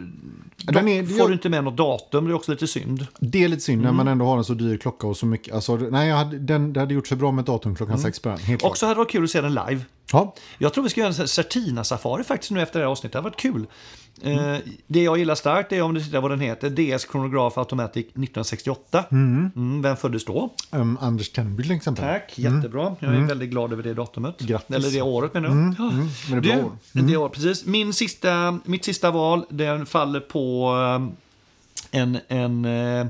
Den 0.66 0.88
är- 0.88 1.18
får 1.18 1.28
du 1.28 1.34
inte 1.34 1.48
med 1.48 1.64
något 1.64 1.76
datum, 1.76 2.24
det 2.24 2.30
är 2.30 2.34
också 2.34 2.50
lite 2.50 2.66
synd. 2.66 3.06
Det 3.20 3.44
är 3.44 3.48
lite 3.48 3.62
synd 3.62 3.80
Mm. 3.82 3.86
när 3.96 4.04
man 4.04 4.12
ändå 4.12 4.24
har 4.24 4.38
en 4.38 4.44
så 4.44 4.54
dyr 4.54 4.76
klocka 4.76 5.06
och 5.06 5.16
så 5.16 5.26
mycket. 5.26 5.54
Alltså, 5.54 5.76
nej, 5.76 6.08
jag 6.08 6.16
hade, 6.16 6.38
den, 6.38 6.72
det 6.72 6.80
hade 6.80 6.94
gjort 6.94 7.06
sig 7.06 7.16
bra 7.16 7.32
med 7.32 7.42
ett 7.42 7.46
datum 7.46 7.74
klockan 7.74 7.98
sex 7.98 8.18
på 8.20 8.28
den. 8.28 8.38
Helt 8.38 8.60
klart. 8.60 8.70
Också 8.70 8.86
hade 8.86 8.94
det 8.94 8.98
varit 8.98 9.10
kul 9.10 9.24
att 9.24 9.30
se 9.30 9.40
den 9.40 9.54
live. 9.54 9.80
Ja, 10.12 10.34
Jag 10.58 10.74
tror 10.74 10.84
vi 10.84 10.90
ska 10.90 11.00
göra 11.00 11.12
en 11.20 11.28
Certina-safari 11.28 12.24
faktiskt 12.24 12.50
nu 12.50 12.62
efter 12.62 12.78
det 12.78 12.84
här 12.86 12.90
avsnittet. 12.90 13.12
Det 13.12 13.18
har 13.18 13.22
varit 13.24 13.36
kul. 13.40 13.66
Mm. 14.22 14.38
Eh, 14.54 14.58
det 14.86 15.02
jag 15.02 15.18
gillar 15.18 15.34
starkt 15.34 15.72
är 15.72 15.82
om 15.82 15.94
du 15.94 16.00
tittar 16.04 16.20
vad 16.20 16.30
den 16.30 16.40
heter. 16.40 16.70
DS 16.96 17.06
Chronograph 17.10 17.58
Automatic 17.58 18.06
1968. 18.06 19.04
Mm, 19.10 19.82
vem 19.82 19.96
föddes 19.96 20.24
då? 20.24 20.50
um, 20.70 20.98
Anders 21.00 21.30
Tenby 21.32 21.62
till 21.62 21.72
exempel. 21.72 22.04
Tack, 22.04 22.38
jättebra. 22.38 22.96
Jag 23.00 23.14
är 23.14 23.20
väldigt 23.20 23.50
glad 23.50 23.72
över 23.72 23.82
det 23.82 23.94
datumet. 23.94 24.40
Mm. 24.40 24.50
Grattis. 24.52 24.76
Eller 24.76 24.90
det 24.90 25.02
året 25.02 25.34
menar 25.34 25.48
jag. 25.48 25.74
Ja. 25.78 25.92
Mm, 25.92 26.08
men 26.30 26.42
det 26.42 26.50
är 26.52 26.56
bra 26.56 26.64
år. 26.64 26.72
Det 26.92 27.16
år, 27.16 27.28
precis. 27.28 27.66
Min 27.66 27.92
sista, 27.92 28.58
mitt 28.64 28.84
sista 28.84 29.10
val, 29.10 29.44
den 29.50 29.86
faller 29.86 30.20
på 30.20 30.51
eh, 30.60 31.08
en, 31.90 32.18
en 32.28 32.64
eh, 32.64 33.06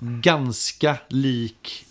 ganska 0.00 0.96
lik 1.08 1.84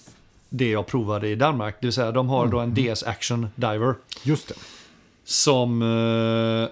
det 0.50 0.70
jag 0.70 0.88
provade 0.88 1.28
i 1.28 1.36
Danmark. 1.36 1.76
Det 1.82 1.88
vill 1.88 1.94
säga 1.94 2.12
de 2.12 2.30
har 2.30 2.48
då 2.48 2.60
en 2.60 2.74
DS 2.74 3.04
Action 3.04 3.48
Diver. 3.56 3.96
Just 4.24 4.48
det. 4.48 4.56
Som 5.24 5.82
eh, 5.82 6.70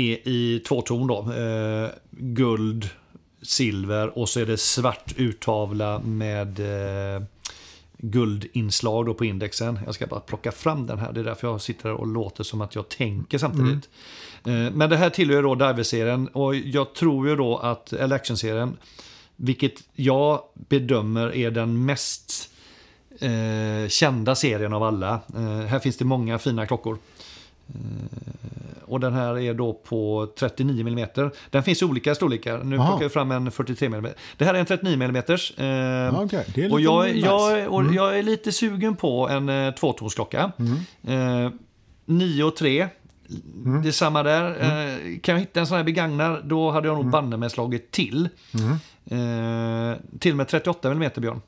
är 0.00 0.28
i 0.28 0.62
två 0.66 0.82
ton 0.82 1.06
då. 1.06 1.32
Eh, 1.32 1.90
guld, 2.10 2.88
silver 3.42 4.18
och 4.18 4.28
så 4.28 4.40
är 4.40 4.46
det 4.46 4.58
svart 4.58 5.14
urtavla 5.16 5.98
med 5.98 6.60
guldinslag 7.98 9.06
då 9.06 9.14
på 9.14 9.24
indexen. 9.24 9.78
Jag 9.86 9.94
ska 9.94 10.06
bara 10.06 10.20
plocka 10.20 10.52
fram 10.52 10.86
den 10.86 10.98
här. 10.98 11.12
Det 11.12 11.20
är 11.20 11.24
därför 11.24 11.48
jag 11.48 11.60
sitter 11.60 11.92
och 11.92 12.06
låter 12.06 12.44
som 12.44 12.60
att 12.60 12.74
jag 12.74 12.88
tänker 12.88 13.38
samtidigt. 13.38 13.84
Eh, 13.84 13.90
Men 14.72 14.90
det 14.90 14.96
här 14.96 15.10
tillhör 15.10 15.42
då 15.42 15.54
Diver-serien 15.54 16.28
och 16.28 16.54
jag 16.54 16.94
tror 16.94 17.28
ju 17.28 17.36
då 17.36 17.58
att, 17.58 17.92
eller 17.92 18.16
Action-serien, 18.16 18.76
vilket 19.36 19.72
jag 19.94 20.40
bedömer 20.54 21.34
är 21.34 21.50
den 21.50 21.84
mest 21.84 22.50
eh, 23.20 23.88
kända 23.88 24.34
serien 24.34 24.72
av 24.72 24.82
alla. 24.82 25.20
Eh, 25.36 25.66
här 25.66 25.78
finns 25.78 25.96
det 25.96 26.04
många 26.04 26.38
fina 26.38 26.66
klockor. 26.66 26.98
Eh, 27.68 27.74
och 28.86 29.00
den 29.00 29.12
här 29.12 29.38
är 29.38 29.54
då 29.54 29.72
på 29.72 30.28
39 30.38 30.88
mm. 30.88 31.08
Den 31.50 31.62
finns 31.62 31.82
i 31.82 31.84
olika 31.84 32.14
storlekar. 32.14 32.64
Nu 32.64 32.78
Aha. 32.78 32.88
plockar 32.88 33.04
jag 33.04 33.12
fram 33.12 33.30
en 33.30 33.50
43 33.50 33.86
mm. 33.86 34.06
Det 34.36 34.44
här 34.44 34.54
är 34.54 34.58
en 34.58 34.66
39 34.66 34.94
mm. 34.94 35.16
Eh, 35.16 35.24
är 35.64 36.72
och 36.72 36.80
jag, 36.80 37.16
jag, 37.16 37.72
och 37.74 37.94
jag 37.94 38.18
är 38.18 38.22
lite 38.22 38.52
sugen 38.52 38.96
på 38.96 39.28
en 39.28 39.48
eh, 39.48 39.74
tvåtonsklocka. 39.74 40.52
Eh, 41.02 41.50
9 42.04 42.44
och 42.44 42.56
3. 42.56 42.88
Det 43.82 43.88
är 43.88 43.92
samma 43.92 44.22
där. 44.22 44.50
Eh, 44.50 45.18
kan 45.20 45.34
jag 45.34 45.40
hitta 45.40 45.60
en 45.60 45.66
sån 45.66 45.76
här 45.76 45.84
begagnad, 45.84 46.44
då 46.44 46.70
hade 46.70 46.88
jag 46.88 46.96
nog 46.96 47.10
banne 47.10 47.36
mig 47.36 47.50
slagit 47.50 47.90
till. 47.90 48.28
Eh, 49.06 49.96
till 50.18 50.34
med 50.34 50.48
38 50.48 50.90
mm 50.92 51.10
Björn. 51.16 51.40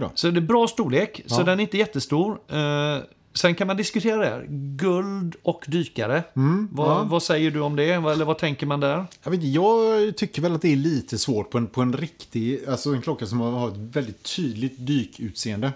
Då. 0.00 0.10
Så 0.14 0.30
det 0.30 0.38
är 0.38 0.40
bra 0.40 0.66
storlek, 0.68 1.20
så 1.26 1.40
Ja. 1.40 1.44
den 1.44 1.58
är 1.60 1.62
inte 1.62 1.78
jättestor. 1.78 2.38
Eh, 2.48 2.98
sen 3.34 3.54
kan 3.54 3.66
man 3.66 3.76
diskutera 3.76 4.16
det 4.16 4.26
här. 4.26 4.46
Guld 4.76 5.36
och 5.42 5.64
dykare. 5.68 6.22
vad, 6.70 6.88
ja. 6.90 7.02
vad 7.02 7.22
säger 7.22 7.50
du 7.50 7.60
om 7.60 7.76
det? 7.76 7.84
Eller 7.90 8.24
vad 8.24 8.38
tänker 8.38 8.66
man 8.66 8.80
där? 8.80 9.04
Jag, 9.22 9.30
vet, 9.30 9.42
jag 9.42 10.16
tycker 10.16 10.42
väl 10.42 10.54
att 10.54 10.62
det 10.62 10.72
är 10.72 10.76
lite 10.76 11.18
svårt 11.18 11.50
på 11.50 11.58
en, 11.58 11.66
på 11.66 11.82
en 11.82 11.92
riktig, 11.92 12.60
alltså 12.68 12.90
en 12.94 13.02
klocka 13.02 13.26
som 13.26 13.40
har 13.40 13.68
ett 13.68 13.76
väldigt 13.76 14.36
tydligt 14.36 14.74
dykutseende. 14.86 15.72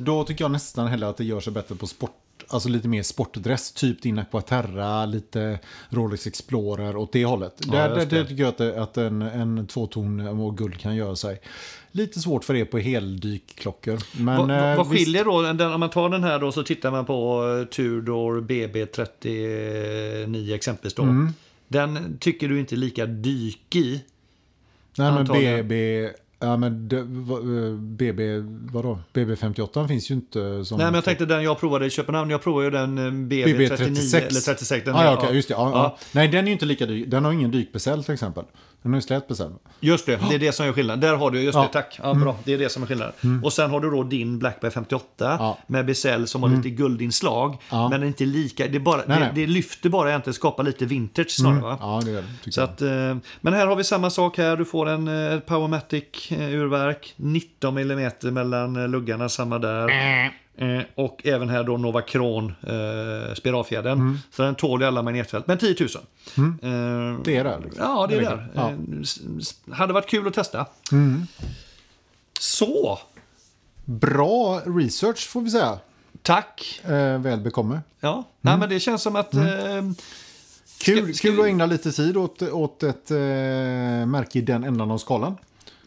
Då 0.00 0.24
tycker 0.24 0.44
jag 0.44 0.50
nästan 0.50 0.86
hellre 0.86 1.08
att 1.08 1.16
det 1.16 1.24
gör 1.24 1.40
sig 1.40 1.52
bättre 1.52 1.74
på 1.74 1.86
sport, 1.86 2.10
alltså 2.48 2.68
lite 2.68 2.88
mer 2.88 3.02
sportdress, 3.02 3.72
typ 3.72 4.02
din 4.02 4.18
Aquaterra, 4.18 5.06
lite 5.06 5.58
Rolex 5.90 6.26
Explorer 6.26 6.96
åt 6.96 7.12
det 7.12 7.24
hållet. 7.24 7.52
där, 7.58 7.88
där, 7.88 7.96
det. 7.96 8.04
där 8.04 8.24
tycker 8.24 8.42
jag 8.42 8.48
att, 8.48 8.58
det, 8.58 8.82
att 8.82 8.96
en, 8.96 9.22
en 9.22 9.66
tvåton 9.66 10.20
och 10.20 10.58
guld 10.58 10.78
kan 10.78 10.96
göra 10.96 11.16
sig 11.16 11.40
lite 11.90 12.20
svårt 12.20 12.44
för 12.44 12.54
det 12.54 12.64
på 12.64 12.78
heldyklockor. 12.78 13.98
Men, 14.16 14.36
vad, 14.36 14.48
vad- 14.48 14.70
eh, 14.70 14.76
vad 14.76 14.90
visst- 14.90 15.04
skiljer 15.04 15.24
då? 15.24 15.42
Den, 15.42 15.72
om 15.72 15.80
man 15.80 15.90
tar 15.90 16.08
den 16.08 16.24
här 16.24 16.38
då 16.38 16.52
så 16.52 16.62
tittar 16.62 16.90
man 16.90 17.04
på 17.06 17.42
eh, 17.60 17.64
Tudor 17.74 18.40
BB39 18.40 20.54
exempelvis 20.54 20.94
då. 20.94 21.02
Mm. 21.02 21.32
Den 21.68 22.18
tycker 22.20 22.48
du 22.48 22.60
inte 22.60 22.74
är 22.74 22.76
lika 22.76 23.06
dykig. 23.06 24.00
Nej 24.98 25.12
men. 25.12 25.24
BB, 25.26 26.08
ja 26.38 26.56
men 26.56 26.88
det, 26.88 27.02
va- 27.02 27.38
eh, 27.68 27.72
BB, 27.74 28.22
vadå? 28.72 28.98
BB58 29.14 29.88
finns 29.88 30.10
ju 30.10 30.14
inte 30.14 30.64
som... 30.64 30.78
Nej 30.78 30.86
men 30.86 30.94
jag 30.94 31.04
tänkte 31.04 31.26
den 31.26 31.42
jag 31.42 31.60
provade 31.60 31.86
i 31.86 31.90
Köpenhamn. 31.90 32.30
Jag 32.30 32.42
provade 32.42 32.64
ju 32.64 32.70
den 32.70 32.98
eh, 32.98 33.02
BB39 33.02 33.56
BB36. 33.56 34.16
eller 34.16 34.40
36. 34.40 34.84
Den, 34.84 34.94
ah, 34.96 35.04
ja, 35.04 35.16
okej, 35.18 35.36
just 35.36 35.48
det. 35.48 35.54
Ja, 35.54 35.70
Ja. 35.70 35.96
Nej, 36.12 36.28
den 36.28 36.40
är 36.44 36.46
ju 36.46 36.52
inte 36.52 36.66
lika 36.66 36.86
dyk. 36.86 37.10
Den 37.10 37.24
har 37.24 37.32
ingen 37.32 37.50
dykbesäll 37.50 38.04
till 38.04 38.14
exempel. 38.14 38.44
Den 38.82 38.92
har 38.92 38.98
ju 38.98 39.02
slät 39.02 39.28
besäll. 39.28 39.52
Just 39.80 40.06
det, 40.06 40.20
det 40.28 40.34
är 40.34 40.38
det 40.38 40.52
som 40.52 40.66
är 40.66 40.72
skillnaden. 40.72 41.00
Där 41.00 41.16
har 41.16 41.30
du, 41.30 41.40
just. 41.42 41.54
Mm. 41.56 41.66
det, 41.66 41.72
tack. 41.72 42.00
Ja, 42.02 42.14
bra. 42.14 42.36
Det 42.44 42.52
är 42.54 42.58
det 42.58 42.68
som 42.68 42.82
är 42.82 42.86
skillnaden. 42.86 43.40
Och 43.44 43.52
sen 43.52 43.70
har 43.70 43.80
du 43.80 43.90
då 43.90 44.02
din 44.02 44.38
Blackberry 44.38 44.70
58 44.70 45.04
Ja. 45.18 45.58
med 45.66 45.86
besäll 45.86 46.26
som 46.26 46.42
har 46.42 46.50
lite 46.50 46.70
guldinslag. 46.70 47.56
Men 47.90 48.02
inte 48.04 48.24
lika, 48.24 48.66
det, 48.68 48.76
är 48.76 48.80
bara, 48.80 48.96
Nej, 48.96 49.04
det, 49.06 49.18
nej. 49.18 49.30
det 49.34 49.46
lyfter 49.46 49.88
bara 49.88 50.08
egentligen, 50.08 50.34
skapar 50.34 50.64
lite 50.64 50.84
vintage 50.86 51.30
snarare. 51.30 51.60
Va? 51.60 51.78
Ja, 51.80 52.00
det 52.04 52.10
är 52.10 52.24
det. 52.44 52.52
Så 52.52 52.60
jag. 52.60 52.64
att, 52.68 52.82
eh, 52.82 53.16
men 53.40 53.52
här 53.52 53.66
har 53.66 53.76
vi 53.76 53.84
samma 53.84 54.10
sak 54.10 54.38
här. 54.38 54.56
Du 54.56 54.64
får 54.64 54.88
en 54.88 55.32
eh, 55.32 55.40
Urverk. 56.32 57.14
19 57.16 57.78
mm 57.78 58.10
mellan 58.22 58.76
eh, 58.76 58.88
luggarna, 58.88 59.28
samma 59.28 59.58
där. 59.58 59.88
Eh, 60.58 60.82
och 60.94 61.26
även 61.26 61.48
här 61.48 61.64
då 61.64 61.76
Novacron 61.76 62.54
eh, 62.62 63.34
spiralfjädern. 63.34 63.98
Mm. 63.98 64.18
Så 64.30 64.42
den 64.42 64.54
tål 64.54 64.80
ju 64.80 64.86
alla 64.86 65.02
magnetfält. 65.02 65.46
Men 65.46 65.58
10 65.58 65.76
000. 65.80 65.88
Eh, 66.46 67.20
Det 67.24 67.36
är 67.36 67.44
det. 67.44 67.58
Liksom. 67.64 67.82
Ja, 67.84 68.06
det 68.10 68.16
är 68.16 68.20
där. 68.20 68.48
Ja. 68.54 68.70
Eh, 68.70 69.74
Hade 69.74 69.92
varit 69.92 70.08
kul 70.08 70.26
att 70.28 70.34
testa. 70.34 70.66
Så, 72.40 72.98
Bra 73.84 74.60
research 74.66 75.28
får 75.28 75.40
vi 75.40 75.50
säga. 75.50 75.78
tack. 76.22 76.80
Eh, 76.84 77.18
väl 77.18 77.40
bekomme. 77.40 77.80
Ja, 78.00 78.24
Nej, 78.40 78.58
men 78.58 78.68
det 78.68 78.80
känns 78.80 79.02
som 79.02 79.16
att... 79.16 79.34
Eh, 79.34 79.42
Kul, 80.80 81.14
kul 81.14 81.40
att 81.40 81.46
ägna 81.46 81.66
lite 81.66 81.92
tid 81.92 82.16
åt, 82.16 82.42
åt 82.42 82.82
ett 82.82 83.10
eh, 83.10 83.16
märke 84.06 84.38
i 84.38 84.42
den 84.42 84.64
ändan 84.64 84.90
av 84.90 84.98
skalan. 84.98 85.36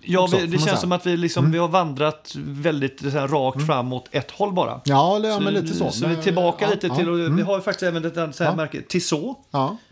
Ja, 0.02 0.28
vi, 0.32 0.46
det 0.48 0.58
känns 0.60 0.82
som 0.82 0.92
att 0.92 1.06
vi, 1.06 1.18
liksom, 1.18 1.52
vi 1.52 1.58
har 1.58 1.68
vandrat 1.68 2.34
väldigt 2.36 3.14
här, 3.14 3.28
rakt 3.28 3.66
fram 3.66 3.94
åt 3.94 4.08
ett 4.12 4.32
håll 4.32 4.54
bara. 4.54 4.82
Ja, 4.86 5.20
ja 5.24 5.40
men 5.40 5.54
lite 5.54 5.74
så. 5.74 5.92
Så 5.92 6.00
vi 6.06 6.12
är 6.12 6.16
Men, 6.16 6.24
tillbaka 6.24 6.66
ja, 6.66 6.72
lite 6.72 6.88
ja, 6.88 6.96
till, 6.96 7.08
mm. 7.08 7.36
vi 7.36 7.42
har 7.42 7.56
ju 7.56 7.62
faktiskt 7.62 7.84
även 7.84 8.06
ett 8.06 8.36
så 8.36 8.44
här 8.44 8.56
märke, 8.56 8.82
Tissot, 8.82 9.38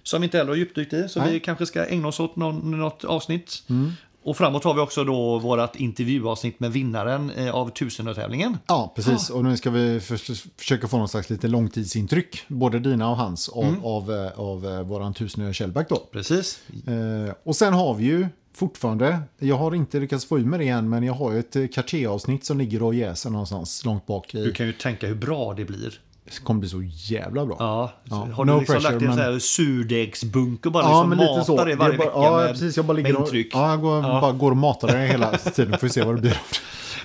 som 0.03 0.22
vi 0.22 0.26
inte 0.26 0.38
heller 0.38 0.49
har 0.51 0.58
djupdykt 0.58 0.93
i. 0.93 1.10
Så 1.10 1.20
Nej. 1.20 1.34
vi 1.34 1.39
kanske 1.39 1.66
ska 1.66 1.86
ägna 1.86 2.08
oss 2.08 2.20
åt 2.20 2.36
någon, 2.36 2.80
något 2.80 3.03
avsnitt. 3.03 3.64
Mm. 3.70 3.91
Och 4.24 4.38
framåt 4.38 4.64
har 4.64 4.74
vi 4.74 4.80
också 4.82 5.03
då 5.03 5.39
vårt 5.39 5.76
intervjuavsnitt 5.76 6.60
med 6.60 6.72
vinnaren 6.72 7.32
eh, 7.32 7.55
av 7.55 7.70
tusenötävlingen. 7.70 8.58
ja, 8.68 8.93
precis. 8.95 9.30
Och 9.30 9.43
nu 9.43 9.58
ska 9.58 9.70
vi 9.70 9.99
förs- 9.99 10.45
försöka 10.58 10.88
få 10.88 10.97
någon 10.97 11.08
slags 11.08 11.30
lite 11.30 11.47
långtidsintryck. 11.47 12.43
Både 12.47 12.80
dina 12.80 13.10
och 13.10 13.18
hans 13.18 13.49
av, 13.49 13.64
Mm. 13.64 13.84
av, 13.86 14.12
eh, 14.12 14.39
av 14.39 14.66
eh, 14.66 14.82
våran 14.82 15.14
tusenö 15.14 15.53
Shellback 15.53 15.89
då. 15.89 15.95
Precis. 16.12 16.60
Eh, 16.88 17.34
och 17.43 17.55
sen 17.55 17.74
har 17.74 17.93
vi 17.93 18.03
ju 18.05 18.28
fortfarande, 18.58 19.20
jag 19.39 19.58
har 19.58 19.76
inte 19.76 19.99
lyckats 19.99 20.26
få 20.26 20.39
ur 20.39 20.45
med 20.45 20.60
det 20.60 20.68
än, 20.68 20.89
men 20.89 21.03
jag 21.03 21.14
har 21.14 21.32
ju 21.32 21.39
ett 21.39 21.55
eh, 21.55 21.68
Cartier-avsnitt 21.68 22.45
som 22.45 22.58
ligger 22.58 22.84
och 22.84 22.95
jäser 22.95 23.30
någonstans 23.30 23.86
långt 23.86 24.05
bak 24.05 24.36
i. 24.36 24.43
Du 24.43 24.51
kan 24.51 24.66
ju 24.68 24.74
tänka 24.74 25.08
hur 25.08 25.16
bra 25.16 25.53
det 25.53 25.66
blir. 25.66 25.99
Det 26.26 26.43
kommer 26.43 26.60
bli 26.60 26.70
så 26.70 26.82
jävla 26.84 27.45
bra. 27.45 27.55
Ja, 27.60 27.91
Ja, 28.03 28.28
har 28.34 28.45
no 28.45 28.53
du 28.53 28.60
liksom 28.60 28.76
pressure, 28.76 28.91
lagt 28.93 29.01
en 29.03 29.10
men- 29.10 29.18
här 29.20 29.39
surdegsbunker 29.39 30.70
bara 30.70 30.84
Ja, 30.84 30.89
liksom 30.89 31.10
men 31.10 31.18
lite 31.18 31.43
så. 31.45 31.55
det 31.55 31.64
varje 31.64 31.76
bara- 31.78 31.91
vecka 31.91 32.12
ja, 32.16 32.38
med, 32.38 32.47
precis. 32.51 32.78
Jag 32.78 32.86
bara 32.86 32.93
ligger 32.97 33.16
och, 33.16 33.22
intryck. 33.22 33.49
ja, 33.53 33.70
jag 33.70 33.82
går, 33.82 33.95
Ja. 34.03 34.22
bara 34.22 34.32
går 34.32 34.51
och 34.51 34.58
matar 34.58 34.88
det 34.88 35.08
hela 35.08 35.38
tiden. 35.38 35.80
Får 35.80 35.88
vi 35.88 35.93
se 35.93 36.03
vad 36.03 36.16
det 36.16 36.22
blir. 36.22 36.38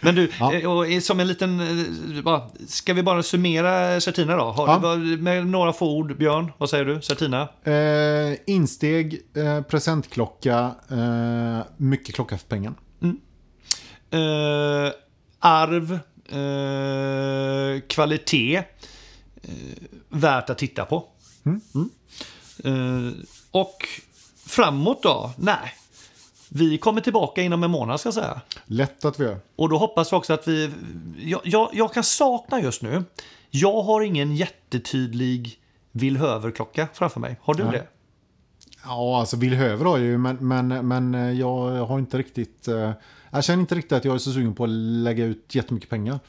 Men 0.02 0.14
du, 0.14 0.30
Ja. 0.40 0.54
eh, 0.54 0.70
och 0.70 1.02
som 1.02 1.20
en 1.20 1.26
liten... 1.28 1.60
eh, 2.26 2.44
Ska 2.66 2.94
vi 2.94 3.02
bara 3.02 3.22
summera 3.22 4.00
Certina 4.00 4.36
då? 4.36 4.44
Har 4.44 4.68
Ja. 4.68 4.94
du 4.96 5.16
med 5.16 5.46
några 5.46 5.72
få 5.72 5.96
ord, 5.96 6.16
Björn, 6.16 6.52
vad 6.58 6.70
säger 6.70 6.84
du? 6.84 7.02
Certina? 7.02 7.48
Eh, 7.64 8.38
insteg, 8.46 9.20
eh, 9.36 9.62
presentklocka, 9.62 10.74
eh, 10.90 11.58
mycket 11.76 12.14
klocka 12.14 12.38
för 12.38 12.46
pengen. 12.46 12.74
Eh, 14.10 14.92
arv, 15.38 15.98
kvalitet, 17.88 18.62
värt 20.08 20.50
att 20.50 20.58
titta 20.58 20.84
på. 20.84 21.04
Mm. 21.44 21.60
Eh, 22.64 23.12
och 23.50 23.88
framåt 24.46 25.02
då? 25.02 25.30
Nej. 25.38 25.74
Vi 26.54 26.78
kommer 26.78 27.00
tillbaka 27.00 27.42
inom 27.42 27.64
en 27.64 27.70
månad 27.70 28.00
ska 28.00 28.06
jag 28.06 28.14
säga. 28.14 28.40
Lätt 28.64 29.04
att 29.04 29.20
vi 29.20 29.24
gör. 29.24 29.38
Och 29.56 29.68
då 29.68 29.78
hoppas 29.78 30.12
vi 30.12 30.16
också 30.16 30.32
att 30.32 30.48
vi... 30.48 30.70
Jag, 31.18 31.40
jag, 31.44 31.70
jag 31.72 31.92
kan 31.94 32.04
sakna 32.04 32.60
just 32.60 32.82
nu. 32.82 33.04
Jag 33.50 33.82
har 33.82 34.00
ingen 34.00 34.36
jättetydlig 34.36 35.58
Villhöver-klocka 35.92 36.88
framför 36.92 37.20
mig. 37.20 37.36
Har 37.42 37.54
du 37.54 37.64
Nej. 37.64 37.72
det? 37.72 37.86
Ja, 38.84 39.20
alltså 39.20 39.36
Villhöver 39.36 39.84
har 39.84 39.98
jag 39.98 40.06
ju, 40.06 40.18
men, 40.18 40.36
men, 40.40 40.88
men 40.88 41.14
eh, 41.14 41.32
jag 41.32 41.86
har 41.86 41.98
inte 41.98 42.18
riktigt... 42.18 42.68
Eh, 42.68 42.90
jag 43.30 43.44
känner 43.44 43.60
inte 43.60 43.74
riktigt 43.74 43.92
att 43.92 44.04
jag 44.04 44.14
är 44.14 44.18
så 44.18 44.32
sugen 44.32 44.54
på 44.54 44.64
att 44.64 44.70
lägga 44.70 45.24
ut 45.24 45.54
jättemycket 45.54 45.90
pengar. 45.90 46.20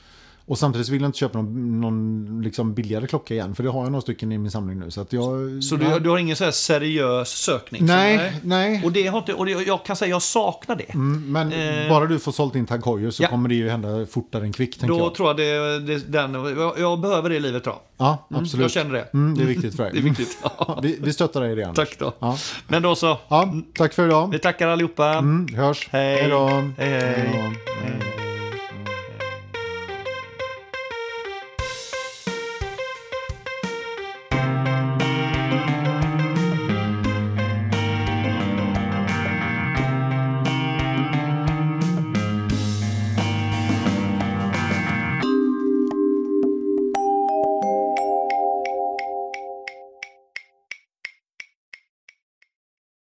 Och 0.46 0.58
samtidigt 0.58 0.89
vill 0.89 1.02
jag 1.02 1.08
inte 1.10 1.18
köpa 1.18 1.38
någon, 1.41 1.82
någon 1.82 2.41
liksom 2.44 2.74
billigare 2.74 3.08
klocka 3.08 3.34
igen, 3.34 3.56
för 3.56 3.64
det 3.64 3.70
har 3.70 3.84
jag 3.84 3.91
några 3.91 4.02
stycken 4.02 4.32
i 4.32 4.38
min 4.38 4.52
samling 4.52 4.80
nu. 4.80 4.91
Så, 4.91 5.02
att 5.02 5.14
jag, 5.14 5.64
Så 5.64 5.76
du, 5.76 6.00
du 6.00 6.10
har 6.10 6.18
ingen 6.18 6.36
så 6.36 6.52
seriös 6.52 7.30
sökning? 7.30 7.86
Nej, 7.86 8.34
Så- 8.41 8.48
nej. 8.48 8.82
Och, 8.86 8.91
det 8.91 9.08
har 9.08 9.18
inte, 9.20 9.34
och 9.34 9.46
det, 9.46 9.52
jag 9.52 9.86
kan 9.86 9.96
säga 9.96 10.10
jag 10.10 10.22
saknar 10.22 10.76
det. 10.76 10.94
Mm, 10.94 11.32
men 11.32 11.54
Eh. 11.54 11.89
bara 11.89 12.06
du 12.06 12.20
får 12.20 12.32
sålt 12.32 12.56
in 12.56 12.66
Tag 12.66 12.86
Heuer 12.86 13.12
så 13.12 13.24
Ja. 13.24 13.28
kommer 13.30 13.50
det 13.50 13.56
ju 13.56 13.70
hända 13.70 14.06
fortare 14.06 14.44
än 14.44 14.54
kvickt, 14.54 14.82
Då 14.82 14.98
jag. 14.98 15.16
tror 15.16 15.30
jag 15.30 15.38
det, 15.38 15.80
det 15.80 16.12
den, 16.12 16.34
jag, 16.34 16.80
jag 16.80 17.00
behöver 17.00 17.30
det 17.30 17.36
i 17.36 17.39
livet 17.39 17.64
då. 17.64 17.82
Ja, 17.98 18.28
Mm, 18.32 18.44
absolut. 18.44 18.62
jag 18.62 18.72
känner 18.72 18.94
det. 18.94 19.10
Mm, 19.14 19.38
det 19.38 19.44
är 19.44 19.48
viktigt 19.48 19.76
för 19.76 19.84
dig. 19.84 19.91
Det 19.94 20.00
är 20.00 20.04
viktigt. 20.04 20.38
Ja, 20.44 20.80
vi, 20.84 21.00
vi 21.02 21.14
stöttar 21.14 21.41
dig 21.41 21.52
i 21.52 21.56
det, 21.56 21.64
Anders. 21.64 21.89
Tack 21.89 22.00
då. 22.00 22.14
Ja. 22.20 22.38
Men 22.68 22.82
då 22.82 22.96
så. 22.96 23.18
Ja, 23.28 23.54
tack 23.78 23.94
för 23.94 24.08
idag. 24.08 24.30
Vi 24.32 24.39
tackar 24.39 24.68
allihopa. 24.68 25.14
Mm, 25.14 25.56
hörs. 25.56 25.89
Hej. 25.91 26.16
Hej 26.22 26.30
då. 26.30 26.48
Hej, 26.48 26.74
hej. 26.78 27.00
Hej 27.02 27.30
då. 27.34 27.74
Hej. 27.84 28.22